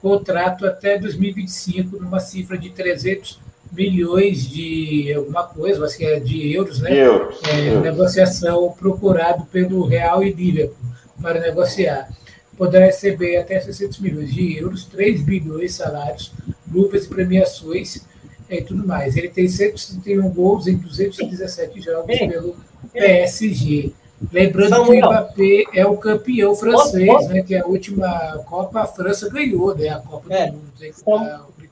contrato 0.01 0.65
até 0.65 0.97
2025, 0.97 1.97
numa 1.97 2.19
cifra 2.19 2.57
de 2.57 2.69
300 2.69 3.39
bilhões 3.71 4.47
de 4.47 5.13
alguma 5.13 5.43
coisa, 5.43 5.85
acho 5.85 5.97
que 5.97 6.05
é 6.05 6.19
de 6.19 6.53
euros, 6.53 6.81
né? 6.81 6.93
Euros, 6.93 7.39
é, 7.47 7.69
euros. 7.69 7.83
Negociação 7.83 8.75
procurado 8.77 9.45
pelo 9.45 9.85
Real 9.85 10.23
e 10.23 10.31
Liverpool 10.31 10.75
para 11.21 11.39
negociar. 11.39 12.09
Poderá 12.57 12.85
receber 12.85 13.37
até 13.37 13.59
600 13.59 13.99
milhões 13.99 14.33
de 14.33 14.57
euros, 14.57 14.85
3 14.85 15.21
bilhões 15.21 15.71
de 15.71 15.77
salários, 15.77 16.33
luvas 16.71 17.05
e 17.05 17.07
premiações 17.07 18.01
e 18.49 18.61
tudo 18.61 18.85
mais. 18.85 19.15
Ele 19.15 19.29
tem 19.29 19.47
161 19.47 20.29
gols 20.29 20.67
em 20.67 20.75
217 20.75 21.81
jogos 21.81 22.09
Ei. 22.09 22.27
pelo 22.27 22.55
PSG. 22.91 23.93
Lembrando 24.33 24.69
Samuel. 24.69 24.87
que 24.87 25.05
o 25.05 25.09
Mbappé 25.09 25.63
é 25.75 25.85
o 25.85 25.97
campeão 25.97 26.55
francês, 26.55 27.27
né? 27.27 27.43
Que 27.43 27.53
é 27.53 27.59
a 27.59 27.67
última 27.67 28.09
Copa 28.45 28.81
a 28.81 28.87
França 28.87 29.29
ganhou, 29.29 29.75
né? 29.75 29.89
A 29.89 29.99
Copa 29.99 30.33
é. 30.33 30.47
do 30.47 30.53
Mundo. 30.53 30.73
Né? 30.79 30.91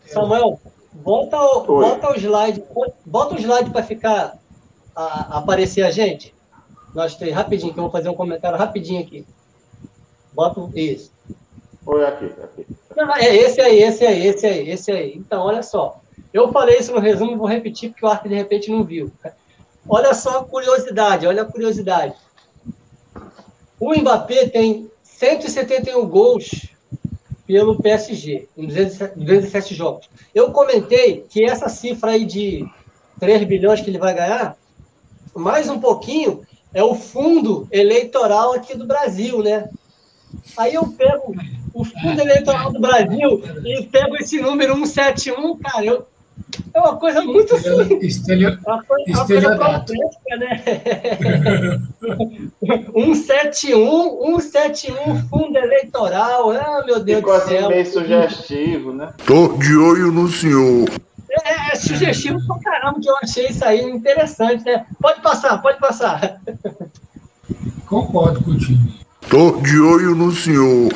Samuel, 0.06 0.60
Bota 1.03 1.38
o, 1.38 1.66
bota 1.66 2.12
o 2.12 2.16
slide, 2.16 2.64
bota 3.06 3.36
o 3.36 3.38
slide 3.38 3.70
para 3.70 3.84
ficar 3.84 4.38
a, 4.95 5.40
aparecer 5.40 5.84
a 5.84 5.91
gente. 5.91 6.34
Nós 6.94 7.16
três, 7.16 7.36
rapidinho, 7.36 7.74
que 7.74 7.80
eu 7.80 7.84
vou 7.84 7.91
fazer 7.91 8.07
um 8.07 8.14
comentário 8.14 8.57
rapidinho 8.57 9.02
aqui. 9.02 9.26
Bota 10.36 10.70
isso. 10.78 11.12
Oi, 11.86 12.06
aqui, 12.06 12.26
aqui. 12.26 12.68
é 13.20 13.36
esse 13.36 13.62
aí, 13.62 13.82
esse 13.82 14.06
aí, 14.06 14.28
esse 14.28 14.45
aí, 14.45 14.70
esse 14.70 14.91
aí. 14.91 15.14
Então, 15.16 15.44
olha 15.44 15.64
só. 15.64 16.02
Eu 16.34 16.52
falei 16.52 16.78
isso 16.78 16.91
no 16.91 16.99
resumo, 16.99 17.38
vou 17.38 17.48
repetir 17.48 17.91
porque 17.91 18.06
o 18.06 18.10
Arthur 18.10 18.28
de 18.28 18.36
repente 18.36 18.70
não 18.70 18.84
viu. 18.84 19.10
Olha 19.88 20.14
só 20.14 20.40
a 20.40 20.44
curiosidade, 20.44 21.26
olha 21.26 21.44
a 21.44 21.45
curiosidade. 21.45 22.14
O 23.80 23.94
Mbappé 23.95 24.49
tem 24.49 24.91
171 25.03 26.06
gols 26.07 26.68
pelo 27.48 27.82
PSG, 27.82 28.49
em 28.57 28.68
207 28.68 29.74
jogos. 29.74 30.10
Eu 30.34 30.52
comentei 30.52 31.26
que 31.30 31.45
essa 31.45 31.70
cifra 31.70 32.12
aí 32.12 32.26
de 32.26 32.68
3 33.20 33.45
bilhões 33.45 33.80
que 33.80 33.90
ele 33.90 33.99
vai 33.99 34.14
ganhar, 34.14 34.57
mais 35.34 35.70
um 35.70 35.80
pouquinho, 35.80 36.45
é 36.74 36.84
o 36.84 36.95
fundo 36.95 37.68
eleitoral 37.72 38.53
aqui 38.53 38.76
do 38.76 38.86
Brasil, 38.86 39.41
né? 39.41 39.70
Aí 40.57 40.74
eu 40.74 40.88
pego 40.88 41.36
o 41.74 41.84
fundo 41.84 42.22
eleitoral 42.22 42.72
do 42.72 42.80
Brasil 42.80 43.44
e 43.64 43.84
pego 43.84 44.16
esse 44.16 44.40
número 44.40 44.76
171, 44.76 45.57
cara, 45.57 45.86
eu 45.86 46.07
é 46.74 46.80
uma 46.80 46.98
coisa 46.98 47.22
muito 47.22 47.56
Estelio... 48.02 48.60
uma 48.66 48.84
coisa, 48.84 49.12
uma 49.12 49.26
coisa 49.26 49.57
complexa, 49.57 50.36
né? 50.38 50.64
171, 52.94 54.40
171 54.41 55.30
fundo 55.30 55.57
eleitoral. 55.57 56.52
Ah, 56.52 56.84
meu 56.86 56.99
Deus 56.99 57.20
Ficou 57.20 57.40
do 57.40 57.45
céu. 57.45 57.60
Assim 57.60 57.68
meio 57.70 57.86
sugestivo, 57.86 58.94
né? 58.94 59.14
Tô 59.26 59.57
de 59.57 59.76
olho 59.78 60.12
no 60.12 60.28
senhor. 60.28 60.90
É, 61.44 61.72
é 61.72 61.76
sugestivo 61.76 62.40
pra 62.45 62.60
caramba 62.60 62.99
que 62.99 63.10
eu 63.10 63.16
achei 63.18 63.48
isso 63.48 63.64
aí 63.64 63.82
interessante, 63.82 64.64
né? 64.66 64.86
Pode 65.02 65.22
passar, 65.22 65.57
pode 65.62 65.80
passar. 65.80 66.41
Concordo 67.86 68.44
contigo. 68.44 69.05
Tô 69.30 69.60
de 69.61 69.80
olho 69.80 70.15
no 70.15 70.31
senhor. 70.31 70.93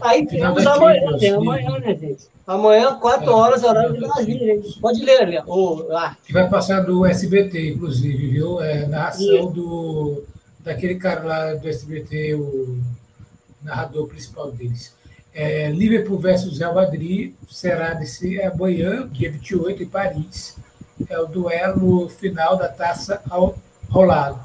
Aí 0.00 0.26
temos 0.26 0.66
amanhã, 0.66 1.18
tem 1.18 1.30
amanhã, 1.30 1.78
né, 1.78 1.94
gente? 1.94 2.28
Amanhã, 2.46 2.94
4 2.94 3.24
é, 3.24 3.34
horas, 3.34 3.64
horário 3.64 3.92
de 3.92 4.00
Brasília. 4.00 4.60
Pode 4.80 5.04
ler, 5.04 5.26
né? 5.26 5.42
O, 5.46 5.84
ah. 5.92 6.16
Que 6.24 6.32
vai 6.32 6.48
passar 6.48 6.80
do 6.80 7.04
SBT, 7.04 7.72
inclusive, 7.72 8.28
viu? 8.28 8.62
É 8.62 8.86
narração 8.86 9.50
do, 9.50 10.22
daquele 10.60 10.94
cara 10.94 11.24
lá 11.24 11.54
do 11.54 11.68
SBT, 11.68 12.34
o 12.34 12.78
narrador 13.62 14.06
principal 14.06 14.50
deles. 14.52 14.94
É, 15.34 15.70
Liverpool 15.70 16.18
versus 16.18 16.58
Real 16.58 16.74
Madrid 16.74 17.34
será 17.50 17.92
desse 17.92 18.40
amanhã, 18.40 19.06
dia 19.08 19.30
28, 19.30 19.82
em 19.82 19.86
Paris. 19.86 20.56
É 21.10 21.18
o 21.18 21.26
duelo 21.26 22.08
final 22.08 22.56
da 22.56 22.68
taça 22.68 23.20
ao, 23.28 23.54
ao 23.90 24.02
lado. 24.02 24.38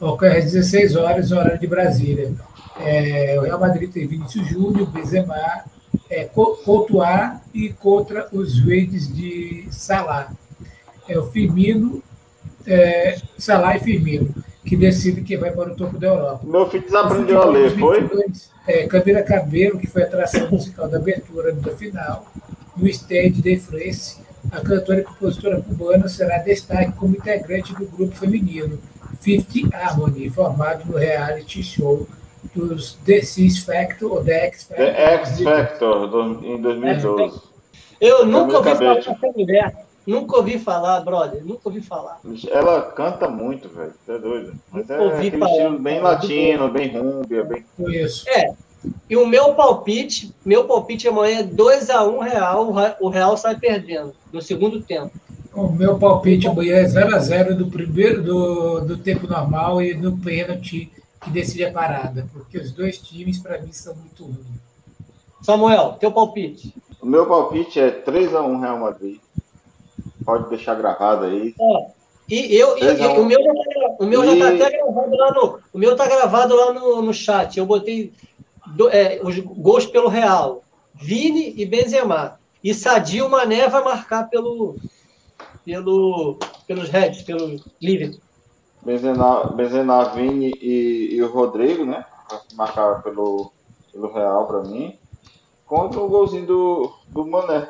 Ocorre 0.00 0.38
às 0.38 0.52
16 0.52 0.94
horas, 0.94 1.32
horário 1.32 1.58
de 1.58 1.66
Brasília. 1.66 2.32
É, 2.80 3.36
o 3.38 3.42
Real 3.42 3.60
Madrid 3.60 3.90
tem 3.90 4.06
Vinícius 4.06 4.46
Júnior, 4.48 4.86
Benzema, 4.90 5.34
é, 6.10 6.24
Courtois 6.24 7.40
e 7.54 7.70
contra 7.70 8.28
os 8.32 8.58
verdes 8.58 9.12
de 9.14 9.66
Salah. 9.70 10.32
É 11.08 11.18
o 11.18 11.30
Firmino, 11.30 12.02
é, 12.66 13.18
Salah 13.38 13.76
e 13.76 13.80
Firmino, 13.80 14.34
que 14.64 14.76
decide 14.76 15.22
quem 15.22 15.38
vai 15.38 15.50
para 15.50 15.72
o 15.72 15.76
topo 15.76 15.98
da 15.98 16.08
Europa. 16.08 16.40
Meu 16.44 16.68
filho 16.68 16.84
desaprendeu 16.84 17.42
a 17.42 17.46
ler, 17.46 17.78
foi? 17.78 18.08
É, 18.66 18.86
Camila 18.86 19.22
Cabelo, 19.22 19.78
que 19.78 19.86
foi 19.86 20.02
a 20.02 20.06
atração 20.06 20.50
musical 20.50 20.88
da 20.88 20.98
abertura 20.98 21.52
da 21.52 21.72
final, 21.72 22.26
no 22.76 22.86
Stage 22.88 23.40
de 23.40 23.56
France, 23.58 24.18
a 24.50 24.60
cantora 24.60 25.00
e 25.00 25.04
compositora 25.04 25.60
cubana 25.60 26.08
será 26.08 26.38
destaque 26.38 26.92
como 26.92 27.16
integrante 27.16 27.74
do 27.74 27.86
grupo 27.86 28.14
feminino 28.14 28.78
Fifty 29.20 29.68
Harmony, 29.72 30.30
formado 30.30 30.84
no 30.86 30.98
reality 30.98 31.62
show 31.62 32.06
dos 32.56 32.94
The 33.04 33.20
X 33.22 33.58
Factor 33.58 34.12
ou 34.12 34.24
The 34.24 34.46
X 34.46 34.64
Factor. 34.64 34.86
The 34.86 35.14
X 35.14 35.40
Factor, 35.40 36.08
do, 36.08 36.44
em 36.44 36.60
2012. 36.60 37.40
É, 38.00 38.10
eu 38.10 38.26
nunca 38.26 38.58
ouvi 38.58 38.74
falar 38.74 38.94
dessa 38.94 39.16
mulher. 39.36 39.86
Nunca 40.06 40.36
ouvi 40.36 40.58
falar, 40.58 41.00
brother. 41.00 41.44
Nunca 41.44 41.62
ouvi 41.64 41.80
falar. 41.80 42.20
Ela 42.48 42.82
canta 42.92 43.28
muito, 43.28 43.68
velho. 43.68 43.92
Você 44.04 44.12
é 44.12 44.18
doido. 44.18 44.54
Mas 44.70 44.88
é 44.88 45.00
ouvi 45.00 45.16
aquele 45.16 45.38
falar, 45.38 45.50
estilo 45.50 45.78
bem 45.80 46.00
latino, 46.00 46.68
bem 46.70 46.96
rúmbia, 46.96 47.44
bem. 47.44 47.64
Isso. 47.88 48.28
É. 48.28 48.54
E 49.10 49.16
o 49.16 49.26
meu 49.26 49.54
palpite, 49.54 50.32
meu 50.44 50.64
palpite 50.64 51.08
amanhã 51.08 51.40
é 51.40 51.42
2x1 51.42 52.14
um 52.14 52.20
Real, 52.20 52.72
o 53.00 53.08
Real 53.08 53.36
sai 53.36 53.58
perdendo 53.58 54.14
no 54.32 54.40
segundo 54.40 54.80
tempo. 54.80 55.10
O 55.52 55.68
meu 55.68 55.98
palpite 55.98 56.46
amanhã 56.46 56.76
é 56.76 56.84
0x0 56.84 57.54
do 57.54 57.66
primeiro 57.66 58.22
do, 58.22 58.80
do 58.82 58.96
tempo 58.96 59.26
normal 59.26 59.82
e 59.82 59.94
no 59.94 60.16
pênalti 60.18 60.92
que 61.20 61.30
decide 61.30 61.64
a 61.64 61.72
parada, 61.72 62.28
porque 62.32 62.58
os 62.58 62.72
dois 62.72 62.98
times, 62.98 63.38
para 63.38 63.60
mim, 63.60 63.72
são 63.72 63.94
muito 63.94 64.24
ruins. 64.24 64.66
Samuel, 65.42 65.96
teu 66.00 66.10
palpite? 66.12 66.74
O 67.00 67.06
meu 67.06 67.26
palpite 67.26 67.78
é 67.78 68.02
3x1 68.02 68.60
Real 68.60 68.78
Madrid. 68.78 69.20
Pode 70.24 70.48
deixar 70.48 70.74
gravado 70.74 71.24
aí. 71.24 71.54
É. 71.60 71.96
E 72.28 72.56
eu, 72.56 72.76
eu, 72.78 72.92
eu 72.92 73.22
o 73.22 73.24
meu, 73.24 73.38
o 74.00 74.04
meu 74.04 74.24
e... 74.24 74.26
já 74.26 74.44
tá 74.44 74.54
até 74.54 74.76
gravado 74.76 75.16
lá 75.16 75.32
no. 75.32 75.60
O 75.72 75.78
meu 75.78 75.96
tá 75.96 76.06
gravado 76.08 76.56
lá 76.56 76.72
no, 76.72 77.02
no 77.02 77.14
chat. 77.14 77.56
Eu 77.56 77.66
botei 77.66 78.12
do, 78.66 78.88
é, 78.90 79.20
os 79.22 79.38
gols 79.38 79.86
pelo 79.86 80.08
Real. 80.08 80.64
Vini 80.94 81.54
e 81.56 81.64
Benzema. 81.64 82.40
E 82.64 82.74
Sadio 82.74 83.30
Mané 83.30 83.68
vai 83.68 83.84
marcar 83.84 84.28
pelo, 84.28 84.76
pelo, 85.64 86.38
pelos 86.66 86.88
Reds, 86.88 87.22
pelo 87.22 87.60
Liverpool. 87.80 88.20
Benzema, 88.86 89.52
Benzema 89.52 90.04
Vini 90.10 90.52
e, 90.62 91.16
e 91.16 91.22
o 91.22 91.32
Rodrigo, 91.32 91.84
né? 91.84 92.04
Marcaram 92.54 93.02
pelo, 93.02 93.50
pelo 93.92 94.12
Real 94.12 94.46
para 94.46 94.62
mim. 94.62 94.96
Contra 95.66 96.00
o 96.00 96.08
golzinho 96.08 96.46
do, 96.46 96.92
do 97.08 97.26
Mané. 97.26 97.68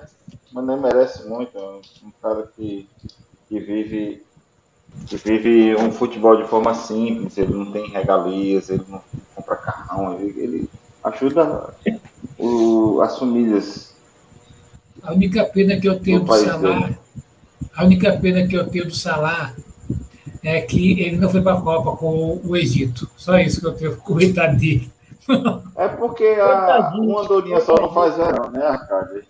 O 0.52 0.54
Mané 0.54 0.76
merece 0.76 1.26
muito. 1.26 1.56
É 1.56 1.80
um 2.04 2.12
cara 2.22 2.46
que, 2.54 2.86
que 3.48 3.58
vive 3.58 4.22
que 5.06 5.16
vive 5.16 5.76
um 5.76 5.90
futebol 5.90 6.36
de 6.36 6.48
forma 6.48 6.74
simples, 6.74 7.36
ele 7.36 7.52
não 7.52 7.70
tem 7.70 7.90
regalias, 7.90 8.70
ele 8.70 8.84
não 8.88 9.02
compra 9.34 9.56
carrão, 9.56 10.14
ele, 10.18 10.40
ele 10.40 10.70
ajuda 11.04 11.74
o, 12.38 13.00
as 13.02 13.18
famílias. 13.18 13.94
A 15.02 15.12
única 15.12 15.44
pena 15.44 15.78
que 15.78 15.88
eu 15.88 16.00
tenho 16.00 16.20
do, 16.20 16.26
do 16.26 16.34
Salah, 16.34 16.98
a 17.74 17.84
única 17.84 18.16
pena 18.18 18.46
que 18.46 18.56
eu 18.56 18.66
tenho 18.68 18.86
do 18.86 18.94
Salah 18.94 19.54
é 20.46 20.60
que 20.60 21.00
ele 21.00 21.16
não 21.16 21.28
foi 21.28 21.42
para 21.42 21.58
a 21.58 21.60
Copa 21.60 21.96
com 21.96 22.40
o 22.44 22.56
Egito. 22.56 23.10
Só 23.16 23.36
isso 23.38 23.60
que 23.60 23.66
eu 23.66 23.74
tenho 23.74 23.96
que 23.96 24.02
comentar 24.02 24.54
dele. 24.54 24.88
É 25.76 25.88
porque 25.88 26.24
a, 26.24 26.92
uma 26.94 27.24
dorinha 27.24 27.60
só 27.60 27.74
não 27.74 27.92
faz 27.92 28.16
verão, 28.16 28.48
né, 28.52 28.64
Arcade? 28.64 29.24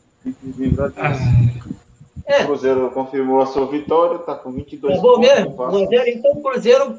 Ah. 0.99 2.43
O 2.43 2.47
Cruzeiro 2.47 2.91
confirmou 2.91 3.41
a 3.41 3.47
sua 3.47 3.67
vitória, 3.67 4.17
está 4.17 4.35
com 4.35 4.51
22 4.51 4.99
é 4.99 5.01
bom 5.01 5.19
mesmo, 5.19 5.51
Rogério, 5.51 6.13
então 6.13 6.33
o 6.33 6.43
Cruzeiro 6.43 6.99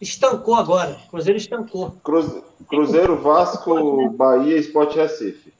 estancou 0.00 0.54
agora. 0.54 0.96
Cruzeiro 1.10 1.38
estancou. 1.38 1.96
Cruze, 2.04 2.44
Cruzeiro, 2.68 3.16
Vasco, 3.16 4.10
Bahia 4.10 4.56
e 4.56 4.60
Sport 4.60 4.94
Recife. 4.94 5.52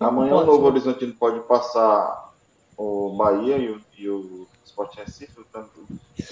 Amanhã 0.00 0.34
o 0.34 0.44
Novo 0.44 0.66
Horizontino 0.66 1.14
pode 1.14 1.40
passar 1.40 2.32
o 2.76 3.14
Bahia 3.16 3.56
e 3.56 3.70
o, 3.70 3.80
e 3.96 4.08
o 4.08 4.47
Sport 4.78 4.96
Recife. 4.96 5.38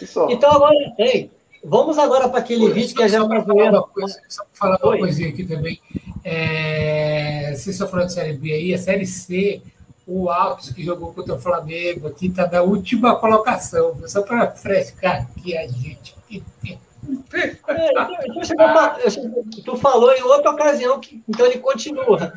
Só. 0.07 0.29
Então 0.31 0.51
agora, 0.51 0.75
ei, 0.99 1.31
vamos 1.65 1.99
agora 1.99 2.29
para 2.29 2.39
aquele 2.41 2.67
Oi, 2.67 2.73
vídeo 2.73 2.95
que 2.95 3.03
é 3.03 3.09
já 3.09 3.23
uma 3.23 3.41
zoeira. 3.41 3.83
Só 4.29 4.45
para 4.45 4.53
falar 4.55 4.79
uma 4.83 4.99
coisinha 4.99 5.31
aqui 5.31 5.45
também. 5.45 5.81
É, 6.23 7.49
vocês 7.49 7.69
estão 7.69 7.89
falando 7.89 8.07
de 8.09 8.13
Série 8.13 8.35
B 8.35 8.53
aí, 8.53 8.75
a 8.75 8.79
Série 8.79 9.07
C, 9.07 9.63
o 10.07 10.29
Alves 10.31 10.71
que 10.71 10.85
jogou 10.85 11.13
contra 11.13 11.35
o 11.35 11.39
Flamengo 11.39 12.07
aqui 12.09 12.27
está 12.27 12.47
na 12.49 12.63
última 12.63 13.17
colocação. 13.17 13.97
Só 14.07 14.23
para 14.23 14.51
frescar 14.53 15.23
aqui 15.23 15.57
a 15.57 15.67
gente. 15.67 16.15
É, 16.31 17.91
então, 18.29 19.65
tu 19.65 19.77
falou 19.77 20.13
em 20.13 20.23
outra 20.23 20.51
ocasião 20.51 20.99
que 21.01 21.23
então 21.29 21.47
ele 21.47 21.59
continua. 21.59 22.33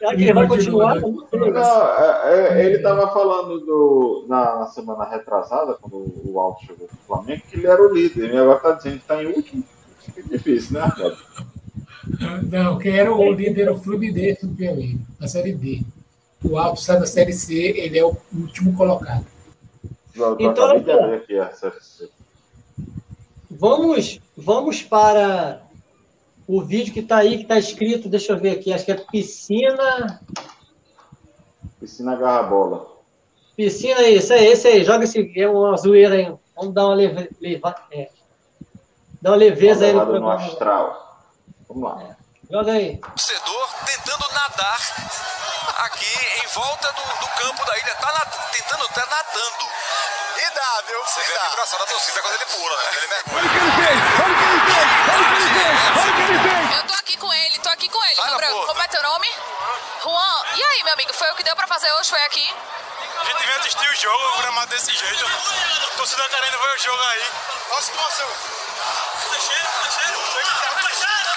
Ele 0.00 0.32
vai 0.32 0.46
continuar? 0.46 1.00
Não, 1.00 1.26
é, 1.32 2.60
é, 2.60 2.64
ele 2.64 2.76
estava 2.76 3.12
falando 3.12 3.60
do, 3.60 4.26
na, 4.28 4.60
na, 4.60 4.66
semana 4.66 5.04
retrasada, 5.04 5.74
quando 5.74 6.12
o 6.24 6.38
Alto 6.38 6.64
chegou 6.64 6.86
o 6.86 7.06
Flamengo, 7.06 7.42
que 7.48 7.56
ele 7.56 7.66
era 7.66 7.82
o 7.82 7.92
líder. 7.92 8.32
E 8.32 8.36
agora 8.36 8.56
está 8.56 8.72
dizendo 8.72 8.92
que 8.94 8.98
está 9.00 9.22
em 9.22 9.26
último. 9.26 9.64
Fica 9.98 10.22
difícil, 10.22 10.78
né, 10.78 10.92
Não, 12.50 12.78
quem 12.78 12.96
era 12.96 13.12
o 13.12 13.32
líder 13.32 13.62
era 13.62 13.72
o 13.72 13.80
Fluminense 13.80 14.46
do 14.46 14.54
Piauí, 14.54 14.98
na 15.18 15.26
Série 15.26 15.52
D. 15.52 15.82
O 16.44 16.56
Alto 16.56 16.80
está 16.80 16.98
na 16.98 17.06
Série 17.06 17.32
C, 17.32 17.54
ele 17.54 17.98
é 17.98 18.04
o 18.04 18.16
último 18.32 18.76
colocado. 18.76 19.26
então, 20.38 21.12
aqui 21.12 21.38
a 21.38 21.50
Série 21.50 21.80
C. 21.80 22.08
Vamos, 23.50 24.20
vamos 24.36 24.82
para 24.82 25.67
o 26.48 26.62
vídeo 26.62 26.94
que 26.94 27.00
está 27.00 27.18
aí, 27.18 27.36
que 27.36 27.42
está 27.42 27.58
escrito, 27.58 28.08
deixa 28.08 28.32
eu 28.32 28.38
ver 28.38 28.52
aqui, 28.52 28.72
acho 28.72 28.86
que 28.86 28.92
é 28.92 28.94
piscina. 28.94 30.18
Piscina 31.78 32.16
garra 32.16 32.44
bola. 32.44 32.86
Piscina, 33.54 34.00
isso 34.08 34.32
aí, 34.32 34.46
esse 34.46 34.66
aí, 34.66 34.82
joga 34.82 35.04
esse, 35.04 35.30
é 35.38 35.46
uma 35.46 35.76
zoeira 35.76 36.14
aí. 36.14 36.34
Vamos 36.56 36.72
dar 36.72 36.86
uma, 36.86 36.94
leve, 36.94 37.28
leva, 37.38 37.74
é, 37.92 38.08
dar 39.20 39.32
uma 39.32 39.36
leveza 39.36 39.84
aí 39.84 39.92
no 39.92 40.00
programa. 40.00 40.34
No 40.36 40.40
astral. 40.40 41.22
Vamos 41.68 41.82
lá. 41.82 42.02
É. 42.02 42.16
Joga 42.50 42.72
aí. 42.72 42.96
Torcedor 42.96 43.68
tentando 43.84 44.32
nadar 44.32 44.80
aqui 45.84 46.06
em 46.44 46.48
volta 46.54 46.88
do, 46.92 47.02
do 47.20 47.28
campo 47.42 47.66
da 47.66 47.78
ilha. 47.78 47.94
Tá 48.00 48.12
na, 48.12 48.24
tentando, 48.50 48.88
tá 48.94 49.06
nadando. 49.06 50.17
Dá, 50.58 50.82
viu? 50.88 50.98
Você 51.04 51.20
vê 51.20 51.38
a 51.38 51.48
vibração 51.50 51.78
da 51.78 51.86
torcida 51.86 52.20
quando 52.20 52.34
ele 52.34 52.46
pula, 52.46 52.76
né? 52.76 52.90
Ele 52.96 53.06
mergulha. 53.06 53.38
Olha 53.38 53.46
o 53.46 53.50
que 53.50 53.58
ele 53.58 53.70
fez! 53.78 53.98
Olha 54.18 54.26
o 54.26 54.38
que 54.38 54.42
ele 54.42 54.58
fez! 54.66 54.90
Olha 55.06 55.22
o 55.22 55.30
que 55.30 55.38
ele 55.38 55.54
fez! 55.54 55.78
Olha 55.94 56.10
o 56.10 56.14
que 56.16 56.22
ele 56.22 56.38
fez! 56.42 56.58
Eu 56.74 56.82
tô 56.82 56.94
aqui 56.94 57.16
com 57.16 57.32
ele, 57.32 57.58
tô 57.58 57.68
aqui 57.68 57.88
com 57.88 58.02
ele, 58.02 58.22
meu 58.24 58.36
branco. 58.36 58.66
Como 58.66 58.82
é 58.82 58.88
teu 58.88 59.02
nome? 59.04 59.30
Juan. 60.02 60.42
E 60.56 60.62
aí, 60.64 60.82
meu 60.82 60.94
amigo, 60.94 61.14
foi 61.14 61.30
o 61.30 61.36
que 61.36 61.44
deu 61.44 61.54
pra 61.54 61.68
fazer 61.68 61.92
hoje? 61.92 62.10
Foi 62.10 62.20
aqui? 62.24 62.52
A 63.20 63.24
gente 63.24 63.46
veio 63.46 63.60
assistir 63.60 63.88
o 63.88 63.94
jogo, 63.94 64.34
o 64.34 64.38
gramado 64.38 64.66
desse 64.70 64.92
jeito. 64.92 65.26
A 65.26 65.96
torcida 65.96 66.28
querendo 66.28 66.58
ver 66.58 66.74
o 66.74 66.78
jogo 66.78 67.02
aí. 67.04 67.22
Olha 67.70 67.78
a 67.78 67.82
situação. 67.82 68.28
Tá 69.30 69.38
cheio, 69.38 69.62
tá 69.62 69.90
cheio. 69.94 70.18
Tá 70.82 70.90
cheio. 70.90 71.28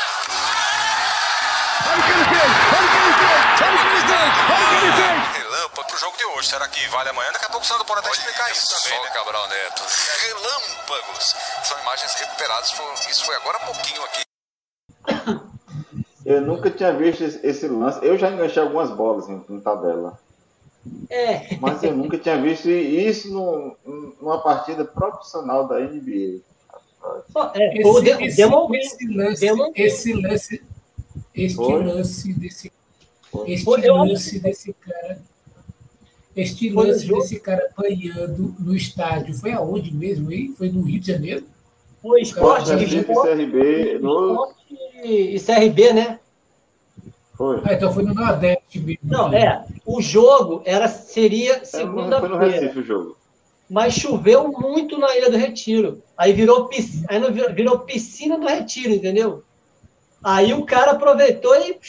Olha 1.86 1.98
o 1.98 2.02
que 2.02 2.10
ele 2.10 2.26
fez! 2.26 2.50
Olha 2.74 2.82
o 2.82 2.90
que 2.90 2.98
ele 2.98 3.14
fez! 3.22 3.62
Olha 3.62 3.70
o 3.70 3.78
que 3.78 3.86
ele 3.86 4.02
fez! 4.02 4.34
Olha 4.50 4.66
o 4.66 4.70
que 4.70 4.76
ele 4.82 4.94
fez! 4.98 5.14
Relâmpago 5.38 5.71
pro 5.84 5.98
jogo 5.98 6.18
de 6.18 6.26
hoje. 6.26 6.50
Será 6.50 6.68
que 6.68 6.88
vale 6.90 7.10
amanhã? 7.10 7.32
Daqui 7.32 7.46
a 7.46 7.50
pouco 7.50 7.66
o 7.66 7.68
Sandro 7.68 7.86
pode 7.86 8.00
até 8.00 8.12
explicar 8.12 8.52
isso 8.52 8.68
também. 8.70 8.98
Só 8.98 9.04
né? 9.04 9.10
Cabral 9.12 9.48
Neto. 9.48 9.84
Relâmpagos. 10.28 11.36
São 11.64 11.80
imagens 11.80 12.14
recuperadas. 12.16 12.74
Isso 13.10 13.26
foi 13.26 13.36
agora 13.36 13.58
há 13.58 13.66
pouquinho 13.66 14.04
aqui. 14.04 14.22
Eu 16.26 16.42
nunca 16.42 16.70
tinha 16.70 16.94
visto 16.94 17.24
esse 17.24 17.68
lance. 17.68 18.06
Eu 18.06 18.18
já 18.18 18.30
enganchei 18.30 18.62
algumas 18.62 18.92
bolas 18.92 19.28
em, 19.28 19.44
em 19.50 19.60
tabela. 19.60 20.20
É. 21.10 21.58
Mas 21.60 21.84
eu 21.84 21.96
nunca 21.96 22.18
tinha 22.18 22.40
visto 22.42 22.70
isso 22.70 23.32
no, 23.32 23.78
numa 24.20 24.42
partida 24.42 24.86
profissional 24.86 25.68
da 25.68 25.80
NBA. 25.80 26.42
É, 27.56 27.82
esse, 27.82 28.10
esse, 28.24 28.24
esse, 28.24 28.46
lance, 28.46 29.74
esse 29.76 30.14
lance, 30.14 30.64
este 31.34 31.56
Foi? 31.56 31.84
lance 31.84 32.34
desse, 32.34 32.72
este 33.48 33.88
lance 33.90 34.40
desse 34.40 34.74
cara 34.74 35.20
este 36.36 36.70
lance 36.70 37.08
desse 37.08 37.40
cara 37.40 37.70
apanhando 37.72 38.56
no 38.60 38.76
estádio 38.76 39.34
foi 39.34 39.52
aonde 39.52 39.94
mesmo, 39.94 40.32
hein? 40.32 40.54
Foi 40.58 40.70
no 40.70 40.82
Rio 40.82 41.00
de 41.00 41.12
Janeiro? 41.12 41.46
Foi 42.02 42.22
esporte, 42.22 42.72
esporte, 42.72 42.98
esporte, 42.98 43.36
CRB, 43.36 44.00
no... 44.00 44.54
e 45.04 45.40
CRB, 45.40 45.94
né? 45.94 46.20
Foi. 47.36 47.62
Ah, 47.64 47.74
então 47.74 47.92
foi 47.92 48.04
no 48.04 48.14
Nordeste 48.14 48.80
mesmo. 48.80 49.00
Não, 49.04 49.34
é. 49.34 49.66
O 49.86 50.02
jogo 50.02 50.62
era, 50.66 50.88
seria 50.88 51.66
segunda-feira. 51.66 52.38
Foi 52.38 52.46
no 52.48 52.52
Recife 52.52 52.80
o 52.80 52.84
jogo. 52.84 53.18
Mas 53.70 53.94
choveu 53.94 54.50
muito 54.50 54.98
na 54.98 55.16
Ilha 55.18 55.32
do 55.32 55.38
Retiro. 55.38 56.04
Aí 56.18 56.34
virou, 56.34 56.68
piscina, 56.68 57.06
aí 57.10 57.20
não 57.20 57.32
virou, 57.32 57.54
virou 57.54 57.80
piscina 57.80 58.38
do 58.38 58.46
Retiro, 58.46 58.94
entendeu? 58.94 59.44
Aí 60.24 60.54
o 60.54 60.66
cara 60.66 60.92
aproveitou 60.92 61.56
e, 61.56 61.80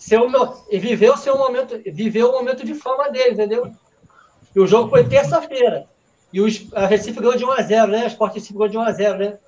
seu, 0.00 0.28
e 0.70 0.78
viveu 0.78 1.16
seu 1.16 1.36
momento, 1.36 1.80
viveu 1.86 2.30
o 2.30 2.32
momento 2.32 2.64
de 2.64 2.74
fama 2.74 3.10
dele, 3.10 3.32
entendeu? 3.32 3.72
E 4.54 4.60
o 4.60 4.66
jogo 4.66 4.90
foi 4.90 5.04
terça-feira. 5.04 5.86
E 6.32 6.40
os, 6.40 6.66
a 6.74 6.86
Recife 6.86 7.20
ganhou 7.20 7.36
de 7.36 7.44
1x0, 7.44 7.86
né? 7.86 8.04
A 8.04 8.06
Sport 8.08 8.34
Recife 8.34 8.54
ganhou 8.54 8.68
de 8.68 8.78
1x0, 8.78 9.16
né? 9.16 9.38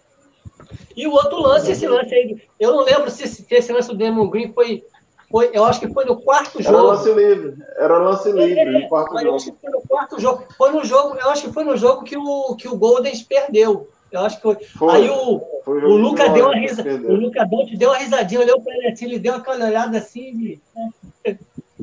E 0.96 1.06
o 1.06 1.12
outro 1.12 1.40
lance, 1.40 1.70
esse 1.70 1.86
lance 1.86 2.14
aí, 2.14 2.42
eu 2.58 2.72
não 2.72 2.84
lembro 2.84 3.10
se, 3.10 3.26
se 3.26 3.46
esse 3.50 3.72
lance 3.72 3.88
do 3.88 3.96
Demon 3.96 4.28
Green 4.28 4.52
foi, 4.52 4.82
foi, 5.30 5.50
eu 5.52 5.64
acho 5.64 5.80
que 5.80 5.92
foi 5.92 6.04
no 6.04 6.20
quarto 6.20 6.62
jogo. 6.62 6.76
Era 6.76 6.86
lance 6.86 7.12
livre, 7.12 7.56
era 7.76 7.98
lance 7.98 8.32
livre, 8.32 8.58
é, 8.58 8.64
no 8.64 8.88
quarto 8.88 9.18
jogo. 9.18 9.38
foi 9.38 9.70
no 9.70 9.80
quarto 9.82 10.20
jogo. 10.20 10.44
Foi 10.56 10.70
no 10.72 10.84
jogo, 10.84 11.16
eu 11.16 11.30
acho 11.30 11.46
que 11.46 11.52
foi 11.52 11.64
no 11.64 11.76
jogo 11.76 12.04
que 12.04 12.16
o, 12.16 12.56
que 12.56 12.68
o 12.68 12.76
Golden 12.76 13.12
perdeu. 13.24 13.88
Eu 14.12 14.20
acho 14.20 14.36
que 14.36 14.42
foi. 14.42 14.56
foi 14.56 14.94
aí 14.94 15.10
o, 15.10 15.36
o, 15.36 15.62
o 15.66 15.96
Luca 15.96 16.28
deu 16.30 16.46
uma 16.46 16.56
risa, 16.56 16.82
o 16.82 17.14
Luca 17.14 17.44
Dante 17.44 17.76
deu 17.76 17.90
uma 17.90 17.98
risadinha, 17.98 18.40
olhou 18.40 18.60
para 18.60 18.74
ele 18.74 18.88
assim, 18.88 19.04
ele 19.04 19.18
deu 19.18 19.34
aquela 19.34 19.64
olhada 19.66 19.98
assim, 19.98 20.36
de, 20.36 20.60
né? 20.74 21.38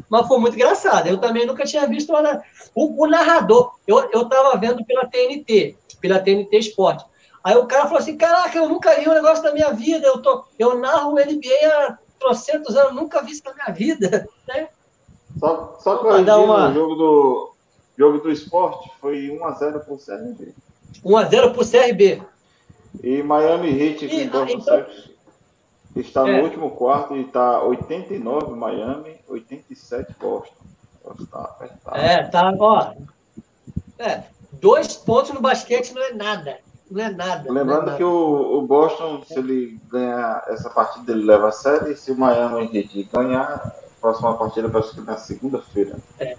mas 0.09 0.27
foi 0.27 0.39
muito 0.39 0.55
engraçado. 0.55 1.07
Eu 1.07 1.17
também 1.17 1.45
nunca 1.45 1.65
tinha 1.65 1.87
visto 1.87 2.11
uma, 2.11 2.41
o, 2.75 3.03
o 3.03 3.07
narrador. 3.07 3.73
Eu, 3.85 4.09
eu 4.11 4.25
tava 4.27 4.57
vendo 4.57 4.83
pela 4.85 5.05
TNT, 5.05 5.75
pela 5.99 6.19
TNT 6.19 6.57
Esporte. 6.57 7.05
Aí 7.43 7.55
o 7.55 7.65
cara 7.65 7.83
falou 7.83 7.99
assim: 7.99 8.17
Caraca, 8.17 8.57
eu 8.57 8.67
nunca 8.67 8.95
vi 8.99 9.07
um 9.07 9.13
negócio 9.13 9.43
da 9.43 9.53
minha 9.53 9.71
vida. 9.71 10.05
Eu, 10.05 10.21
tô, 10.21 10.43
eu 10.59 10.77
narro 10.77 11.11
o 11.11 11.15
NBA 11.15 11.49
há 11.65 11.97
trocentos 12.19 12.75
anos, 12.75 12.95
nunca 12.95 13.21
vi 13.21 13.31
isso 13.31 13.43
na 13.45 13.53
minha 13.53 13.71
vida. 13.71 14.27
Né? 14.47 14.69
Só, 15.37 15.77
só 15.81 15.97
corrigindo 15.97 16.41
uma... 16.41 16.69
o 16.69 16.73
jogo 16.73 16.95
do, 16.95 17.53
jogo 17.97 18.19
do 18.19 18.31
esporte 18.31 18.89
foi 19.01 19.27
1x0 19.27 19.79
pro 19.81 19.97
CRB. 19.97 20.53
1x0 21.03 21.53
pro 21.53 21.69
CRB. 21.69 22.21
E 23.03 23.21
Miami 23.23 23.69
Heat 23.69 24.05
em 24.05 24.27
Boston 24.27 24.57
então... 24.57 24.85
está 25.95 26.27
é. 26.27 26.37
no 26.37 26.43
último 26.43 26.71
quarto 26.71 27.15
e 27.15 27.21
está 27.21 27.61
89 27.63 28.55
Miami, 28.55 29.15
87 29.27 30.15
Boston. 30.19 30.55
Tá 31.31 31.41
apertado. 31.41 31.97
É, 31.97 32.23
tá, 32.25 32.53
ó. 32.59 32.93
É, 33.97 34.23
dois 34.53 34.93
pontos 34.93 35.31
no 35.31 35.41
basquete 35.41 35.93
não 35.93 36.03
é 36.03 36.13
nada. 36.13 36.59
Não 36.89 37.03
é 37.03 37.09
nada. 37.09 37.51
Lembrando 37.51 37.83
é 37.83 37.85
nada. 37.85 37.97
que 37.97 38.03
o, 38.03 38.57
o, 38.57 38.61
Boston, 38.61 39.21
se 39.23 39.37
ele 39.37 39.79
ganhar 39.89 40.43
essa 40.47 40.69
partida, 40.69 41.11
ele 41.11 41.25
leva 41.25 41.49
a 41.49 41.51
série. 41.51 41.95
Se 41.95 42.11
o 42.11 42.17
Miami 42.17 42.69
Heat 42.73 43.09
ganhar, 43.11 43.45
a 43.45 44.01
próxima 44.01 44.37
partida 44.37 44.67
vai 44.67 44.83
ser 44.83 45.01
na 45.01 45.17
segunda-feira. 45.17 45.97
É. 46.19 46.35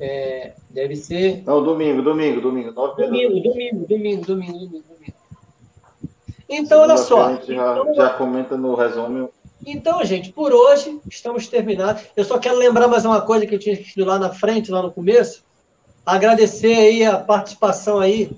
é. 0.00 0.54
Deve 0.72 0.96
ser. 0.96 1.42
Não, 1.46 1.62
domingo, 1.62 2.02
domingo, 2.02 2.40
domingo. 2.40 2.72
Domingo, 2.72 3.40
domingo, 3.40 3.40
domingo, 3.40 3.86
domingo, 3.86 4.24
domingo, 4.24 4.68
domingo. 4.68 4.82
Então, 6.48 6.80
olha 6.82 6.96
só. 6.96 7.26
A 7.26 7.34
gente 7.34 7.54
já, 7.54 7.72
então, 7.72 7.94
já 7.94 8.10
comenta 8.10 8.56
no 8.56 8.74
resumo. 8.74 9.30
Então, 9.64 10.04
gente, 10.04 10.32
por 10.32 10.52
hoje 10.52 11.00
estamos 11.08 11.46
terminados. 11.46 12.02
Eu 12.16 12.24
só 12.24 12.38
quero 12.38 12.56
lembrar 12.56 12.88
mais 12.88 13.04
uma 13.04 13.20
coisa 13.20 13.46
que 13.46 13.54
eu 13.54 13.58
tinha 13.58 13.74
escrito 13.74 14.04
lá 14.04 14.18
na 14.18 14.30
frente, 14.30 14.70
lá 14.70 14.82
no 14.82 14.90
começo. 14.90 15.44
Agradecer 16.04 16.74
aí 16.74 17.04
a 17.04 17.16
participação 17.16 18.00
aí 18.00 18.30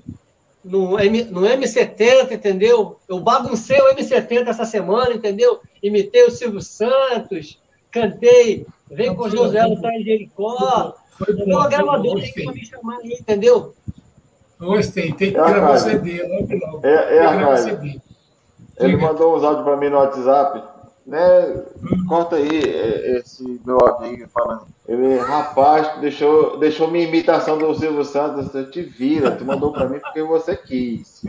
no, 0.63 1.01
M, 1.01 1.25
no 1.25 1.41
M70, 1.43 2.33
entendeu? 2.33 2.99
Eu 3.09 3.21
baguncei 3.21 3.81
o 3.81 3.95
M70 3.95 4.49
essa 4.49 4.67
semana, 4.67 5.15
entendeu? 5.15 5.61
Imitei 5.83 6.25
o 6.25 6.31
Silvio 6.31 6.61
Santos, 6.61 7.59
cantei 7.91 8.67
Vem 8.91 9.15
com 9.15 9.29
José 9.29 9.67
no 9.67 9.81
Tá 9.81 9.91
Jericó. 11.19 11.43
Então, 11.43 11.61
o 11.61 11.69
gravador 11.69 12.21
tem 12.21 12.33
que 12.33 12.53
me 12.53 12.67
chamar 12.67 12.99
aí, 12.99 13.17
entendeu? 13.21 13.75
Gostei, 14.59 15.13
tem 15.13 15.31
que 15.31 15.31
gravar 15.31 15.75
o 15.75 15.79
CD 15.79 16.23
logo, 16.23 16.67
logo. 16.67 16.87
É, 16.87 17.17
é 17.17 17.27
a 17.27 17.57
CD. 17.57 18.01
Ele 18.79 18.97
mandou 18.97 19.37
uns 19.37 19.45
áudios 19.45 19.65
para 19.65 19.77
mim 19.77 19.89
no 19.89 19.99
WhatsApp, 19.99 20.63
né? 21.07 21.63
Corta 22.09 22.37
aí 22.37 22.49
esse 23.19 23.61
meu 23.65 23.79
amigo 23.87 24.29
falando. 24.33 24.67
Ele, 24.89 25.19
rapaz, 25.19 26.01
deixou, 26.01 26.59
deixou 26.59 26.91
minha 26.91 27.07
imitação 27.07 27.57
do 27.57 27.75
Silvio 27.75 28.05
Santos, 28.05 28.51
te 28.71 28.83
vira, 28.83 29.31
tu 29.31 29.45
mandou 29.45 29.73
para 29.73 29.89
mim 29.89 29.99
porque 29.99 30.23
você 30.23 30.57
quis. 30.57 31.23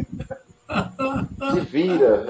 te 1.54 1.60
vira. 1.70 2.26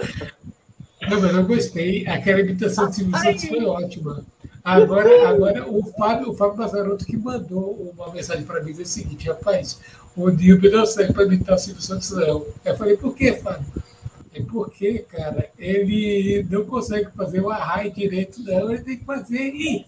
Não, 1.09 1.21
mas 1.21 1.35
eu 1.35 1.45
gostei. 1.45 2.05
Aquela 2.07 2.41
imitação 2.41 2.87
do 2.87 2.93
Silvio 2.93 3.17
Santos 3.17 3.45
foi 3.45 3.65
ótima. 3.65 4.23
Agora, 4.65 5.29
agora 5.29 5.69
o 5.69 5.83
Fábio, 5.93 6.31
o 6.31 6.33
Fábio 6.35 6.57
Mazzaroto 6.57 7.05
que 7.05 7.15
mandou 7.15 7.93
uma 7.95 8.11
mensagem 8.11 8.43
para 8.43 8.63
mim, 8.63 8.75
é 8.77 8.81
o 8.81 8.85
seguinte, 8.85 9.27
rapaz, 9.29 9.79
o 10.17 10.27
Nilber 10.29 10.71
não 10.71 10.87
serve 10.87 11.13
para 11.13 11.25
imitar 11.25 11.55
o 11.55 11.59
Silvio 11.59 11.83
Santos, 11.83 12.09
não. 12.11 12.43
Eu 12.65 12.75
falei, 12.75 12.97
por 12.97 13.13
que, 13.13 13.33
Fábio? 13.33 13.67
É 14.33 14.41
porque, 14.41 14.99
cara, 14.99 15.49
ele 15.57 16.45
não 16.49 16.65
consegue 16.65 17.09
fazer 17.15 17.39
o 17.39 17.49
arraio 17.49 17.89
direito, 17.93 18.43
não. 18.43 18.69
Ele 18.69 18.83
tem 18.83 18.97
que 18.97 19.05
fazer. 19.05 19.53
Ele 19.53 19.85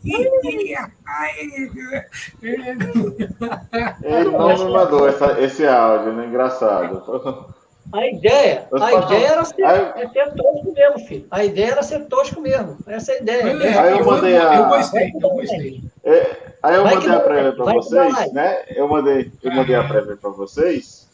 não 4.31 4.47
me 4.57 4.71
mandou 4.71 5.09
esse 5.09 5.65
áudio, 5.67 6.13
né? 6.13 6.27
Engraçado. 6.27 7.55
A 7.93 8.05
ideia, 8.05 8.67
a 8.73 8.93
ideia 8.93 9.27
era 9.27 9.45
ser, 9.45 9.61
é 9.63 10.09
ser 10.09 10.33
tosco 10.33 10.73
mesmo, 10.73 10.99
filho. 11.07 11.27
A 11.31 11.45
ideia 11.45 11.71
era 11.71 11.83
ser 11.83 12.05
tosco 12.05 12.41
mesmo. 12.41 12.77
Essa 12.85 13.13
é 13.13 13.15
a 13.15 13.21
ideia. 13.21 13.81
Aí 13.81 13.99
eu 13.99 14.05
mandei 14.05 14.37
a. 14.37 14.55
Eu 14.55 14.65
gostei, 14.65 15.11
eu 15.13 15.29
gostei. 15.29 15.81
É, 16.03 16.37
aí 16.63 16.75
eu 16.75 16.83
mandei 16.83 17.09
a 17.09 17.19
prévia 17.19 17.53
para 17.53 17.73
vocês, 17.73 18.33
né? 18.33 18.63
Eu 18.75 18.87
mandei, 18.89 19.31
eu 19.41 19.51
mandei 19.53 19.75
a 19.75 19.87
prévia 19.87 20.17
para 20.17 20.29
vocês. 20.31 21.07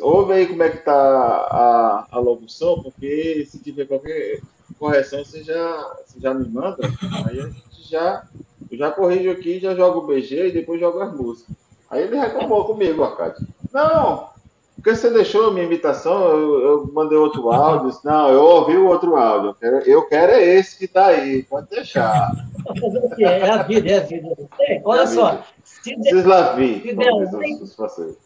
Ouve 0.00 0.34
aí 0.34 0.46
como 0.46 0.62
é 0.62 0.70
que 0.70 0.78
tá 0.78 0.92
a, 0.92 2.06
a 2.10 2.18
locução, 2.18 2.82
porque 2.82 3.46
se 3.48 3.58
tiver 3.58 3.86
qualquer 3.86 4.40
correção, 4.78 5.24
você 5.24 5.42
já, 5.42 5.96
você 6.04 6.20
já 6.20 6.34
me 6.34 6.48
manda. 6.48 6.86
Aí 7.26 7.40
a 7.40 7.46
gente 7.46 7.90
já, 7.90 8.24
eu 8.70 8.76
já 8.76 8.90
corrijo 8.90 9.30
aqui, 9.30 9.58
já 9.58 9.74
jogo 9.74 10.00
o 10.00 10.06
BG 10.06 10.48
e 10.48 10.52
depois 10.52 10.78
jogo 10.78 11.00
as 11.00 11.14
músicas. 11.14 11.56
Aí 11.90 12.02
ele 12.02 12.18
reclamou 12.18 12.64
comigo, 12.64 13.02
Arcade. 13.02 13.46
Não, 13.72 14.30
porque 14.76 14.96
você 14.96 15.10
deixou 15.10 15.48
a 15.48 15.52
minha 15.52 15.66
imitação, 15.66 16.24
eu, 16.30 16.60
eu 16.60 16.90
mandei 16.92 17.16
outro 17.16 17.50
áudio. 17.50 17.90
Disse, 17.90 18.04
não, 18.04 18.28
eu 18.30 18.42
ouvi 18.42 18.76
o 18.76 18.88
outro 18.88 19.16
áudio. 19.16 19.50
Eu 19.50 19.54
quero, 19.54 19.76
eu 19.88 20.08
quero 20.08 20.32
é 20.32 20.42
esse 20.42 20.78
que 20.78 20.88
tá 20.88 21.06
aí, 21.06 21.42
pode 21.44 21.68
deixar. 21.68 22.30
É 23.18 23.50
a 23.50 23.62
vida, 23.62 23.90
é 23.90 23.98
a 23.98 24.00
vida. 24.00 24.28
É, 24.60 24.82
olha 24.84 25.02
é 25.02 25.06
só, 25.06 25.42
se 25.62 25.94
der, 25.94 26.24
like, 26.32 26.96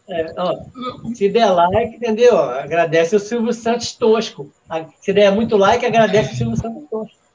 é, 0.09 0.33
ó, 0.37 0.53
se 1.13 1.29
der 1.29 1.51
like, 1.51 1.95
entendeu? 1.95 2.37
Agradece 2.37 3.15
o 3.15 3.19
Silvio 3.19 3.53
Santos 3.53 3.93
Tosco. 3.93 4.49
Se 5.01 5.13
der 5.13 5.31
muito 5.31 5.57
like, 5.57 5.85
agradece 5.85 6.33
o 6.33 6.37
Silvio 6.37 6.57
Santos 6.57 6.89
Tosco. 6.89 7.26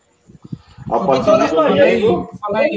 A 0.93 1.07
partir 1.07 1.39
de 1.39 1.55
domingo, 1.55 2.31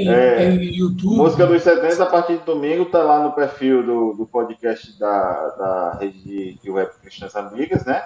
é, 0.08 0.54
YouTube. 0.54 1.16
Música 1.16 1.46
dos 1.46 1.62
70, 1.62 2.02
a 2.02 2.06
partir 2.06 2.38
de 2.38 2.44
domingo, 2.44 2.86
tá 2.86 3.02
lá 3.02 3.22
no 3.22 3.32
perfil 3.32 3.82
do, 3.84 4.14
do 4.14 4.26
podcast 4.26 4.98
da, 4.98 5.48
da 5.50 5.98
rede 6.00 6.18
de, 6.22 6.54
de 6.54 6.70
web 6.70 6.90
Cristãs 7.02 7.36
Amigas, 7.36 7.84
né? 7.84 8.02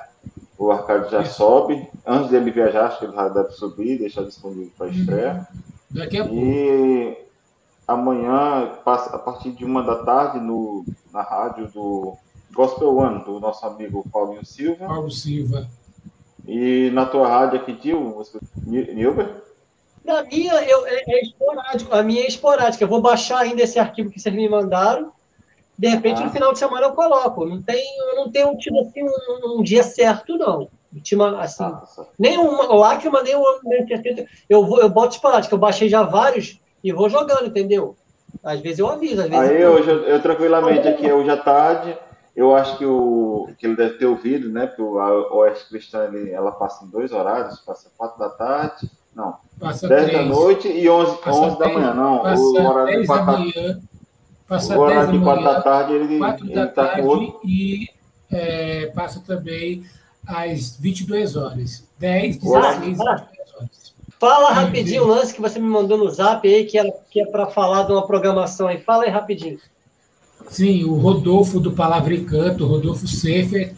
O 0.58 0.72
Arcade 0.72 1.12
já 1.12 1.22
Isso. 1.22 1.34
sobe. 1.34 1.88
Antes 2.04 2.30
dele 2.30 2.50
viajar, 2.50 2.86
acho 2.86 2.98
que 2.98 3.04
ele 3.04 3.14
já 3.14 3.28
deve 3.28 3.52
subir, 3.52 3.98
deixar 3.98 4.24
disponível 4.24 4.72
para 4.76 4.88
estreia. 4.88 5.48
Daqui 5.88 6.18
a 6.18 6.24
pouco. 6.24 6.44
E 6.44 7.16
amanhã, 7.86 8.68
a 8.84 9.18
partir 9.18 9.52
de 9.52 9.64
uma 9.64 9.82
da 9.84 10.02
tarde, 10.02 10.40
no, 10.40 10.84
na 11.12 11.22
rádio 11.22 11.68
do 11.68 12.16
Gospel 12.52 12.96
One, 12.96 13.24
do 13.24 13.38
nosso 13.38 13.64
amigo 13.64 14.04
Paulinho 14.12 14.44
Silva. 14.44 14.86
Paulo 14.86 15.10
Silva. 15.10 15.68
E 16.46 16.90
na 16.92 17.06
tua 17.06 17.28
rádio 17.28 17.60
aqui, 17.60 17.72
Dil, 17.72 18.20
Nilber? 18.66 19.49
Na 20.10 20.24
minha, 20.24 20.54
eu, 20.64 20.86
é, 20.88 21.02
é, 21.06 21.22
esporádico. 21.22 21.94
A 21.94 22.02
minha 22.02 22.24
é 22.24 22.26
esporádica. 22.26 22.82
Eu 22.82 22.88
vou 22.88 23.00
baixar 23.00 23.38
ainda 23.38 23.62
esse 23.62 23.78
arquivo 23.78 24.10
que 24.10 24.18
vocês 24.18 24.34
me 24.34 24.48
mandaram. 24.48 25.12
De 25.78 25.88
repente, 25.88 26.20
ah. 26.20 26.24
no 26.24 26.32
final 26.32 26.52
de 26.52 26.58
semana 26.58 26.86
eu 26.86 26.92
coloco. 26.92 27.46
Não 27.46 27.62
tem, 27.62 27.84
eu 28.08 28.16
não 28.16 28.30
tenho 28.30 28.56
tido 28.58 28.80
assim, 28.80 29.04
um, 29.04 29.60
um 29.60 29.62
dia 29.62 29.84
certo, 29.84 30.36
não. 30.36 30.68
Ultima, 30.92 31.40
assim, 31.40 31.62
ah, 31.62 31.84
nem 32.18 32.36
uma, 32.36 32.74
o 32.74 32.82
Acma, 32.82 33.22
nem 33.22 33.36
o 33.36 33.44
eu, 34.48 34.66
vou, 34.66 34.80
eu 34.80 34.88
boto 34.88 35.14
esporádico. 35.14 35.54
Eu 35.54 35.58
baixei 35.58 35.88
já 35.88 36.02
vários 36.02 36.60
e 36.82 36.92
vou 36.92 37.08
jogando, 37.08 37.46
entendeu? 37.46 37.96
Às 38.42 38.58
vezes 38.58 38.80
eu 38.80 38.88
aviso, 38.88 39.22
às 39.22 39.28
vezes. 39.28 39.50
Aí, 39.50 39.62
eu, 39.62 39.78
eu, 39.78 40.04
eu 40.06 40.20
tranquilamente 40.20 40.88
aqui, 40.88 41.10
hoje 41.10 41.30
à 41.30 41.36
tarde, 41.36 41.96
eu 42.34 42.54
acho 42.54 42.76
que, 42.76 42.84
o, 42.84 43.48
que 43.56 43.66
ele 43.66 43.76
deve 43.76 43.98
ter 43.98 44.06
ouvido, 44.06 44.48
né? 44.48 44.66
Porque 44.66 44.82
o 44.82 45.36
Oeste 45.36 45.68
Cristã 45.68 46.04
ele, 46.04 46.30
ela 46.32 46.50
passa 46.50 46.84
em 46.84 46.88
dois 46.88 47.12
horários, 47.12 47.60
passa 47.60 47.90
quatro 47.96 48.18
da 48.18 48.30
tarde, 48.30 48.90
não, 49.14 49.34
passa 49.58 49.88
10 49.88 50.04
três, 50.04 50.18
da 50.18 50.34
noite 50.34 50.68
e 50.68 50.88
11, 50.88 51.16
passa 51.18 51.38
11 51.38 51.58
da 51.58 51.68
manhã, 51.68 51.94
não. 51.94 52.22
O 52.22 52.68
horário 52.68 53.00
de 53.00 53.06
quatro 53.06 53.26
da 53.26 53.38
manhã. 53.38 53.80
Passa 54.46 54.76
o 54.76 54.80
horário 54.80 55.12
de 55.12 55.24
4 55.24 55.44
da 55.44 55.60
tarde 55.60 55.92
ele, 55.92 56.14
está 56.16 56.88
com 56.96 57.06
outro. 57.06 57.40
E 57.44 57.88
é, 58.30 58.86
passa 58.86 59.20
também 59.20 59.84
às 60.26 60.76
22 60.76 61.36
horas. 61.36 61.84
10, 61.98 62.38
16, 62.38 62.78
22 62.78 63.00
horas. 63.00 63.40
Fala 64.18 64.52
rapidinho 64.52 65.04
o 65.04 65.06
lance 65.06 65.32
que 65.32 65.40
você 65.40 65.58
me 65.58 65.66
mandou 65.66 65.96
no 65.96 66.10
zap 66.10 66.46
aí, 66.46 66.66
que, 66.66 66.76
era, 66.76 66.92
que 67.10 67.22
é 67.22 67.24
para 67.24 67.46
falar 67.46 67.84
de 67.84 67.92
uma 67.92 68.06
programação 68.06 68.68
aí. 68.68 68.78
Fala 68.78 69.04
aí 69.04 69.10
rapidinho. 69.10 69.58
Sim, 70.48 70.84
o 70.84 70.94
Rodolfo 70.94 71.58
do 71.58 71.72
Palavra 71.72 72.12
e 72.12 72.24
Canto, 72.24 72.66
Rodolfo 72.66 73.06
Sefer, 73.06 73.74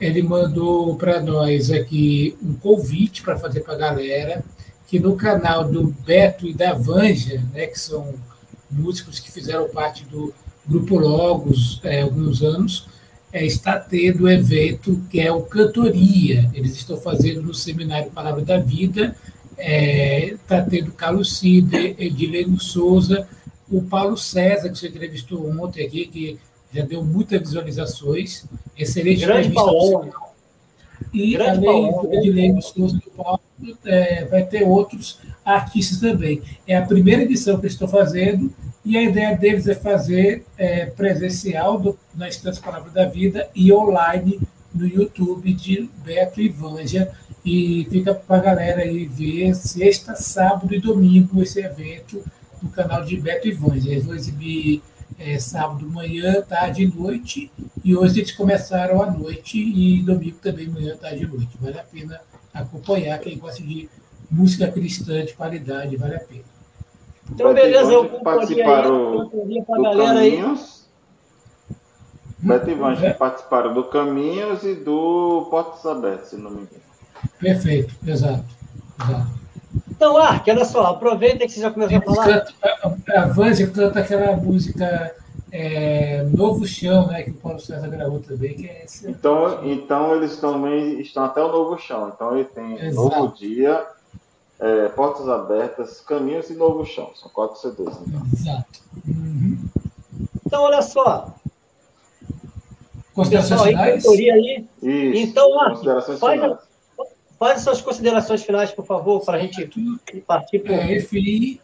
ele 0.00 0.22
mandou 0.22 0.94
para 0.96 1.20
nós 1.20 1.70
aqui 1.70 2.36
um 2.42 2.54
convite 2.54 3.22
para 3.22 3.36
fazer 3.36 3.60
para 3.60 3.74
a 3.74 3.78
galera, 3.78 4.44
que 4.90 4.98
no 4.98 5.14
canal 5.14 5.70
do 5.70 5.84
Beto 6.04 6.48
e 6.48 6.52
da 6.52 6.74
Vanja, 6.74 7.40
né, 7.54 7.68
que 7.68 7.78
são 7.78 8.12
músicos 8.68 9.20
que 9.20 9.30
fizeram 9.30 9.68
parte 9.68 10.04
do 10.04 10.34
Grupo 10.66 10.98
Logos 10.98 11.80
é, 11.84 12.02
alguns 12.02 12.42
anos, 12.42 12.88
é, 13.32 13.46
está 13.46 13.78
tendo 13.78 14.24
o 14.24 14.26
um 14.26 14.28
evento 14.28 15.00
que 15.08 15.20
é 15.20 15.30
o 15.30 15.42
Cantoria. 15.42 16.50
Eles 16.52 16.72
estão 16.72 16.96
fazendo 16.96 17.40
no 17.40 17.54
Seminário 17.54 18.10
Palavra 18.10 18.44
da 18.44 18.58
Vida, 18.58 19.14
está 19.56 20.56
é, 20.56 20.62
tendo 20.68 20.90
Carlos 20.90 21.38
Cida, 21.38 21.78
Edilene 21.78 22.58
Souza, 22.58 23.28
o 23.70 23.82
Paulo 23.82 24.16
César, 24.16 24.70
que 24.70 24.76
você 24.76 24.88
entrevistou 24.88 25.48
ontem 25.48 25.86
aqui, 25.86 26.06
que 26.06 26.38
já 26.74 26.84
deu 26.84 27.04
muitas 27.04 27.38
visualizações. 27.38 28.44
Excelente 28.76 29.24
Grande 29.24 29.48
entrevista. 29.50 30.10
E 31.12 31.32
Grande 31.34 31.68
além 31.68 31.92
do 31.92 32.12
Edilene 32.12 32.60
Souza 32.60 32.96
do 32.96 33.10
Paulo, 33.12 33.40
é, 33.84 34.24
vai 34.24 34.44
ter 34.44 34.64
outros 34.64 35.18
artistas 35.44 36.00
também. 36.00 36.42
É 36.66 36.76
a 36.76 36.86
primeira 36.86 37.22
edição 37.22 37.58
que 37.60 37.66
estão 37.66 37.88
fazendo 37.88 38.52
e 38.84 38.96
a 38.96 39.02
ideia 39.02 39.36
deles 39.36 39.66
é 39.66 39.74
fazer 39.74 40.44
é, 40.56 40.86
presencial 40.86 41.78
do, 41.78 41.98
na 42.14 42.28
Estância 42.28 42.62
Palavra 42.62 42.90
da 42.90 43.06
Vida 43.06 43.48
e 43.54 43.72
online 43.72 44.40
no 44.74 44.86
YouTube 44.86 45.52
de 45.52 45.88
Beto 46.04 46.40
e 46.40 46.48
Vanja. 46.48 47.10
E 47.44 47.86
fica 47.90 48.14
para 48.14 48.36
a 48.36 48.40
galera 48.40 48.82
aí 48.82 49.06
ver 49.06 49.54
sexta, 49.54 50.14
sábado 50.14 50.74
e 50.74 50.80
domingo 50.80 51.42
esse 51.42 51.60
evento 51.60 52.22
no 52.62 52.68
canal 52.70 53.04
de 53.04 53.16
Beto 53.16 53.48
e 53.48 53.52
Vanja. 53.52 53.90
Eles 53.90 54.04
vão 54.04 54.14
exibir 54.14 54.82
é, 55.18 55.38
sábado, 55.38 55.88
manhã, 55.88 56.40
tarde 56.42 56.82
e 56.82 56.86
noite. 56.86 57.50
E 57.84 57.94
hoje 57.94 58.20
eles 58.20 58.32
começaram 58.32 59.02
à 59.02 59.10
noite 59.10 59.58
e 59.58 60.02
domingo 60.02 60.38
também, 60.42 60.68
manhã, 60.68 60.96
tarde 60.96 61.24
e 61.24 61.26
noite. 61.26 61.50
Vale 61.60 61.78
a 61.78 61.82
pena 61.82 62.20
acompanhar. 62.52 63.18
Quem 63.18 63.38
gosta 63.38 63.62
de 63.62 63.88
música 64.30 64.70
cristã 64.70 65.24
de 65.24 65.34
qualidade, 65.34 65.96
vale 65.96 66.16
a 66.16 66.20
pena. 66.20 66.44
Então, 67.30 67.54
beleza, 67.54 67.92
eu 67.92 68.04
participaram 68.20 69.28
do 69.28 69.64
Caminhos. 69.66 70.80
Beto 72.38 72.70
e 72.70 72.74
Vange 72.74 73.06
é. 73.06 73.12
participaram 73.12 73.74
do 73.74 73.84
Caminhos 73.84 74.64
e 74.64 74.74
do 74.74 75.46
Portas 75.50 75.84
Abertas, 75.84 76.28
se 76.30 76.36
não 76.36 76.50
me 76.50 76.62
engano. 76.62 76.80
Perfeito, 77.38 77.94
exato. 78.06 78.44
exato. 79.02 79.40
Então, 79.90 80.16
Ark, 80.16 80.50
olha 80.50 80.64
só, 80.64 80.86
aproveita 80.86 81.44
que 81.44 81.52
você 81.52 81.60
já 81.60 81.70
começou 81.70 81.98
a 81.98 82.00
falar. 82.00 82.46
a, 82.62 83.20
a 83.20 83.26
Vange 83.26 83.66
canta 83.66 84.00
aquela 84.00 84.34
música 84.36 85.14
é, 85.52 86.22
Novo 86.22 86.66
Chão, 86.66 87.08
né, 87.08 87.22
que 87.22 87.30
o 87.30 87.34
Paulo 87.34 87.58
César 87.58 87.88
gravou 87.88 88.20
também, 88.20 88.54
que 88.54 88.68
é 88.68 88.84
esse. 88.84 89.10
Então, 89.10 89.64
então 89.68 90.14
eles 90.14 90.36
também 90.36 91.00
estão 91.00 91.24
até 91.24 91.42
o 91.42 91.50
Novo 91.50 91.78
Chão. 91.78 92.12
Então 92.14 92.36
ele 92.36 92.44
tem 92.44 92.74
Exato. 92.74 92.94
Novo 92.94 93.36
Dia, 93.36 93.86
é, 94.60 94.88
Portas 94.88 95.28
Abertas, 95.28 96.00
Caminhos 96.00 96.50
e 96.50 96.54
Novo 96.54 96.84
Chão. 96.84 97.10
São 97.14 97.30
quatro 97.30 97.58
CDs. 97.58 97.96
Então. 98.06 98.22
Exato. 98.32 98.80
Uhum. 99.06 99.58
Então, 100.46 100.62
olha 100.62 100.82
só. 100.82 101.34
Considerações 103.14 103.62
finais? 103.62 104.06
Aí. 104.06 104.66
Isso, 104.82 105.30
então, 105.30 105.50
faz, 106.18 106.40
faz 107.38 107.60
suas 107.62 107.80
considerações 107.80 108.42
finais, 108.42 108.70
por 108.70 108.86
favor, 108.86 109.20
para 109.24 109.36
a 109.36 109.40
gente 109.40 109.68
partir 110.26 110.60
para 110.60 110.74
é, 110.74 110.96
enfim, 110.96 111.60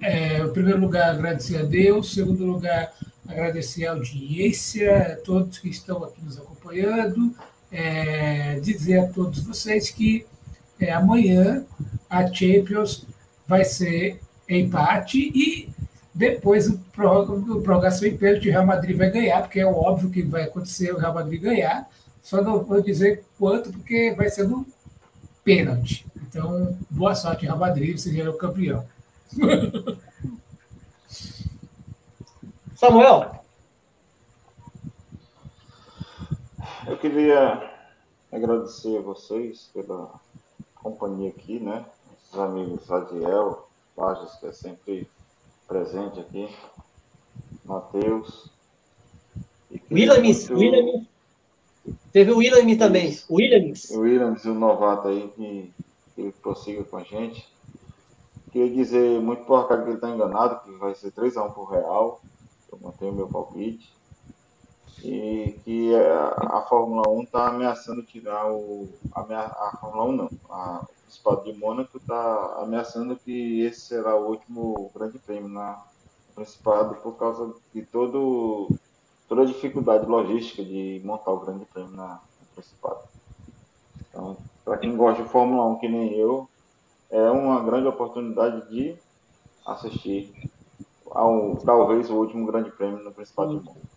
é, 0.00 0.38
em 0.38 0.52
primeiro 0.52 0.80
lugar, 0.80 1.10
agradecer 1.10 1.58
a 1.58 1.62
Deus. 1.62 2.10
Em 2.12 2.14
segundo 2.14 2.44
lugar, 2.44 2.92
agradecer 3.28 3.86
a 3.86 3.92
audiência, 3.92 5.12
a 5.12 5.16
todos 5.16 5.58
que 5.58 5.68
estão 5.68 6.02
aqui 6.02 6.24
nos 6.24 6.38
acompanhando. 6.38 7.34
É, 7.70 8.58
dizer 8.60 8.98
a 8.98 9.08
todos 9.08 9.42
vocês 9.42 9.90
que 9.90 10.26
é, 10.80 10.90
amanhã 10.90 11.66
a 12.08 12.26
Champions 12.26 13.04
vai 13.46 13.62
ser 13.62 14.20
empate 14.48 15.18
e 15.34 15.68
depois 16.14 16.66
o, 16.68 16.78
prorrogação 16.78 18.08
em 18.08 18.16
pênalti 18.16 18.48
o 18.48 18.52
Real 18.52 18.66
Madrid 18.66 18.96
vai 18.96 19.10
ganhar, 19.10 19.42
porque 19.42 19.60
é 19.60 19.66
óbvio 19.66 20.08
que 20.08 20.22
vai 20.22 20.44
acontecer 20.44 20.92
o 20.92 20.98
Real 20.98 21.14
Madrid 21.14 21.40
ganhar. 21.40 21.88
Só 22.22 22.42
não 22.42 22.64
vou 22.64 22.80
dizer 22.80 23.22
quanto, 23.38 23.70
porque 23.70 24.14
vai 24.16 24.28
ser 24.30 24.48
no 24.48 24.66
pênalti. 25.44 26.06
Então, 26.16 26.76
boa 26.90 27.14
sorte, 27.14 27.44
Real 27.44 27.58
Madrid, 27.58 27.96
você 27.96 28.12
já 28.12 28.24
é 28.24 28.28
o 28.28 28.34
campeão. 28.34 28.84
Samuel. 32.78 33.28
Eu 36.86 36.96
queria 36.96 37.74
agradecer 38.30 38.98
a 38.98 39.00
vocês 39.00 39.68
pela 39.74 40.14
companhia 40.76 41.30
aqui, 41.30 41.58
né? 41.58 41.84
Os 42.32 42.38
amigos 42.38 42.88
Adiel, 42.88 43.68
Lages, 43.96 44.32
que 44.36 44.46
é 44.46 44.52
sempre 44.52 45.10
presente 45.66 46.20
aqui, 46.20 46.48
Matheus. 47.64 48.48
Williams, 49.90 50.48
muito... 50.48 50.60
Williams. 50.60 51.06
Teve 52.12 52.30
o 52.30 52.36
Williams 52.36 52.78
também. 52.78 53.18
Williams. 53.28 53.90
O 53.90 54.02
Williams, 54.02 54.44
o 54.44 54.54
novato 54.54 55.08
aí, 55.08 55.28
que, 55.34 55.74
que 56.14 56.20
ele 56.20 56.32
prossiga 56.40 56.84
com 56.84 56.98
a 56.98 57.02
gente. 57.02 57.44
Queria 58.52 58.72
dizer 58.72 59.18
muito 59.20 59.44
por 59.46 59.66
causa 59.66 59.82
que 59.82 59.88
ele 59.88 59.96
está 59.96 60.10
enganado, 60.10 60.60
que 60.60 60.70
vai 60.78 60.94
ser 60.94 61.10
3x1 61.10 61.52
por 61.52 61.72
Real. 61.72 62.20
Eu 62.70 62.78
mantenho 62.80 63.12
meu 63.12 63.28
palpite. 63.28 63.92
E 65.02 65.58
que 65.64 65.94
a, 65.94 66.58
a 66.58 66.66
Fórmula 66.68 67.08
1 67.08 67.22
está 67.22 67.48
ameaçando 67.48 68.02
tirar 68.02 68.50
o. 68.50 68.88
A, 69.12 69.20
a 69.20 69.76
Fórmula 69.80 70.04
1 70.04 70.12
não. 70.12 70.30
A, 70.50 70.84
o 70.84 71.02
Principado 71.02 71.44
de 71.44 71.58
Mônaco 71.58 71.96
está 71.96 72.58
ameaçando 72.60 73.16
que 73.16 73.62
esse 73.62 73.80
será 73.80 74.14
o 74.16 74.28
último 74.28 74.90
grande 74.94 75.18
prêmio 75.18 75.48
na 75.48 75.82
Principado 76.34 76.94
por 76.96 77.16
causa 77.16 77.52
de 77.74 77.82
todo, 77.82 78.68
toda 79.28 79.42
a 79.42 79.46
dificuldade 79.46 80.06
logística 80.06 80.62
de 80.62 81.02
montar 81.04 81.32
o 81.32 81.40
grande 81.40 81.64
prêmio 81.64 81.90
na, 81.90 82.20
no 82.40 82.46
Principado. 82.54 83.00
Então, 84.08 84.36
para 84.64 84.78
quem 84.78 84.96
gosta 84.96 85.22
de 85.22 85.28
Fórmula 85.28 85.64
1 85.66 85.78
que 85.80 85.88
nem 85.88 86.14
eu, 86.14 86.48
é 87.10 87.28
uma 87.30 87.60
grande 87.64 87.88
oportunidade 87.88 88.68
de 88.68 88.94
assistir 89.66 90.32
ao 91.12 91.56
talvez 91.56 92.10
o 92.10 92.14
último 92.14 92.46
grande 92.46 92.70
prêmio 92.70 93.02
no 93.02 93.12
Principado 93.12 93.58
de 93.58 93.64
Mônaco. 93.64 93.88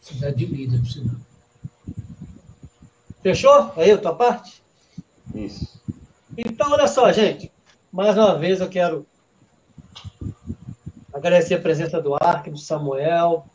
Cidade 0.00 0.36
de 0.36 0.46
Lida, 0.46 0.78
por 0.78 0.90
sinal. 0.90 1.16
Fechou? 3.22 3.72
Aí 3.76 3.90
a 3.90 3.98
tua 3.98 4.14
parte? 4.14 4.62
Isso. 5.34 5.80
Então, 6.36 6.72
olha 6.72 6.88
só, 6.88 7.10
gente. 7.12 7.52
Mais 7.92 8.16
uma 8.16 8.36
vez 8.36 8.60
eu 8.60 8.68
quero 8.68 9.06
agradecer 11.12 11.54
a 11.54 11.60
presença 11.60 12.00
do 12.00 12.14
Ark, 12.14 12.50
do 12.50 12.58
Samuel, 12.58 13.46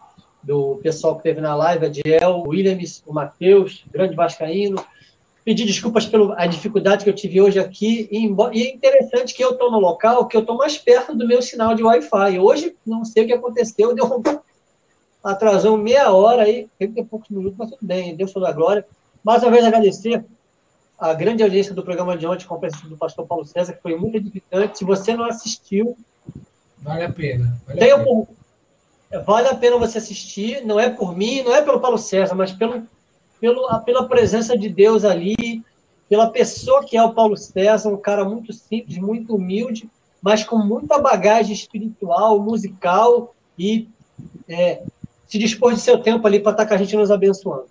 do 0.42 0.78
pessoal 0.78 1.16
que 1.16 1.20
esteve 1.20 1.42
na 1.42 1.54
live, 1.56 1.86
a 1.86 1.90
Diel, 1.90 2.38
o 2.38 2.50
Williams, 2.50 3.04
o 3.06 3.14
Matheus, 3.14 3.84
grande 3.92 4.16
Vascaíno. 4.16 4.78
Pedir 5.48 5.66
desculpas 5.66 6.06
pela 6.06 6.46
dificuldade 6.46 7.06
que 7.06 7.10
eu 7.10 7.16
tive 7.16 7.40
hoje 7.40 7.58
aqui. 7.58 8.10
E, 8.12 8.26
e 8.28 8.64
é 8.64 8.74
interessante 8.74 9.34
que 9.34 9.42
eu 9.42 9.52
estou 9.52 9.72
no 9.72 9.80
local 9.80 10.28
que 10.28 10.36
eu 10.36 10.42
estou 10.42 10.58
mais 10.58 10.78
perto 10.78 11.16
do 11.16 11.26
meu 11.26 11.42
sinal 11.42 11.74
de 11.74 11.82
Wi-Fi. 11.82 12.38
Hoje, 12.38 12.76
não 12.86 13.06
sei 13.06 13.24
o 13.24 13.28
que 13.28 13.32
aconteceu, 13.32 13.96
deu 13.96 14.22
atrasou 15.24 15.78
meia 15.78 16.12
hora 16.12 16.44
aí, 16.44 16.68
tem 16.78 16.92
poucos 17.06 17.30
minutos, 17.30 17.58
mas 17.58 17.70
tudo 17.70 17.80
bem, 17.82 18.14
Deus 18.14 18.34
toda 18.34 18.50
a 18.50 18.52
glória. 18.52 18.86
Mais 19.24 19.42
uma 19.42 19.50
vez 19.50 19.64
agradecer 19.64 20.26
a 21.00 21.14
grande 21.14 21.42
audiência 21.42 21.74
do 21.74 21.82
programa 21.82 22.18
de 22.18 22.28
ontem 22.28 22.46
com 22.46 22.56
a 22.56 22.60
presença 22.60 22.90
do 22.90 22.98
pastor 22.98 23.26
Paulo 23.26 23.46
César, 23.46 23.72
que 23.72 23.82
foi 23.82 23.96
muito 23.96 24.18
edificante. 24.18 24.80
Se 24.80 24.84
você 24.84 25.16
não 25.16 25.24
assistiu, 25.24 25.96
vale 26.80 27.06
a 27.06 27.10
pena. 27.10 27.58
Vale, 27.66 27.90
a 27.90 28.00
pena. 28.04 28.28
vale 29.26 29.48
a 29.48 29.56
pena 29.56 29.78
você 29.78 29.98
assistir, 29.98 30.66
não 30.66 30.78
é 30.78 30.90
por 30.90 31.16
mim, 31.16 31.42
não 31.42 31.56
é 31.56 31.62
pelo 31.62 31.80
Paulo 31.80 31.98
César, 31.98 32.36
mas 32.36 32.52
pelo, 32.52 32.86
pelo, 33.40 33.68
pela 33.82 34.08
presença 34.08 34.58
de 34.58 34.70
Deus 34.70 35.04
ali, 35.04 35.64
pela 36.10 36.30
pessoa 36.30 36.84
que 36.84 36.98
é 36.98 37.04
o 37.04 37.14
Paulo 37.14 37.38
César, 37.38 37.90
um 37.90 37.98
cara 37.98 38.24
muito 38.24 38.54
simples, 38.54 38.98
muito 38.98 39.36
humilde, 39.36 39.90
mas 40.22 40.44
com 40.44 40.58
muita 40.58 41.00
bagagem 41.00 41.54
espiritual, 41.54 42.40
musical 42.40 43.36
e 43.58 43.88
é, 44.48 44.82
se 45.28 45.38
dispor 45.38 45.74
de 45.74 45.82
seu 45.82 46.00
tempo 46.00 46.26
ali 46.26 46.40
para 46.40 46.52
estar 46.54 46.66
com 46.66 46.74
a 46.74 46.78
gente 46.78 46.96
nos 46.96 47.12
abençoando. 47.12 47.68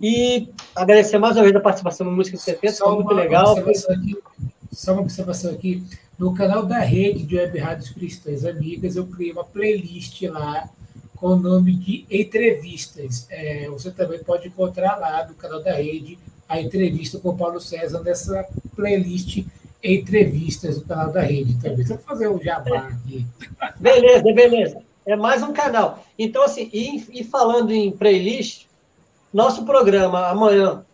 E 0.00 0.48
agradecer 0.74 1.18
mais 1.18 1.36
uma 1.36 1.42
vez 1.42 1.56
a 1.56 1.60
participação 1.60 2.06
no 2.06 2.12
Música 2.12 2.36
de 2.36 2.42
70, 2.42 2.76
foi 2.76 2.94
muito 2.96 3.14
legal. 3.14 3.56
Aqui, 3.56 4.18
só 4.70 4.92
uma 4.92 5.02
observação 5.02 5.50
aqui. 5.50 5.82
No 6.18 6.34
canal 6.34 6.64
da 6.64 6.78
rede 6.78 7.22
de 7.22 7.36
Web 7.36 7.58
Rádios 7.58 7.90
Cristãs 7.90 8.44
Amigas, 8.44 8.96
eu 8.96 9.06
criei 9.06 9.32
uma 9.32 9.44
playlist 9.44 10.22
lá 10.22 10.68
com 11.16 11.28
o 11.28 11.36
nome 11.36 11.74
de 11.74 12.06
entrevistas. 12.10 13.26
É, 13.30 13.68
você 13.68 13.90
também 13.90 14.22
pode 14.22 14.48
encontrar 14.48 14.96
lá 14.96 15.26
no 15.26 15.34
canal 15.34 15.62
da 15.62 15.72
rede 15.72 16.18
a 16.48 16.60
entrevista 16.60 17.18
com 17.18 17.30
o 17.30 17.36
Paulo 17.36 17.60
César 17.60 18.00
nessa 18.02 18.46
playlist 18.74 19.44
entrevistas 19.82 20.78
do 20.78 20.86
canal 20.86 21.12
da 21.12 21.22
rede 21.22 21.54
também. 21.54 21.78
Deixa 21.78 21.98
fazer 21.98 22.28
o 22.28 22.42
jabá 22.42 22.88
aqui. 22.88 23.26
Beleza, 23.78 24.22
beleza. 24.22 24.82
É 25.04 25.16
mais 25.16 25.42
um 25.42 25.52
canal. 25.52 26.04
Então, 26.18 26.42
assim, 26.42 26.68
e, 26.72 27.20
e 27.20 27.24
falando 27.24 27.70
em 27.70 27.90
playlist, 27.90 28.66
nosso 29.32 29.64
programa 29.64 30.26
amanhã, 30.28 30.84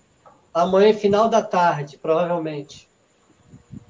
amanhã, 0.53 0.93
final 0.93 1.29
da 1.29 1.43
tarde, 1.43 1.97
provavelmente. 1.97 2.89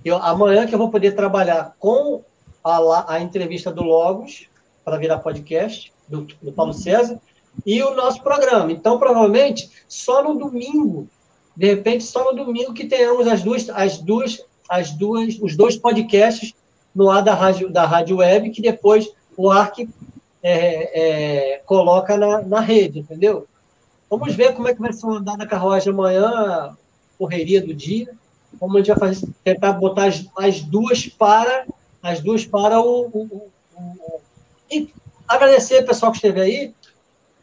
Eu, 0.05 0.17
amanhã 0.17 0.67
que 0.67 0.75
eu 0.75 0.79
vou 0.79 0.91
poder 0.91 1.13
trabalhar 1.13 1.75
com 1.79 2.23
a, 2.63 3.15
a 3.15 3.21
entrevista 3.21 3.73
do 3.73 3.83
Logos, 3.83 4.47
para 4.85 4.97
virar 4.97 5.19
podcast, 5.19 5.92
do, 6.09 6.27
do 6.43 6.53
Paulo 6.53 6.73
César, 6.73 7.21
e 7.67 7.83
o 7.83 7.95
nosso 7.95 8.23
programa. 8.23 8.73
Então, 8.73 8.99
provavelmente, 8.99 9.71
só 9.87 10.23
no 10.23 10.39
domingo, 10.39 11.09
de 11.57 11.67
repente, 11.67 12.05
só 12.05 12.33
no 12.33 12.45
domingo 12.45 12.73
que 12.73 12.87
tenhamos 12.87 13.27
as 13.27 13.43
duas, 13.43 13.69
as 13.71 13.99
duas, 13.99 14.45
as 14.69 14.91
duas, 14.91 15.39
os 15.41 15.57
dois 15.57 15.77
podcasts 15.77 16.55
no 16.95 17.11
ar 17.11 17.23
da 17.23 17.35
rádio, 17.35 17.71
da 17.71 17.87
rádio 17.87 18.19
web, 18.19 18.51
que 18.51 18.63
depois 18.63 19.11
o 19.37 19.51
ARC 19.51 19.81
é, 20.43 21.55
é, 21.55 21.59
coloca 21.65 22.17
na, 22.17 22.43
na 22.43 22.61
rede, 22.61 23.01
entendeu? 23.01 23.47
Vamos 24.09 24.35
ver 24.35 24.55
como 24.55 24.69
é 24.69 24.75
que 24.75 24.81
vai 24.81 24.93
ser 24.93 25.07
o 25.07 25.15
andar 25.15 25.37
da 25.37 25.47
carruagem 25.47 25.93
amanhã, 25.93 26.77
correria 27.19 27.63
do 27.63 27.73
dia. 27.73 28.13
Como 28.59 28.77
a 28.77 28.81
gente 28.81 28.89
vai 28.89 29.09
fazer, 29.09 29.29
tentar 29.43 29.73
botar 29.73 30.07
as, 30.07 30.27
as 30.37 30.61
duas 30.61 31.07
para 31.07 31.67
as 32.03 32.21
duas 32.21 32.45
para 32.45 32.81
o, 32.81 33.07
o, 33.07 33.51
o, 33.75 34.21
o, 34.71 34.91
agradecer 35.35 35.83
o 35.83 35.87
pessoal 35.87 36.13
que 36.13 36.19
esteve 36.19 36.41
aí, 36.41 36.75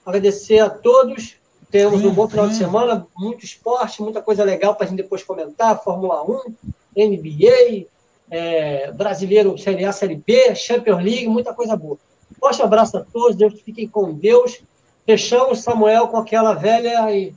agradecer 0.06 0.60
a 0.60 0.70
todos. 0.70 1.36
Temos 1.72 2.03
um 2.03 2.11
bom 2.11 2.28
final 2.28 2.48
de 2.48 2.56
semana, 2.56 3.06
muito 3.16 3.45
esporte, 3.45 4.02
muita 4.02 4.22
coisa 4.22 4.44
legal 4.44 4.74
para 4.74 4.86
a 4.86 4.90
gente 4.90 4.98
depois 4.98 5.22
comentar. 5.24 5.82
Fórmula 5.84 6.24
1, 6.24 6.56
NBA, 6.95 7.86
é, 8.32 8.91
Brasileiro 8.91 9.57
Série 9.57 9.86
A, 9.86 9.91
Série 9.91 10.16
B, 10.16 10.56
Champions 10.56 11.03
League, 11.03 11.28
muita 11.28 11.53
coisa 11.53 11.76
boa. 11.76 11.98
Forte 12.40 12.61
abraço 12.61 12.98
a 12.98 13.02
todos, 13.02 13.36
Deus 13.36 13.53
fiquem 13.61 13.88
com 13.88 14.14
Deus. 14.14 14.61
Fechamos, 15.06 15.60
Samuel, 15.60 16.07
com 16.07 16.18
aquela 16.18 16.53
velha 16.53 17.11
e 17.16 17.36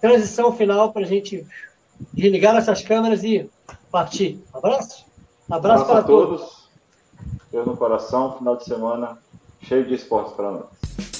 transição 0.00 0.52
final 0.52 0.92
para 0.92 1.02
a 1.02 1.06
gente 1.06 1.44
desligar 2.12 2.56
essas 2.56 2.82
câmeras 2.82 3.24
e 3.24 3.50
partir. 3.90 4.40
Abraço? 4.52 5.04
Abraço, 5.50 5.82
Abraço 5.82 5.84
para 5.86 6.02
todos. 6.02 6.40
todos. 6.40 6.68
Deus 7.50 7.66
no 7.66 7.76
coração, 7.76 8.36
final 8.38 8.56
de 8.56 8.64
semana 8.64 9.18
cheio 9.62 9.84
de 9.84 9.94
esportes 9.94 10.34
para 10.34 10.50
nós. 10.50 11.17